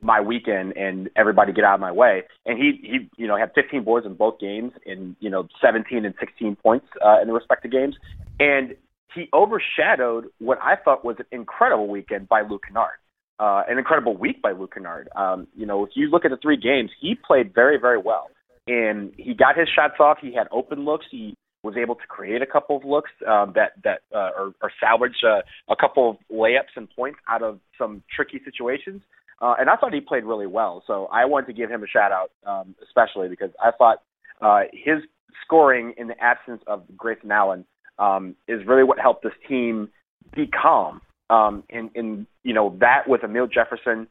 my 0.01 0.19
weekend 0.19 0.75
and 0.75 1.09
everybody 1.15 1.53
get 1.53 1.63
out 1.63 1.75
of 1.75 1.79
my 1.79 1.91
way. 1.91 2.23
And 2.45 2.57
he, 2.57 2.79
he 2.81 3.09
you 3.17 3.27
know, 3.27 3.37
had 3.37 3.51
15 3.55 3.83
boards 3.83 4.05
in 4.05 4.15
both 4.15 4.39
games 4.39 4.73
in, 4.85 5.15
you 5.19 5.29
know, 5.29 5.47
17 5.61 6.05
and 6.05 6.13
16 6.19 6.57
points 6.57 6.87
uh, 7.03 7.21
in 7.21 7.27
the 7.27 7.33
respective 7.33 7.71
games. 7.71 7.95
And 8.39 8.75
he 9.15 9.29
overshadowed 9.33 10.25
what 10.39 10.59
I 10.61 10.75
thought 10.75 11.05
was 11.05 11.15
an 11.19 11.25
incredible 11.31 11.87
weekend 11.87 12.27
by 12.27 12.41
Luke 12.41 12.63
Kennard 12.67 12.97
uh, 13.39 13.63
an 13.67 13.77
incredible 13.77 14.15
week 14.15 14.41
by 14.41 14.51
Luke 14.51 14.73
Kennard. 14.73 15.09
Um, 15.15 15.47
you 15.55 15.65
know, 15.65 15.83
if 15.83 15.91
you 15.95 16.09
look 16.09 16.25
at 16.25 16.31
the 16.31 16.37
three 16.37 16.57
games, 16.57 16.91
he 16.99 17.15
played 17.15 17.53
very, 17.53 17.77
very 17.77 17.97
well. 17.97 18.29
And 18.67 19.11
he 19.17 19.33
got 19.33 19.57
his 19.57 19.67
shots 19.75 19.95
off. 19.99 20.19
He 20.21 20.33
had 20.33 20.47
open 20.51 20.85
looks. 20.85 21.05
He 21.11 21.35
was 21.63 21.75
able 21.77 21.95
to 21.95 22.05
create 22.07 22.41
a 22.41 22.45
couple 22.45 22.75
of 22.77 22.83
looks 22.83 23.11
um, 23.27 23.53
that 23.55 23.73
that 23.83 24.01
uh, 24.13 24.31
or, 24.37 24.53
or 24.61 24.71
salvage 24.79 25.23
uh, 25.25 25.41
a 25.69 25.75
couple 25.75 26.09
of 26.09 26.17
layups 26.31 26.75
and 26.75 26.89
points 26.95 27.19
out 27.29 27.41
of 27.41 27.59
some 27.77 28.03
tricky 28.13 28.41
situations. 28.43 29.01
Uh, 29.41 29.55
and 29.59 29.69
I 29.69 29.75
thought 29.75 29.93
he 29.93 30.01
played 30.01 30.23
really 30.23 30.47
well. 30.47 30.83
So 30.87 31.07
I 31.11 31.25
wanted 31.25 31.47
to 31.47 31.53
give 31.53 31.69
him 31.69 31.83
a 31.83 31.87
shout 31.87 32.11
out, 32.11 32.31
um, 32.45 32.75
especially 32.83 33.27
because 33.27 33.49
I 33.61 33.71
thought 33.71 34.01
uh, 34.41 34.61
his 34.71 34.99
scoring 35.43 35.93
in 35.97 36.07
the 36.07 36.23
absence 36.23 36.61
of 36.67 36.83
Grayson 36.95 37.31
Allen 37.31 37.65
um, 37.99 38.35
is 38.47 38.65
really 38.65 38.83
what 38.83 38.99
helped 38.99 39.23
this 39.23 39.33
team 39.47 39.89
be 40.33 40.47
calm 40.47 41.01
um, 41.29 41.63
and, 41.69 41.89
and 41.95 42.27
you 42.43 42.53
know 42.53 42.75
that 42.79 43.07
with 43.07 43.23
Amile 43.23 43.47
Jefferson, 43.47 44.07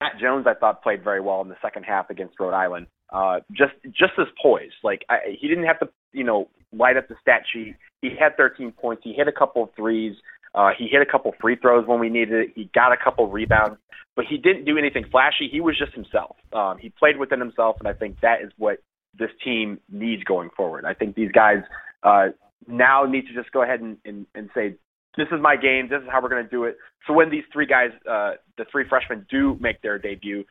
Matt 0.00 0.12
Jones, 0.20 0.46
I 0.46 0.54
thought 0.54 0.82
played 0.82 1.02
very 1.02 1.20
well 1.20 1.40
in 1.40 1.48
the 1.48 1.56
second 1.62 1.84
half 1.84 2.10
against 2.10 2.38
Rhode 2.38 2.54
Island. 2.54 2.86
Uh, 3.10 3.40
just 3.50 3.72
just 3.86 4.12
as 4.18 4.26
poise, 4.40 4.70
like 4.82 5.04
I, 5.08 5.36
he 5.38 5.48
didn't 5.48 5.64
have 5.64 5.80
to 5.80 5.88
you 6.12 6.24
know 6.24 6.48
light 6.72 6.96
up 6.96 7.08
the 7.08 7.16
stat 7.20 7.42
sheet. 7.52 7.76
He 8.02 8.10
had 8.18 8.36
13 8.36 8.72
points. 8.72 9.02
He 9.04 9.12
hit 9.12 9.28
a 9.28 9.32
couple 9.32 9.64
of 9.64 9.70
threes. 9.76 10.16
Uh, 10.54 10.70
he 10.76 10.88
hit 10.88 11.02
a 11.02 11.06
couple 11.06 11.32
free 11.40 11.56
throws 11.56 11.86
when 11.86 12.00
we 12.00 12.08
needed 12.08 12.48
it. 12.48 12.52
He 12.54 12.70
got 12.74 12.92
a 12.92 12.96
couple 12.96 13.28
rebounds, 13.28 13.78
but 14.16 14.24
he 14.28 14.36
didn't 14.36 14.64
do 14.64 14.78
anything 14.78 15.04
flashy. 15.10 15.48
He 15.50 15.60
was 15.60 15.78
just 15.78 15.92
himself. 15.92 16.36
Um, 16.52 16.78
he 16.78 16.90
played 16.90 17.18
within 17.18 17.38
himself, 17.38 17.76
and 17.78 17.86
I 17.86 17.92
think 17.92 18.20
that 18.22 18.42
is 18.42 18.50
what 18.56 18.78
this 19.18 19.30
team 19.44 19.78
needs 19.90 20.24
going 20.24 20.50
forward. 20.56 20.84
I 20.84 20.94
think 20.94 21.14
these 21.14 21.30
guys 21.32 21.58
uh, 22.02 22.28
now 22.66 23.04
need 23.04 23.26
to 23.26 23.34
just 23.34 23.52
go 23.52 23.62
ahead 23.62 23.80
and, 23.80 23.96
and, 24.04 24.26
and 24.34 24.50
say, 24.54 24.76
this 25.16 25.26
is 25.32 25.40
my 25.40 25.56
game. 25.56 25.88
This 25.88 26.02
is 26.02 26.08
how 26.10 26.22
we're 26.22 26.28
going 26.28 26.44
to 26.44 26.50
do 26.50 26.64
it. 26.64 26.76
So 27.06 27.12
when 27.12 27.30
these 27.30 27.44
three 27.52 27.66
guys, 27.66 27.90
uh, 28.08 28.32
the 28.56 28.64
three 28.70 28.84
freshmen, 28.88 29.26
do 29.30 29.56
make 29.60 29.82
their 29.82 29.98
debut, 29.98 30.44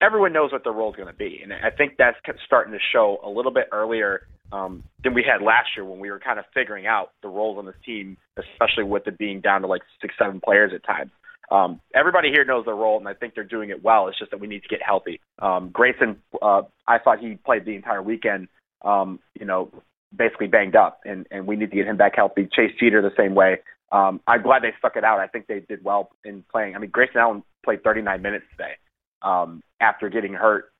everyone 0.00 0.32
knows 0.32 0.52
what 0.52 0.64
their 0.64 0.72
role 0.72 0.90
is 0.90 0.96
going 0.96 1.08
to 1.08 1.14
be, 1.14 1.40
and 1.42 1.52
I 1.52 1.70
think 1.70 1.94
that's 1.98 2.16
starting 2.44 2.72
to 2.72 2.78
show 2.92 3.18
a 3.24 3.28
little 3.28 3.52
bit 3.52 3.68
earlier 3.72 4.26
um, 4.52 4.82
than 5.04 5.14
we 5.14 5.22
had 5.22 5.44
last 5.44 5.70
year 5.76 5.84
when 5.84 6.00
we 6.00 6.10
were 6.10 6.18
kind 6.18 6.38
of 6.38 6.44
figuring 6.54 6.86
out 6.86 7.12
the 7.22 7.28
roles 7.28 7.58
on 7.58 7.66
this 7.66 7.74
team, 7.84 8.16
especially 8.36 8.84
with 8.84 9.06
it 9.06 9.18
being 9.18 9.40
down 9.40 9.60
to 9.62 9.66
like 9.66 9.82
six, 10.00 10.14
seven 10.18 10.40
players 10.40 10.72
at 10.74 10.84
times. 10.84 11.10
Um, 11.50 11.80
everybody 11.94 12.30
here 12.30 12.44
knows 12.44 12.64
their 12.64 12.74
role, 12.74 12.98
and 12.98 13.08
I 13.08 13.14
think 13.14 13.34
they're 13.34 13.44
doing 13.44 13.70
it 13.70 13.82
well. 13.82 14.08
It's 14.08 14.18
just 14.18 14.30
that 14.30 14.40
we 14.40 14.46
need 14.46 14.62
to 14.62 14.68
get 14.68 14.80
healthy. 14.84 15.20
Um, 15.40 15.70
Grayson, 15.72 16.16
uh, 16.40 16.62
I 16.86 16.98
thought 16.98 17.18
he 17.18 17.34
played 17.44 17.64
the 17.64 17.74
entire 17.74 18.02
weekend. 18.02 18.48
Um, 18.82 19.18
you 19.38 19.46
know, 19.46 19.70
basically 20.16 20.46
banged 20.46 20.76
up, 20.76 21.00
and 21.04 21.26
and 21.30 21.46
we 21.46 21.56
need 21.56 21.70
to 21.70 21.76
get 21.76 21.86
him 21.86 21.96
back 21.96 22.12
healthy. 22.16 22.48
Chase 22.52 22.72
Jeter 22.78 23.02
the 23.02 23.14
same 23.16 23.34
way. 23.34 23.58
Um, 23.92 24.20
I'm 24.28 24.42
glad 24.42 24.62
they 24.62 24.72
stuck 24.78 24.96
it 24.96 25.02
out. 25.02 25.18
I 25.18 25.26
think 25.26 25.48
they 25.48 25.60
did 25.60 25.84
well 25.84 26.10
in 26.24 26.44
playing. 26.50 26.76
I 26.76 26.78
mean, 26.78 26.90
Grayson 26.90 27.18
Allen 27.18 27.42
played 27.64 27.82
39 27.82 28.22
minutes 28.22 28.44
today 28.52 28.74
um, 29.22 29.62
after 29.80 30.08
getting 30.08 30.34
hurt 30.34 30.72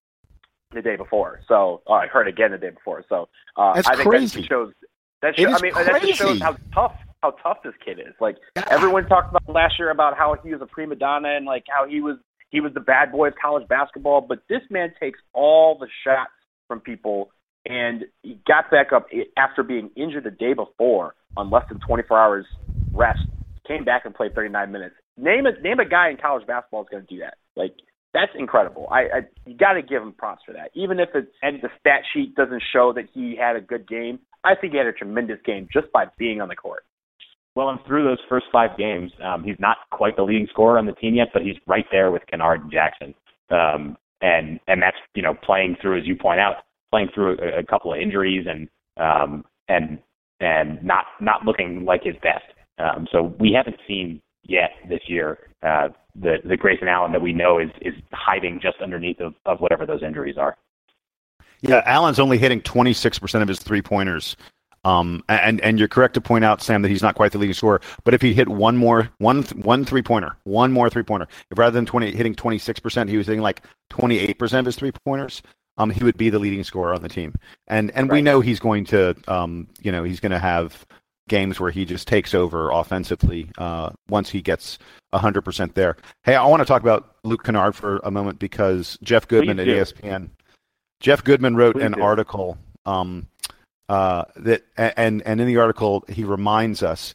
the 0.73 0.83
day 0.83 0.97
before. 0.97 1.41
So 1.49 1.83
uh, 1.87 1.95
I 1.95 2.07
heard 2.07 2.29
again 2.29 2.53
the 2.53 2.59
day 2.59 2.71
before. 2.71 3.05
So 3.09 3.29
uh, 3.57 3.75
That's 3.75 3.89
I 3.89 3.97
think 3.97 4.09
crazy. 4.09 4.41
that 4.43 4.49
shows. 4.49 4.73
That 5.23 5.37
shows, 5.37 5.55
I 5.55 5.61
mean, 5.61 5.75
that 5.75 6.01
just 6.03 6.19
shows 6.19 6.41
how 6.41 6.57
tough 6.73 6.97
how 7.23 7.33
tough 7.43 7.59
this 7.63 7.75
kid 7.85 7.99
is. 7.99 8.15
Like 8.21 8.37
everyone 8.71 9.07
talked 9.07 9.31
about 9.31 9.47
last 9.49 9.75
year 9.79 9.91
about 9.91 10.17
how 10.17 10.37
he 10.43 10.53
was 10.53 10.63
a 10.63 10.67
prima 10.67 10.95
donna 10.97 11.37
and 11.37 11.45
like 11.45 11.65
how 11.69 11.87
he 11.87 12.01
was 12.01 12.17
he 12.51 12.61
was 12.61 12.73
the 12.75 12.81
bad 12.81 13.13
boy 13.13 13.29
of 13.29 13.35
college 13.41 13.67
basketball. 13.69 14.21
But 14.23 14.43
this 14.49 14.63
man 14.71 14.93
takes 15.01 15.19
all 15.33 15.77
the 15.79 15.89
shots 16.05 16.31
from 16.69 16.81
people, 16.81 17.31
and 17.67 18.05
he 18.23 18.39
got 18.47 18.71
back 18.71 18.93
up 18.93 19.07
after 19.37 19.63
being 19.63 19.91
injured 19.97 20.25
the 20.25 20.31
day 20.31 20.55
before 20.55 21.15
on 21.37 21.51
less 21.51 21.65
than 21.69 21.81
24 21.81 22.19
hours 22.19 22.47
rest. 22.93 23.21
Came 23.69 23.85
back 23.85 24.05
and 24.05 24.15
played 24.15 24.35
39 24.35 24.73
minutes. 24.73 24.95
Name 25.17 25.47
a 25.47 25.53
name 25.61 25.79
a 25.81 25.85
guy 25.85 26.11
in 26.11 26.17
college 26.17 26.47
basketball 26.47 26.83
is 26.83 26.89
going 26.91 27.07
to 27.07 27.15
do 27.15 27.21
that. 27.21 27.35
Like 27.57 27.75
that's 28.13 28.33
incredible. 28.39 28.89
I, 28.91 29.01
I 29.01 29.21
you 29.47 29.57
got 29.57 29.75
to 29.75 29.83
give 29.83 30.03
him 30.03 30.13
props 30.13 30.43
for 30.45 30.53
that. 30.53 30.71
Even 30.75 30.99
if 30.99 31.11
it's 31.15 31.31
and 31.43 31.61
the 31.63 31.69
stat 31.79 32.03
sheet 32.13 32.35
doesn't 32.35 32.63
show 32.73 32.93
that 32.95 33.05
he 33.13 33.37
had 33.41 33.57
a 33.57 33.61
good 33.61 33.89
game, 33.89 34.19
I 34.45 34.55
think 34.55 34.73
he 34.73 34.79
had 34.79 34.87
a 34.87 34.93
tremendous 34.93 35.39
game 35.45 35.69
just 35.73 35.91
by 35.93 36.07
being 36.19 36.41
on 36.41 36.49
the 36.49 36.57
court. 36.57 36.85
Well, 37.57 37.69
and 37.69 37.81
through 37.87 38.05
those 38.05 38.19
first 38.29 38.47
five 38.53 38.77
games, 38.79 39.11
um, 39.25 39.43
he's 39.43 39.59
not 39.59 39.79
quite 39.91 40.17
the 40.17 40.23
leading 40.23 40.47
scorer 40.51 40.79
on 40.79 40.87
the 40.87 40.93
team 40.93 41.15
yet, 41.15 41.29
but 41.33 41.43
he's 41.43 41.57
right 41.67 41.85
there 41.91 42.11
with 42.11 42.23
Kennard 42.31 42.63
and 42.63 42.73
Jackson. 42.73 43.15
Um, 43.51 43.97
and 44.21 44.61
and 44.69 44.83
that's 44.83 44.97
you 45.15 45.23
know 45.23 45.35
playing 45.35 45.77
through, 45.81 45.99
as 45.99 46.07
you 46.07 46.17
point 46.17 46.41
out, 46.41 46.57
playing 46.91 47.09
through 47.15 47.39
a, 47.39 47.61
a 47.61 47.63
couple 47.65 47.93
of 47.93 48.01
injuries 48.01 48.47
and 48.49 48.69
um, 48.97 49.45
and 49.69 49.99
and 50.41 50.83
not 50.85 51.07
not 51.21 51.45
looking 51.45 51.85
like 51.85 52.03
his 52.05 52.15
best. 52.23 52.45
Um, 52.79 53.07
so 53.13 53.35
we 53.39 53.53
haven't 53.53 53.77
seen 53.87 54.23
yet 54.43 54.71
this 54.89 55.01
year 55.07 55.39
uh, 55.63 55.89
the 56.15 56.39
the 56.45 56.57
Grayson 56.57 56.89
Allen 56.89 57.13
that 57.13 57.23
we 57.23 57.33
know 57.33 57.59
is 57.59 57.71
is 57.81 57.95
hiding 58.13 58.61
just 58.61 58.79
underneath 58.81 59.21
of, 59.21 59.35
of 59.47 59.61
whatever 59.61 59.87
those 59.87 60.03
injuries 60.03 60.37
are. 60.39 60.57
Yeah, 61.61 61.83
Allen's 61.85 62.19
only 62.19 62.39
hitting 62.39 62.63
26% 62.63 63.43
of 63.43 63.49
his 63.49 63.59
three 63.59 63.83
pointers. 63.83 64.37
Um, 64.83 65.23
and 65.29 65.61
and 65.61 65.79
you're 65.79 65.89
correct 65.89 66.15
to 66.15 66.23
point 66.23 66.43
out, 66.43 66.63
Sam, 66.63 66.81
that 66.81 66.89
he's 66.89 67.03
not 67.03 67.15
quite 67.15 67.33
the 67.33 67.39
leading 67.39 67.53
scorer. 67.53 67.83
But 68.05 68.15
if 68.15 68.23
he 68.23 68.33
hit 68.33 68.49
one 68.49 68.79
more 68.79 69.11
one 69.19 69.43
one 69.43 69.85
three 69.85 70.01
pointer, 70.01 70.37
one 70.45 70.73
more 70.73 70.89
three 70.89 71.03
pointer, 71.03 71.29
if 71.51 71.59
rather 71.59 71.75
than 71.75 71.85
20 71.85 72.13
hitting 72.13 72.35
26%, 72.35 73.09
he 73.09 73.19
was 73.19 73.27
hitting 73.27 73.43
like 73.43 73.63
28% 73.91 74.59
of 74.59 74.65
his 74.65 74.77
three 74.77 74.93
pointers, 75.05 75.43
um, 75.77 75.91
he 75.91 76.03
would 76.03 76.17
be 76.17 76.31
the 76.31 76.39
leading 76.39 76.65
scorer 76.65 76.95
on 76.95 77.03
the 77.03 77.11
team. 77.11 77.35
And 77.69 77.91
and 77.91 78.11
we 78.11 78.23
know 78.23 78.41
he's 78.41 78.59
going 78.59 78.87
to, 78.87 79.15
um, 79.29 79.69
you 79.83 79.93
know, 79.93 80.03
he's 80.03 80.19
going 80.19 80.33
to 80.33 80.39
have 80.39 80.87
games 81.31 81.59
where 81.59 81.71
he 81.71 81.87
just 81.87 82.07
takes 82.07 82.35
over 82.35 82.71
offensively 82.71 83.49
uh, 83.57 83.91
once 84.11 84.29
he 84.29 84.43
gets 84.43 84.79
100% 85.15 85.73
there. 85.73 85.97
Hey, 86.25 86.35
I 86.35 86.45
want 86.45 86.61
to 86.61 86.67
talk 86.67 86.83
about 86.83 87.17
Luke 87.25 87.45
Kennard 87.45 87.75
for 87.75 87.99
a 88.05 88.11
moment 88.11 88.39
because 88.39 88.99
Jeff 89.03 89.27
Goodman 89.27 89.59
at. 89.59 89.67
ESPN, 89.67 90.29
Jeff 91.01 91.25
Goodman 91.25 91.57
wrote 91.57 91.77
Please 91.77 91.85
an 91.85 91.93
do. 91.93 92.03
article 92.03 92.59
um, 92.85 93.29
uh, 93.89 94.25
that, 94.37 94.63
and 94.77 95.23
and 95.23 95.41
in 95.41 95.47
the 95.47 95.57
article 95.57 96.05
he 96.09 96.25
reminds 96.25 96.83
us 96.83 97.15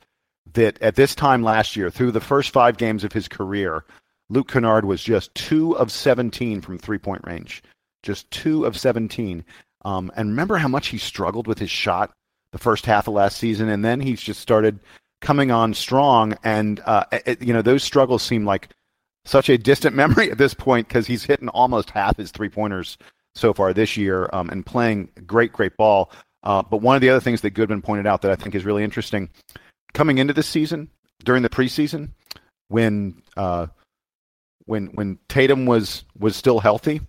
that 0.54 0.82
at 0.82 0.96
this 0.96 1.14
time 1.14 1.44
last 1.44 1.76
year, 1.76 1.92
through 1.92 2.12
the 2.12 2.22
first 2.22 2.52
five 2.52 2.78
games 2.78 3.04
of 3.04 3.14
his 3.14 3.28
career, 3.28 3.84
Luke 4.30 4.48
Kennard 4.50 4.86
was 4.86 5.04
just 5.04 5.36
two 5.36 5.78
of 5.78 5.92
17 5.92 6.62
from 6.62 6.78
three 6.78 6.98
point 6.98 7.22
range, 7.26 7.62
just 8.02 8.30
two 8.32 8.66
of 8.66 8.78
17. 8.78 9.44
Um, 9.84 10.12
and 10.16 10.30
remember 10.30 10.58
how 10.58 10.68
much 10.68 10.88
he 10.88 10.98
struggled 10.98 11.46
with 11.46 11.60
his 11.60 11.70
shot 11.70 12.12
the 12.56 12.60
first 12.60 12.86
half 12.86 13.06
of 13.06 13.14
last 13.14 13.38
season, 13.38 13.68
and 13.68 13.84
then 13.84 14.00
he's 14.00 14.22
just 14.22 14.40
started 14.40 14.80
coming 15.20 15.52
on 15.52 15.74
strong. 15.74 16.38
And 16.42 16.80
uh, 16.86 17.04
it, 17.12 17.42
you 17.42 17.52
know 17.52 17.62
those 17.62 17.84
struggles 17.84 18.24
seem 18.24 18.46
like 18.46 18.70
such 19.26 19.50
a 19.50 19.58
distant 19.58 19.94
memory 20.02 20.32
at 20.32 20.38
this 20.38 20.54
point 20.54 20.88
because 20.88 21.06
he's 21.06 21.26
hitting 21.26 21.50
almost 21.50 21.90
half 21.90 22.16
his 22.16 22.32
three 22.32 22.48
pointers 22.48 22.98
so 23.36 23.54
far 23.54 23.74
this 23.74 23.98
year 23.98 24.30
um, 24.32 24.50
and 24.50 24.66
playing 24.66 25.10
great, 25.28 25.52
great 25.52 25.76
ball. 25.76 26.10
Uh, 26.44 26.64
but 26.64 26.78
one 26.78 26.96
of 26.96 27.02
the 27.02 27.10
other 27.10 27.20
things 27.20 27.42
that 27.42 27.50
Goodman 27.50 27.82
pointed 27.82 28.08
out 28.08 28.22
that 28.22 28.32
I 28.32 28.36
think 28.36 28.56
is 28.56 28.64
really 28.64 28.86
interesting 28.86 29.30
coming 29.94 30.18
into 30.18 30.32
this 30.34 30.48
season 30.48 30.90
during 31.26 31.44
the 31.44 31.50
preseason 31.50 32.12
when 32.70 33.22
uh, 33.36 33.68
when 34.64 34.86
when 34.94 35.20
Tatum 35.28 35.66
was 35.66 36.06
was 36.18 36.38
still 36.38 36.62
healthy, 36.62 37.02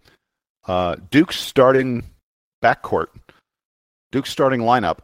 uh, 0.66 0.96
Duke's 1.12 1.38
starting 1.38 2.02
backcourt, 2.64 3.10
Duke's 4.10 4.30
starting 4.30 4.62
lineup 4.62 4.98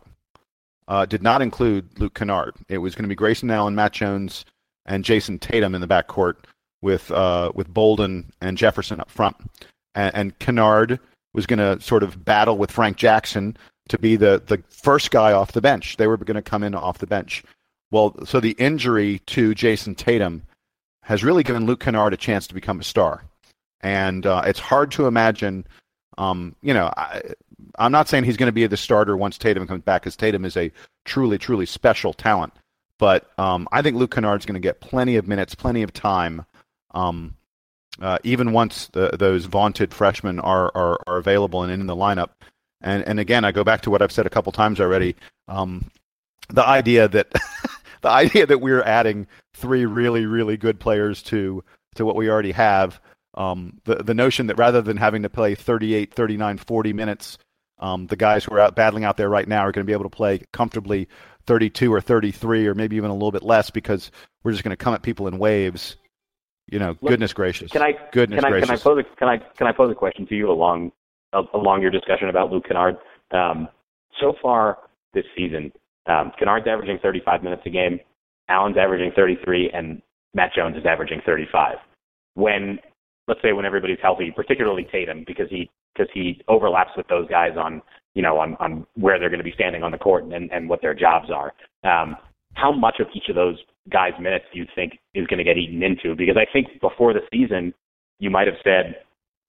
uh, 0.88 1.06
did 1.06 1.22
not 1.22 1.42
include 1.42 1.98
Luke 1.98 2.14
Kennard. 2.14 2.54
It 2.68 2.78
was 2.78 2.94
going 2.94 3.04
to 3.04 3.08
be 3.08 3.14
Grayson 3.14 3.50
Allen, 3.50 3.74
Matt 3.74 3.92
Jones, 3.92 4.44
and 4.86 5.04
Jayson 5.04 5.38
Tatum 5.38 5.74
in 5.74 5.80
the 5.80 5.86
backcourt 5.86 6.36
with 6.80 7.10
uh, 7.10 7.52
with 7.54 7.72
Bolden 7.72 8.30
and 8.40 8.58
Jefferson 8.58 9.00
up 9.00 9.10
front, 9.10 9.36
and, 9.94 10.14
and 10.14 10.38
Kennard 10.38 10.98
was 11.32 11.46
going 11.46 11.58
to 11.58 11.82
sort 11.82 12.02
of 12.02 12.24
battle 12.24 12.58
with 12.58 12.70
Frank 12.70 12.96
Jackson 12.96 13.56
to 13.88 13.98
be 13.98 14.16
the 14.16 14.42
the 14.46 14.62
first 14.68 15.10
guy 15.10 15.32
off 15.32 15.52
the 15.52 15.60
bench. 15.60 15.96
They 15.96 16.06
were 16.06 16.16
going 16.16 16.34
to 16.34 16.42
come 16.42 16.62
in 16.62 16.74
off 16.74 16.98
the 16.98 17.06
bench. 17.06 17.42
Well, 17.90 18.14
so 18.24 18.40
the 18.40 18.56
injury 18.58 19.20
to 19.26 19.54
Jayson 19.54 19.94
Tatum 19.94 20.42
has 21.02 21.22
really 21.22 21.42
given 21.42 21.66
Luke 21.66 21.80
Kennard 21.80 22.14
a 22.14 22.16
chance 22.16 22.46
to 22.46 22.54
become 22.54 22.80
a 22.80 22.84
star, 22.84 23.24
and 23.80 24.26
uh, 24.26 24.42
it's 24.44 24.60
hard 24.60 24.90
to 24.92 25.06
imagine. 25.06 25.66
Um, 26.18 26.54
you 26.62 26.74
know, 26.74 26.92
I, 26.96 27.22
I'm 27.78 27.92
not 27.92 28.08
saying 28.08 28.24
he's 28.24 28.36
going 28.36 28.48
to 28.48 28.52
be 28.52 28.66
the 28.66 28.76
starter 28.76 29.16
once 29.16 29.38
Tatum 29.38 29.66
comes 29.66 29.82
back, 29.82 30.02
because 30.02 30.16
Tatum 30.16 30.44
is 30.44 30.56
a 30.56 30.70
truly, 31.04 31.38
truly 31.38 31.66
special 31.66 32.12
talent. 32.12 32.52
But 32.98 33.30
um, 33.38 33.66
I 33.72 33.82
think 33.82 33.96
Luke 33.96 34.14
Kennard's 34.14 34.46
going 34.46 34.54
to 34.54 34.60
get 34.60 34.80
plenty 34.80 35.16
of 35.16 35.26
minutes, 35.26 35.54
plenty 35.54 35.82
of 35.82 35.92
time, 35.92 36.44
um, 36.92 37.34
uh, 38.00 38.18
even 38.22 38.52
once 38.52 38.88
the, 38.88 39.10
those 39.18 39.46
vaunted 39.46 39.92
freshmen 39.92 40.38
are, 40.40 40.70
are, 40.74 41.00
are 41.06 41.16
available 41.16 41.62
and 41.62 41.72
in 41.72 41.86
the 41.86 41.96
lineup. 41.96 42.30
And, 42.80 43.02
and 43.06 43.20
again, 43.20 43.44
I 43.44 43.52
go 43.52 43.64
back 43.64 43.82
to 43.82 43.90
what 43.90 44.02
I've 44.02 44.12
said 44.12 44.26
a 44.26 44.30
couple 44.30 44.52
times 44.52 44.80
already. 44.80 45.16
Um, 45.48 45.90
the 46.48 46.66
idea 46.66 47.08
that 47.08 47.32
the 48.02 48.10
idea 48.10 48.46
that 48.46 48.60
we're 48.60 48.82
adding 48.82 49.26
three 49.54 49.86
really, 49.86 50.26
really 50.26 50.56
good 50.56 50.78
players 50.80 51.22
to 51.24 51.64
to 51.94 52.04
what 52.04 52.16
we 52.16 52.30
already 52.30 52.52
have. 52.52 53.00
Um, 53.34 53.80
the 53.84 53.96
the 53.96 54.14
notion 54.14 54.46
that 54.48 54.58
rather 54.58 54.82
than 54.82 54.96
having 54.96 55.22
to 55.22 55.30
play 55.30 55.54
38, 55.54 56.12
39, 56.12 56.58
40 56.58 56.92
minutes, 56.92 57.38
um, 57.78 58.06
the 58.06 58.16
guys 58.16 58.44
who 58.44 58.54
are 58.54 58.60
out 58.60 58.76
battling 58.76 59.04
out 59.04 59.16
there 59.16 59.28
right 59.28 59.48
now 59.48 59.60
are 59.60 59.72
going 59.72 59.84
to 59.84 59.90
be 59.90 59.94
able 59.94 60.04
to 60.04 60.10
play 60.10 60.42
comfortably 60.52 61.08
32 61.46 61.92
or 61.92 62.00
33 62.00 62.66
or 62.66 62.74
maybe 62.74 62.96
even 62.96 63.10
a 63.10 63.14
little 63.14 63.32
bit 63.32 63.42
less 63.42 63.70
because 63.70 64.10
we're 64.44 64.52
just 64.52 64.62
going 64.62 64.70
to 64.70 64.76
come 64.76 64.94
at 64.94 65.02
people 65.02 65.26
in 65.26 65.38
waves. 65.38 65.96
You 66.70 66.78
know, 66.78 66.90
Look, 67.00 67.10
goodness 67.10 67.32
gracious. 67.32 67.70
Can 67.72 67.82
I 67.82 67.94
Goodness 68.12 68.40
can 68.40 68.44
I 68.44 68.50
gracious. 68.50 68.68
can 68.68 68.78
I 68.78 68.82
pose 68.82 69.04
a, 69.04 69.16
can 69.16 69.28
I 69.28 69.38
can 69.56 69.66
I 69.66 69.72
pose 69.72 69.90
a 69.90 69.94
question 69.94 70.26
to 70.26 70.34
you 70.34 70.50
along 70.50 70.92
along 71.54 71.82
your 71.82 71.90
discussion 71.90 72.28
about 72.28 72.52
Luke 72.52 72.64
Kennard? 72.68 72.96
Um, 73.32 73.68
so 74.20 74.34
far 74.40 74.78
this 75.14 75.24
season, 75.36 75.72
um, 76.06 76.32
Kennard's 76.38 76.66
averaging 76.68 76.98
35 77.02 77.42
minutes 77.42 77.62
a 77.66 77.70
game. 77.70 77.98
Allen's 78.48 78.76
averaging 78.76 79.12
33, 79.16 79.70
and 79.72 80.02
Matt 80.34 80.50
Jones 80.54 80.76
is 80.76 80.84
averaging 80.86 81.20
35. 81.24 81.76
When 82.34 82.78
let's 83.28 83.40
say 83.42 83.52
when 83.52 83.64
everybody's 83.64 83.98
healthy, 84.02 84.32
particularly 84.34 84.86
Tatum, 84.90 85.24
because 85.26 85.46
he 85.50 85.70
because 85.94 86.10
he 86.14 86.40
overlaps 86.48 86.90
with 86.96 87.06
those 87.08 87.28
guys 87.28 87.52
on 87.56 87.82
you 88.14 88.22
know 88.22 88.38
on 88.38 88.56
on 88.60 88.86
where 88.94 89.18
they're 89.18 89.30
going 89.30 89.38
to 89.38 89.44
be 89.44 89.52
standing 89.52 89.82
on 89.82 89.92
the 89.92 89.98
court 89.98 90.24
and 90.24 90.50
and 90.50 90.68
what 90.68 90.80
their 90.82 90.94
jobs 90.94 91.28
are. 91.30 91.52
Um, 91.84 92.16
how 92.54 92.72
much 92.72 92.96
of 93.00 93.06
each 93.14 93.28
of 93.28 93.34
those 93.34 93.56
guys' 93.90 94.12
minutes 94.20 94.44
do 94.52 94.58
you 94.58 94.66
think 94.74 94.98
is 95.14 95.26
going 95.26 95.38
to 95.38 95.44
get 95.44 95.56
eaten 95.56 95.82
into? 95.82 96.14
Because 96.14 96.36
I 96.36 96.46
think 96.52 96.80
before 96.80 97.12
the 97.12 97.20
season, 97.32 97.72
you 98.18 98.30
might 98.30 98.46
have 98.46 98.56
said, 98.62 98.96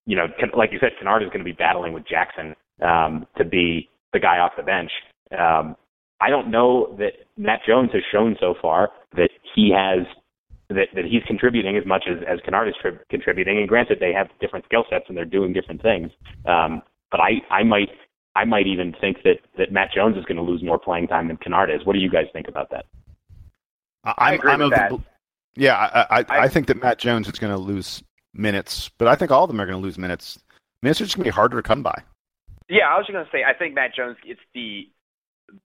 you 0.05 0.15
know, 0.15 0.27
like 0.55 0.71
you 0.71 0.79
said, 0.79 0.91
Kennard 0.97 1.21
is 1.21 1.29
going 1.29 1.39
to 1.39 1.45
be 1.45 1.51
battling 1.51 1.93
with 1.93 2.07
Jackson 2.07 2.55
um, 2.81 3.27
to 3.38 3.43
be 3.43 3.89
the 4.13 4.19
guy 4.19 4.39
off 4.39 4.53
the 4.55 4.63
bench. 4.63 4.91
Um, 5.38 5.75
I 6.21 6.29
don't 6.29 6.49
know 6.49 6.95
that 6.97 7.13
Matt 7.38 7.59
Jones 7.67 7.89
has 7.93 8.01
shown 8.12 8.38
so 8.39 8.55
far 8.62 8.89
that 9.15 9.29
he 9.55 9.73
has 9.75 10.05
that, 10.69 10.88
that 10.95 11.06
he's 11.06 11.23
contributing 11.28 11.78
as 11.78 11.86
much 11.86 12.04
as, 12.10 12.17
as 12.28 12.39
Kennard 12.45 12.67
is 12.69 12.76
tri- 12.82 12.91
contributing. 13.10 13.58
And 13.58 13.67
granted, 13.67 13.99
they 13.99 14.13
have 14.13 14.28
different 14.39 14.65
skill 14.65 14.86
sets 14.89 15.06
and 15.08 15.17
they're 15.17 15.26
doing 15.26 15.54
different 15.54 15.82
things. 15.82 16.10
Um, 16.45 16.82
but 17.12 17.19
I, 17.19 17.41
I 17.49 17.63
might 17.63 17.89
I 18.36 18.45
might 18.45 18.65
even 18.65 18.95
think 18.99 19.17
that, 19.23 19.38
that 19.60 19.71
Matt 19.71 19.89
Jones 19.93 20.17
is 20.17 20.26
going 20.26 20.38
to 20.38 20.43
lose 20.43 20.63
more 20.63 20.80
playing 20.80 21.08
time 21.08 21.28
than 21.28 21.38
Kennard 21.38 21.69
is. 21.69 21.86
What 21.86 21.93
do 21.93 21.99
you 21.99 22.10
guys 22.10 22.26
think 22.34 22.47
about 22.47 22.72
that? 22.72 22.86
I, 24.03 24.14
I 24.18 24.28
I'm, 24.30 24.34
agree 24.36 24.51
I'm 24.51 24.59
with 24.59 24.66
of 24.66 24.70
the 24.72 24.76
that. 24.78 24.89
bel- 24.89 25.03
yeah, 25.55 25.76
I, 25.78 26.01
I, 26.01 26.20
I, 26.22 26.26
I- 26.45 26.47
think 26.47 26.66
that 26.68 26.82
Matt 26.82 26.97
Jones 26.97 27.28
is 27.28 27.38
going 27.38 27.53
to 27.53 27.59
lose 27.59 28.01
minutes, 28.34 28.89
but 28.97 29.07
I 29.07 29.16
think 29.16 29.30
all 29.30 29.43
of 29.43 29.49
them 29.49 29.61
are 29.61 29.66
going 29.68 29.78
to 29.78 29.84
lose 29.84 29.99
minutes. 29.99 30.39
Minutes 30.82 30.99
are 30.99 31.03
just 31.05 31.16
going 31.16 31.26
to 31.26 31.30
be 31.30 31.34
harder 31.34 31.57
to 31.57 31.64
come 31.64 31.84
by. 31.84 32.01
Yeah, 32.70 32.86
I 32.89 32.97
was 32.97 33.05
just 33.05 33.14
gonna 33.14 33.28
say 33.32 33.43
I 33.43 33.53
think 33.53 33.76
Matt 33.76 33.93
Jones 33.93 34.18
gets 34.26 34.39
the 34.55 34.89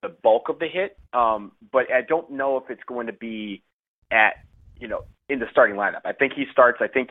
the 0.02 0.08
bulk 0.22 0.48
of 0.48 0.58
the 0.58 0.66
hit, 0.68 0.98
um, 1.12 1.52
but 1.72 1.90
I 1.92 2.02
don't 2.02 2.32
know 2.32 2.56
if 2.58 2.64
it's 2.68 2.82
going 2.86 3.06
to 3.06 3.12
be 3.12 3.62
at 4.10 4.34
you 4.80 4.88
know 4.88 5.04
in 5.28 5.38
the 5.38 5.46
starting 5.50 5.76
lineup. 5.76 6.00
I 6.04 6.12
think 6.12 6.32
he 6.34 6.44
starts. 6.50 6.78
I 6.80 6.88
think 6.88 7.10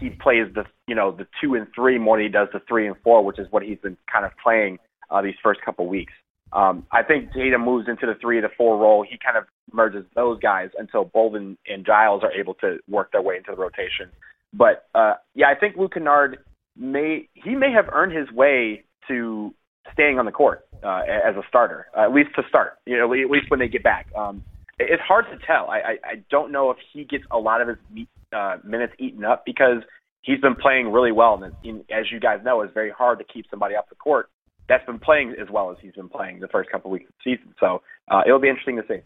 he 0.00 0.10
plays 0.10 0.46
the 0.54 0.64
you 0.86 0.94
know 0.94 1.12
the 1.12 1.26
two 1.40 1.54
and 1.54 1.66
three 1.74 1.98
more 1.98 2.16
than 2.16 2.26
he 2.26 2.32
does 2.32 2.48
the 2.52 2.60
three 2.68 2.86
and 2.86 2.96
four, 3.02 3.24
which 3.24 3.38
is 3.38 3.46
what 3.50 3.62
he's 3.62 3.78
been 3.78 3.96
kind 4.10 4.24
of 4.24 4.32
playing 4.42 4.78
uh, 5.10 5.22
these 5.22 5.34
first 5.42 5.60
couple 5.64 5.86
weeks. 5.86 6.12
Um, 6.52 6.86
I 6.90 7.02
think 7.02 7.32
Tatum 7.32 7.62
moves 7.62 7.88
into 7.88 8.06
the 8.06 8.14
three 8.20 8.40
to 8.40 8.48
four 8.56 8.78
role. 8.78 9.04
He 9.08 9.18
kind 9.18 9.36
of 9.36 9.44
merges 9.72 10.04
those 10.14 10.38
guys 10.40 10.70
until 10.78 11.04
Bolden 11.04 11.58
and 11.66 11.84
Giles 11.84 12.22
are 12.22 12.32
able 12.32 12.54
to 12.54 12.78
work 12.88 13.12
their 13.12 13.20
way 13.20 13.36
into 13.36 13.50
the 13.50 13.60
rotation. 13.60 14.10
But 14.52 14.88
uh, 14.94 15.14
yeah, 15.34 15.48
I 15.48 15.54
think 15.58 15.76
Luke 15.76 15.94
Kennard 15.94 16.38
may 16.76 17.28
he 17.34 17.54
may 17.54 17.72
have 17.72 17.88
earned 17.92 18.16
his 18.16 18.30
way 18.30 18.84
to 19.08 19.54
staying 19.92 20.18
on 20.18 20.24
the 20.24 20.32
court 20.32 20.66
uh, 20.82 21.02
as 21.06 21.36
a 21.36 21.42
starter, 21.48 21.86
uh, 21.96 22.02
at 22.02 22.12
least 22.12 22.30
to 22.36 22.42
start. 22.48 22.78
You 22.86 22.96
know, 22.96 23.12
at 23.12 23.30
least 23.30 23.50
when 23.50 23.60
they 23.60 23.68
get 23.68 23.82
back. 23.82 24.06
Um, 24.16 24.42
it's 24.78 25.02
hard 25.02 25.26
to 25.26 25.38
tell. 25.46 25.68
I, 25.70 25.78
I, 25.78 25.98
I 26.04 26.14
don't 26.30 26.52
know 26.52 26.70
if 26.70 26.78
he 26.92 27.04
gets 27.04 27.24
a 27.30 27.38
lot 27.38 27.60
of 27.60 27.68
his 27.68 27.78
meet, 27.92 28.08
uh, 28.32 28.56
minutes 28.64 28.92
eaten 28.98 29.24
up 29.24 29.44
because 29.44 29.82
he's 30.22 30.40
been 30.40 30.54
playing 30.54 30.92
really 30.92 31.12
well, 31.12 31.42
and 31.42 31.54
in, 31.64 31.84
as 31.90 32.10
you 32.12 32.20
guys 32.20 32.40
know, 32.44 32.60
it's 32.62 32.74
very 32.74 32.90
hard 32.90 33.18
to 33.18 33.24
keep 33.24 33.46
somebody 33.50 33.74
off 33.74 33.88
the 33.88 33.96
court 33.96 34.30
that's 34.68 34.84
been 34.86 34.98
playing 34.98 35.34
as 35.40 35.48
well 35.50 35.70
as 35.70 35.78
he's 35.80 35.94
been 35.94 36.08
playing 36.08 36.40
the 36.40 36.48
first 36.48 36.70
couple 36.70 36.90
of 36.90 36.92
weeks 36.92 37.06
of 37.08 37.14
the 37.24 37.36
season. 37.36 37.54
So 37.58 37.82
uh, 38.08 38.22
it'll 38.26 38.38
be 38.38 38.48
interesting 38.48 38.76
to 38.76 38.84
see. 38.86 39.00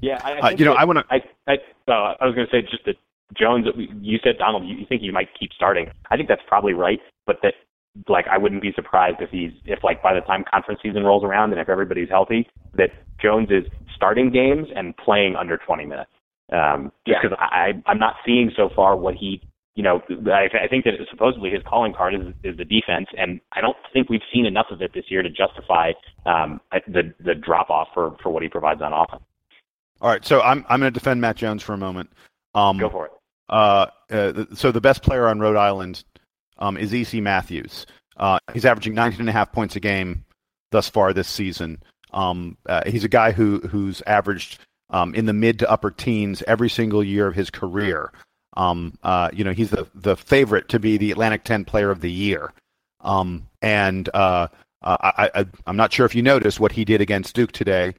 Yeah, 0.00 0.20
I, 0.22 0.32
I 0.32 0.38
uh, 0.38 0.50
you 0.50 0.64
know, 0.64 0.72
that, 0.72 0.80
I 0.80 0.84
want 0.84 0.98
to. 1.00 1.04
I 1.10 1.16
I, 1.46 1.54
uh, 1.88 2.14
I 2.20 2.26
was 2.26 2.34
going 2.34 2.46
to 2.46 2.50
say 2.50 2.62
just 2.62 2.84
that 2.86 2.96
Jones. 3.36 3.66
You 4.00 4.18
said 4.22 4.38
Donald. 4.38 4.66
You, 4.66 4.76
you 4.76 4.86
think 4.88 5.02
you 5.02 5.12
might 5.12 5.28
keep 5.38 5.50
starting? 5.52 5.90
I 6.10 6.16
think 6.16 6.28
that's 6.28 6.42
probably 6.46 6.72
right, 6.72 7.00
but 7.26 7.38
that 7.42 7.54
like 8.08 8.26
I 8.30 8.38
wouldn't 8.38 8.62
be 8.62 8.72
surprised 8.74 9.18
if 9.20 9.30
he's 9.30 9.52
if 9.64 9.82
like 9.82 10.02
by 10.02 10.14
the 10.14 10.20
time 10.20 10.44
conference 10.50 10.80
season 10.82 11.04
rolls 11.04 11.24
around 11.24 11.52
and 11.52 11.60
if 11.60 11.68
everybody's 11.68 12.08
healthy 12.08 12.48
that 12.74 12.90
Jones 13.20 13.48
is 13.50 13.64
starting 13.94 14.30
games 14.30 14.68
and 14.74 14.96
playing 14.96 15.36
under 15.36 15.56
20 15.56 15.86
minutes. 15.86 16.10
Um, 16.52 16.92
just 17.06 17.18
because 17.22 17.36
yeah. 17.40 17.46
I 17.46 17.72
I'm 17.86 17.98
not 17.98 18.14
seeing 18.24 18.52
so 18.56 18.70
far 18.74 18.96
what 18.96 19.14
he 19.14 19.42
you 19.74 19.82
know 19.82 20.00
I, 20.26 20.48
I 20.64 20.68
think 20.68 20.84
that 20.84 20.94
supposedly 21.10 21.50
his 21.50 21.62
calling 21.66 21.92
card 21.92 22.14
is 22.14 22.20
is 22.44 22.56
the 22.56 22.64
defense 22.64 23.08
and 23.16 23.40
I 23.52 23.60
don't 23.60 23.76
think 23.92 24.08
we've 24.08 24.20
seen 24.32 24.46
enough 24.46 24.66
of 24.70 24.80
it 24.82 24.92
this 24.94 25.04
year 25.08 25.22
to 25.22 25.30
justify 25.30 25.92
um 26.24 26.60
the 26.86 27.14
the 27.24 27.34
drop 27.34 27.70
off 27.70 27.88
for 27.94 28.16
for 28.22 28.30
what 28.30 28.42
he 28.42 28.48
provides 28.48 28.80
on 28.82 28.92
offense. 28.92 29.22
All 30.00 30.10
right, 30.10 30.24
so 30.24 30.42
I'm 30.42 30.64
I'm 30.68 30.80
going 30.80 30.92
to 30.92 30.98
defend 30.98 31.20
Matt 31.20 31.36
Jones 31.36 31.62
for 31.62 31.72
a 31.72 31.78
moment. 31.78 32.10
Um, 32.54 32.78
Go 32.78 32.90
for 32.90 33.06
it. 33.06 33.12
Uh, 33.48 33.86
uh, 34.10 34.44
so 34.54 34.72
the 34.72 34.80
best 34.80 35.02
player 35.02 35.26
on 35.26 35.40
Rhode 35.40 35.56
Island 35.56 36.04
um, 36.58 36.76
is 36.76 36.92
EC 36.92 37.22
Matthews. 37.22 37.86
Uh, 38.16 38.38
he's 38.52 38.64
averaging 38.64 38.94
19 38.94 39.20
and 39.20 39.28
a 39.28 39.32
half 39.32 39.52
points 39.52 39.76
a 39.76 39.80
game 39.80 40.24
thus 40.72 40.88
far 40.88 41.12
this 41.12 41.28
season. 41.28 41.82
Um, 42.12 42.56
uh, 42.66 42.82
he's 42.86 43.04
a 43.04 43.08
guy 43.08 43.32
who 43.32 43.60
who's 43.60 44.02
averaged 44.06 44.60
um, 44.90 45.14
in 45.14 45.26
the 45.26 45.32
mid 45.32 45.58
to 45.58 45.70
upper 45.70 45.90
teens 45.90 46.42
every 46.46 46.70
single 46.70 47.04
year 47.04 47.26
of 47.26 47.34
his 47.34 47.50
career. 47.50 48.12
Um, 48.56 48.96
uh, 49.02 49.30
you 49.32 49.44
know, 49.44 49.52
he's 49.52 49.70
the 49.70 49.86
the 49.94 50.16
favorite 50.16 50.68
to 50.70 50.78
be 50.78 50.96
the 50.96 51.10
Atlantic 51.10 51.44
10 51.44 51.64
Player 51.64 51.90
of 51.90 52.00
the 52.00 52.10
Year. 52.10 52.52
Um, 53.00 53.46
and 53.60 54.08
uh, 54.14 54.48
I, 54.82 55.30
I, 55.34 55.46
I'm 55.66 55.76
not 55.76 55.92
sure 55.92 56.06
if 56.06 56.14
you 56.14 56.22
noticed 56.22 56.58
what 56.58 56.72
he 56.72 56.84
did 56.84 57.00
against 57.00 57.34
Duke 57.34 57.52
today. 57.52 57.94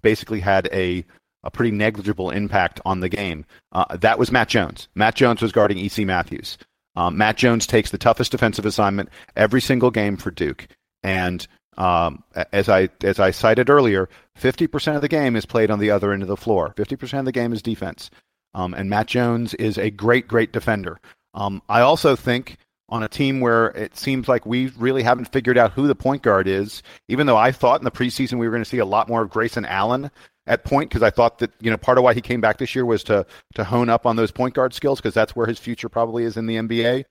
Basically, 0.00 0.40
had 0.40 0.68
a 0.72 1.04
a 1.44 1.50
pretty 1.50 1.70
negligible 1.70 2.30
impact 2.30 2.80
on 2.84 3.00
the 3.00 3.08
game. 3.08 3.44
Uh, 3.72 3.96
that 3.96 4.18
was 4.18 4.32
Matt 4.32 4.48
Jones. 4.48 4.88
Matt 4.94 5.14
Jones 5.14 5.40
was 5.40 5.52
guarding 5.52 5.78
EC 5.78 5.98
Matthews. 5.98 6.58
Um, 6.98 7.16
Matt 7.16 7.36
Jones 7.36 7.64
takes 7.64 7.92
the 7.92 7.96
toughest 7.96 8.32
defensive 8.32 8.66
assignment 8.66 9.08
every 9.36 9.60
single 9.60 9.92
game 9.92 10.16
for 10.16 10.32
Duke, 10.32 10.66
and 11.04 11.46
um, 11.76 12.24
as 12.52 12.68
I 12.68 12.88
as 13.04 13.20
I 13.20 13.30
cited 13.30 13.70
earlier, 13.70 14.08
50% 14.36 14.96
of 14.96 15.00
the 15.00 15.06
game 15.06 15.36
is 15.36 15.46
played 15.46 15.70
on 15.70 15.78
the 15.78 15.92
other 15.92 16.12
end 16.12 16.22
of 16.22 16.28
the 16.28 16.36
floor. 16.36 16.74
50% 16.76 17.20
of 17.20 17.24
the 17.24 17.30
game 17.30 17.52
is 17.52 17.62
defense, 17.62 18.10
um, 18.52 18.74
and 18.74 18.90
Matt 18.90 19.06
Jones 19.06 19.54
is 19.54 19.78
a 19.78 19.90
great 19.90 20.26
great 20.26 20.52
defender. 20.52 20.98
Um, 21.34 21.62
I 21.68 21.82
also 21.82 22.16
think 22.16 22.56
on 22.88 23.02
a 23.02 23.08
team 23.08 23.40
where 23.40 23.68
it 23.68 23.96
seems 23.96 24.28
like 24.28 24.46
we 24.46 24.68
really 24.78 25.02
haven't 25.02 25.30
figured 25.30 25.58
out 25.58 25.72
who 25.72 25.86
the 25.86 25.94
point 25.94 26.22
guard 26.22 26.48
is, 26.48 26.82
even 27.08 27.26
though 27.26 27.36
I 27.36 27.52
thought 27.52 27.80
in 27.80 27.84
the 27.84 27.90
preseason 27.90 28.38
we 28.38 28.46
were 28.46 28.52
going 28.52 28.64
to 28.64 28.68
see 28.68 28.78
a 28.78 28.86
lot 28.86 29.08
more 29.08 29.22
of 29.22 29.30
Grayson 29.30 29.66
Allen 29.66 30.10
at 30.46 30.64
point 30.64 30.88
because 30.88 31.02
I 31.02 31.10
thought 31.10 31.38
that 31.38 31.52
you 31.60 31.70
know 31.70 31.76
part 31.76 31.98
of 31.98 32.04
why 32.04 32.14
he 32.14 32.20
came 32.20 32.40
back 32.40 32.58
this 32.58 32.74
year 32.74 32.84
was 32.84 33.04
to 33.04 33.26
to 33.54 33.64
hone 33.64 33.88
up 33.88 34.06
on 34.06 34.16
those 34.16 34.30
point 34.30 34.54
guard 34.54 34.74
skills 34.74 34.98
because 34.98 35.14
that's 35.14 35.36
where 35.36 35.46
his 35.46 35.58
future 35.58 35.88
probably 35.88 36.24
is 36.24 36.36
in 36.36 36.46
the 36.46 36.56
NBA. 36.56 37.04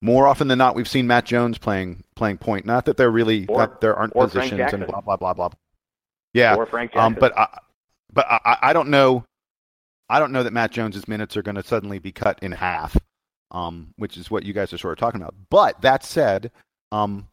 More 0.00 0.26
often 0.26 0.48
than 0.48 0.58
not, 0.58 0.74
we've 0.74 0.88
seen 0.88 1.06
Matt 1.06 1.26
Jones 1.26 1.58
playing 1.58 2.04
playing 2.16 2.38
point. 2.38 2.64
Not 2.64 2.86
that 2.86 2.96
there 2.96 3.10
really 3.10 3.46
or, 3.46 3.58
that 3.58 3.80
there 3.80 3.94
aren't 3.94 4.14
positions 4.14 4.72
and 4.72 4.86
blah 4.86 5.00
blah 5.00 5.16
blah 5.16 5.34
blah. 5.34 5.50
Yeah, 6.32 6.56
or 6.56 6.66
Frank 6.66 6.96
um, 6.96 7.14
but 7.14 7.36
I, 7.36 7.58
but 8.12 8.26
I, 8.28 8.58
I 8.62 8.72
don't 8.72 8.88
know. 8.88 9.24
I 10.08 10.18
don't 10.18 10.32
know 10.32 10.42
that 10.42 10.52
Matt 10.52 10.72
Jones's 10.72 11.06
minutes 11.06 11.36
are 11.36 11.42
going 11.42 11.56
to 11.56 11.62
suddenly 11.62 11.98
be 11.98 12.12
cut 12.12 12.38
in 12.42 12.52
half, 12.52 12.96
um, 13.50 13.94
which 13.96 14.16
is 14.16 14.30
what 14.30 14.44
you 14.44 14.52
guys 14.52 14.72
are 14.72 14.78
sort 14.78 14.92
of 14.92 14.98
talking 14.98 15.20
about. 15.20 15.34
But 15.50 15.80
that 15.82 16.04
said, 16.04 16.50
um, 16.92 17.28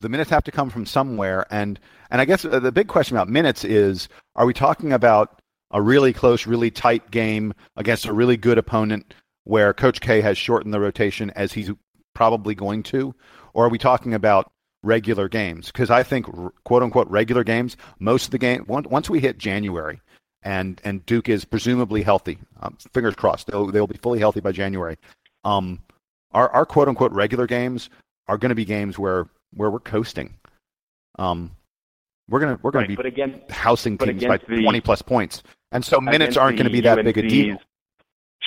the 0.00 0.08
minutes 0.08 0.30
have 0.30 0.44
to 0.44 0.52
come 0.52 0.70
from 0.70 0.86
somewhere. 0.86 1.46
And 1.50 1.78
and 2.10 2.20
I 2.20 2.24
guess 2.24 2.42
the 2.42 2.72
big 2.72 2.88
question 2.88 3.16
about 3.16 3.28
minutes 3.28 3.64
is: 3.64 4.08
Are 4.36 4.46
we 4.46 4.54
talking 4.54 4.92
about 4.92 5.40
a 5.70 5.82
really 5.82 6.12
close, 6.12 6.46
really 6.46 6.70
tight 6.70 7.10
game 7.10 7.52
against 7.76 8.06
a 8.06 8.12
really 8.12 8.36
good 8.36 8.58
opponent, 8.58 9.14
where 9.44 9.74
Coach 9.74 10.00
K 10.00 10.20
has 10.20 10.38
shortened 10.38 10.72
the 10.72 10.80
rotation 10.80 11.30
as 11.30 11.52
he's 11.52 11.70
probably 12.14 12.54
going 12.54 12.82
to, 12.84 13.14
or 13.54 13.66
are 13.66 13.70
we 13.70 13.78
talking 13.78 14.14
about 14.14 14.50
regular 14.82 15.28
games? 15.28 15.66
Because 15.66 15.90
I 15.90 16.02
think 16.02 16.26
quote 16.64 16.82
unquote 16.82 17.08
regular 17.08 17.44
games, 17.44 17.76
most 17.98 18.26
of 18.26 18.30
the 18.30 18.38
game 18.38 18.64
once 18.66 19.10
we 19.10 19.20
hit 19.20 19.38
January. 19.38 20.00
And 20.40 20.80
and 20.84 21.04
Duke 21.04 21.28
is 21.28 21.44
presumably 21.44 22.02
healthy. 22.02 22.38
Um, 22.60 22.78
fingers 22.94 23.16
crossed, 23.16 23.48
they'll 23.48 23.66
they'll 23.66 23.88
be 23.88 23.98
fully 23.98 24.20
healthy 24.20 24.38
by 24.38 24.52
January. 24.52 24.96
Um, 25.44 25.80
our 26.32 26.48
our 26.50 26.66
quote 26.66 26.88
unquote 26.88 27.12
regular 27.12 27.46
games 27.46 27.90
are 28.26 28.38
going 28.38 28.50
to 28.50 28.54
be 28.54 28.64
games 28.64 28.98
where 28.98 29.26
where 29.54 29.70
we're 29.70 29.80
coasting. 29.80 30.34
Um, 31.18 31.52
we're 32.28 32.40
gonna 32.40 32.58
we're 32.62 32.70
gonna 32.70 32.82
right, 32.82 32.88
be 32.88 32.96
but 32.96 33.06
again, 33.06 33.40
housing 33.50 33.96
teams 33.96 34.24
by 34.24 34.38
the, 34.38 34.62
twenty 34.62 34.80
plus 34.80 35.02
points, 35.02 35.42
and 35.72 35.84
so 35.84 36.00
minutes 36.00 36.36
aren't 36.36 36.56
going 36.56 36.66
to 36.66 36.72
be 36.72 36.80
that 36.82 36.98
UNCs, 36.98 37.04
big 37.04 37.18
a 37.18 37.28
deal. 37.28 37.56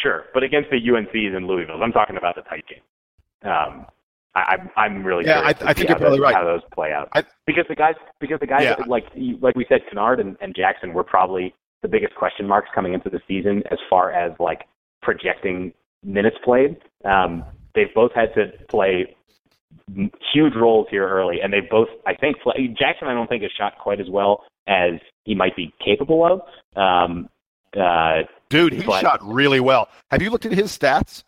Sure, 0.02 0.26
but 0.34 0.44
against 0.44 0.70
the 0.70 0.78
UNCs 0.78 1.36
and 1.36 1.48
Louisville, 1.48 1.82
I'm 1.82 1.92
talking 1.92 2.18
about 2.18 2.36
the 2.36 2.42
tight 2.44 2.64
game. 2.68 3.52
Um, 3.52 3.86
I, 4.34 4.58
I'm 4.78 5.04
really 5.04 5.26
yeah. 5.26 5.42
I, 5.42 5.50
I 5.50 5.74
think 5.74 5.90
you're 5.90 5.98
probably 5.98 6.20
those, 6.20 6.24
right. 6.24 6.36
How 6.36 6.46
those 6.46 6.62
play 6.74 6.94
out 6.94 7.10
I, 7.14 7.24
because 7.46 7.66
the 7.68 7.76
guys 7.76 7.96
because 8.20 8.40
the 8.40 8.48
guys 8.48 8.64
yeah. 8.64 8.76
like 8.88 9.06
like 9.42 9.56
we 9.56 9.66
said, 9.68 9.82
Kennard 9.90 10.20
and, 10.20 10.38
and 10.42 10.56
Jackson 10.56 10.94
were 10.94 11.04
probably 11.04 11.54
the 11.82 11.88
biggest 11.88 12.16
question 12.16 12.48
marks 12.48 12.70
coming 12.74 12.94
into 12.94 13.10
the 13.10 13.20
season 13.28 13.64
as 13.72 13.80
far 13.90 14.12
as 14.12 14.32
like 14.40 14.62
projecting 15.02 15.74
minutes 16.04 16.38
played. 16.44 16.78
Um, 17.06 17.44
they've 17.76 17.94
both 17.94 18.12
had 18.14 18.34
to 18.36 18.52
play 18.70 19.16
huge 20.34 20.54
roles 20.56 20.88
here 20.90 21.08
early, 21.08 21.42
and 21.42 21.52
they 21.52 21.62
both, 21.62 21.90
I 22.06 22.16
think, 22.16 22.40
play, 22.42 22.68
Jackson. 22.78 23.08
I 23.08 23.14
don't 23.14 23.28
think 23.28 23.44
has 23.44 23.52
shot 23.58 23.74
quite 23.80 24.00
as 24.00 24.10
well 24.10 24.44
as 24.68 24.94
he 25.24 25.36
might 25.36 25.56
be 25.56 25.74
capable 25.84 26.26
of. 26.26 26.42
Um, 26.82 27.30
uh, 27.78 28.24
Dude, 28.50 28.74
he 28.74 28.84
but, 28.84 29.02
shot 29.02 29.20
really 29.24 29.60
well. 29.60 29.90
Have 30.12 30.22
you 30.22 30.30
looked 30.30 30.46
at 30.46 30.52
his 30.52 30.78
stats? 30.78 31.24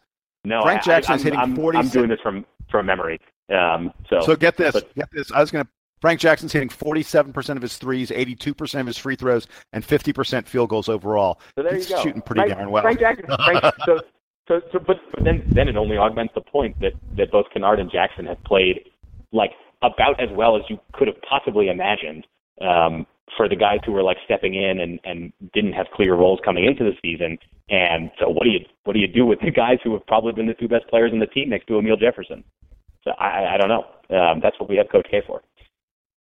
No, 0.45 0.61
Frank 0.61 0.83
Jackson 0.83 1.13
I, 1.13 1.15
is 1.15 1.23
hitting 1.23 1.39
I'm, 1.39 1.55
40. 1.55 1.77
I'm 1.77 1.87
doing 1.87 2.09
this 2.09 2.19
from 2.21 2.45
from 2.69 2.85
memory. 2.85 3.19
Um, 3.53 3.93
so 4.09 4.21
so 4.21 4.35
get 4.35 4.57
this, 4.57 4.73
but, 4.73 4.93
get 4.95 5.09
this. 5.11 5.31
I 5.31 5.39
was 5.39 5.51
going 5.51 5.65
to. 5.65 5.71
Frank 6.01 6.19
Jackson's 6.19 6.51
hitting 6.51 6.67
47% 6.67 7.55
of 7.55 7.61
his 7.61 7.77
threes, 7.77 8.09
82% 8.09 8.81
of 8.81 8.87
his 8.87 8.97
free 8.97 9.15
throws, 9.15 9.47
and 9.71 9.87
50% 9.87 10.45
field 10.45 10.67
goals 10.67 10.89
overall. 10.89 11.39
So 11.55 11.63
there 11.63 11.73
He's 11.73 11.89
you 11.89 11.95
go. 11.95 12.03
shooting 12.03 12.21
pretty 12.21 12.41
Frank, 12.41 12.55
darn 12.55 12.71
well. 12.71 12.83
Frank 12.83 12.99
Jackson. 12.99 13.25
Frank, 13.45 13.63
so, 13.85 14.01
so, 14.47 14.61
so, 14.71 14.79
but, 14.79 14.97
but 15.13 15.23
then, 15.23 15.43
then 15.47 15.67
it 15.67 15.77
only 15.77 15.97
augments 15.97 16.33
the 16.35 16.41
point 16.41 16.79
that 16.81 16.93
that 17.17 17.31
both 17.31 17.45
Kennard 17.53 17.79
and 17.79 17.89
Jackson 17.91 18.25
have 18.25 18.43
played 18.43 18.89
like 19.31 19.51
about 19.81 20.19
as 20.21 20.29
well 20.31 20.55
as 20.55 20.63
you 20.69 20.79
could 20.93 21.07
have 21.07 21.21
possibly 21.21 21.69
imagined 21.69 22.25
um, 22.61 23.05
for 23.37 23.47
the 23.47 23.55
guys 23.55 23.79
who 23.85 23.91
were 23.91 24.03
like 24.03 24.17
stepping 24.25 24.53
in 24.53 24.79
and, 24.79 24.99
and 25.03 25.33
didn't 25.53 25.73
have 25.73 25.87
clear 25.93 26.15
roles 26.15 26.39
coming 26.43 26.65
into 26.65 26.83
the 26.83 26.93
season. 27.01 27.37
And 27.69 28.11
so 28.19 28.29
what 28.29 28.43
do 28.43 28.49
you 28.49 28.59
what 28.83 28.93
do 28.93 28.99
you 28.99 29.07
do 29.07 29.25
with 29.25 29.39
the 29.39 29.51
guys 29.51 29.79
who 29.83 29.93
have 29.93 30.05
probably 30.07 30.33
been 30.33 30.47
the 30.47 30.53
two 30.53 30.67
best 30.67 30.87
players 30.87 31.11
in 31.13 31.19
the 31.19 31.27
team 31.27 31.49
next 31.49 31.67
to 31.67 31.73
Amile 31.73 31.97
Jefferson? 31.97 32.43
So 33.03 33.11
I, 33.11 33.55
I 33.55 33.57
don't 33.57 33.69
know. 33.69 33.85
Um, 34.15 34.39
that's 34.41 34.59
what 34.59 34.69
we 34.69 34.77
have 34.77 34.89
Coach 34.89 35.07
K 35.09 35.21
for. 35.25 35.41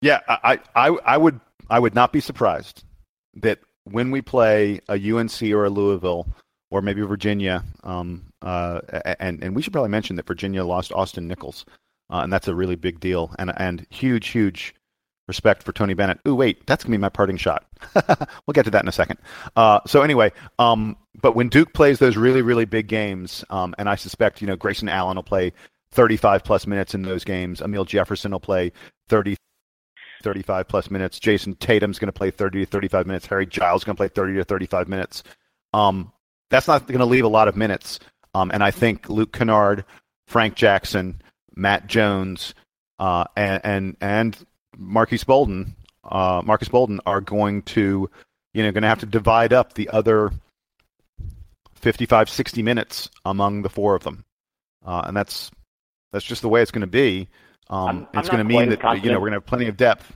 Yeah, 0.01 0.19
I, 0.27 0.59
I, 0.75 0.87
I 1.05 1.17
would 1.17 1.39
I 1.69 1.79
would 1.79 1.93
not 1.93 2.11
be 2.11 2.19
surprised 2.19 2.83
that 3.35 3.59
when 3.83 4.11
we 4.11 4.21
play 4.21 4.79
a 4.87 4.93
UNC 5.13 5.41
or 5.51 5.65
a 5.65 5.69
Louisville 5.69 6.27
or 6.71 6.81
maybe 6.81 7.01
Virginia, 7.01 7.63
um, 7.83 8.31
uh, 8.41 8.81
and 9.19 9.43
and 9.43 9.55
we 9.55 9.61
should 9.61 9.73
probably 9.73 9.89
mention 9.89 10.15
that 10.15 10.27
Virginia 10.27 10.63
lost 10.63 10.91
Austin 10.91 11.27
Nichols, 11.27 11.65
uh, 12.09 12.21
and 12.23 12.31
that's 12.31 12.47
a 12.47 12.55
really 12.55 12.75
big 12.75 12.99
deal, 12.99 13.33
and 13.39 13.51
and 13.57 13.85
huge 13.89 14.29
huge 14.29 14.75
respect 15.27 15.63
for 15.63 15.71
Tony 15.71 15.93
Bennett. 15.93 16.19
Ooh, 16.27 16.35
wait, 16.35 16.65
that's 16.67 16.83
gonna 16.83 16.93
be 16.93 17.01
my 17.01 17.09
parting 17.09 17.37
shot. 17.37 17.65
we'll 17.95 18.53
get 18.53 18.65
to 18.65 18.71
that 18.71 18.83
in 18.83 18.89
a 18.89 18.93
second. 18.93 19.19
Uh, 19.55 19.79
so 19.87 20.01
anyway, 20.01 20.31
um, 20.59 20.95
but 21.21 21.35
when 21.35 21.49
Duke 21.49 21.73
plays 21.73 21.99
those 21.99 22.17
really 22.17 22.41
really 22.41 22.65
big 22.65 22.87
games, 22.87 23.43
um, 23.49 23.73
and 23.77 23.89
I 23.89 23.95
suspect 23.95 24.41
you 24.41 24.47
know 24.47 24.55
Grayson 24.55 24.89
Allen 24.89 25.15
will 25.15 25.23
play 25.23 25.53
35 25.91 26.43
plus 26.43 26.67
minutes 26.67 26.93
in 26.93 27.01
those 27.01 27.23
games. 27.23 27.61
Amile 27.61 27.85
Jefferson 27.85 28.31
will 28.31 28.39
play 28.39 28.71
30 29.07 29.35
35 30.21 30.67
plus 30.67 30.91
minutes. 30.91 31.19
Jayson 31.19 31.55
Tatum's 31.55 31.99
going 31.99 32.07
to 32.07 32.13
play 32.13 32.31
30 32.31 32.65
to 32.65 32.65
35 32.65 33.07
minutes. 33.07 33.25
Harry 33.27 33.45
Giles 33.45 33.83
going 33.83 33.95
to 33.95 33.99
play 33.99 34.09
30 34.09 34.35
to 34.35 34.43
35 34.43 34.87
minutes. 34.87 35.23
Um, 35.73 36.11
that's 36.49 36.67
not 36.67 36.87
going 36.87 36.99
to 36.99 37.05
leave 37.05 37.23
a 37.23 37.29
lot 37.29 37.47
of 37.47 37.55
minutes. 37.55 37.99
Um, 38.33 38.51
and 38.51 38.63
I 38.63 38.71
think 38.71 39.09
Luke 39.09 39.31
Kennard, 39.31 39.85
Frank 40.27 40.55
Jackson, 40.55 41.21
Matt 41.55 41.87
Jones, 41.87 42.53
uh, 42.99 43.25
and, 43.35 43.61
and 43.63 43.97
and 44.01 44.45
Bolden, 45.25 45.75
uh, 46.03 46.41
Marques 46.45 46.69
Bolden 46.69 46.99
are 47.05 47.21
going 47.21 47.61
to, 47.63 48.09
you 48.53 48.63
know, 48.63 48.71
going 48.71 48.83
to 48.83 48.87
have 48.89 48.99
to 48.99 49.05
divide 49.05 49.53
up 49.53 49.73
the 49.73 49.89
other 49.89 50.31
55, 51.75 52.29
60 52.29 52.61
minutes 52.61 53.09
among 53.25 53.61
the 53.61 53.69
four 53.69 53.95
of 53.95 54.03
them. 54.03 54.25
Uh, 54.85 55.03
and 55.07 55.15
that's 55.15 55.51
That's 56.11 56.25
just 56.25 56.41
the 56.41 56.49
way 56.49 56.61
it's 56.61 56.71
going 56.71 56.81
to 56.81 56.87
be. 56.87 57.27
Um, 57.69 57.79
I'm- 57.87 58.07
I'm 58.13 58.19
it's 58.19 58.29
going 58.29 58.39
to 58.39 58.43
mean 58.43 58.69
that 58.69 58.83
as 58.83 59.03
you 59.03 59.11
know 59.11 59.17
we're 59.19 59.29
going 59.29 59.33
to 59.33 59.37
have 59.37 59.45
plenty 59.45 59.67
of 59.67 59.77
depth. 59.77 60.15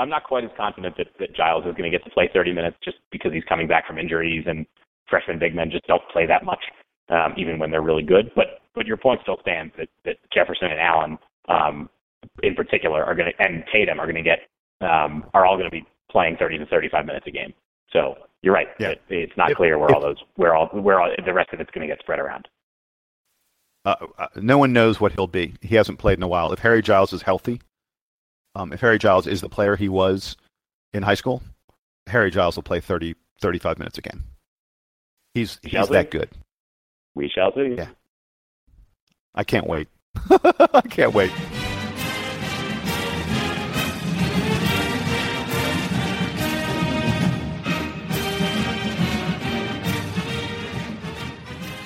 I'm 0.00 0.08
not 0.08 0.24
quite 0.24 0.44
as 0.44 0.50
confident 0.56 0.96
that, 0.96 1.08
that 1.18 1.34
Giles 1.34 1.64
is 1.66 1.72
going 1.74 1.90
to 1.90 1.96
get 1.96 2.04
to 2.04 2.10
play 2.10 2.30
30 2.32 2.52
minutes 2.52 2.76
just 2.84 2.98
because 3.10 3.32
he's 3.32 3.42
coming 3.44 3.66
back 3.66 3.86
from 3.86 3.98
injuries 3.98 4.44
and 4.46 4.64
freshman 5.08 5.38
big 5.38 5.54
men 5.54 5.70
just 5.70 5.86
don't 5.86 6.02
play 6.12 6.26
that 6.26 6.44
much, 6.44 6.60
um, 7.08 7.34
even 7.36 7.58
when 7.58 7.70
they're 7.70 7.82
really 7.82 8.02
good. 8.02 8.30
But 8.34 8.60
but 8.74 8.86
your 8.86 8.96
point 8.96 9.20
still 9.22 9.38
stands 9.40 9.72
that, 9.78 9.88
that 10.04 10.16
Jefferson 10.32 10.70
and 10.70 10.80
Allen, 10.80 11.18
um, 11.48 11.90
in 12.42 12.54
particular, 12.54 13.04
are 13.04 13.14
going 13.14 13.32
to 13.32 13.42
and 13.42 13.64
Tatum 13.72 13.98
are 14.00 14.06
going 14.06 14.22
to 14.22 14.22
get 14.22 14.40
um, 14.80 15.24
are 15.34 15.44
all 15.44 15.56
going 15.56 15.70
to 15.70 15.70
be 15.70 15.84
playing 16.10 16.36
30 16.38 16.58
to 16.58 16.66
35 16.66 17.06
minutes 17.06 17.26
a 17.26 17.30
game. 17.30 17.52
So 17.92 18.16
you're 18.42 18.54
right. 18.54 18.68
Yeah. 18.78 18.90
It, 18.90 19.02
it's 19.08 19.36
not 19.36 19.50
If- 19.50 19.56
clear 19.56 19.78
where 19.78 19.88
if- 19.90 19.94
all 19.94 20.00
those 20.00 20.22
where 20.36 20.54
all 20.54 20.68
where 20.68 21.00
all, 21.00 21.10
the 21.24 21.32
rest 21.34 21.52
of 21.52 21.60
it's 21.60 21.70
going 21.70 21.86
to 21.86 21.92
get 21.92 22.00
spread 22.00 22.18
around. 22.18 22.48
Uh, 23.84 23.94
uh, 24.18 24.26
no 24.36 24.58
one 24.58 24.72
knows 24.72 25.00
what 25.00 25.12
he'll 25.12 25.26
be. 25.26 25.54
He 25.62 25.76
hasn't 25.76 25.98
played 25.98 26.18
in 26.18 26.22
a 26.22 26.28
while. 26.28 26.52
If 26.52 26.58
Harry 26.58 26.82
Giles 26.82 27.12
is 27.12 27.22
healthy, 27.22 27.60
um, 28.54 28.72
if 28.72 28.80
Harry 28.80 28.98
Giles 28.98 29.26
is 29.26 29.40
the 29.40 29.48
player 29.48 29.76
he 29.76 29.88
was 29.88 30.36
in 30.92 31.02
high 31.04 31.14
school, 31.14 31.42
Harry 32.08 32.30
Giles 32.30 32.56
will 32.56 32.64
play 32.64 32.80
30, 32.80 33.14
35 33.40 33.78
minutes 33.78 33.96
a 33.96 34.02
game. 34.02 34.24
He's 35.38 35.60
he's 35.62 35.88
we? 35.88 35.94
that 35.94 36.10
good. 36.10 36.28
We 37.14 37.30
shall 37.32 37.54
see. 37.54 37.76
Yeah. 37.76 37.90
I 39.36 39.44
can't 39.44 39.68
wait. 39.68 39.86
I 40.30 40.82
can't 40.90 41.14
wait. 41.14 41.30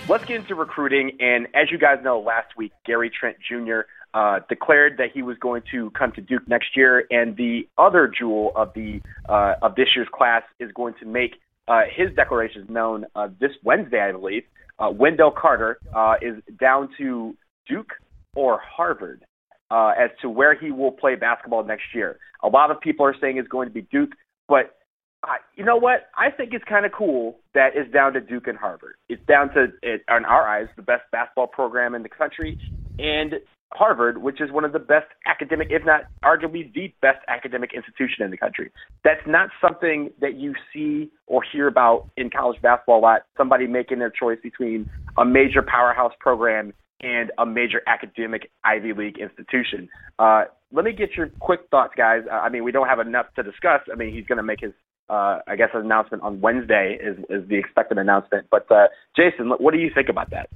Let's 0.08 0.24
get 0.24 0.36
into 0.36 0.54
recruiting. 0.54 1.12
And 1.20 1.46
as 1.54 1.70
you 1.70 1.76
guys 1.76 1.98
know, 2.02 2.20
last 2.20 2.56
week, 2.56 2.72
Gary 2.86 3.10
Trent 3.10 3.36
Jr. 3.46 3.80
Uh, 4.14 4.40
declared 4.48 4.96
that 4.96 5.08
he 5.12 5.22
was 5.22 5.36
going 5.38 5.62
to 5.72 5.90
come 5.90 6.12
to 6.12 6.22
Duke 6.22 6.48
next 6.48 6.74
year, 6.74 7.04
and 7.10 7.36
the 7.36 7.68
other 7.76 8.10
jewel 8.18 8.52
of 8.56 8.72
the 8.74 9.02
uh, 9.28 9.56
of 9.60 9.74
this 9.74 9.88
year's 9.94 10.08
class 10.10 10.42
is 10.58 10.70
going 10.72 10.94
to 11.00 11.06
make 11.06 11.36
uh, 11.68 11.82
his 11.94 12.14
declaration 12.16 12.62
is 12.62 12.68
known 12.68 13.04
uh, 13.14 13.28
this 13.40 13.52
Wednesday, 13.62 14.00
I 14.00 14.12
believe. 14.12 14.42
Uh, 14.78 14.90
Wendell 14.90 15.30
Carter 15.30 15.78
uh, 15.94 16.14
is 16.20 16.42
down 16.58 16.88
to 16.98 17.36
Duke 17.68 17.92
or 18.34 18.60
Harvard 18.60 19.24
uh, 19.70 19.92
as 19.98 20.10
to 20.22 20.28
where 20.28 20.54
he 20.54 20.70
will 20.70 20.92
play 20.92 21.14
basketball 21.14 21.64
next 21.64 21.84
year. 21.94 22.18
A 22.42 22.48
lot 22.48 22.70
of 22.70 22.80
people 22.80 23.06
are 23.06 23.14
saying 23.20 23.36
it's 23.36 23.48
going 23.48 23.68
to 23.68 23.74
be 23.74 23.82
Duke, 23.82 24.10
but 24.48 24.76
I, 25.22 25.36
you 25.54 25.64
know 25.64 25.76
what? 25.76 26.08
I 26.16 26.30
think 26.30 26.52
it's 26.52 26.64
kind 26.68 26.84
of 26.84 26.92
cool 26.92 27.38
that 27.54 27.70
it's 27.74 27.92
down 27.92 28.12
to 28.14 28.20
Duke 28.20 28.48
and 28.48 28.58
Harvard. 28.58 28.94
It's 29.08 29.24
down 29.26 29.54
to, 29.54 29.66
it, 29.82 30.02
in 30.08 30.24
our 30.24 30.46
eyes, 30.46 30.66
the 30.76 30.82
best 30.82 31.02
basketball 31.12 31.46
program 31.46 31.94
in 31.94 32.02
the 32.02 32.08
country, 32.08 32.58
and 32.98 33.34
Harvard, 33.74 34.22
which 34.22 34.40
is 34.40 34.50
one 34.50 34.64
of 34.64 34.72
the 34.72 34.78
best 34.78 35.06
academic, 35.26 35.68
if 35.70 35.84
not 35.84 36.02
arguably 36.24 36.72
the 36.74 36.92
best 37.00 37.18
academic 37.28 37.70
institution 37.74 38.24
in 38.24 38.30
the 38.30 38.36
country. 38.36 38.70
That's 39.04 39.20
not 39.26 39.50
something 39.60 40.10
that 40.20 40.36
you 40.36 40.54
see 40.72 41.10
or 41.26 41.42
hear 41.42 41.68
about 41.68 42.08
in 42.16 42.30
college 42.30 42.60
basketball 42.62 43.00
a 43.00 43.00
lot. 43.00 43.22
Somebody 43.36 43.66
making 43.66 43.98
their 43.98 44.10
choice 44.10 44.38
between 44.42 44.88
a 45.16 45.24
major 45.24 45.62
powerhouse 45.62 46.12
program 46.20 46.72
and 47.00 47.32
a 47.38 47.46
major 47.46 47.82
academic 47.86 48.50
Ivy 48.64 48.92
League 48.92 49.18
institution. 49.18 49.88
Uh, 50.18 50.44
let 50.72 50.84
me 50.84 50.92
get 50.92 51.16
your 51.16 51.28
quick 51.40 51.60
thoughts, 51.70 51.94
guys. 51.96 52.22
I 52.30 52.48
mean, 52.48 52.64
we 52.64 52.72
don't 52.72 52.88
have 52.88 53.00
enough 53.00 53.26
to 53.36 53.42
discuss. 53.42 53.80
I 53.92 53.96
mean, 53.96 54.14
he's 54.14 54.26
going 54.26 54.36
to 54.36 54.42
make 54.42 54.60
his, 54.60 54.72
uh, 55.10 55.40
I 55.46 55.56
guess, 55.56 55.70
an 55.74 55.80
announcement 55.80 56.22
on 56.22 56.40
Wednesday 56.40 56.98
is, 57.02 57.18
is 57.28 57.48
the 57.48 57.56
expected 57.56 57.98
announcement. 57.98 58.46
But 58.50 58.70
uh, 58.70 58.86
Jason, 59.16 59.50
what 59.58 59.74
do 59.74 59.80
you 59.80 59.90
think 59.94 60.08
about 60.08 60.30
that? 60.30 60.48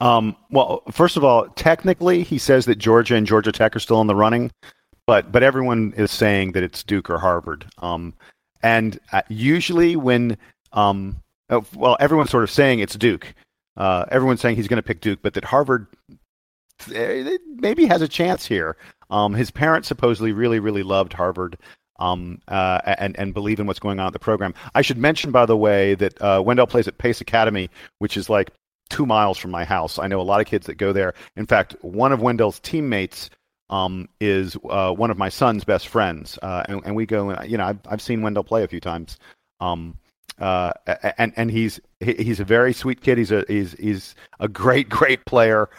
Um, 0.00 0.34
well, 0.50 0.82
first 0.90 1.16
of 1.16 1.24
all, 1.24 1.48
technically, 1.50 2.22
he 2.22 2.38
says 2.38 2.64
that 2.64 2.78
Georgia 2.78 3.16
and 3.16 3.26
Georgia 3.26 3.52
Tech 3.52 3.76
are 3.76 3.80
still 3.80 4.00
in 4.00 4.06
the 4.06 4.14
running, 4.14 4.50
but 5.06 5.30
but 5.30 5.42
everyone 5.42 5.92
is 5.96 6.10
saying 6.10 6.52
that 6.52 6.62
it's 6.62 6.82
Duke 6.82 7.10
or 7.10 7.18
Harvard. 7.18 7.66
Um, 7.78 8.14
and 8.62 8.98
uh, 9.12 9.22
usually 9.28 9.96
when 9.96 10.38
um, 10.72 11.22
uh, 11.50 11.60
well, 11.74 11.96
everyone's 12.00 12.30
sort 12.30 12.44
of 12.44 12.50
saying 12.50 12.78
it's 12.78 12.94
Duke. 12.94 13.34
Uh, 13.76 14.04
everyone's 14.10 14.40
saying 14.40 14.56
he's 14.56 14.68
going 14.68 14.76
to 14.78 14.86
pick 14.86 15.00
Duke, 15.00 15.20
but 15.22 15.34
that 15.34 15.44
Harvard 15.44 15.86
maybe 16.88 17.86
has 17.86 18.02
a 18.02 18.08
chance 18.08 18.46
here. 18.46 18.76
Um, 19.10 19.34
his 19.34 19.50
parents 19.50 19.88
supposedly 19.88 20.32
really, 20.32 20.60
really 20.60 20.82
loved 20.82 21.12
Harvard. 21.12 21.58
Um, 21.98 22.40
uh, 22.48 22.80
and 22.86 23.14
and 23.18 23.34
believe 23.34 23.60
in 23.60 23.66
what's 23.66 23.78
going 23.78 24.00
on 24.00 24.06
at 24.06 24.14
the 24.14 24.18
program. 24.18 24.54
I 24.74 24.80
should 24.80 24.96
mention, 24.96 25.32
by 25.32 25.44
the 25.44 25.56
way, 25.56 25.94
that 25.96 26.22
uh, 26.22 26.42
Wendell 26.42 26.66
plays 26.66 26.88
at 26.88 26.96
Pace 26.96 27.20
Academy, 27.20 27.68
which 27.98 28.16
is 28.16 28.30
like 28.30 28.50
two 28.90 29.06
miles 29.06 29.38
from 29.38 29.50
my 29.50 29.64
house. 29.64 29.98
I 29.98 30.06
know 30.06 30.20
a 30.20 30.22
lot 30.22 30.40
of 30.40 30.46
kids 30.46 30.66
that 30.66 30.74
go 30.74 30.92
there. 30.92 31.14
In 31.36 31.46
fact, 31.46 31.74
one 31.80 32.12
of 32.12 32.20
Wendell's 32.20 32.60
teammates 32.60 33.30
um, 33.70 34.08
is 34.20 34.56
uh, 34.68 34.92
one 34.92 35.10
of 35.10 35.16
my 35.16 35.28
son's 35.28 35.64
best 35.64 35.88
friends, 35.88 36.38
uh, 36.42 36.64
and, 36.68 36.82
and 36.84 36.96
we 36.96 37.06
go. 37.06 37.40
You 37.42 37.56
know, 37.56 37.64
I've, 37.64 37.78
I've 37.88 38.02
seen 38.02 38.20
Wendell 38.20 38.44
play 38.44 38.64
a 38.64 38.68
few 38.68 38.80
times, 38.80 39.16
um, 39.60 39.96
uh, 40.38 40.72
and 41.16 41.32
and 41.36 41.50
he's 41.50 41.80
he's 42.00 42.40
a 42.40 42.44
very 42.44 42.72
sweet 42.72 43.00
kid. 43.00 43.16
He's 43.16 43.30
a 43.30 43.44
he's 43.48 43.72
he's 43.74 44.14
a 44.40 44.48
great 44.48 44.88
great 44.90 45.24
player. 45.24 45.70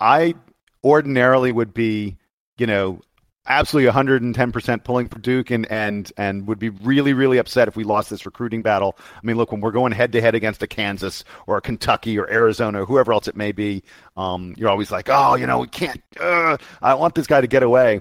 I 0.00 0.34
ordinarily 0.82 1.52
would 1.52 1.74
be, 1.74 2.16
you 2.58 2.66
know, 2.66 3.00
absolutely 3.46 3.90
110% 3.90 4.84
pulling 4.84 5.08
for 5.08 5.18
Duke 5.18 5.50
and, 5.50 5.66
and, 5.70 6.10
and 6.16 6.46
would 6.46 6.58
be 6.58 6.70
really, 6.70 7.12
really 7.12 7.38
upset 7.38 7.68
if 7.68 7.76
we 7.76 7.84
lost 7.84 8.10
this 8.10 8.24
recruiting 8.24 8.62
battle. 8.62 8.96
I 8.98 9.20
mean, 9.22 9.36
look, 9.36 9.52
when 9.52 9.60
we're 9.60 9.70
going 9.70 9.92
head 9.92 10.12
to 10.12 10.20
head 10.20 10.34
against 10.34 10.62
a 10.62 10.66
Kansas 10.66 11.24
or 11.46 11.56
a 11.56 11.60
Kentucky 11.60 12.18
or 12.18 12.30
Arizona 12.30 12.82
or 12.82 12.86
whoever 12.86 13.12
else 13.12 13.28
it 13.28 13.36
may 13.36 13.52
be, 13.52 13.82
um, 14.16 14.54
you're 14.56 14.70
always 14.70 14.90
like, 14.90 15.08
oh, 15.10 15.34
you 15.34 15.46
know, 15.46 15.60
we 15.60 15.68
can't, 15.68 16.02
uh, 16.20 16.56
I 16.82 16.94
want 16.94 17.14
this 17.14 17.26
guy 17.26 17.40
to 17.40 17.46
get 17.46 17.62
away. 17.62 18.00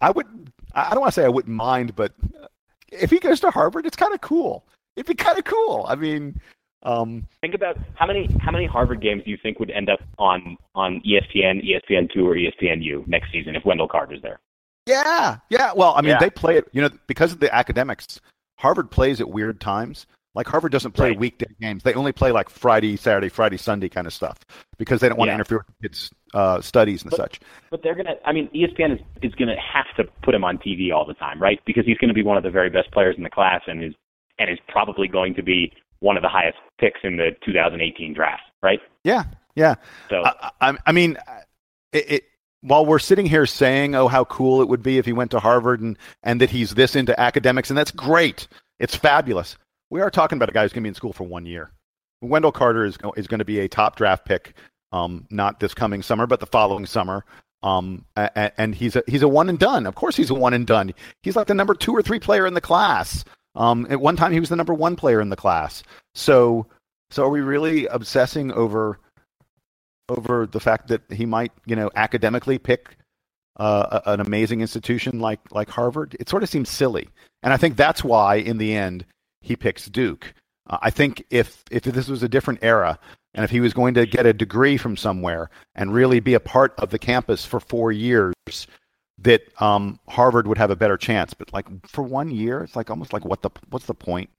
I 0.00 0.10
would, 0.10 0.26
I 0.74 0.90
don't 0.90 1.00
want 1.00 1.14
to 1.14 1.20
say 1.20 1.24
I 1.24 1.28
wouldn't 1.28 1.54
mind, 1.54 1.94
but 1.94 2.12
if 2.90 3.10
he 3.10 3.18
goes 3.18 3.40
to 3.40 3.50
Harvard, 3.50 3.86
it's 3.86 3.96
kind 3.96 4.12
of 4.12 4.20
cool. 4.20 4.64
It'd 4.96 5.06
be 5.06 5.14
kind 5.14 5.38
of 5.38 5.44
cool. 5.44 5.86
I 5.88 5.94
mean, 5.94 6.40
um, 6.84 7.26
Think 7.40 7.54
about 7.54 7.78
how 7.94 8.06
many 8.06 8.28
how 8.40 8.50
many 8.50 8.66
Harvard 8.66 9.00
games 9.00 9.22
do 9.24 9.30
you 9.30 9.38
think 9.42 9.58
would 9.58 9.70
end 9.70 9.88
up 9.88 10.00
on 10.18 10.56
on 10.74 11.00
ESPN, 11.00 11.62
ESPN 11.64 12.12
two, 12.12 12.28
or 12.28 12.34
ESPNU 12.34 13.06
next 13.08 13.32
season 13.32 13.56
if 13.56 13.64
Wendell 13.64 13.88
Carter's 13.88 14.20
there? 14.20 14.38
Yeah, 14.86 15.38
yeah. 15.48 15.72
Well, 15.74 15.94
I 15.96 16.02
mean, 16.02 16.10
Yeah. 16.10 16.18
they 16.18 16.30
play 16.30 16.56
it. 16.58 16.68
You 16.72 16.82
know, 16.82 16.90
because 17.06 17.32
of 17.32 17.40
the 17.40 17.54
academics, 17.54 18.20
Harvard 18.58 18.90
plays 18.90 19.20
at 19.20 19.28
weird 19.28 19.60
times. 19.60 20.06
Like 20.34 20.48
Harvard 20.48 20.72
doesn't 20.72 20.92
play 20.92 21.10
Right. 21.10 21.18
weekday 21.18 21.46
games; 21.60 21.84
they 21.84 21.94
only 21.94 22.10
play 22.12 22.32
like 22.32 22.50
Friday, 22.50 22.96
Saturday, 22.96 23.28
Friday, 23.28 23.56
Sunday 23.56 23.88
kind 23.88 24.04
of 24.06 24.12
stuff 24.12 24.38
because 24.78 25.00
they 25.00 25.08
don't 25.08 25.16
want 25.16 25.28
to 25.28 25.34
interfere 25.34 25.58
with 25.58 25.80
kids' 25.92 26.10
uh, 26.34 26.60
studies 26.60 27.02
and 27.02 27.10
But- 27.12 27.16
such. 27.18 27.40
But 27.70 27.82
they're 27.84 27.94
gonna. 27.94 28.16
I 28.24 28.32
mean, 28.32 28.48
ESPN 28.52 28.92
is 28.94 29.00
is 29.22 29.32
gonna 29.36 29.54
have 29.60 29.86
to 29.96 30.04
put 30.24 30.34
him 30.34 30.42
on 30.42 30.58
TV 30.58 30.92
all 30.92 31.04
the 31.06 31.14
time, 31.14 31.40
right? 31.40 31.60
Because 31.64 31.86
he's 31.86 31.98
gonna 31.98 32.14
be 32.14 32.24
one 32.24 32.36
of 32.36 32.42
the 32.42 32.50
very 32.50 32.68
best 32.68 32.90
players 32.90 33.16
in 33.16 33.22
the 33.22 33.30
class, 33.30 33.62
and 33.68 33.82
is 33.84 33.94
and 34.40 34.50
is 34.50 34.58
probably 34.68 35.06
going 35.06 35.34
to 35.36 35.42
be 35.42 35.72
one 36.00 36.16
of 36.16 36.22
the 36.22 36.28
highest 36.28 36.58
picks 36.80 36.98
in 37.04 37.16
the 37.16 37.30
2018 37.44 38.12
draft, 38.12 38.42
right? 38.60 38.80
Yeah, 39.04 39.22
yeah. 39.54 39.76
So 40.10 40.24
I, 40.24 40.50
I, 40.60 40.76
I 40.86 40.90
mean, 40.92 41.16
it, 41.92 42.10
it, 42.10 42.24
while 42.64 42.86
we're 42.86 42.98
sitting 42.98 43.26
here 43.26 43.46
saying, 43.46 43.94
"Oh, 43.94 44.08
how 44.08 44.24
cool 44.24 44.62
it 44.62 44.68
would 44.68 44.82
be 44.82 44.98
if 44.98 45.04
he 45.04 45.12
went 45.12 45.30
to 45.32 45.40
Harvard 45.40 45.80
and 45.80 45.98
and 46.22 46.40
that 46.40 46.50
he's 46.50 46.74
this 46.74 46.96
into 46.96 47.18
academics," 47.20 47.70
and 47.70 47.78
that's 47.78 47.90
great. 47.90 48.48
It's 48.78 48.96
fabulous. 48.96 49.56
We 49.90 50.00
are 50.00 50.10
talking 50.10 50.36
about 50.36 50.48
a 50.48 50.52
guy 50.52 50.62
who's 50.62 50.72
going 50.72 50.82
to 50.82 50.86
be 50.86 50.88
in 50.88 50.94
school 50.94 51.12
for 51.12 51.24
one 51.24 51.46
year. 51.46 51.70
Wendell 52.22 52.52
Carter 52.52 52.84
is 52.84 52.96
is 53.16 53.26
going 53.26 53.38
to 53.38 53.44
be 53.44 53.60
a 53.60 53.68
top 53.68 53.96
draft 53.96 54.24
pick, 54.24 54.54
um, 54.92 55.26
not 55.30 55.60
this 55.60 55.74
coming 55.74 56.02
summer, 56.02 56.26
but 56.26 56.40
the 56.40 56.46
following 56.46 56.86
summer. 56.86 57.24
Um, 57.62 58.04
and, 58.16 58.52
and 58.56 58.74
he's 58.74 58.96
a 58.96 59.02
he's 59.06 59.22
a 59.22 59.28
one 59.28 59.48
and 59.48 59.58
done. 59.58 59.86
Of 59.86 59.94
course, 59.94 60.16
he's 60.16 60.30
a 60.30 60.34
one 60.34 60.54
and 60.54 60.66
done. 60.66 60.92
He's 61.22 61.36
like 61.36 61.46
the 61.46 61.54
number 61.54 61.74
two 61.74 61.92
or 61.92 62.02
three 62.02 62.18
player 62.18 62.46
in 62.46 62.54
the 62.54 62.60
class. 62.60 63.24
Um, 63.54 63.86
at 63.90 64.00
one 64.00 64.16
time, 64.16 64.32
he 64.32 64.40
was 64.40 64.48
the 64.48 64.56
number 64.56 64.74
one 64.74 64.96
player 64.96 65.20
in 65.20 65.28
the 65.28 65.36
class. 65.36 65.82
So, 66.14 66.66
so 67.10 67.24
are 67.24 67.28
we 67.28 67.40
really 67.40 67.86
obsessing 67.86 68.50
over 68.52 68.98
over 70.08 70.46
the 70.46 70.60
fact 70.60 70.88
that 70.88 71.02
he 71.10 71.26
might, 71.26 71.52
you 71.66 71.76
know, 71.76 71.90
academically 71.96 72.58
pick 72.58 72.96
uh, 73.56 74.00
an 74.06 74.20
amazing 74.20 74.60
institution 74.60 75.20
like 75.20 75.40
like 75.52 75.70
Harvard? 75.70 76.16
It 76.20 76.28
sort 76.28 76.42
of 76.42 76.48
seems 76.48 76.68
silly, 76.68 77.08
and 77.42 77.52
I 77.52 77.56
think 77.56 77.76
that's 77.76 78.04
why, 78.04 78.36
in 78.36 78.58
the 78.58 78.74
end, 78.74 79.04
he 79.40 79.56
picks 79.56 79.86
Duke. 79.86 80.34
Uh, 80.68 80.78
I 80.82 80.90
think 80.90 81.24
if 81.30 81.64
if 81.70 81.82
this 81.82 82.08
was 82.08 82.22
a 82.22 82.28
different 82.28 82.60
era, 82.62 82.98
and 83.34 83.44
if 83.44 83.50
he 83.50 83.60
was 83.60 83.74
going 83.74 83.94
to 83.94 84.06
get 84.06 84.26
a 84.26 84.32
degree 84.32 84.76
from 84.76 84.96
somewhere 84.96 85.50
and 85.74 85.92
really 85.92 86.20
be 86.20 86.34
a 86.34 86.40
part 86.40 86.74
of 86.78 86.90
the 86.90 86.98
campus 86.98 87.44
for 87.44 87.60
four 87.60 87.92
years, 87.92 88.34
that 89.18 89.42
um, 89.60 89.98
Harvard 90.08 90.46
would 90.46 90.58
have 90.58 90.70
a 90.70 90.76
better 90.76 90.96
chance. 90.96 91.34
But 91.34 91.52
like 91.52 91.66
for 91.86 92.02
one 92.02 92.30
year, 92.30 92.62
it's 92.62 92.76
like 92.76 92.90
almost 92.90 93.12
like 93.12 93.24
what 93.24 93.42
the 93.42 93.50
what's 93.70 93.86
the 93.86 93.94
point? 93.94 94.30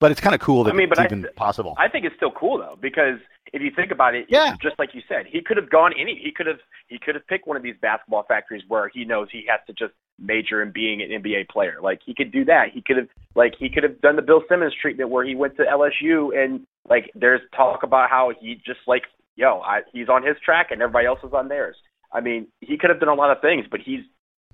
But 0.00 0.12
it's 0.12 0.20
kind 0.20 0.34
of 0.34 0.40
cool 0.40 0.64
that 0.64 0.74
I 0.74 0.76
mean, 0.76 0.88
but 0.88 0.98
it's 0.98 1.12
I- 1.12 1.16
even 1.16 1.26
possible. 1.34 1.74
I 1.78 1.88
think 1.88 2.04
it's 2.04 2.14
still 2.16 2.30
cool 2.30 2.58
though 2.58 2.76
because 2.80 3.18
if 3.52 3.62
you 3.62 3.70
think 3.74 3.90
about 3.90 4.14
it, 4.14 4.26
Yeah. 4.28 4.54
just 4.62 4.78
like 4.78 4.94
you 4.94 5.02
said, 5.08 5.26
he 5.26 5.40
could 5.40 5.56
have 5.56 5.70
gone 5.70 5.92
any. 5.98 6.14
He 6.22 6.30
could 6.30 6.46
have 6.46 6.60
he 6.86 6.98
could 6.98 7.14
have 7.14 7.26
picked 7.26 7.46
one 7.46 7.56
of 7.56 7.62
these 7.62 7.76
basketball 7.80 8.22
factories 8.24 8.62
where 8.68 8.88
he 8.88 9.04
knows 9.04 9.28
he 9.30 9.44
has 9.48 9.60
to 9.66 9.72
just 9.72 9.92
major 10.18 10.62
in 10.62 10.70
being 10.70 11.02
an 11.02 11.10
NBA 11.10 11.48
player. 11.48 11.78
Like 11.82 12.00
he 12.04 12.14
could 12.14 12.30
do 12.30 12.44
that. 12.44 12.70
He 12.72 12.80
could 12.82 12.96
have 12.96 13.08
like 13.34 13.54
he 13.58 13.68
could 13.68 13.82
have 13.82 14.00
done 14.00 14.16
the 14.16 14.22
Bill 14.22 14.42
Simmons 14.48 14.74
treatment 14.80 15.10
where 15.10 15.24
he 15.24 15.34
went 15.34 15.56
to 15.56 15.64
LSU 15.64 16.36
and 16.36 16.66
like 16.88 17.10
there's 17.14 17.40
talk 17.56 17.82
about 17.82 18.08
how 18.10 18.32
he 18.40 18.54
just 18.64 18.80
like 18.86 19.02
yo, 19.36 19.60
I, 19.60 19.82
he's 19.92 20.08
on 20.08 20.24
his 20.24 20.36
track 20.44 20.72
and 20.72 20.82
everybody 20.82 21.06
else 21.06 21.20
is 21.22 21.32
on 21.32 21.46
theirs. 21.48 21.76
I 22.12 22.20
mean, 22.20 22.48
he 22.60 22.76
could 22.76 22.90
have 22.90 22.98
done 22.98 23.08
a 23.08 23.14
lot 23.14 23.30
of 23.30 23.40
things, 23.40 23.66
but 23.70 23.78
he's 23.80 24.00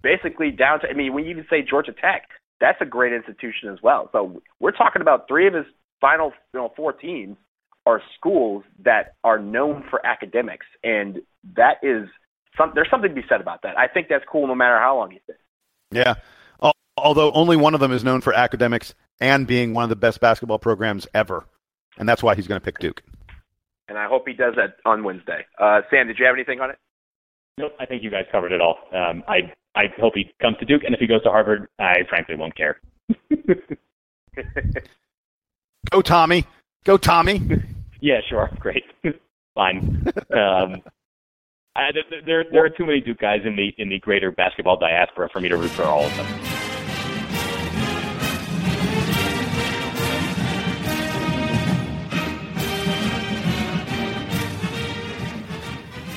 basically 0.03 0.51
down 0.51 0.81
to. 0.81 0.89
I 0.91 0.93
mean, 0.93 1.15
when 1.15 1.25
you 1.25 1.31
even 1.31 1.47
say 1.49 1.63
Georgia 1.63 1.93
Tech, 1.93 2.29
that's 2.65 2.81
a 2.81 2.87
great 2.87 3.13
institution 3.13 3.69
as 3.71 3.79
well. 3.83 4.09
So 4.13 4.41
we're 4.59 4.73
talking 4.73 5.03
about 5.03 5.29
three 5.29 5.47
of 5.47 5.53
his 5.53 5.67
final, 6.01 6.33
you 6.55 6.61
know, 6.61 6.73
four 6.75 6.95
teams 6.95 7.37
are 7.85 8.01
schools 8.19 8.65
that 8.83 9.17
are 9.23 9.39
known 9.39 9.85
for 9.91 10.05
academics, 10.07 10.65
and 10.83 11.21
that 11.57 11.75
is 11.83 12.09
some. 12.57 12.73
There's 12.75 12.89
something 12.91 13.11
to 13.11 13.15
be 13.15 13.27
said 13.29 13.43
about 13.43 13.61
that. 13.63 13.79
I 13.79 13.87
think 13.87 14.09
that's 14.09 14.25
cool, 14.31 14.47
no 14.47 14.55
matter 14.55 14.79
how 14.79 14.97
long 14.97 15.11
he's 15.11 15.21
been. 15.27 15.37
Yeah. 15.91 16.15
Although 16.97 17.33
only 17.33 17.57
one 17.57 17.75
of 17.75 17.81
them 17.81 17.93
is 17.93 18.05
known 18.05 18.21
for 18.21 18.33
academics 18.33 18.95
and 19.21 19.47
being 19.47 19.75
one 19.75 19.83
of 19.83 19.91
the 19.91 19.97
best 19.97 20.21
basketball 20.21 20.59
programs 20.59 21.07
ever, 21.13 21.45
and 21.99 22.09
that's 22.09 22.23
why 22.23 22.35
he's 22.35 22.47
going 22.47 22.61
to 22.61 22.65
pick 22.65 22.79
Duke. 22.79 23.03
And 23.89 23.99
I 23.99 24.07
hope 24.07 24.27
he 24.27 24.33
does 24.33 24.55
that 24.57 24.77
on 24.87 25.05
Wednesday. 25.05 25.45
Uh, 25.59 25.83
Sam, 25.91 26.07
did 26.07 26.19
you 26.19 26.25
have 26.25 26.35
anything 26.35 26.61
on 26.61 26.71
it? 26.71 26.79
Nope, 27.59 27.73
I 27.79 27.85
think 27.85 28.03
you 28.03 28.11
guys 28.11 28.25
covered 28.33 28.53
it 28.53 28.61
all. 28.61 28.79
Um, 28.95 29.23
I 29.29 29.53
I 29.77 29.85
hope 30.01 30.15
he 30.15 30.33
comes 30.41 30.57
to 30.59 30.65
Duke, 30.65 30.85
and 30.85 30.95
if 30.95 31.01
he 31.01 31.07
goes 31.07 31.23
to 31.25 31.31
Harvard, 31.31 31.69
I 31.79 32.05
frankly 32.09 32.37
won't 32.37 32.55
care. 32.57 32.81
Go 35.91 36.01
Tommy. 36.01 36.47
Go 36.85 36.97
Tommy. 36.97 37.43
yeah, 38.01 38.21
sure, 38.29 38.51
great, 38.61 38.85
fine. 39.55 40.05
Um, 40.33 40.83
I, 41.77 41.91
there, 42.25 42.45
there 42.51 42.65
are 42.65 42.71
too 42.71 42.87
many 42.87 43.01
Duke 43.01 43.19
guys 43.19 43.41
in 43.45 43.57
the 43.57 43.75
in 43.79 43.89
the 43.89 43.99
greater 43.99 44.31
basketball 44.31 44.77
diaspora 44.77 45.29
for 45.33 45.41
me 45.41 45.49
to 45.49 45.57
root 45.57 45.71
for 45.71 45.83
all 45.83 46.05
of 46.05 46.17
them. 46.17 46.27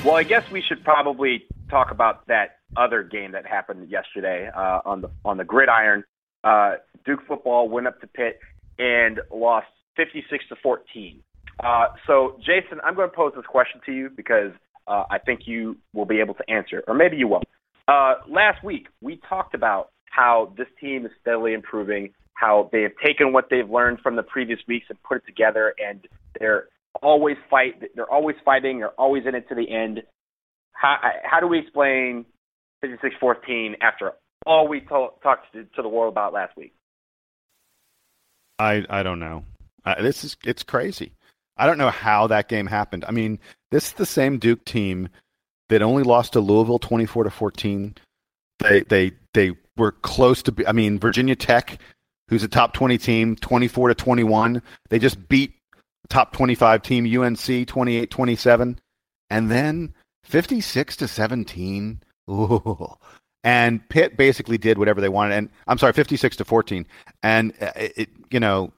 Well, 0.04 0.14
I 0.14 0.22
guess 0.22 0.48
we 0.52 0.62
should 0.62 0.84
probably 0.84 1.44
talk 1.68 1.90
about 1.90 2.26
that 2.28 2.57
other 2.76 3.02
game 3.02 3.32
that 3.32 3.46
happened 3.46 3.90
yesterday 3.90 4.50
uh, 4.54 4.80
on 4.84 5.00
the 5.00 5.10
on 5.24 5.36
the 5.36 5.44
gridiron. 5.44 6.04
Uh, 6.44 6.74
Duke 7.04 7.20
football 7.26 7.68
went 7.68 7.86
up 7.86 8.00
to 8.00 8.06
Pitt 8.06 8.38
and 8.78 9.20
lost 9.32 9.66
56 9.96 10.44
to 10.50 10.56
14. 10.62 11.20
Uh, 11.62 11.86
so, 12.06 12.38
Jason, 12.38 12.78
I'm 12.84 12.94
going 12.94 13.10
to 13.10 13.16
pose 13.16 13.32
this 13.34 13.44
question 13.46 13.80
to 13.86 13.92
you 13.92 14.10
because 14.14 14.52
uh, 14.86 15.04
I 15.10 15.18
think 15.18 15.40
you 15.46 15.76
will 15.92 16.04
be 16.04 16.20
able 16.20 16.34
to 16.34 16.48
answer, 16.48 16.84
or 16.86 16.94
maybe 16.94 17.16
you 17.16 17.26
won't. 17.26 17.44
Uh, 17.88 18.14
last 18.28 18.62
week, 18.62 18.86
we 19.00 19.20
talked 19.28 19.54
about 19.54 19.90
how 20.10 20.52
this 20.56 20.68
team 20.80 21.04
is 21.04 21.12
steadily 21.20 21.54
improving, 21.54 22.10
how 22.34 22.68
they 22.72 22.82
have 22.82 22.92
taken 23.04 23.32
what 23.32 23.46
they've 23.50 23.68
learned 23.68 23.98
from 24.00 24.14
the 24.14 24.22
previous 24.22 24.60
weeks 24.68 24.86
and 24.88 25.02
put 25.02 25.18
it 25.18 25.26
together, 25.26 25.74
and 25.84 26.06
they're 26.38 26.68
always 27.02 27.36
fight. 27.50 27.82
They're 27.94 28.10
always 28.10 28.36
fighting. 28.44 28.78
They're 28.78 29.00
always 29.00 29.24
in 29.26 29.34
it 29.34 29.48
to 29.48 29.54
the 29.54 29.68
end. 29.68 30.02
How 30.72 30.96
how 31.24 31.40
do 31.40 31.48
we 31.48 31.58
explain 31.58 32.24
56-14 32.84 33.74
after 33.80 34.12
all 34.46 34.68
we 34.68 34.80
to- 34.80 35.10
talked 35.22 35.52
to, 35.52 35.64
to, 35.64 35.82
the 35.82 35.88
world 35.88 36.12
about 36.12 36.32
last 36.32 36.56
week? 36.56 36.74
I 38.58 38.84
I 38.88 39.02
don't 39.02 39.20
know. 39.20 39.44
Uh, 39.84 40.00
this 40.02 40.24
is 40.24 40.36
it's 40.44 40.62
crazy. 40.62 41.12
I 41.56 41.66
don't 41.66 41.78
know 41.78 41.90
how 41.90 42.26
that 42.28 42.48
game 42.48 42.66
happened. 42.66 43.04
I 43.06 43.12
mean, 43.12 43.38
this 43.70 43.88
is 43.88 43.92
the 43.92 44.06
same 44.06 44.38
Duke 44.38 44.64
team 44.64 45.08
that 45.68 45.82
only 45.82 46.02
lost 46.02 46.32
to 46.32 46.40
Louisville 46.40 46.78
24 46.78 47.24
to 47.24 47.30
14. 47.30 47.94
They 48.60 48.80
they 48.82 49.12
they 49.34 49.56
were 49.76 49.92
close 49.92 50.42
to 50.44 50.54
I 50.66 50.72
mean, 50.72 50.98
Virginia 50.98 51.36
Tech, 51.36 51.80
who's 52.28 52.42
a 52.42 52.48
top 52.48 52.74
20 52.74 52.98
team, 52.98 53.36
24 53.36 53.88
to 53.88 53.94
21. 53.94 54.62
They 54.88 54.98
just 54.98 55.28
beat 55.28 55.54
top 56.08 56.32
25 56.32 56.82
team 56.82 57.04
UNC 57.04 57.38
28-27 57.38 58.78
and 59.30 59.50
then 59.50 59.92
56 60.24 60.96
to 60.96 61.08
17. 61.08 62.02
Ooh. 62.28 62.94
And 63.44 63.86
Pitt 63.88 64.16
basically 64.16 64.58
did 64.58 64.78
whatever 64.78 65.00
they 65.00 65.08
wanted 65.08 65.34
and 65.36 65.48
I'm 65.66 65.78
sorry 65.78 65.92
56 65.92 66.36
to 66.36 66.44
14 66.44 66.86
and 67.22 67.52
uh, 67.60 67.72
it, 67.76 67.92
it 67.96 68.08
you 68.30 68.40
know 68.40 68.72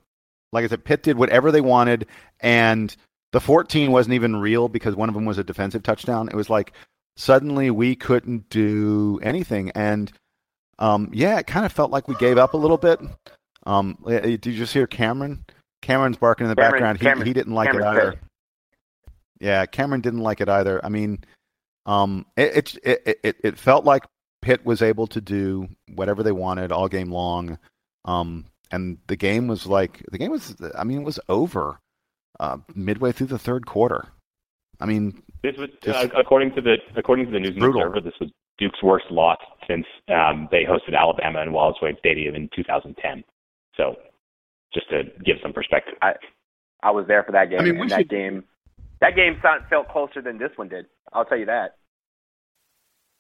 like 0.53 0.65
I 0.65 0.69
said 0.69 0.85
Pitt 0.85 1.03
did 1.03 1.17
whatever 1.17 1.51
they 1.51 1.61
wanted 1.61 2.07
and 2.41 2.95
the 3.33 3.41
14 3.41 3.91
wasn't 3.91 4.15
even 4.15 4.37
real 4.37 4.69
because 4.69 4.95
one 4.95 5.09
of 5.09 5.15
them 5.15 5.25
was 5.25 5.39
a 5.39 5.45
defensive 5.45 5.83
touchdown. 5.83 6.29
It 6.29 6.35
was 6.35 6.51
like 6.51 6.73
suddenly 7.17 7.71
we 7.71 7.97
couldn't 7.97 8.49
do 8.51 9.19
anything 9.23 9.71
and 9.71 10.13
um, 10.79 11.11
yeah, 11.13 11.39
it 11.39 11.47
kind 11.47 11.67
of 11.67 11.73
felt 11.73 11.91
like 11.91 12.09
we 12.09 12.15
gave 12.17 12.39
up 12.39 12.55
a 12.55 12.57
little 12.57 12.79
bit. 12.79 13.01
Um, 13.67 13.99
did 14.07 14.47
you 14.47 14.55
just 14.55 14.73
hear 14.73 14.87
Cameron? 14.87 15.45
Cameron's 15.83 16.17
barking 16.17 16.47
in 16.47 16.51
the 16.51 16.57
Cameron, 16.57 16.73
background. 16.73 16.99
He, 16.99 17.05
Cameron, 17.05 17.27
he 17.27 17.33
didn't 17.33 17.55
like 17.55 17.71
Cameron 17.71 17.87
it 17.87 17.91
either. 17.91 18.21
Yeah, 19.41 19.67
Cameron 19.67 20.01
didn't 20.01 20.21
like 20.21 20.41
it 20.41 20.49
either. 20.49 20.85
I 20.85 20.89
mean, 20.89 21.25
um, 21.87 22.27
it, 22.37 22.77
it, 22.83 23.03
it, 23.07 23.21
it, 23.23 23.37
it 23.45 23.59
felt 23.59 23.85
like 23.85 24.05
Pitt 24.43 24.65
was 24.65 24.83
able 24.83 25.07
to 25.09 25.21
do 25.21 25.69
whatever 25.95 26.23
they 26.23 26.33
wanted 26.33 26.73
all 26.73 26.89
game 26.89 27.11
long. 27.11 27.59
Um, 28.05 28.47
and 28.71 28.99
the 29.07 29.17
game 29.17 29.49
was 29.49 29.67
like, 29.67 30.03
the 30.11 30.19
game 30.19 30.31
was, 30.31 30.57
I 30.77 30.85
mean, 30.85 31.01
it 31.01 31.05
was 31.05 31.19
over 31.29 31.79
uh, 32.39 32.59
midway 32.75 33.13
through 33.13 33.27
the 33.29 33.39
third 33.39 33.67
quarter. 33.67 34.09
I 34.81 34.87
mean, 34.87 35.23
this 35.43 35.57
was 35.59 35.69
uh, 35.87 36.09
according 36.17 36.55
to 36.55 36.63
the 36.63 36.77
according 36.97 37.27
to 37.27 37.33
the 37.33 37.39
News 37.41 37.55
brutal. 37.55 37.83
Observer, 37.83 38.01
this 38.01 38.15
was 38.19 38.31
Duke's 38.57 38.83
worst 38.83 39.05
loss 39.11 39.37
since 39.69 39.85
um, 40.09 40.49
they 40.51 40.65
hosted 40.65 40.99
Alabama 40.99 41.43
in 41.43 41.53
Wallace 41.53 41.77
Wade 41.83 41.97
Stadium 41.99 42.35
in 42.35 42.49
2010. 42.57 43.23
So, 43.77 43.97
just 44.73 44.89
to 44.89 45.03
give 45.23 45.37
some 45.43 45.53
perspective, 45.53 45.95
I 46.01 46.15
I 46.83 46.93
was 46.93 47.07
there 47.09 47.23
for 47.25 47.33
that 47.33 47.51
game. 47.51 47.61
I 47.61 47.65
mean, 47.65 47.73
and 47.73 47.81
we 47.81 47.89
that 47.89 47.99
should- 48.01 48.09
game 48.09 48.45
that 49.01 49.17
game 49.17 49.41
felt 49.69 49.89
closer 49.89 50.21
than 50.23 50.39
this 50.39 50.51
one 50.57 50.69
did. 50.69 50.87
I'll 51.13 51.25
tell 51.25 51.39
you 51.39 51.47
that. 51.47 51.77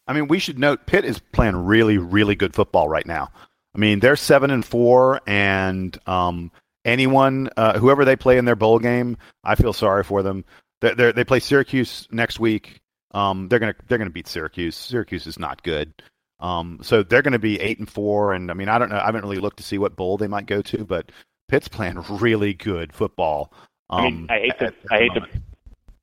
I 0.06 0.12
mean, 0.12 0.28
we 0.28 0.38
should 0.38 0.58
note 0.58 0.86
Pitt 0.86 1.04
is 1.04 1.18
playing 1.32 1.56
really, 1.56 1.98
really 1.98 2.34
good 2.34 2.54
football 2.54 2.88
right 2.88 3.06
now. 3.06 3.30
I 3.74 3.78
mean, 3.78 4.00
they're 4.00 4.16
seven 4.16 4.50
and 4.50 4.64
four, 4.64 5.20
and 5.26 5.96
um, 6.08 6.50
anyone, 6.84 7.48
uh, 7.56 7.78
whoever 7.78 8.04
they 8.04 8.16
play 8.16 8.36
in 8.36 8.44
their 8.44 8.56
bowl 8.56 8.78
game, 8.80 9.16
I 9.44 9.54
feel 9.54 9.72
sorry 9.72 10.02
for 10.02 10.22
them. 10.22 10.44
They're, 10.80 10.94
they're, 10.94 11.12
they 11.12 11.24
play 11.24 11.38
Syracuse 11.40 12.08
next 12.10 12.40
week. 12.40 12.80
Um, 13.12 13.48
they're 13.48 13.58
gonna 13.58 13.74
they're 13.88 13.98
gonna 13.98 14.10
beat 14.10 14.28
Syracuse. 14.28 14.76
Syracuse 14.76 15.26
is 15.26 15.38
not 15.38 15.62
good. 15.62 15.92
Um, 16.40 16.78
so 16.82 17.02
they're 17.02 17.22
going 17.22 17.32
to 17.32 17.38
be 17.38 17.60
eight 17.60 17.78
and 17.78 17.88
four, 17.90 18.32
and 18.32 18.50
I 18.50 18.54
mean, 18.54 18.68
I 18.68 18.78
don't 18.78 18.88
know. 18.88 18.98
I 18.98 19.04
haven't 19.06 19.22
really 19.22 19.38
looked 19.40 19.58
to 19.58 19.62
see 19.62 19.78
what 19.78 19.94
bowl 19.96 20.16
they 20.16 20.26
might 20.28 20.46
go 20.46 20.62
to, 20.62 20.84
but 20.84 21.12
Pitt's 21.48 21.68
playing 21.68 21.98
really 22.10 22.54
good 22.54 22.92
football. 22.92 23.52
Um, 23.90 24.00
I 24.00 24.10
mean, 24.10 24.26
I 24.30 24.38
hate 24.38 24.58
to 24.60 24.66
at- 24.66 24.74
at 24.74 24.74
I 24.90 24.96
the 24.98 25.02
hate 25.02 25.14
to 25.14 25.20
moment. 25.20 25.42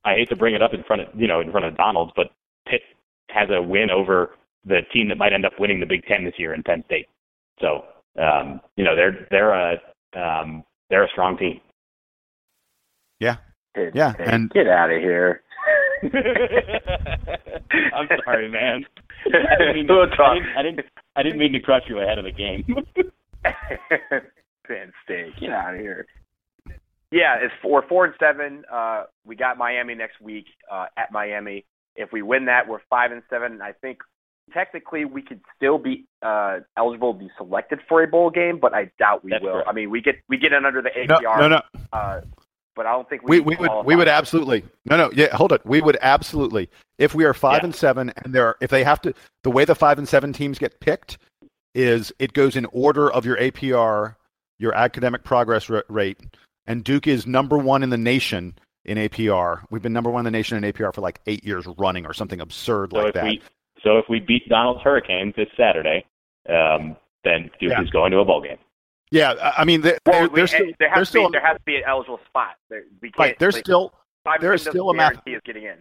I 0.08 0.14
hate 0.14 0.30
to 0.30 0.38
bring 0.38 0.56
it 0.56 0.62
up 0.62 0.74
in 0.74 0.84
front 0.84 1.02
of 1.02 1.10
you 1.20 1.28
know 1.28 1.42
in 1.42 1.52
front 1.52 1.66
of 1.66 1.76
Donald's, 1.76 2.14
but 2.16 2.32
Pitt 2.66 2.82
has 3.30 3.50
a 3.52 3.62
win 3.62 3.92
over 3.92 4.32
the 4.66 4.82
team 4.94 5.10
that 5.10 5.18
might 5.18 5.34
end 5.34 5.46
up 5.46 5.60
winning 5.60 5.82
the 5.82 5.86
Big 5.86 6.06
Ten 6.06 6.24
this 6.24 6.36
year 6.38 6.54
in 6.54 6.64
Penn 6.64 6.82
State. 6.86 7.08
So 7.60 7.84
um, 8.18 8.62
you 8.78 8.86
know 8.86 8.96
they're 8.96 9.28
they're 9.30 9.52
a 9.52 9.74
um, 10.16 10.64
they're 10.90 11.04
a 11.04 11.10
strong 11.10 11.38
team. 11.38 11.60
Yeah, 13.20 13.36
Hey, 13.76 13.92
Yeah, 13.94 14.14
hey, 14.18 14.24
and- 14.28 14.50
get 14.52 14.68
out 14.68 14.92
of 14.92 15.02
here. 15.02 15.42
I'm 16.04 16.12
sorry, 18.24 18.48
man. 18.50 18.86
I 19.26 19.58
didn't, 19.58 19.76
mean 19.76 19.88
to, 19.88 19.94
We'll 19.94 20.26
I, 20.26 20.36
didn't, 20.36 20.58
I 20.58 20.62
didn't 20.62 20.86
I 21.16 21.24
didn't 21.24 21.40
mean 21.40 21.54
to 21.54 21.60
crush 21.60 21.84
you 21.90 22.00
ahead 22.00 22.20
of 22.20 22.26
the 22.26 22.32
game. 22.32 22.64
Penn 23.44 24.94
State, 25.04 25.36
get 25.40 25.50
out 25.50 25.74
of 25.74 25.80
here. 25.82 26.06
Yeah, 27.12 27.38
it's 27.42 27.54
four 27.62 27.84
four 27.88 28.06
and 28.06 28.14
seven. 28.20 28.64
Uh, 28.72 29.04
we 29.26 29.36
got 29.36 29.58
Miami 29.58 29.96
next 29.96 30.20
week 30.22 30.46
uh, 30.72 30.88
at 30.98 31.12
Miami. 31.12 31.66
If 31.96 32.12
we 32.12 32.22
win 32.22 32.46
that, 32.46 32.68
we're 32.68 32.80
five 32.90 33.12
and 33.12 33.22
seven. 33.30 33.62
I 33.62 33.72
think 33.72 34.00
technically 34.54 35.06
we 35.06 35.22
could 35.22 35.40
still 35.56 35.78
be 35.78 36.06
uh, 36.22 36.60
eligible 36.78 37.14
to 37.14 37.20
be 37.20 37.30
selected 37.38 37.80
for 37.88 38.04
a 38.04 38.08
bowl 38.08 38.30
game, 38.30 38.60
but 38.60 38.74
I 38.74 38.92
doubt 39.00 39.24
we 39.24 39.32
That's 39.32 39.44
will. 39.44 39.54
correct. 39.54 39.70
I 39.70 39.74
mean, 39.74 39.90
we 39.90 40.02
get 40.02 40.16
we 40.28 40.38
get 40.38 40.52
in 40.52 40.66
under 40.66 40.82
the 40.82 40.90
APR, 40.90 41.40
no, 41.40 41.48
no. 41.48 41.62
Uh, 41.94 42.22
but 42.76 42.86
I 42.86 42.92
don't 42.92 43.10
think 43.10 43.24
we, 43.24 43.40
we 43.40 43.56
we 43.56 43.68
would 43.68 43.86
we 43.86 43.96
would 43.96 44.08
absolutely 44.10 44.64
no 44.86 44.98
no 44.98 45.10
yeah 45.16 45.36
hold 45.36 45.52
it 45.52 45.66
we 45.66 45.82
would 45.82 45.98
absolutely 46.02 46.70
if 47.00 47.16
we 47.16 47.24
are 47.26 47.34
five 47.34 47.62
Yeah. 47.62 47.66
and 47.68 47.76
seven 47.76 48.12
and 48.24 48.36
there 48.36 48.46
are, 48.46 48.58
if 48.62 48.70
they 48.70 48.84
have 48.84 49.02
to 49.02 49.14
the 49.44 49.50
way 49.50 49.66
the 49.66 49.74
five 49.74 49.98
and 49.98 50.08
seven 50.08 50.32
teams 50.32 50.60
get 50.60 50.80
picked 50.80 51.18
is 51.74 52.12
it 52.20 52.34
goes 52.34 52.56
in 52.56 52.66
order 52.66 53.12
of 53.12 53.26
your 53.26 53.36
APR 53.38 54.16
your 54.60 54.76
academic 54.76 55.24
progress 55.24 55.70
ra- 55.70 55.82
rate 55.90 56.20
and 56.68 56.84
Duke 56.84 57.08
is 57.08 57.26
number 57.26 57.58
one 57.58 57.82
in 57.84 57.90
the 57.90 57.98
nation 57.98 58.56
in 58.86 58.98
APR 58.98 59.64
we've 59.70 59.82
been 59.82 59.94
number 59.94 60.10
one 60.10 60.22
in 60.22 60.26
the 60.26 60.32
nation 60.38 60.64
in 60.64 60.72
APR 60.72 60.94
for 60.94 61.02
like 61.02 61.20
eight 61.26 61.44
years 61.44 61.66
running 61.78 62.06
or 62.06 62.14
something 62.14 62.40
absurd 62.40 62.92
so 62.92 63.00
like 63.00 63.14
that 63.14 63.24
we 63.24 63.42
so 63.84 63.98
if 63.98 64.06
we 64.10 64.20
beat 64.20 64.48
Donald's 64.50 64.82
Hurricanes 64.84 65.36
this 65.36 65.48
Saturday, 65.56 66.04
um, 66.50 66.96
then 67.24 67.50
Duke 67.60 67.72
Yeah. 67.72 67.82
is 67.84 67.90
going 67.92 68.12
to 68.12 68.20
a 68.20 68.26
bowl 68.26 68.42
game. 68.42 68.58
yeah 69.12 69.34
I- 69.42 69.62
I 69.62 69.66
mean 69.66 69.82
they, 69.82 69.98
Well, 70.06 70.28
we- 70.30 70.46
still, 70.48 70.66
there 70.80 70.90
has 70.90 71.12
to 71.12 71.20
be 71.20 71.28
there 71.32 71.46
has 71.46 71.58
to 71.58 71.64
be 71.66 71.76
an 71.78 71.84
eligible 71.86 72.20
spot. 72.28 72.56
There, 72.70 72.84
we 73.02 73.12
right 73.18 73.38
there's 73.40 73.56
like, 73.56 73.66
still 73.66 73.94
there's 74.42 74.62
still 74.62 74.90
a 74.90 74.94
math- 74.94 75.12
guarantee 75.24 75.36
us 75.36 75.42
getting 75.46 75.64
in. 75.64 75.76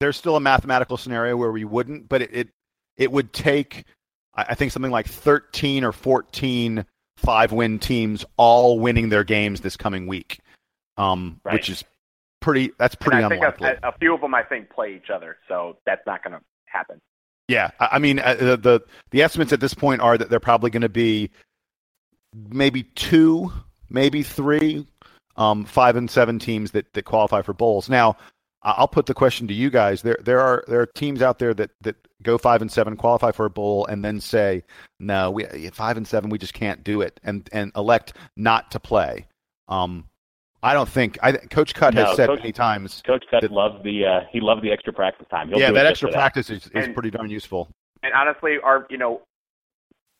there's 0.00 0.16
still 0.16 0.36
a 0.36 0.40
mathematical 0.40 0.96
scenario 0.96 1.36
where 1.36 1.52
we 1.52 1.64
wouldn't, 1.64 2.08
but 2.08 2.22
it 2.22 2.30
it, 2.32 2.48
it 2.96 3.12
would 3.12 3.32
take 3.32 3.84
I 4.34 4.46
I 4.50 4.54
think 4.54 4.72
something 4.72 4.90
like 4.92 5.06
13 5.06 5.84
or 5.84 5.92
14 5.92 6.84
five 7.18 7.52
win 7.52 7.78
teams 7.78 8.24
all 8.36 8.78
winning 8.78 9.08
their 9.08 9.24
games 9.24 9.60
this 9.60 9.76
coming 9.76 10.06
week, 10.06 10.40
um, 10.96 11.40
Right. 11.44 11.54
which 11.54 11.68
is 11.68 11.84
pretty. 12.40 12.70
That's 12.78 12.94
pretty 12.94 13.18
and 13.18 13.32
I 13.32 13.34
unlikely. 13.36 13.68
Think 13.68 13.80
a, 13.82 13.88
a, 13.88 13.92
few 13.98 14.14
of 14.14 14.20
them, 14.20 14.34
I 14.34 14.42
think, 14.42 14.70
play 14.70 14.94
each 14.94 15.10
other, 15.10 15.36
so 15.48 15.76
that's 15.84 16.06
not 16.06 16.22
going 16.22 16.38
to 16.38 16.44
happen. 16.66 17.00
Yeah, 17.48 17.70
I 17.80 17.98
mean 17.98 18.18
uh, 18.18 18.34
the, 18.34 18.56
the 18.56 18.80
the 19.10 19.22
estimates 19.22 19.52
at 19.52 19.60
this 19.60 19.74
point 19.74 20.02
are 20.02 20.18
that 20.18 20.28
they're 20.28 20.38
probably 20.38 20.70
going 20.70 20.82
to 20.82 20.88
be 20.90 21.30
maybe 22.50 22.82
two, 22.82 23.50
maybe 23.88 24.22
three, 24.22 24.86
um, 25.36 25.64
five 25.64 25.96
and 25.96 26.10
seven 26.10 26.38
teams 26.38 26.72
that 26.72 26.92
that 26.92 27.04
qualify 27.04 27.42
for 27.42 27.54
bowls. 27.54 27.88
Now, 27.88 28.16
I'll 28.62 28.88
put 28.88 29.06
the 29.06 29.14
question 29.14 29.46
to 29.48 29.54
you 29.54 29.70
guys. 29.70 30.02
There 30.02 30.18
there 30.20 30.40
are 30.40 30.64
there 30.66 30.80
are 30.80 30.86
teams 30.86 31.22
out 31.22 31.38
there 31.38 31.54
that 31.54 31.70
that 31.82 31.96
go 32.22 32.38
five 32.38 32.60
and 32.60 32.70
seven, 32.70 32.96
qualify 32.96 33.30
for 33.30 33.46
a 33.46 33.50
bowl, 33.50 33.86
and 33.86 34.04
then 34.04 34.20
say, 34.20 34.64
no, 34.98 35.30
we 35.30 35.44
five 35.72 35.96
and 35.96 36.06
seven, 36.06 36.28
we 36.30 36.38
just 36.38 36.54
can't 36.54 36.82
do 36.82 37.00
it, 37.00 37.20
and 37.22 37.48
and 37.52 37.70
elect 37.76 38.14
not 38.36 38.70
to 38.72 38.80
play. 38.80 39.26
Um, 39.68 40.06
I 40.62 40.74
don't 40.74 40.88
think. 40.88 41.18
I 41.22 41.32
Coach 41.32 41.74
Cut 41.74 41.94
has 41.94 42.16
said 42.16 42.28
Coach, 42.28 42.40
many 42.40 42.52
times. 42.52 43.02
Coach 43.06 43.24
Cut 43.30 43.42
that, 43.42 43.52
loved 43.52 43.84
the 43.84 44.04
uh, 44.04 44.20
he 44.30 44.40
loved 44.40 44.62
the 44.62 44.72
extra 44.72 44.92
practice 44.92 45.26
time. 45.30 45.48
He'll 45.48 45.60
yeah, 45.60 45.70
that 45.70 45.86
extra 45.86 46.10
practice 46.10 46.50
is, 46.50 46.66
is 46.66 46.86
and, 46.86 46.94
pretty 46.94 47.10
darn 47.10 47.30
useful. 47.30 47.68
And 48.02 48.12
honestly, 48.12 48.56
our 48.64 48.86
you 48.90 48.98
know, 48.98 49.22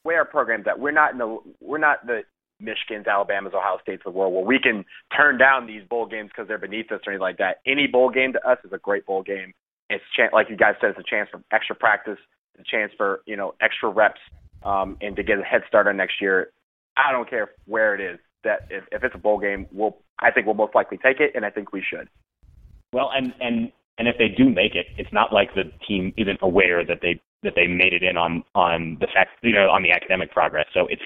where 0.05 0.19
our 0.19 0.25
programs 0.25 0.69
at, 0.69 0.79
we're 0.79 0.93
not 0.93 1.13
in 1.13 1.19
the 1.19 1.39
we're 1.61 1.79
not 1.79 2.07
the 2.07 2.23
Michigan's, 2.61 3.07
Alabama's, 3.07 3.53
Ohio 3.55 3.79
State's 3.83 4.03
of 4.07 4.13
the 4.13 4.19
world 4.19 4.33
where 4.33 4.45
we 4.45 4.59
can 4.59 4.85
turn 5.17 5.39
down 5.39 5.67
these 5.67 5.83
bowl 5.89 6.07
games 6.07 6.31
because 6.31 6.49
they're 6.49 6.59
beneath 6.59 6.91
us 6.91 7.01
or 7.07 7.13
anything 7.13 7.21
like 7.21 7.39
that. 7.39 7.61
Any 7.67 7.87
bowl 7.87 8.11
game 8.11 8.33
to 8.33 8.49
us 8.49 8.59
is 8.65 8.73
a 8.73 8.79
great 8.79 9.07
bowl 9.07 9.23
game. 9.23 9.55
It's 9.91 10.05
ch- 10.15 10.33
like 10.33 10.51
you 10.51 10.57
guys 10.57 10.75
said, 10.81 10.91
it's 10.91 10.99
a 10.99 11.03
chance 11.03 11.29
for 11.31 11.43
extra 11.53 11.75
practice, 11.75 12.19
a 12.59 12.65
chance 12.65 12.93
for 12.97 13.23
you 13.27 13.37
know 13.37 13.55
extra 13.61 13.89
reps, 13.89 14.21
um, 14.65 14.97
and 15.01 15.17
to 15.17 15.23
get 15.23 15.39
a 15.39 15.43
head 15.43 15.63
start 15.67 15.87
on 15.87 15.97
next 15.97 16.21
year. 16.21 16.51
I 16.97 17.13
don't 17.13 17.31
care 17.31 17.51
where 17.67 17.95
it 17.95 18.01
is. 18.01 18.19
That 18.45 18.67
if, 18.71 18.85
if 18.93 19.05
it's 19.05 19.15
a 19.15 19.19
bowl 19.19 19.39
game, 19.39 19.67
we'll 19.73 19.97
I 20.21 20.31
think 20.31 20.47
we'll 20.47 20.55
most 20.55 20.75
likely 20.75 20.99
take 20.99 21.21
it, 21.21 21.33
and 21.35 21.45
I 21.45 21.51
think 21.51 21.73
we 21.73 21.83
should. 21.83 22.09
Well, 22.93 23.11
and 23.15 23.33
and 23.41 23.73
and 23.99 24.09
if 24.09 24.17
they 24.19 24.29
do 24.29 24.49
make 24.49 24.75
it, 24.75 24.87
it's 24.97 25.13
not 25.13 25.33
like 25.33 25.55
the 25.55 25.65
team 25.87 26.13
isn't 26.17 26.39
aware 26.43 26.85
that 26.85 26.99
they 27.03 27.21
that 27.43 27.55
they 27.55 27.67
made 27.67 27.93
it 27.93 28.03
in 28.03 28.17
on 28.17 28.43
on 28.55 28.97
the 29.01 29.07
fact 29.07 29.31
you 29.43 29.53
know 29.53 29.71
on 29.71 29.83
the 29.83 29.91
academic 29.91 30.33
progress. 30.33 30.67
So 30.75 30.87
it's 30.91 31.03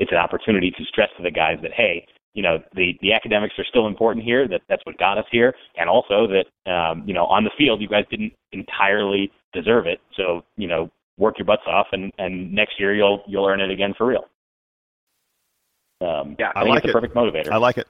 it's 0.00 0.10
an 0.10 0.18
opportunity 0.18 0.72
to 0.72 0.84
stress 0.86 1.10
to 1.18 1.22
the 1.22 1.30
guys 1.30 1.58
that 1.62 1.72
hey, 1.76 2.04
you 2.34 2.42
know 2.42 2.58
the 2.74 2.94
the 3.02 3.12
academics 3.12 3.54
are 3.58 3.64
still 3.68 3.86
important 3.86 4.24
here. 4.24 4.48
That 4.48 4.62
that's 4.68 4.84
what 4.84 4.98
got 4.98 5.18
us 5.18 5.26
here, 5.30 5.54
and 5.76 5.88
also 5.88 6.26
that 6.26 6.70
um, 6.70 7.04
you 7.06 7.14
know 7.14 7.26
on 7.26 7.44
the 7.44 7.50
field 7.56 7.80
you 7.80 7.88
guys 7.88 8.04
didn't 8.10 8.32
entirely 8.52 9.30
deserve 9.52 9.86
it. 9.86 10.00
So 10.16 10.42
you 10.56 10.66
know 10.66 10.90
work 11.18 11.38
your 11.38 11.46
butts 11.46 11.62
off, 11.66 11.88
and 11.92 12.10
and 12.18 12.52
next 12.52 12.80
year 12.80 12.94
you'll 12.94 13.22
you'll 13.28 13.46
earn 13.46 13.60
it 13.60 13.70
again 13.70 13.94
for 13.96 14.06
real. 14.06 14.24
Um, 16.00 16.34
yeah, 16.38 16.50
I, 16.54 16.60
I 16.60 16.62
like 16.64 16.84
it's 16.84 16.90
it. 16.90 16.92
perfect 16.94 17.14
motivator. 17.14 17.52
I 17.52 17.58
like 17.58 17.76
it. 17.76 17.86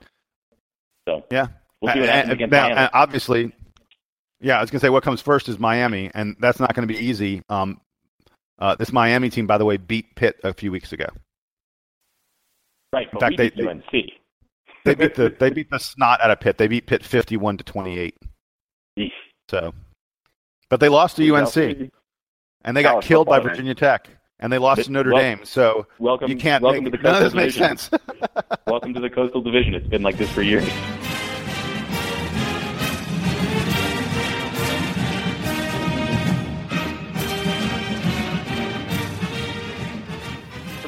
So 1.08 1.22
yeah, 1.30 1.46
we'll 1.80 1.94
see 1.94 2.00
what 2.00 2.08
happens 2.08 2.32
against 2.32 2.52
now, 2.52 2.68
Miami. 2.70 2.90
Obviously, 2.92 3.52
yeah, 4.40 4.58
I 4.58 4.61
was 4.61 4.70
gonna 4.70 4.80
say 4.80 4.90
what 4.90 5.04
comes 5.04 5.20
first 5.20 5.48
is 5.48 5.61
Miami, 5.61 6.11
and 6.12 6.34
that's 6.40 6.58
not 6.58 6.74
going 6.74 6.86
to 6.88 6.92
be 6.92 6.98
easy. 6.98 7.42
Um, 7.48 7.80
uh, 8.58 8.74
this 8.74 8.92
Miami 8.92 9.30
team, 9.30 9.46
by 9.46 9.58
the 9.58 9.64
way, 9.64 9.76
beat 9.76 10.16
Pitt 10.16 10.36
a 10.42 10.52
few 10.52 10.72
weeks 10.72 10.92
ago. 10.92 11.06
Right, 12.93 13.09
In 13.12 13.20
fact, 13.20 13.36
they, 13.36 13.51
beat 13.51 13.66
UNC. 13.66 13.84
They, 14.82 14.95
beat 14.95 15.14
the 15.14 15.34
they 15.38 15.51
beat 15.51 15.68
the 15.68 15.78
snot 15.78 16.22
out 16.22 16.30
of 16.30 16.41
Pitt. 16.41 16.57
They 16.57 16.66
beat 16.66 16.86
Pitt 16.86 17.05
fifty-one 17.05 17.59
to 17.59 17.64
twenty-eight. 17.64 18.16
So, 19.51 19.74
but 20.70 20.80
they 20.80 20.88
lost 20.88 21.16
to 21.16 21.34
UNC, 21.34 21.91
and 22.62 22.76
they 22.76 22.82
got 22.82 23.03
killed 23.03 23.26
by. 23.26 23.41
Virginia 23.41 23.74
Tech, 23.74 24.09
and 24.38 24.51
they 24.51 24.57
lost 24.57 24.84
to 24.84 24.91
Notre 24.91 25.11
Dame. 25.11 25.45
So 25.45 25.86
Welcome, 25.99 26.30
you 26.30 26.36
can't 26.36 26.62
welcome 26.62 26.84
make 26.84 26.95
to 26.95 26.99
the 26.99 27.03
none 27.11 27.22
of 27.22 27.32
this 27.32 27.34
Coastal 27.34 27.62
makes 27.68 27.80
sense. 27.91 28.03
welcome 28.66 28.95
to 28.95 29.01
the 29.01 29.11
Coastal 29.11 29.43
Division. 29.43 29.74
It's 29.74 29.86
been 29.86 30.03
like 30.03 30.16
this 30.16 30.30
for 30.30 30.41
years. 30.41 30.66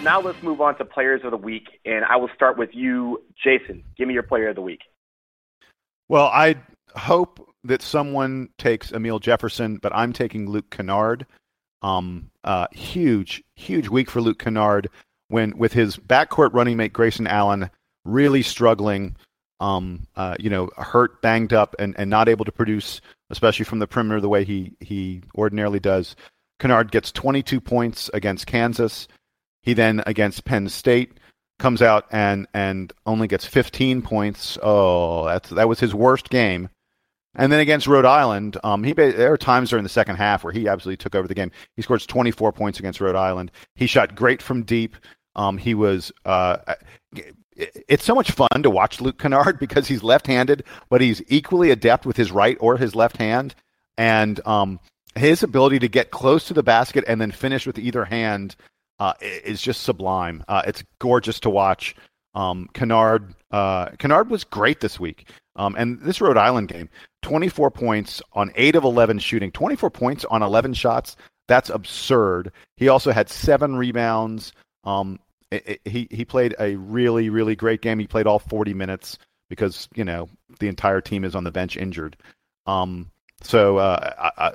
Now 0.02 0.20
let's 0.20 0.42
move 0.42 0.60
on 0.60 0.76
to 0.78 0.84
players 0.84 1.20
of 1.22 1.30
the 1.30 1.36
week, 1.36 1.80
and 1.84 2.04
I 2.04 2.16
will 2.16 2.30
start 2.34 2.58
with 2.58 2.70
you, 2.72 3.22
Jason. 3.42 3.84
Give 3.96 4.08
me 4.08 4.14
your 4.14 4.24
player 4.24 4.48
of 4.48 4.56
the 4.56 4.62
week. 4.62 4.80
Well, 6.08 6.26
I 6.26 6.56
hope 6.96 7.48
that 7.62 7.82
someone 7.82 8.48
takes 8.58 8.90
Amile 8.90 9.20
Jefferson, 9.20 9.76
but 9.76 9.94
I'm 9.94 10.12
taking 10.12 10.50
Luke 10.50 10.70
Kennard. 10.70 11.24
Um, 11.82 12.30
uh, 12.42 12.66
huge, 12.72 13.44
huge 13.54 13.88
week 13.88 14.10
for 14.10 14.20
Luke 14.20 14.40
Kennard 14.40 14.88
when 15.28 15.56
with 15.56 15.72
his 15.72 15.96
backcourt 15.96 16.52
running 16.52 16.76
mate 16.76 16.92
Grayson 16.92 17.28
Allen 17.28 17.70
really 18.04 18.42
struggling. 18.42 19.16
Um, 19.60 20.08
uh, 20.16 20.34
you 20.40 20.50
know, 20.50 20.70
hurt, 20.76 21.22
banged 21.22 21.52
up, 21.52 21.76
and, 21.78 21.94
and 21.96 22.10
not 22.10 22.28
able 22.28 22.44
to 22.44 22.50
produce, 22.50 23.00
especially 23.30 23.64
from 23.64 23.78
the 23.78 23.86
perimeter 23.86 24.20
the 24.20 24.28
way 24.28 24.42
he 24.42 24.72
he 24.80 25.22
ordinarily 25.36 25.78
does. 25.78 26.16
Kennard 26.58 26.90
gets 26.90 27.12
22 27.12 27.60
points 27.60 28.10
against 28.12 28.48
Kansas. 28.48 29.06
He 29.62 29.74
then 29.74 30.02
against 30.06 30.44
Penn 30.44 30.68
State 30.68 31.18
comes 31.58 31.80
out 31.80 32.06
and 32.10 32.46
and 32.52 32.92
only 33.06 33.28
gets 33.28 33.46
15 33.46 34.02
points. 34.02 34.58
Oh, 34.62 35.26
that's 35.26 35.50
that 35.50 35.68
was 35.68 35.80
his 35.80 35.94
worst 35.94 36.28
game. 36.28 36.68
And 37.34 37.50
then 37.50 37.60
against 37.60 37.86
Rhode 37.86 38.04
Island, 38.04 38.58
um, 38.62 38.84
he 38.84 38.92
there 38.92 39.32
are 39.32 39.38
times 39.38 39.70
during 39.70 39.84
the 39.84 39.88
second 39.88 40.16
half 40.16 40.44
where 40.44 40.52
he 40.52 40.68
absolutely 40.68 40.98
took 40.98 41.14
over 41.14 41.26
the 41.26 41.34
game. 41.34 41.50
He 41.76 41.82
scores 41.82 42.04
24 42.04 42.52
points 42.52 42.78
against 42.78 43.00
Rhode 43.00 43.16
Island. 43.16 43.50
He 43.74 43.86
shot 43.86 44.14
great 44.14 44.42
from 44.42 44.64
deep. 44.64 44.96
Um, 45.34 45.56
he 45.56 45.74
was. 45.74 46.12
Uh, 46.26 46.58
it's 47.56 48.04
so 48.04 48.14
much 48.14 48.32
fun 48.32 48.62
to 48.62 48.70
watch 48.70 49.00
Luke 49.00 49.18
Kennard 49.18 49.58
because 49.60 49.86
he's 49.86 50.02
left-handed, 50.02 50.64
but 50.90 51.00
he's 51.00 51.22
equally 51.28 51.70
adept 51.70 52.04
with 52.04 52.16
his 52.16 52.32
right 52.32 52.56
or 52.60 52.76
his 52.76 52.94
left 52.94 53.16
hand, 53.16 53.54
and 53.96 54.44
um, 54.46 54.78
his 55.14 55.42
ability 55.42 55.78
to 55.78 55.88
get 55.88 56.10
close 56.10 56.44
to 56.48 56.54
the 56.54 56.62
basket 56.62 57.04
and 57.06 57.20
then 57.20 57.30
finish 57.30 57.66
with 57.66 57.78
either 57.78 58.04
hand 58.04 58.56
uh, 59.02 59.14
is 59.20 59.60
just 59.60 59.82
sublime. 59.82 60.44
Uh, 60.46 60.62
it's 60.64 60.84
gorgeous 61.00 61.40
to 61.40 61.50
watch. 61.50 61.96
Um, 62.36 62.68
Kennard, 62.72 63.34
uh, 63.50 63.88
Kennard 63.98 64.30
was 64.30 64.44
great 64.44 64.78
this 64.78 65.00
week. 65.00 65.28
Um, 65.56 65.74
and 65.76 66.00
this 66.02 66.20
Rhode 66.20 66.36
Island 66.36 66.68
game, 66.68 66.88
24 67.22 67.72
points 67.72 68.22
on 68.34 68.52
8 68.54 68.76
of 68.76 68.84
11 68.84 69.18
shooting, 69.18 69.50
24 69.50 69.90
points 69.90 70.24
on 70.26 70.40
11 70.40 70.74
shots. 70.74 71.16
That's 71.48 71.68
absurd. 71.68 72.52
He 72.76 72.86
also 72.86 73.10
had 73.10 73.28
seven 73.28 73.74
rebounds. 73.74 74.52
Um, 74.84 75.18
it, 75.50 75.66
it, 75.66 75.80
he, 75.84 76.06
he 76.12 76.24
played 76.24 76.54
a 76.60 76.76
really, 76.76 77.28
really 77.28 77.56
great 77.56 77.82
game. 77.82 77.98
He 77.98 78.06
played 78.06 78.28
all 78.28 78.38
40 78.38 78.72
minutes 78.72 79.18
because, 79.50 79.88
you 79.96 80.04
know, 80.04 80.28
the 80.60 80.68
entire 80.68 81.00
team 81.00 81.24
is 81.24 81.34
on 81.34 81.42
the 81.42 81.50
bench 81.50 81.76
injured. 81.76 82.16
Um, 82.66 83.10
so, 83.42 83.78
uh, 83.78 84.30
I, 84.38 84.46
I, 84.46 84.52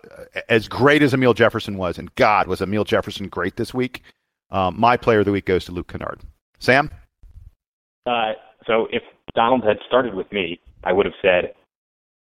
as 0.48 0.70
great 0.70 1.02
as 1.02 1.14
Amile 1.14 1.34
Jefferson 1.34 1.78
was, 1.78 1.98
and 1.98 2.16
God, 2.16 2.48
was 2.48 2.62
Amile 2.62 2.86
Jefferson 2.86 3.28
great 3.28 3.58
this 3.58 3.74
week? 3.74 4.04
Um, 4.52 4.80
my 4.80 4.98
player 4.98 5.20
of 5.20 5.26
the 5.26 5.32
week 5.32 5.46
goes 5.46 5.66
to 5.66 5.72
Luke 5.72 5.88
Kennard. 5.88 6.22
Sam? 6.60 6.90
Uh, 8.06 8.34
so 8.66 8.88
if 8.92 9.04
Donald 9.36 9.64
had 9.64 9.78
started 9.88 10.14
with 10.14 10.32
me, 10.32 10.60
I 10.84 10.94
would 10.94 11.06
have 11.06 11.16
said, 11.22 11.54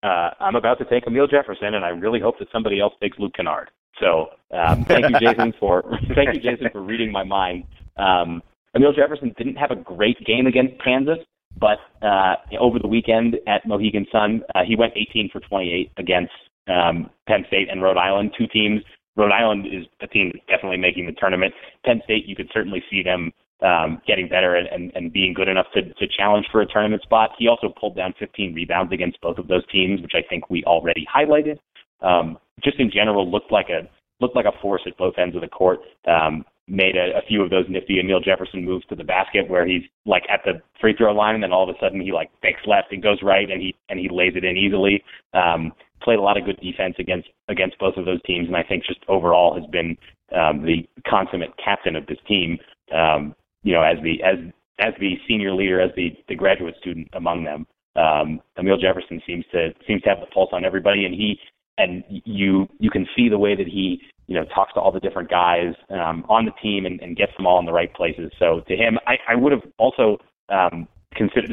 uh, 0.02 0.30
I'm 0.40 0.56
about 0.56 0.78
to 0.78 0.84
take 0.84 1.06
Amile 1.06 1.28
Jefferson, 1.30 1.74
and 1.74 1.84
I 1.84 1.88
really 1.88 2.20
hope 2.20 2.38
that 2.38 2.48
somebody 2.52 2.80
else 2.80 2.94
takes 3.00 3.18
Luke 3.18 3.32
Kennard. 3.34 3.70
So 4.00 4.28
um, 4.50 4.84
thank 4.84 5.08
you, 5.08 5.18
Jason, 5.20 5.52
for 5.60 5.82
thank 6.14 6.34
you, 6.34 6.40
Jason, 6.40 6.68
for 6.72 6.82
reading 6.82 7.12
my 7.12 7.24
mind. 7.24 7.64
Um, 7.96 8.42
Amile 8.74 8.94
Jefferson 8.94 9.34
didn't 9.36 9.56
have 9.56 9.70
a 9.70 9.76
great 9.76 10.16
game 10.24 10.46
against 10.46 10.82
Kansas, 10.82 11.18
but 11.58 11.78
uh, 12.02 12.36
over 12.58 12.78
the 12.78 12.88
weekend 12.88 13.36
at 13.46 13.66
Mohegan 13.66 14.06
Sun, 14.12 14.42
uh, 14.54 14.60
he 14.66 14.76
went 14.76 14.92
18 14.96 15.30
for 15.32 15.40
28 15.40 15.90
against 15.98 16.32
um, 16.68 17.10
Penn 17.26 17.44
State 17.48 17.68
and 17.70 17.82
Rhode 17.82 17.96
Island, 17.96 18.32
two 18.38 18.46
teams. 18.46 18.82
Rhode 19.16 19.32
Island 19.32 19.66
is 19.66 19.86
a 20.00 20.06
team 20.06 20.30
that's 20.32 20.46
definitely 20.46 20.78
making 20.78 21.06
the 21.06 21.12
tournament. 21.12 21.52
Penn 21.84 22.00
State, 22.04 22.26
you 22.26 22.36
could 22.36 22.50
certainly 22.52 22.82
see 22.90 23.02
them 23.02 23.32
um, 23.62 24.00
getting 24.06 24.28
better 24.28 24.56
and, 24.56 24.68
and, 24.68 24.92
and 24.94 25.12
being 25.12 25.34
good 25.34 25.48
enough 25.48 25.66
to, 25.74 25.82
to 25.82 26.06
challenge 26.16 26.46
for 26.50 26.60
a 26.62 26.66
tournament 26.66 27.02
spot. 27.02 27.30
He 27.38 27.48
also 27.48 27.68
pulled 27.78 27.96
down 27.96 28.14
15 28.18 28.54
rebounds 28.54 28.92
against 28.92 29.20
both 29.20 29.38
of 29.38 29.48
those 29.48 29.66
teams, 29.70 30.00
which 30.00 30.12
I 30.14 30.26
think 30.28 30.48
we 30.48 30.64
already 30.64 31.06
highlighted. 31.14 31.58
Um, 32.00 32.38
just 32.62 32.78
in 32.78 32.90
general, 32.90 33.30
looked 33.30 33.52
like 33.52 33.68
a 33.68 33.88
looked 34.20 34.36
like 34.36 34.46
a 34.46 34.60
force 34.60 34.82
at 34.86 34.96
both 34.98 35.14
ends 35.18 35.34
of 35.34 35.42
the 35.42 35.48
court. 35.48 35.80
Um, 36.06 36.44
made 36.68 36.96
a, 36.96 37.18
a 37.18 37.22
few 37.26 37.42
of 37.42 37.50
those 37.50 37.64
nifty 37.68 37.98
Amile 38.00 38.20
Jefferson 38.20 38.64
moves 38.64 38.86
to 38.86 38.94
the 38.94 39.04
basket 39.04 39.48
where 39.48 39.66
he's 39.66 39.82
like 40.06 40.22
at 40.30 40.40
the 40.44 40.62
free 40.80 40.94
throw 40.96 41.12
line 41.12 41.34
and 41.34 41.42
then 41.42 41.52
all 41.52 41.68
of 41.68 41.74
a 41.74 41.78
sudden 41.80 42.00
he 42.00 42.12
like 42.12 42.30
fakes 42.42 42.60
left 42.66 42.92
and 42.92 43.02
goes 43.02 43.18
right 43.22 43.50
and 43.50 43.60
he 43.60 43.74
and 43.88 43.98
he 43.98 44.08
lays 44.10 44.32
it 44.36 44.44
in 44.44 44.56
easily. 44.56 45.02
Um, 45.34 45.72
played 46.02 46.18
a 46.18 46.22
lot 46.22 46.36
of 46.36 46.44
good 46.44 46.58
defense 46.60 46.94
against 46.98 47.28
against 47.48 47.78
both 47.78 47.96
of 47.96 48.04
those 48.04 48.22
teams 48.22 48.46
and 48.46 48.56
I 48.56 48.62
think 48.62 48.84
just 48.84 49.00
overall 49.08 49.54
has 49.54 49.68
been 49.70 49.96
um, 50.34 50.64
the 50.64 50.88
consummate 51.08 51.50
captain 51.62 51.96
of 51.96 52.06
this 52.06 52.18
team. 52.26 52.58
Um, 52.94 53.34
you 53.62 53.72
know, 53.72 53.82
as 53.82 53.96
the 54.02 54.22
as 54.22 54.38
as 54.80 54.94
the 54.98 55.16
senior 55.28 55.54
leader, 55.54 55.80
as 55.80 55.90
the 55.96 56.16
the 56.28 56.34
graduate 56.34 56.74
student 56.80 57.08
among 57.12 57.44
them. 57.44 57.66
Um, 57.96 58.40
Amile 58.56 58.80
Jefferson 58.80 59.20
seems 59.26 59.44
to 59.52 59.70
seems 59.86 60.02
to 60.02 60.08
have 60.08 60.20
the 60.20 60.26
pulse 60.26 60.50
on 60.52 60.64
everybody, 60.64 61.04
and 61.04 61.14
he 61.14 61.38
and 61.78 62.04
you 62.08 62.68
you 62.78 62.90
can 62.90 63.06
see 63.16 63.28
the 63.28 63.38
way 63.38 63.54
that 63.56 63.66
he 63.66 64.00
you 64.26 64.34
know 64.34 64.44
talks 64.54 64.72
to 64.74 64.80
all 64.80 64.92
the 64.92 65.00
different 65.00 65.28
guys 65.28 65.74
um, 65.90 66.24
on 66.28 66.44
the 66.44 66.52
team 66.62 66.86
and, 66.86 67.00
and 67.00 67.16
gets 67.16 67.32
them 67.36 67.46
all 67.46 67.58
in 67.58 67.66
the 67.66 67.72
right 67.72 67.92
places. 67.94 68.30
So 68.38 68.60
to 68.68 68.76
him, 68.76 68.98
I, 69.06 69.16
I 69.28 69.34
would 69.34 69.52
have 69.52 69.62
also 69.78 70.18
um, 70.48 70.86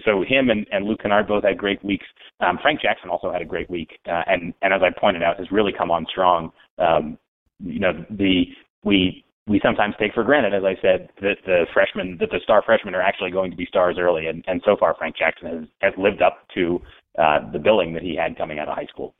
so 0.05 0.23
him 0.27 0.49
and, 0.49 0.65
and 0.71 0.85
Luke 0.85 0.99
Kennard 1.01 1.27
both 1.27 1.43
had 1.43 1.57
great 1.57 1.83
weeks. 1.83 2.05
Um, 2.39 2.59
Frank 2.61 2.81
Jackson 2.81 3.09
also 3.09 3.31
had 3.31 3.41
a 3.41 3.45
great 3.45 3.69
week, 3.69 3.99
uh, 4.07 4.21
and 4.27 4.53
and 4.61 4.73
as 4.73 4.81
I 4.83 4.97
pointed 4.97 5.23
out, 5.23 5.39
has 5.39 5.51
really 5.51 5.71
come 5.75 5.91
on 5.91 6.05
strong. 6.09 6.51
Um, 6.77 7.17
you 7.59 7.79
know, 7.79 7.93
the 8.11 8.45
we 8.83 9.23
we 9.47 9.59
sometimes 9.63 9.95
take 9.99 10.13
for 10.13 10.23
granted, 10.23 10.53
as 10.53 10.63
I 10.63 10.75
said, 10.81 11.09
that 11.21 11.37
the 11.45 11.65
freshmen, 11.73 12.17
that 12.19 12.29
the 12.29 12.39
star 12.43 12.61
freshmen 12.63 12.93
are 12.93 13.01
actually 13.01 13.31
going 13.31 13.49
to 13.49 13.57
be 13.57 13.65
stars 13.65 13.95
early, 13.99 14.27
and, 14.27 14.43
and 14.47 14.61
so 14.65 14.75
far 14.77 14.93
Frank 14.97 15.15
Jackson 15.17 15.47
has 15.47 15.67
has 15.81 15.93
lived 15.97 16.21
up 16.21 16.47
to 16.53 16.79
uh, 17.17 17.51
the 17.51 17.59
billing 17.59 17.93
that 17.93 18.03
he 18.03 18.15
had 18.15 18.37
coming 18.37 18.59
out 18.59 18.67
of 18.67 18.75
high 18.75 18.87
school. 18.91 19.15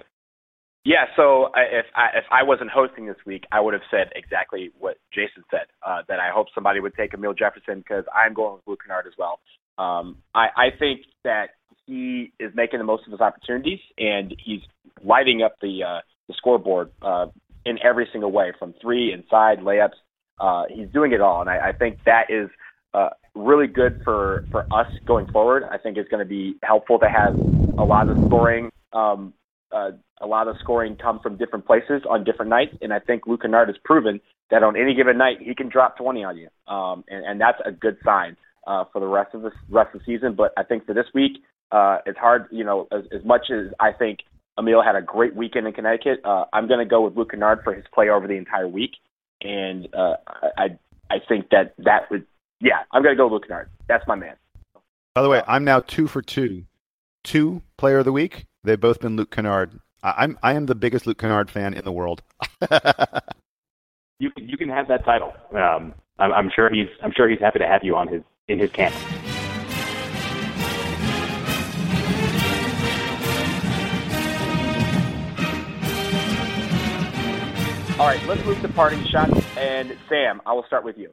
Yeah, 0.86 1.04
so 1.18 1.48
if 1.56 1.86
I, 1.96 2.18
if 2.18 2.24
I 2.32 2.44
wasn't 2.44 2.70
hosting 2.70 3.08
this 3.08 3.18
week, 3.26 3.44
I 3.52 3.60
would 3.60 3.74
have 3.74 3.84
said 3.92 4.08
exactly 4.16 4.72
what 4.80 4.96
Jason 5.14 5.44
said. 5.52 5.68
Uh, 5.86 6.04
that 6.08 6.20
I 6.20 6.30
hope 6.32 6.48
somebody 6.56 6.80
would 6.80 6.94
take 6.96 7.14
Amile 7.14 7.34
Jefferson 7.34 7.80
because 7.80 8.06
I'm 8.16 8.34
going 8.34 8.56
with 8.56 8.68
Luke 8.68 8.80
Kennard 8.86 9.06
as 9.06 9.12
well. 9.18 9.42
Um, 9.78 10.18
I, 10.34 10.48
I 10.56 10.70
think 10.78 11.02
that 11.24 11.50
he 11.86 12.32
is 12.40 12.52
making 12.56 12.80
the 12.80 12.86
most 12.86 13.06
of 13.06 13.12
his 13.12 13.22
opportunities 13.22 13.80
and 13.98 14.36
he's 14.44 14.62
lighting 15.04 15.42
up 15.42 15.56
the 15.62 15.84
uh, 15.84 16.02
the 16.28 16.34
scoreboard 16.36 16.92
uh, 17.02 17.28
in 17.66 17.78
every 17.84 18.08
single 18.12 18.32
way, 18.32 18.52
from 18.60 18.74
three, 18.82 19.14
inside, 19.14 19.60
layups. 19.60 19.92
Uh, 20.40 20.64
he's 20.70 20.90
doing 20.90 21.14
it 21.14 21.22
all, 21.22 21.42
and 21.42 21.50
I, 21.50 21.70
I 21.70 21.72
think 21.72 22.00
that 22.06 22.26
is 22.30 22.50
uh, 22.94 23.10
really 23.36 23.68
good 23.68 24.02
for 24.04 24.46
for 24.52 24.62
us 24.72 24.88
going 25.06 25.28
forward. 25.32 25.64
I 25.70 25.78
think 25.78 25.98
it's 25.98 26.10
going 26.10 26.24
to 26.24 26.30
be 26.30 26.56
helpful 26.64 27.00
to 27.00 27.10
have 27.10 27.36
a 27.78 27.84
lot 27.84 28.10
of 28.10 28.18
scoring 28.28 28.70
um, 28.94 29.34
uh, 29.72 29.92
a 30.22 30.28
lot 30.28 30.48
of 30.48 30.56
scoring 30.62 30.96
come 30.96 31.20
from 31.20 31.38
different 31.38 31.66
places 31.66 32.02
on 32.10 32.24
different 32.24 32.50
nights, 32.50 32.76
and 32.82 32.94
I 32.94 33.00
think 33.00 33.28
Luke 33.28 33.42
Kennard 33.42 33.68
has 33.68 33.78
proven 33.84 34.20
that 34.50 34.64
on 34.64 34.78
any 34.78 34.94
given 34.94 35.18
night 35.18 35.38
he 35.42 35.54
can 35.56 35.70
drop 35.70 35.98
20 35.98 36.24
on 36.24 36.38
you, 36.38 36.48
um, 36.74 37.04
and, 37.10 37.26
and 37.26 37.42
that's 37.42 37.60
a 37.66 37.72
good 37.72 37.98
sign 38.04 38.38
uh, 38.68 38.86
for 38.92 39.00
the 39.00 39.08
rest 39.08 39.34
of 39.34 39.42
the 39.42 39.52
rest 39.70 39.96
of 39.96 40.02
the 40.02 40.06
season. 40.06 40.36
But 40.36 40.54
I 40.58 40.64
think 40.64 40.86
for 40.86 40.94
this 40.94 41.08
week, 41.14 41.44
uh, 41.72 42.00
it's 42.06 42.20
hard. 42.20 42.48
You 42.52 42.64
know, 42.64 42.88
as, 42.92 43.06
as 43.12 43.26
much 43.26 43.48
as 43.52 43.74
I 43.80 43.92
think 43.92 44.20
Amile 44.60 44.84
had 44.84 44.96
a 44.96 45.02
great 45.02 45.36
weekend 45.36 45.68
in 45.68 45.74
Connecticut, 45.74 46.22
uh, 46.24 46.46
I'm 46.54 46.68
going 46.68 46.80
to 46.80 46.90
go 46.90 47.02
with 47.02 47.16
Luke 47.16 47.32
Kennard 47.32 47.62
for 47.64 47.74
his 47.74 47.86
play 47.94 48.10
over 48.10 48.28
the 48.28 48.36
entire 48.36 48.68
week, 48.68 48.92
and 49.42 49.88
uh, 49.96 50.16
I 50.58 50.78
I 51.10 51.18
think 51.28 51.50
that 51.50 51.74
that 51.80 52.12
would 52.12 52.26
yeah 52.60 52.84
I'm 52.92 53.02
going 53.02 53.16
to 53.16 53.18
go 53.18 53.26
with 53.26 53.34
Luke 53.34 53.48
Kennard. 53.48 53.70
That's 53.88 54.06
my 54.08 54.16
man. 54.16 54.36
By 55.16 55.24
the 55.24 55.30
way, 55.30 55.42
I'm 55.48 55.64
now 55.64 55.80
two 55.80 56.08
for 56.08 56.22
two, 56.22 56.66
two 57.24 57.64
player 57.78 58.00
of 58.00 58.06
the 58.06 58.12
week 58.12 58.46
They've 58.68 58.80
both 58.80 59.00
been 59.00 59.16
Luke 59.16 59.32
Kennard. 59.32 59.80
I, 60.04 60.26
am 60.26 60.38
I 60.44 60.54
am 60.54 60.66
the 60.66 60.76
biggest 60.76 61.08
Luke 61.08 61.18
Kennard 61.18 61.50
fan 61.50 61.74
in 61.74 61.86
the 61.86 61.92
world. 61.92 62.22
you 64.20 64.30
you 64.36 64.58
can 64.58 64.68
have 64.68 64.90
that 64.90 65.06
title. 65.06 65.34
Um, 65.54 65.94
I'm, 66.20 66.34
I'm 66.34 66.52
sure 66.54 66.70
he's 66.70 66.90
I'm 67.02 67.14
sure 67.16 67.30
he's 67.30 67.40
happy 67.40 67.60
to 67.60 67.66
have 67.66 67.82
you 67.84 67.96
on 67.96 68.10
his 68.10 68.22
in 68.48 68.60
his 68.60 68.72
camp. 68.72 68.96
All 78.00 78.06
right, 78.06 78.24
let's 78.28 78.46
move 78.46 78.62
to 78.62 78.70
parting 78.70 79.04
shots. 79.12 79.34
And 79.58 79.98
Sam, 80.08 80.40
I 80.46 80.54
will 80.54 80.64
start 80.68 80.86
with 80.86 80.98
you. 80.98 81.10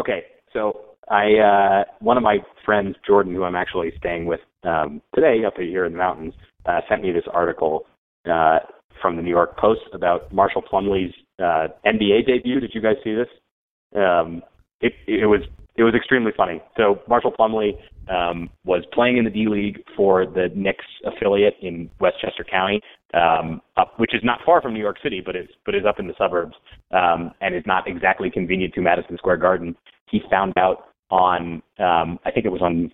Okay, 0.00 0.22
so 0.52 0.80
I 1.10 1.34
uh, 1.34 1.84
one 2.00 2.16
of 2.16 2.22
my 2.22 2.38
friends, 2.64 2.96
Jordan, 3.06 3.34
who 3.34 3.44
I'm 3.44 3.56
actually 3.56 3.92
staying 3.98 4.24
with 4.24 4.40
um, 4.62 5.02
today 5.14 5.44
up 5.44 5.54
here 5.56 5.84
in 5.84 5.92
the 5.92 5.98
mountains, 5.98 6.32
uh, 6.66 6.80
sent 6.88 7.02
me 7.02 7.12
this 7.12 7.24
article 7.32 7.84
uh, 8.30 8.60
from 9.02 9.16
the 9.16 9.22
New 9.22 9.30
York 9.30 9.58
Post 9.58 9.80
about 9.92 10.32
Marshall 10.32 10.62
Plumlee's 10.62 11.12
uh, 11.40 11.68
NBA 11.84 12.26
debut. 12.26 12.60
Did 12.60 12.70
you 12.74 12.80
guys 12.80 12.96
see 13.04 13.14
this? 13.14 13.28
Um, 13.94 14.42
it, 14.80 14.92
it 15.06 15.26
was 15.26 15.40
it 15.78 15.84
was 15.84 15.94
extremely 15.94 16.32
funny. 16.36 16.60
So 16.76 17.00
Marshall 17.08 17.32
Plumlee 17.32 17.72
um, 18.10 18.50
was 18.64 18.82
playing 18.92 19.16
in 19.16 19.24
the 19.24 19.30
D 19.30 19.46
League 19.48 19.82
for 19.96 20.26
the 20.26 20.48
Knicks 20.54 20.84
affiliate 21.06 21.54
in 21.62 21.88
Westchester 22.00 22.44
County, 22.44 22.80
um, 23.14 23.62
up, 23.76 23.94
which 23.98 24.12
is 24.12 24.20
not 24.24 24.40
far 24.44 24.60
from 24.60 24.74
New 24.74 24.80
York 24.80 24.96
City, 25.02 25.22
but 25.24 25.36
is 25.36 25.48
but 25.64 25.74
is 25.74 25.84
up 25.88 26.00
in 26.00 26.08
the 26.08 26.14
suburbs 26.18 26.54
um, 26.90 27.32
and 27.40 27.54
is 27.54 27.62
not 27.64 27.86
exactly 27.86 28.28
convenient 28.28 28.74
to 28.74 28.80
Madison 28.80 29.16
Square 29.18 29.38
Garden. 29.38 29.76
He 30.10 30.20
found 30.28 30.52
out 30.58 30.88
on 31.10 31.62
um, 31.78 32.18
I 32.24 32.32
think 32.32 32.44
it 32.44 32.52
was 32.52 32.60
on 32.60 32.92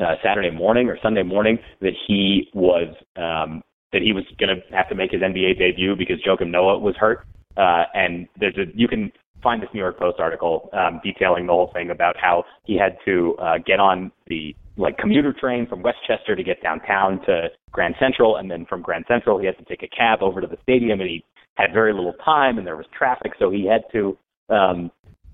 uh, 0.00 0.14
Saturday 0.24 0.50
morning 0.50 0.88
or 0.88 0.98
Sunday 1.02 1.22
morning 1.22 1.58
that 1.80 1.92
he 2.06 2.48
was 2.52 2.94
um, 3.16 3.62
that 3.92 4.02
he 4.02 4.12
was 4.12 4.24
going 4.38 4.56
to 4.56 4.76
have 4.76 4.88
to 4.88 4.96
make 4.96 5.12
his 5.12 5.20
NBA 5.20 5.58
debut 5.58 5.94
because 5.96 6.16
Joakim 6.26 6.50
Noah 6.50 6.78
was 6.78 6.96
hurt. 6.96 7.26
Uh, 7.56 7.84
and 7.94 8.26
there's 8.40 8.56
a 8.56 8.64
you 8.74 8.88
can 8.88 9.12
find 9.42 9.62
this 9.62 9.68
New 9.74 9.80
York 9.80 9.98
Post 9.98 10.20
article 10.20 10.70
um, 10.72 11.00
detailing 11.02 11.46
the 11.46 11.52
whole 11.52 11.70
thing 11.72 11.90
about 11.90 12.16
how 12.16 12.44
he 12.64 12.76
had 12.76 12.96
to 13.04 13.36
uh, 13.38 13.58
get 13.64 13.80
on 13.80 14.12
the 14.28 14.54
like 14.76 14.96
commuter 14.96 15.34
train 15.38 15.66
from 15.66 15.82
Westchester 15.82 16.34
to 16.34 16.42
get 16.42 16.62
downtown 16.62 17.20
to 17.26 17.48
Grand 17.72 17.94
Central, 18.00 18.36
and 18.36 18.50
then 18.50 18.64
from 18.66 18.80
Grand 18.82 19.04
Central 19.06 19.38
he 19.38 19.46
had 19.46 19.58
to 19.58 19.64
take 19.64 19.82
a 19.82 19.88
cab 19.88 20.22
over 20.22 20.40
to 20.40 20.46
the 20.46 20.56
stadium, 20.62 21.00
and 21.00 21.10
he 21.10 21.24
had 21.56 21.72
very 21.74 21.92
little 21.92 22.14
time, 22.24 22.56
and 22.56 22.66
there 22.66 22.76
was 22.76 22.86
traffic, 22.96 23.32
so 23.38 23.50
he 23.50 23.66
had 23.66 23.82
to 23.92 24.16
um, 24.48 24.90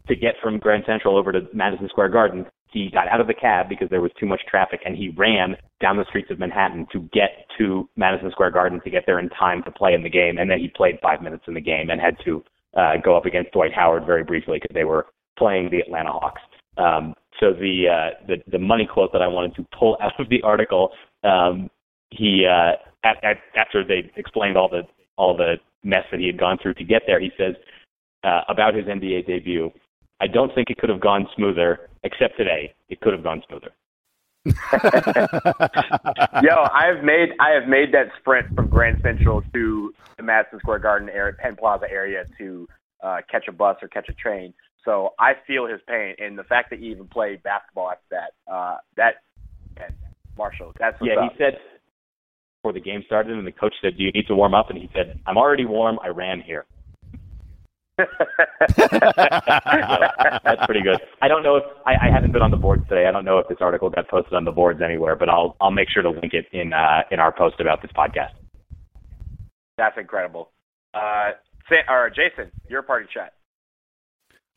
to 0.08 0.16
get 0.16 0.34
from 0.42 0.58
Grand 0.58 0.84
Central 0.86 1.16
over 1.16 1.32
to 1.32 1.40
Madison 1.52 1.88
Square 1.88 2.08
Garden 2.10 2.46
he 2.70 2.90
got 2.92 3.08
out 3.08 3.20
of 3.20 3.26
the 3.26 3.34
cab 3.34 3.68
because 3.68 3.88
there 3.90 4.00
was 4.00 4.10
too 4.20 4.26
much 4.26 4.40
traffic 4.48 4.80
and 4.84 4.96
he 4.96 5.10
ran 5.16 5.56
down 5.80 5.96
the 5.96 6.04
streets 6.08 6.30
of 6.30 6.38
Manhattan 6.38 6.86
to 6.92 7.00
get 7.12 7.46
to 7.58 7.88
Madison 7.96 8.30
Square 8.30 8.50
Garden 8.52 8.80
to 8.84 8.90
get 8.90 9.04
there 9.06 9.18
in 9.18 9.28
time 9.30 9.62
to 9.64 9.70
play 9.70 9.94
in 9.94 10.02
the 10.02 10.10
game. 10.10 10.38
And 10.38 10.50
then 10.50 10.58
he 10.58 10.68
played 10.68 10.98
five 11.02 11.22
minutes 11.22 11.44
in 11.48 11.54
the 11.54 11.60
game 11.60 11.90
and 11.90 12.00
had 12.00 12.16
to 12.24 12.42
uh, 12.78 12.96
go 13.02 13.16
up 13.16 13.26
against 13.26 13.52
Dwight 13.52 13.72
Howard 13.74 14.06
very 14.06 14.22
briefly 14.22 14.58
because 14.62 14.74
they 14.74 14.84
were 14.84 15.06
playing 15.36 15.70
the 15.70 15.80
Atlanta 15.80 16.12
Hawks. 16.12 16.40
Um, 16.76 17.14
so 17.40 17.52
the, 17.52 17.88
uh, 17.88 18.26
the 18.26 18.36
the 18.50 18.58
money 18.58 18.86
quote 18.86 19.12
that 19.12 19.22
I 19.22 19.26
wanted 19.26 19.54
to 19.56 19.66
pull 19.76 19.96
out 20.02 20.18
of 20.18 20.28
the 20.28 20.40
article, 20.42 20.90
um, 21.24 21.68
he 22.10 22.46
uh, 22.46 22.72
at, 23.04 23.22
at, 23.24 23.36
after 23.56 23.84
they 23.84 24.10
explained 24.16 24.56
all 24.56 24.68
the 24.68 24.82
all 25.16 25.36
the 25.36 25.56
mess 25.82 26.04
that 26.10 26.20
he 26.20 26.26
had 26.26 26.38
gone 26.38 26.58
through 26.62 26.74
to 26.74 26.84
get 26.84 27.02
there, 27.06 27.20
he 27.20 27.30
says 27.36 27.54
uh, 28.24 28.42
about 28.48 28.74
his 28.74 28.84
NBA 28.84 29.26
debut. 29.26 29.70
I 30.20 30.26
don't 30.26 30.52
think 30.54 30.70
it 30.70 30.78
could 30.78 30.90
have 30.90 31.00
gone 31.00 31.28
smoother, 31.36 31.90
except 32.02 32.36
today. 32.36 32.74
It 32.88 33.00
could 33.00 33.12
have 33.12 33.22
gone 33.22 33.42
smoother. 33.48 33.70
Yo, 36.42 36.54
I 36.72 36.86
have 36.92 37.04
made 37.04 37.30
I 37.40 37.50
have 37.50 37.68
made 37.68 37.92
that 37.92 38.10
sprint 38.20 38.54
from 38.54 38.68
Grand 38.68 39.00
Central 39.02 39.42
to 39.52 39.94
the 40.16 40.22
Madison 40.22 40.58
Square 40.60 40.80
Garden 40.80 41.08
area, 41.08 41.34
Penn 41.38 41.56
Plaza 41.56 41.86
area 41.90 42.24
to 42.38 42.68
uh, 43.02 43.18
catch 43.30 43.48
a 43.48 43.52
bus 43.52 43.76
or 43.82 43.88
catch 43.88 44.08
a 44.08 44.14
train. 44.14 44.54
So 44.84 45.14
I 45.18 45.32
feel 45.46 45.66
his 45.66 45.80
pain, 45.86 46.14
and 46.18 46.38
the 46.38 46.44
fact 46.44 46.70
that 46.70 46.78
he 46.78 46.86
even 46.86 47.08
played 47.08 47.42
basketball 47.42 47.90
after 47.90 48.04
that, 48.10 48.52
uh, 48.52 48.76
that 48.96 49.16
and 49.76 49.94
Marshall, 50.36 50.72
that's 50.78 51.00
what 51.00 51.10
yeah. 51.10 51.20
Up. 51.20 51.32
He 51.32 51.38
said 51.38 51.58
before 52.62 52.72
the 52.72 52.80
game 52.80 53.02
started, 53.06 53.36
and 53.36 53.46
the 53.46 53.52
coach 53.52 53.74
said, 53.82 53.96
"Do 53.96 54.02
you 54.02 54.12
need 54.12 54.26
to 54.28 54.34
warm 54.34 54.54
up?" 54.54 54.70
And 54.70 54.78
he 54.78 54.88
said, 54.94 55.20
"I'm 55.26 55.36
already 55.36 55.64
warm. 55.64 55.98
I 56.02 56.08
ran 56.08 56.40
here." 56.40 56.64
That's 60.44 60.66
pretty 60.66 60.82
good. 60.82 61.00
I 61.20 61.28
don't 61.28 61.42
know 61.42 61.56
if 61.56 61.64
I, 61.84 61.94
I 61.94 62.10
haven't 62.12 62.32
been 62.32 62.42
on 62.42 62.50
the 62.50 62.56
boards 62.56 62.88
today. 62.88 63.06
I 63.06 63.12
don't 63.12 63.24
know 63.24 63.38
if 63.38 63.48
this 63.48 63.58
article 63.60 63.90
got 63.90 64.08
posted 64.08 64.34
on 64.34 64.44
the 64.44 64.52
boards 64.52 64.80
anywhere, 64.82 65.16
but 65.16 65.28
I'll 65.28 65.56
I'll 65.60 65.70
make 65.70 65.88
sure 65.90 66.02
to 66.02 66.10
link 66.10 66.32
it 66.32 66.46
in 66.52 66.72
uh, 66.72 67.02
in 67.10 67.20
our 67.20 67.32
post 67.32 67.60
about 67.60 67.82
this 67.82 67.90
podcast. 67.92 68.32
That's 69.76 69.98
incredible. 69.98 70.50
Uh, 70.94 71.32
Say, 71.68 71.82
or 71.88 72.10
Jason, 72.10 72.50
your 72.68 72.82
party 72.82 73.06
chat. 73.12 73.34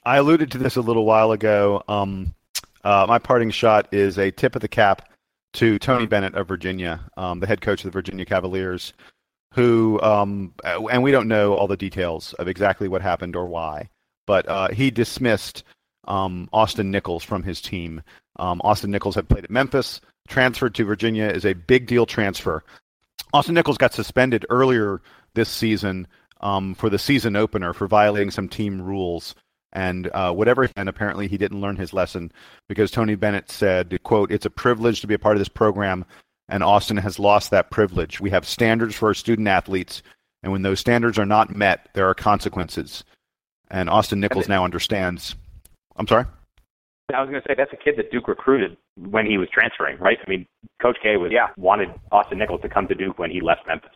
I 0.06 0.18
alluded 0.18 0.52
to 0.52 0.58
this 0.58 0.78
a 0.78 0.82
little 0.82 1.06
while 1.06 1.32
ago. 1.32 1.84
Um, 1.88 2.34
uh, 2.84 3.06
my 3.08 3.20
parting 3.20 3.52
shot 3.52 3.88
is 3.92 4.18
a 4.18 4.32
tip 4.32 4.56
of 4.56 4.62
the 4.62 4.68
cap 4.68 5.10
to 5.54 5.78
Tony 5.78 6.06
Bennett 6.06 6.36
of 6.36 6.48
Virginia, 6.48 7.02
um, 7.18 7.40
the 7.42 7.48
head 7.48 7.62
coach 7.62 7.82
of 7.82 7.92
the 7.92 7.92
Virginia 7.92 8.26
Cavaliers, 8.26 8.94
who, 9.54 10.00
um, 10.02 10.54
and 10.64 11.04
we 11.04 11.12
don't 11.12 11.28
know 11.28 11.54
all 11.54 11.68
the 11.68 11.78
details 11.78 12.34
of 12.34 12.48
exactly 12.48 12.88
what 12.88 13.02
happened 13.02 13.36
or 13.36 13.46
why, 13.46 13.90
but 14.26 14.48
uh, 14.48 14.70
he 14.70 14.92
dismissed 14.92 15.64
um, 16.08 16.50
Austin 16.54 16.90
Nichols 16.90 17.24
from 17.24 17.44
his 17.44 17.62
team. 17.62 18.02
Um, 18.38 18.62
Austin 18.64 18.92
Nichols 18.92 19.16
had 19.16 19.28
played 19.28 19.44
at 19.44 19.52
Memphis, 19.52 20.00
transferred 20.28 20.76
to 20.76 20.86
Virginia, 20.86 21.26
is 21.26 21.46
a 21.46 21.54
big 21.54 21.86
deal 21.86 22.06
transfer. 22.06 22.64
Austin 23.34 23.56
Nichols 23.56 23.78
got 23.78 23.94
suspended 23.94 24.46
earlier 24.50 25.02
this 25.34 25.50
season 25.50 26.08
um, 26.42 26.74
for 26.74 26.90
the 26.90 27.00
season 27.00 27.36
opener 27.36 27.74
for 27.74 27.88
violating 27.88 28.32
some 28.32 28.50
team 28.50 28.82
rules. 28.82 29.36
And 29.74 30.10
uh, 30.14 30.34
whatever, 30.34 30.70
and 30.76 30.90
apparently 30.90 31.30
he 31.30 31.38
didn't 31.38 31.62
learn 31.62 31.78
his 31.78 31.94
lesson 31.94 32.34
because 32.68 32.92
Tony 32.92 33.16
Bennett 33.16 33.50
said, 33.50 33.98
"quote 34.04 34.30
It's 34.30 34.46
a 34.46 34.50
privilege 34.50 35.00
to 35.00 35.08
be 35.08 35.14
a 35.14 35.20
part 35.20 35.38
of 35.38 35.40
this 35.40 35.48
program 35.48 36.04
and 36.52 36.64
Austin 36.64 36.98
has 36.98 37.18
lost 37.18 37.50
that 37.50 37.72
privilege. 37.72 38.20
We 38.20 38.30
have 38.30 38.48
standards 38.48 38.94
for 38.94 39.08
our 39.08 39.14
student 39.14 39.48
athletes, 39.48 40.04
and 40.44 40.52
when 40.52 40.62
those 40.62 40.80
standards 40.80 41.18
are 41.18 41.26
not 41.26 41.56
met, 41.56 41.90
there 41.94 42.08
are 42.08 42.14
consequences. 42.14 43.04
And 43.72 43.90
Austin 43.90 44.20
Nichols 44.20 44.50
now 44.50 44.66
understands. 44.66 45.36
I'm 45.96 46.08
sorry. 46.08 46.26
I 47.14 47.22
was 47.22 47.30
going 47.30 47.42
to 47.42 47.48
say 47.48 47.56
that's 47.58 47.74
a 47.74 47.78
kid 47.78 47.96
that 47.98 48.12
Duke 48.12 48.28
recruited 48.28 48.78
when 48.96 49.26
he 49.26 49.38
was 49.38 49.50
transferring, 49.50 49.98
right? 50.00 50.18
I 50.26 50.30
mean, 50.30 50.46
Coach 50.82 50.98
K 51.02 51.18
was 51.18 51.32
yeah. 51.32 51.48
wanted 51.58 51.90
Austin 52.12 52.38
Nichols 52.38 52.62
to 52.62 52.70
come 52.70 52.88
to 52.88 52.96
Duke 52.96 53.18
when 53.18 53.32
he 53.32 53.42
left 53.42 53.62
Memphis. 53.68 53.92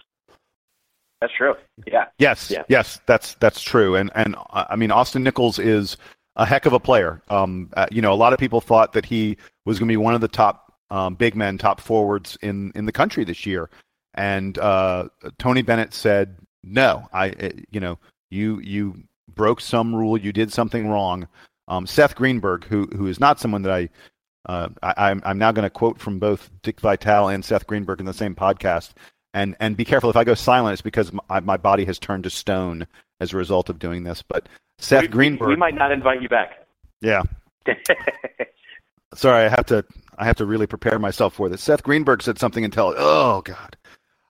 That's 1.21 1.33
true. 1.37 1.55
Yeah. 1.87 2.05
Yes. 2.19 2.51
Yeah. 2.51 2.63
Yes. 2.67 2.99
That's 3.05 3.35
that's 3.35 3.61
true. 3.61 3.95
And 3.95 4.11
and 4.15 4.35
I 4.51 4.75
mean, 4.75 4.91
Austin 4.91 5.23
Nichols 5.23 5.59
is 5.59 5.97
a 6.35 6.45
heck 6.45 6.65
of 6.65 6.73
a 6.73 6.79
player. 6.79 7.21
Um, 7.29 7.69
uh, 7.77 7.87
you 7.89 8.01
know, 8.01 8.11
a 8.11 8.15
lot 8.15 8.33
of 8.33 8.39
people 8.39 8.59
thought 8.59 8.93
that 8.93 9.05
he 9.05 9.37
was 9.65 9.79
going 9.79 9.87
to 9.87 9.91
be 9.91 9.97
one 9.97 10.13
of 10.13 10.21
the 10.21 10.27
top 10.27 10.64
um, 10.89 11.15
big 11.15 11.35
men, 11.35 11.57
top 11.57 11.81
forwards 11.81 12.37
in 12.41 12.71
in 12.75 12.85
the 12.85 12.91
country 12.91 13.23
this 13.23 13.45
year. 13.45 13.69
And 14.13 14.57
uh, 14.57 15.09
Tony 15.39 15.61
Bennett 15.61 15.93
said, 15.93 16.37
"No, 16.63 17.07
I, 17.13 17.29
eh, 17.29 17.51
you 17.71 17.79
know, 17.79 17.97
you 18.29 18.59
you 18.59 19.03
broke 19.33 19.61
some 19.61 19.93
rule, 19.93 20.17
you 20.17 20.31
did 20.31 20.51
something 20.51 20.87
wrong." 20.87 21.27
Um, 21.67 21.87
Seth 21.87 22.15
Greenberg, 22.15 22.65
who 22.65 22.87
who 22.95 23.07
is 23.07 23.19
not 23.19 23.39
someone 23.39 23.63
that 23.63 23.73
I, 23.73 23.89
uh, 24.47 24.69
I 24.83 25.11
am 25.11 25.21
I'm 25.25 25.37
now 25.37 25.51
going 25.51 25.63
to 25.63 25.69
quote 25.69 25.99
from 25.99 26.19
both 26.19 26.49
Dick 26.61 26.79
Vitale 26.79 27.29
and 27.29 27.43
Seth 27.43 27.67
Greenberg 27.67 27.99
in 27.99 28.05
the 28.05 28.13
same 28.13 28.35
podcast. 28.35 28.91
And 29.33 29.55
and 29.59 29.75
be 29.75 29.83
careful 29.83 30.09
if 30.09 30.15
I 30.15 30.23
go 30.23 30.33
silent, 30.33 30.73
it's 30.73 30.81
because 30.81 31.11
my, 31.11 31.39
my 31.41 31.57
body 31.57 31.83
has 31.85 31.99
turned 31.99 32.23
to 32.23 32.29
stone 32.29 32.87
as 33.19 33.33
a 33.33 33.37
result 33.37 33.69
of 33.69 33.79
doing 33.79 34.03
this. 34.03 34.21
But 34.21 34.47
Seth 34.77 35.01
we, 35.01 35.07
Greenberg, 35.09 35.49
we 35.49 35.55
might 35.57 35.75
not 35.75 35.91
invite 35.91 36.21
you 36.21 36.29
back. 36.29 36.65
Yeah. 37.01 37.23
Sorry, 39.15 39.45
I 39.45 39.49
have 39.49 39.65
to 39.67 39.83
I 40.17 40.25
have 40.25 40.37
to 40.37 40.45
really 40.45 40.67
prepare 40.67 40.99
myself 40.99 41.33
for 41.33 41.49
this. 41.49 41.61
Seth 41.61 41.83
Greenberg 41.83 42.21
said 42.21 42.39
something 42.39 42.63
intelligent. 42.63 43.03
Oh 43.05 43.41
God. 43.41 43.77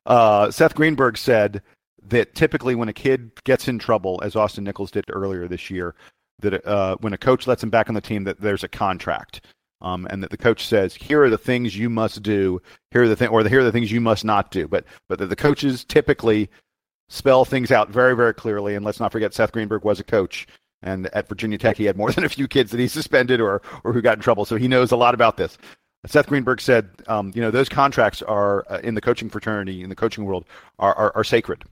Uh, 0.06 0.52
Seth 0.52 0.76
Greenberg 0.76 1.18
said 1.18 1.62
that 2.08 2.36
typically 2.36 2.76
when 2.76 2.90
a 2.90 2.94
kid 2.94 3.32
gets 3.44 3.68
in 3.68 3.80
trouble, 3.80 4.20
as 4.24 4.36
Austin 4.36 4.64
Nichols 4.64 4.92
did 4.92 5.06
earlier 5.10 5.48
this 5.48 5.70
year, 5.70 5.96
that 6.40 6.66
uh, 6.68 6.96
when 7.02 7.14
a 7.14 7.18
coach 7.18 7.48
lets 7.48 7.64
him 7.64 7.70
back 7.70 7.90
on 7.90 7.96
the 7.96 8.02
team, 8.02 8.24
that 8.26 8.40
there's 8.40 8.64
a 8.64 8.68
contract, 8.68 9.42
um, 9.82 10.08
and 10.10 10.22
that 10.22 10.30
the 10.30 10.38
coach 10.38 10.68
says, 10.68 10.94
"Here 10.94 11.24
are 11.24 11.30
the 11.30 11.38
things 11.38 11.78
you 11.78 11.90
must 11.90 12.22
do. 12.22 12.62
Here 12.92 13.04
are 13.04 13.08
the 13.08 13.16
thing, 13.16 13.30
or 13.30 13.44
the, 13.44 13.50
here 13.50 13.62
are 13.62 13.64
the 13.64 13.72
things 13.72 13.92
you 13.92 14.02
must 14.02 14.26
not 14.26 14.52
do." 14.52 14.68
But 14.68 14.86
but 15.10 15.20
that 15.20 15.28
the 15.28 15.36
coaches 15.36 15.84
typically 15.84 16.50
spell 17.10 17.46
things 17.46 17.72
out 17.72 17.90
very 17.90 18.16
very 18.16 18.34
clearly. 18.34 18.76
And 18.76 18.86
let's 18.86 19.00
not 19.00 19.12
forget, 19.12 19.34
Seth 19.34 19.52
Greenberg 19.52 19.84
was 19.84 20.00
a 20.00 20.04
coach, 20.04 20.48
and 20.86 21.08
at 21.08 21.28
Virginia 21.28 21.58
Tech, 21.58 21.78
he 21.78 21.86
had 21.86 21.98
more 21.98 22.12
than 22.14 22.24
a 22.24 22.30
few 22.30 22.48
kids 22.48 22.72
that 22.72 22.80
he 22.80 22.88
suspended 22.88 23.42
or 23.42 23.62
or 23.84 23.92
who 23.92 24.02
got 24.02 24.18
in 24.18 24.22
trouble, 24.22 24.46
so 24.46 24.56
he 24.56 24.68
knows 24.68 24.92
a 24.92 24.98
lot 24.98 25.14
about 25.14 25.38
this. 25.38 25.58
Seth 26.06 26.28
Greenberg 26.28 26.62
said, 26.62 26.88
um, 27.08 27.32
you 27.34 27.42
know, 27.42 27.50
those 27.50 27.68
contracts 27.68 28.22
are 28.22 28.64
uh, 28.70 28.80
in 28.84 28.94
the 28.94 29.02
coaching 29.02 29.28
fraternity, 29.30 29.82
in 29.82 29.90
the 29.90 29.96
coaching 29.96 30.26
world, 30.26 30.46
are 30.80 30.96
are, 30.96 31.12
are 31.16 31.24
sacred, 31.24 31.64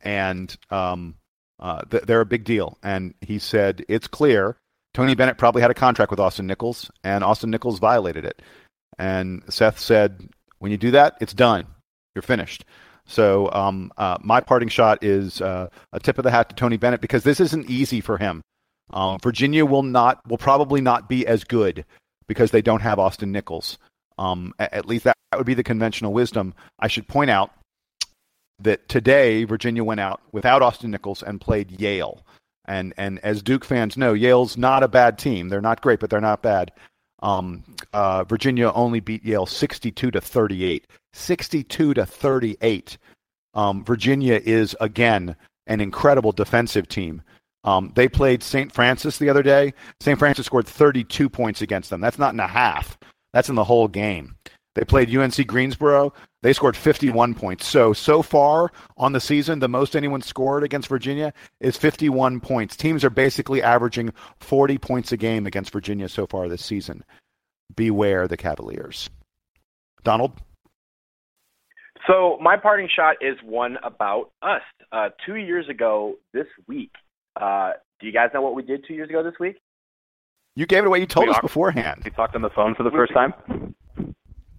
and 0.00 0.56
um, 0.70 1.14
uh, 1.60 1.82
th- 1.82 2.04
they're 2.04 2.22
a 2.22 2.26
big 2.26 2.44
deal. 2.44 2.78
And 2.82 3.14
he 3.20 3.38
said 3.38 3.84
it's 3.88 4.08
clear 4.08 4.56
Tony 4.94 5.14
Bennett 5.14 5.38
probably 5.38 5.62
had 5.62 5.70
a 5.70 5.74
contract 5.74 6.10
with 6.10 6.20
Austin 6.20 6.46
Nichols, 6.46 6.90
and 7.04 7.24
Austin 7.24 7.50
Nichols 7.50 7.78
violated 7.78 8.24
it. 8.24 8.42
And 8.98 9.42
Seth 9.48 9.78
said, 9.78 10.28
when 10.58 10.70
you 10.70 10.76
do 10.78 10.90
that, 10.90 11.16
it's 11.20 11.32
done. 11.32 11.66
You're 12.14 12.22
finished. 12.22 12.64
So 13.06 13.50
um, 13.52 13.92
uh, 13.96 14.18
my 14.20 14.40
parting 14.40 14.68
shot 14.68 15.02
is 15.02 15.40
uh, 15.40 15.68
a 15.92 16.00
tip 16.00 16.18
of 16.18 16.24
the 16.24 16.30
hat 16.30 16.50
to 16.50 16.54
Tony 16.54 16.76
Bennett 16.76 17.00
because 17.00 17.24
this 17.24 17.40
isn't 17.40 17.68
easy 17.68 18.00
for 18.00 18.18
him. 18.18 18.42
Um, 18.92 19.18
Virginia 19.22 19.64
will 19.64 19.82
not, 19.82 20.20
will 20.28 20.38
probably 20.38 20.80
not 20.80 21.08
be 21.08 21.26
as 21.26 21.44
good 21.44 21.84
because 22.26 22.50
they 22.50 22.62
don't 22.62 22.82
have 22.82 22.98
Austin 22.98 23.32
Nichols. 23.32 23.78
Um, 24.18 24.54
at 24.58 24.86
least 24.86 25.04
that 25.04 25.16
would 25.36 25.46
be 25.46 25.54
the 25.54 25.62
conventional 25.62 26.12
wisdom. 26.12 26.54
I 26.78 26.88
should 26.88 27.08
point 27.08 27.30
out 27.30 27.50
that 28.60 28.88
today 28.88 29.44
Virginia 29.44 29.82
went 29.84 30.00
out 30.00 30.20
without 30.32 30.62
Austin 30.62 30.90
Nichols 30.90 31.22
and 31.22 31.40
played 31.40 31.80
Yale. 31.80 32.24
And 32.64 32.94
and 32.96 33.18
as 33.20 33.42
Duke 33.42 33.64
fans 33.64 33.96
know, 33.96 34.12
Yale's 34.12 34.56
not 34.56 34.82
a 34.82 34.88
bad 34.88 35.18
team. 35.18 35.48
They're 35.48 35.60
not 35.60 35.82
great, 35.82 35.98
but 35.98 36.10
they're 36.10 36.20
not 36.20 36.42
bad. 36.42 36.72
Um, 37.20 37.64
uh, 37.92 38.24
Virginia 38.24 38.70
only 38.72 39.00
beat 39.00 39.24
Yale 39.24 39.46
62 39.46 40.10
to 40.10 40.20
38. 40.20 40.86
62 41.12 41.94
to 41.94 42.06
38. 42.06 42.98
Um, 43.54 43.84
Virginia 43.84 44.40
is 44.42 44.76
again 44.80 45.36
an 45.66 45.80
incredible 45.80 46.32
defensive 46.32 46.88
team. 46.88 47.22
Um, 47.64 47.92
they 47.94 48.08
played 48.08 48.42
St. 48.42 48.72
Francis 48.72 49.18
the 49.18 49.28
other 49.28 49.42
day. 49.42 49.74
St. 50.00 50.18
Francis 50.18 50.46
scored 50.46 50.66
32 50.66 51.28
points 51.28 51.62
against 51.62 51.90
them. 51.90 52.00
That's 52.00 52.18
not 52.18 52.34
in 52.34 52.40
a 52.40 52.46
half. 52.46 52.98
That's 53.32 53.48
in 53.48 53.54
the 53.54 53.64
whole 53.64 53.88
game. 53.88 54.36
They 54.74 54.84
played 54.84 55.14
UNC 55.14 55.46
Greensboro. 55.46 56.12
They 56.42 56.52
scored 56.52 56.76
51 56.76 57.34
points. 57.34 57.66
So, 57.66 57.92
so 57.92 58.22
far 58.22 58.72
on 58.96 59.12
the 59.12 59.20
season, 59.20 59.58
the 59.58 59.68
most 59.68 59.94
anyone 59.94 60.22
scored 60.22 60.64
against 60.64 60.88
Virginia 60.88 61.32
is 61.60 61.76
51 61.76 62.40
points. 62.40 62.76
Teams 62.76 63.04
are 63.04 63.10
basically 63.10 63.62
averaging 63.62 64.12
40 64.40 64.78
points 64.78 65.12
a 65.12 65.16
game 65.16 65.46
against 65.46 65.72
Virginia 65.72 66.08
so 66.08 66.26
far 66.26 66.48
this 66.48 66.64
season. 66.64 67.04
Beware 67.76 68.26
the 68.26 68.36
Cavaliers. 68.36 69.10
Donald? 70.04 70.40
So, 72.06 72.38
my 72.40 72.56
parting 72.56 72.88
shot 72.94 73.16
is 73.20 73.36
one 73.44 73.76
about 73.84 74.30
us. 74.42 74.62
Uh, 74.90 75.10
two 75.24 75.36
years 75.36 75.68
ago 75.68 76.14
this 76.32 76.48
week, 76.66 76.90
uh, 77.40 77.72
do 78.00 78.06
you 78.06 78.12
guys 78.12 78.30
know 78.34 78.42
what 78.42 78.54
we 78.54 78.62
did 78.62 78.84
two 78.86 78.94
years 78.94 79.08
ago 79.08 79.22
this 79.22 79.34
week? 79.40 79.56
You 80.54 80.66
gave 80.66 80.84
it 80.84 80.86
away. 80.86 81.00
You 81.00 81.06
told 81.06 81.26
We 81.26 81.30
us 81.30 81.38
are- 81.38 81.42
beforehand. 81.42 82.02
We 82.04 82.10
talked 82.10 82.34
on 82.34 82.42
the 82.42 82.50
phone 82.50 82.74
for 82.74 82.82
the 82.82 82.90
first 82.90 83.12
time. 83.14 83.32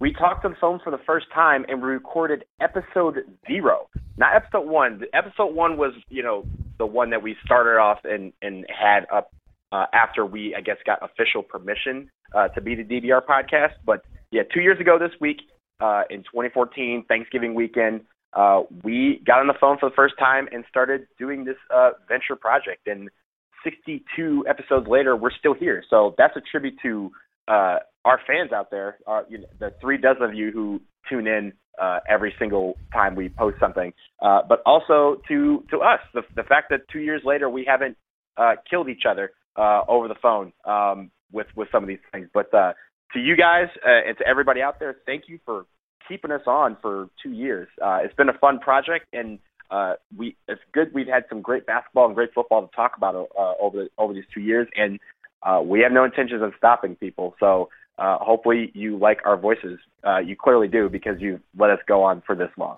We 0.00 0.12
talked 0.12 0.44
on 0.44 0.50
the 0.52 0.56
phone 0.60 0.80
for 0.82 0.90
the 0.90 0.98
first 1.06 1.26
time 1.32 1.64
and 1.68 1.80
we 1.80 1.88
recorded 1.88 2.44
episode 2.60 3.20
zero, 3.46 3.88
not 4.16 4.34
episode 4.34 4.68
one. 4.68 5.02
Episode 5.14 5.54
one 5.54 5.76
was, 5.78 5.92
you 6.08 6.22
know, 6.22 6.44
the 6.78 6.84
one 6.86 7.10
that 7.10 7.22
we 7.22 7.36
started 7.44 7.78
off 7.78 8.00
and, 8.04 8.32
and 8.42 8.66
had 8.68 9.06
up 9.12 9.30
uh, 9.72 9.86
after 9.92 10.26
we, 10.26 10.54
I 10.54 10.60
guess, 10.60 10.76
got 10.84 10.98
official 11.00 11.42
permission 11.42 12.10
uh, 12.34 12.48
to 12.48 12.60
be 12.60 12.74
the 12.74 12.82
DBR 12.84 13.22
podcast. 13.24 13.74
But 13.86 14.04
yeah, 14.30 14.42
two 14.52 14.60
years 14.60 14.80
ago 14.80 14.98
this 14.98 15.12
week, 15.20 15.38
uh, 15.80 16.02
in 16.10 16.20
2014, 16.24 17.04
Thanksgiving 17.08 17.54
weekend, 17.54 18.02
uh, 18.34 18.62
we 18.82 19.22
got 19.26 19.40
on 19.40 19.46
the 19.46 19.54
phone 19.60 19.78
for 19.78 19.88
the 19.88 19.94
first 19.94 20.14
time 20.18 20.48
and 20.52 20.64
started 20.68 21.06
doing 21.18 21.44
this 21.44 21.56
uh, 21.74 21.90
venture 22.08 22.36
project. 22.36 22.86
And 22.86 23.10
62 23.62 24.44
episodes 24.48 24.86
later, 24.88 25.16
we're 25.16 25.32
still 25.38 25.54
here. 25.54 25.82
So 25.88 26.14
that's 26.18 26.36
a 26.36 26.40
tribute 26.40 26.74
to 26.82 27.10
uh, 27.48 27.78
our 28.04 28.20
fans 28.26 28.52
out 28.52 28.70
there, 28.70 28.98
uh, 29.06 29.22
you 29.28 29.38
know, 29.38 29.46
the 29.58 29.72
three 29.80 29.98
dozen 29.98 30.22
of 30.22 30.34
you 30.34 30.50
who 30.50 30.80
tune 31.08 31.26
in 31.26 31.52
uh, 31.80 32.00
every 32.08 32.34
single 32.38 32.74
time 32.92 33.14
we 33.14 33.28
post 33.28 33.56
something, 33.58 33.92
uh, 34.22 34.40
but 34.48 34.62
also 34.64 35.20
to 35.28 35.64
to 35.70 35.78
us, 35.78 36.00
the 36.12 36.22
the 36.36 36.42
fact 36.44 36.70
that 36.70 36.80
two 36.92 37.00
years 37.00 37.22
later 37.24 37.48
we 37.48 37.64
haven't 37.66 37.96
uh, 38.36 38.52
killed 38.68 38.88
each 38.88 39.02
other 39.08 39.32
uh, 39.56 39.82
over 39.88 40.08
the 40.08 40.14
phone 40.22 40.52
um, 40.64 41.10
with 41.32 41.46
with 41.56 41.68
some 41.72 41.82
of 41.82 41.88
these 41.88 41.98
things. 42.12 42.28
But 42.32 42.52
uh, 42.54 42.74
to 43.12 43.18
you 43.18 43.36
guys 43.36 43.68
uh, 43.84 44.08
and 44.08 44.16
to 44.18 44.26
everybody 44.26 44.62
out 44.62 44.78
there, 44.78 44.96
thank 45.06 45.24
you 45.28 45.38
for 45.44 45.66
keeping 46.08 46.30
us 46.30 46.42
on 46.46 46.76
for 46.80 47.08
two 47.22 47.32
years. 47.32 47.68
Uh, 47.82 47.98
it's 48.02 48.14
been 48.14 48.28
a 48.28 48.38
fun 48.38 48.58
project, 48.58 49.06
and 49.12 49.38
uh, 49.70 49.94
we 50.16 50.36
it's 50.48 50.60
good 50.72 50.92
we've 50.94 51.06
had 51.06 51.24
some 51.28 51.40
great 51.40 51.66
basketball 51.66 52.06
and 52.06 52.14
great 52.14 52.32
football 52.34 52.66
to 52.66 52.76
talk 52.76 52.96
about 52.96 53.14
uh, 53.14 53.52
over 53.60 53.84
the, 53.84 53.88
over 53.98 54.12
these 54.12 54.24
two 54.32 54.40
years, 54.40 54.68
and 54.76 55.00
uh, 55.42 55.60
we 55.64 55.80
have 55.80 55.92
no 55.92 56.04
intentions 56.04 56.42
of 56.42 56.52
stopping 56.56 56.96
people. 56.96 57.34
So 57.40 57.68
uh, 57.98 58.18
hopefully 58.18 58.70
you 58.74 58.96
like 58.96 59.20
our 59.24 59.36
voices. 59.36 59.78
Uh, 60.06 60.18
you 60.18 60.36
clearly 60.36 60.68
do 60.68 60.88
because 60.88 61.16
you've 61.20 61.40
let 61.58 61.70
us 61.70 61.80
go 61.86 62.02
on 62.02 62.22
for 62.26 62.34
this 62.34 62.50
long. 62.56 62.76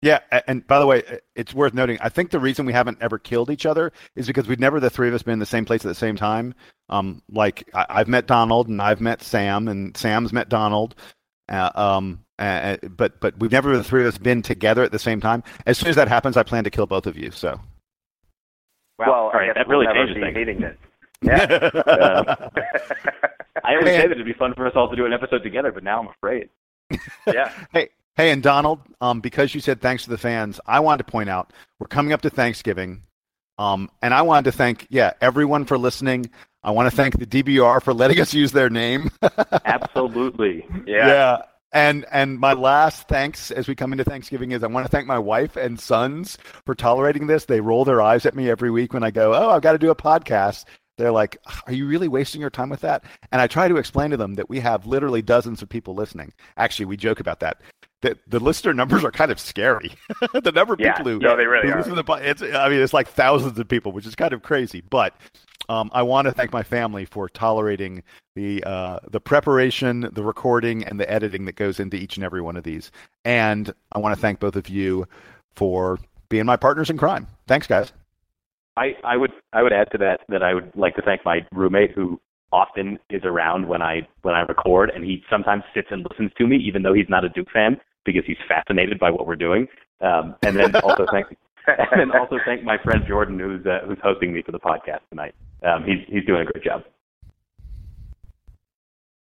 Yeah, 0.00 0.20
and 0.46 0.64
by 0.64 0.78
the 0.78 0.86
way, 0.86 1.02
it's 1.34 1.52
worth 1.52 1.74
noting. 1.74 1.98
I 2.00 2.08
think 2.08 2.30
the 2.30 2.38
reason 2.38 2.66
we 2.66 2.72
haven't 2.72 2.98
ever 3.00 3.18
killed 3.18 3.50
each 3.50 3.66
other 3.66 3.92
is 4.14 4.28
because 4.28 4.46
we've 4.46 4.60
never 4.60 4.78
the 4.78 4.90
three 4.90 5.08
of 5.08 5.14
us 5.14 5.24
been 5.24 5.32
in 5.32 5.38
the 5.40 5.46
same 5.46 5.64
place 5.64 5.84
at 5.84 5.88
the 5.88 5.94
same 5.94 6.14
time. 6.14 6.54
Um, 6.88 7.20
like 7.28 7.68
I- 7.74 7.86
I've 7.88 8.08
met 8.08 8.26
Donald 8.28 8.68
and 8.68 8.80
I've 8.80 9.00
met 9.00 9.22
Sam 9.22 9.66
and 9.66 9.96
Sam's 9.96 10.32
met 10.32 10.48
Donald. 10.48 10.94
Uh, 11.48 11.70
um, 11.74 12.24
uh, 12.38 12.76
but 12.96 13.20
but 13.20 13.38
we've 13.38 13.52
never 13.52 13.76
the 13.76 13.84
three 13.84 14.02
of 14.02 14.08
us 14.08 14.18
been 14.18 14.42
together 14.42 14.82
at 14.82 14.92
the 14.92 14.98
same 14.98 15.20
time. 15.20 15.42
As 15.66 15.78
soon 15.78 15.88
as 15.90 15.96
that 15.96 16.08
happens, 16.08 16.36
I 16.36 16.42
plan 16.42 16.64
to 16.64 16.70
kill 16.70 16.86
both 16.86 17.06
of 17.06 17.16
you. 17.16 17.30
So. 17.30 17.60
well, 18.98 19.10
all 19.10 19.30
I 19.32 19.36
right, 19.38 19.46
guess 19.48 19.54
that 19.56 19.68
we'll 19.68 19.80
really 19.80 19.94
changes 19.94 20.16
things. 20.22 20.36
meeting 20.36 20.60
this. 20.60 20.76
Yeah. 21.20 21.36
I 23.64 23.72
always 23.72 23.86
Man. 23.86 24.00
say 24.02 24.06
that 24.06 24.12
it'd 24.12 24.24
be 24.24 24.32
fun 24.32 24.54
for 24.54 24.66
us 24.68 24.72
all 24.76 24.88
to 24.88 24.94
do 24.94 25.04
an 25.04 25.12
episode 25.12 25.42
together, 25.42 25.72
but 25.72 25.82
now 25.82 26.00
I'm 26.00 26.06
afraid. 26.08 26.48
yeah. 27.26 27.52
Hey, 27.72 27.88
hey, 28.16 28.30
and 28.30 28.40
Donald, 28.40 28.80
um, 29.00 29.20
because 29.20 29.52
you 29.52 29.60
said 29.60 29.80
thanks 29.80 30.04
to 30.04 30.10
the 30.10 30.16
fans, 30.18 30.60
I 30.64 30.78
wanted 30.78 31.04
to 31.04 31.10
point 31.10 31.28
out 31.28 31.52
we're 31.80 31.88
coming 31.88 32.12
up 32.12 32.22
to 32.22 32.30
Thanksgiving, 32.30 33.02
um, 33.58 33.90
and 34.00 34.14
I 34.14 34.22
wanted 34.22 34.50
to 34.52 34.56
thank 34.56 34.86
yeah 34.90 35.12
everyone 35.20 35.64
for 35.64 35.76
listening. 35.76 36.30
I 36.62 36.70
want 36.70 36.88
to 36.88 36.96
thank 36.96 37.18
the 37.18 37.26
DBR 37.26 37.82
for 37.82 37.92
letting 37.92 38.20
us 38.20 38.32
use 38.32 38.52
their 38.52 38.70
name. 38.70 39.10
Absolutely. 39.64 40.66
Yeah. 40.86 41.38
And 41.72 42.06
and 42.10 42.38
my 42.38 42.54
last 42.54 43.08
thanks 43.08 43.50
as 43.50 43.68
we 43.68 43.74
come 43.74 43.92
into 43.92 44.04
Thanksgiving 44.04 44.52
is 44.52 44.62
I 44.64 44.68
want 44.68 44.86
to 44.86 44.90
thank 44.90 45.06
my 45.06 45.18
wife 45.18 45.56
and 45.56 45.78
sons 45.78 46.38
for 46.64 46.74
tolerating 46.74 47.26
this. 47.26 47.44
They 47.44 47.60
roll 47.60 47.84
their 47.84 48.00
eyes 48.00 48.24
at 48.24 48.34
me 48.34 48.48
every 48.48 48.70
week 48.70 48.94
when 48.94 49.02
I 49.02 49.10
go, 49.10 49.34
"Oh, 49.34 49.50
I've 49.50 49.62
got 49.62 49.72
to 49.72 49.78
do 49.78 49.90
a 49.90 49.94
podcast." 49.96 50.64
They're 50.96 51.12
like, 51.12 51.36
"Are 51.66 51.72
you 51.72 51.86
really 51.86 52.08
wasting 52.08 52.40
your 52.40 52.48
time 52.50 52.70
with 52.70 52.80
that?" 52.80 53.04
And 53.30 53.40
I 53.42 53.46
try 53.46 53.68
to 53.68 53.76
explain 53.76 54.10
to 54.12 54.16
them 54.16 54.34
that 54.34 54.48
we 54.48 54.60
have 54.60 54.86
literally 54.86 55.20
dozens 55.20 55.60
of 55.60 55.68
people 55.68 55.94
listening. 55.94 56.32
Actually, 56.56 56.86
we 56.86 56.96
joke 56.96 57.20
about 57.20 57.40
that. 57.40 57.60
That 58.00 58.18
the 58.26 58.40
listener 58.40 58.72
numbers 58.72 59.04
are 59.04 59.10
kind 59.12 59.30
of 59.30 59.38
scary. 59.38 59.92
the 60.32 60.52
number 60.52 60.72
of 60.72 60.80
Yeah. 60.80 60.96
people 60.96 61.12
who, 61.12 61.18
No, 61.18 61.36
they 61.36 61.46
really 61.46 61.66
who 61.68 61.74
are. 61.74 61.78
listen 61.78 61.94
to 61.96 62.02
the 62.02 62.12
it's 62.14 62.40
I 62.42 62.68
mean, 62.70 62.80
it's 62.80 62.94
like 62.94 63.08
thousands 63.08 63.58
of 63.58 63.68
people, 63.68 63.92
which 63.92 64.06
is 64.06 64.14
kind 64.14 64.32
of 64.32 64.42
crazy. 64.42 64.80
But 64.80 65.14
um, 65.68 65.90
I 65.92 66.02
want 66.02 66.26
to 66.26 66.32
thank 66.32 66.52
my 66.52 66.62
family 66.62 67.04
for 67.04 67.28
tolerating 67.28 68.02
the 68.34 68.62
uh, 68.64 69.00
the 69.10 69.20
preparation, 69.20 70.08
the 70.12 70.22
recording, 70.22 70.84
and 70.84 70.98
the 70.98 71.10
editing 71.10 71.44
that 71.46 71.56
goes 71.56 71.80
into 71.80 71.96
each 71.96 72.16
and 72.16 72.24
every 72.24 72.40
one 72.40 72.56
of 72.56 72.64
these. 72.64 72.90
And 73.24 73.72
I 73.92 73.98
want 73.98 74.14
to 74.14 74.20
thank 74.20 74.40
both 74.40 74.56
of 74.56 74.68
you 74.68 75.06
for 75.54 75.98
being 76.28 76.46
my 76.46 76.56
partners 76.56 76.90
in 76.90 76.96
crime. 76.96 77.26
Thanks, 77.46 77.66
guys. 77.66 77.92
I, 78.76 78.94
I 79.04 79.16
would 79.16 79.32
I 79.52 79.62
would 79.62 79.72
add 79.72 79.90
to 79.92 79.98
that 79.98 80.20
that 80.28 80.42
I 80.42 80.54
would 80.54 80.70
like 80.74 80.94
to 80.96 81.02
thank 81.02 81.24
my 81.24 81.46
roommate 81.52 81.90
who 81.92 82.20
often 82.52 82.98
is 83.10 83.22
around 83.24 83.68
when 83.68 83.82
I 83.82 84.06
when 84.22 84.34
I 84.34 84.40
record, 84.42 84.90
and 84.90 85.04
he 85.04 85.22
sometimes 85.28 85.64
sits 85.74 85.88
and 85.90 86.06
listens 86.08 86.30
to 86.38 86.46
me, 86.46 86.56
even 86.56 86.82
though 86.82 86.94
he's 86.94 87.08
not 87.08 87.24
a 87.24 87.28
Duke 87.28 87.50
fan, 87.52 87.80
because 88.04 88.22
he's 88.26 88.38
fascinated 88.46 88.98
by 88.98 89.10
what 89.10 89.26
we're 89.26 89.36
doing. 89.36 89.66
Um, 90.00 90.36
and 90.42 90.56
then 90.56 90.76
also 90.76 91.06
thank 91.10 91.26
and 91.66 92.00
then 92.00 92.18
also 92.18 92.38
thank 92.46 92.62
my 92.62 92.78
friend 92.78 93.04
Jordan, 93.06 93.38
who's 93.38 93.66
uh, 93.66 93.80
who's 93.86 93.98
hosting 94.02 94.32
me 94.32 94.42
for 94.42 94.52
the 94.52 94.60
podcast 94.60 95.00
tonight. 95.10 95.34
Um, 95.62 95.84
he's 95.84 96.06
he's 96.08 96.24
doing 96.24 96.42
a 96.42 96.44
great 96.44 96.64
job. 96.64 96.82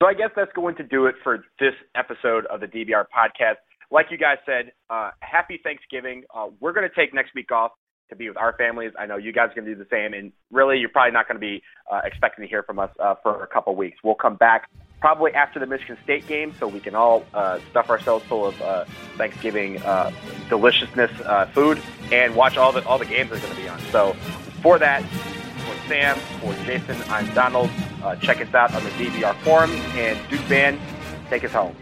So 0.02 0.08
I 0.08 0.14
guess 0.14 0.30
that's 0.34 0.52
going 0.52 0.74
to 0.76 0.82
do 0.82 1.06
it 1.06 1.14
for 1.22 1.44
this 1.60 1.74
episode 1.94 2.46
of 2.46 2.60
the 2.60 2.66
DBR 2.66 3.04
podcast. 3.14 3.56
Like 3.90 4.06
you 4.10 4.18
guys 4.18 4.38
said, 4.44 4.72
uh, 4.90 5.10
happy 5.20 5.60
Thanksgiving. 5.62 6.24
Uh, 6.34 6.48
we're 6.58 6.72
going 6.72 6.88
to 6.88 6.94
take 6.94 7.14
next 7.14 7.34
week 7.34 7.52
off 7.52 7.72
to 8.08 8.16
be 8.16 8.28
with 8.28 8.36
our 8.36 8.54
families. 8.56 8.92
I 8.98 9.06
know 9.06 9.16
you 9.16 9.32
guys 9.32 9.50
are 9.50 9.54
going 9.54 9.66
to 9.66 9.74
do 9.74 9.78
the 9.78 9.88
same, 9.90 10.12
and 10.12 10.32
really, 10.50 10.78
you're 10.78 10.88
probably 10.88 11.12
not 11.12 11.28
going 11.28 11.36
to 11.36 11.46
be 11.46 11.62
uh, 11.90 12.00
expecting 12.04 12.42
to 12.42 12.48
hear 12.48 12.62
from 12.62 12.78
us 12.78 12.90
uh, 12.98 13.14
for 13.22 13.42
a 13.42 13.46
couple 13.46 13.74
weeks. 13.74 13.98
We'll 14.02 14.14
come 14.14 14.36
back 14.36 14.68
probably 15.00 15.34
after 15.34 15.58
the 15.58 15.66
Michigan 15.66 15.96
State 16.04 16.26
game, 16.28 16.54
so 16.58 16.68
we 16.68 16.80
can 16.80 16.94
all 16.94 17.24
uh, 17.34 17.58
stuff 17.70 17.90
ourselves 17.90 18.24
full 18.26 18.46
of 18.46 18.60
uh, 18.62 18.84
Thanksgiving 19.16 19.82
uh, 19.82 20.12
deliciousness 20.48 21.10
uh, 21.22 21.46
food 21.46 21.80
and 22.12 22.34
watch 22.36 22.56
all 22.56 22.72
the 22.72 22.84
all 22.86 22.98
the 22.98 23.06
games 23.06 23.32
are 23.32 23.38
going 23.38 23.54
to 23.54 23.60
be 23.60 23.68
on. 23.68 23.80
So 23.90 24.12
for 24.62 24.78
that, 24.78 25.02
for 25.62 25.88
Sam, 25.88 26.18
for 26.40 26.54
Jason, 26.64 26.96
I'm 27.08 27.32
Donald. 27.34 27.70
Uh, 28.02 28.16
check 28.16 28.40
us 28.40 28.52
out 28.54 28.74
on 28.74 28.82
the 28.84 28.90
DBR 28.90 29.34
forums, 29.42 29.74
and 29.94 30.18
Duke 30.28 30.46
Band, 30.48 30.80
take 31.28 31.44
us 31.44 31.52
home. 31.52 31.74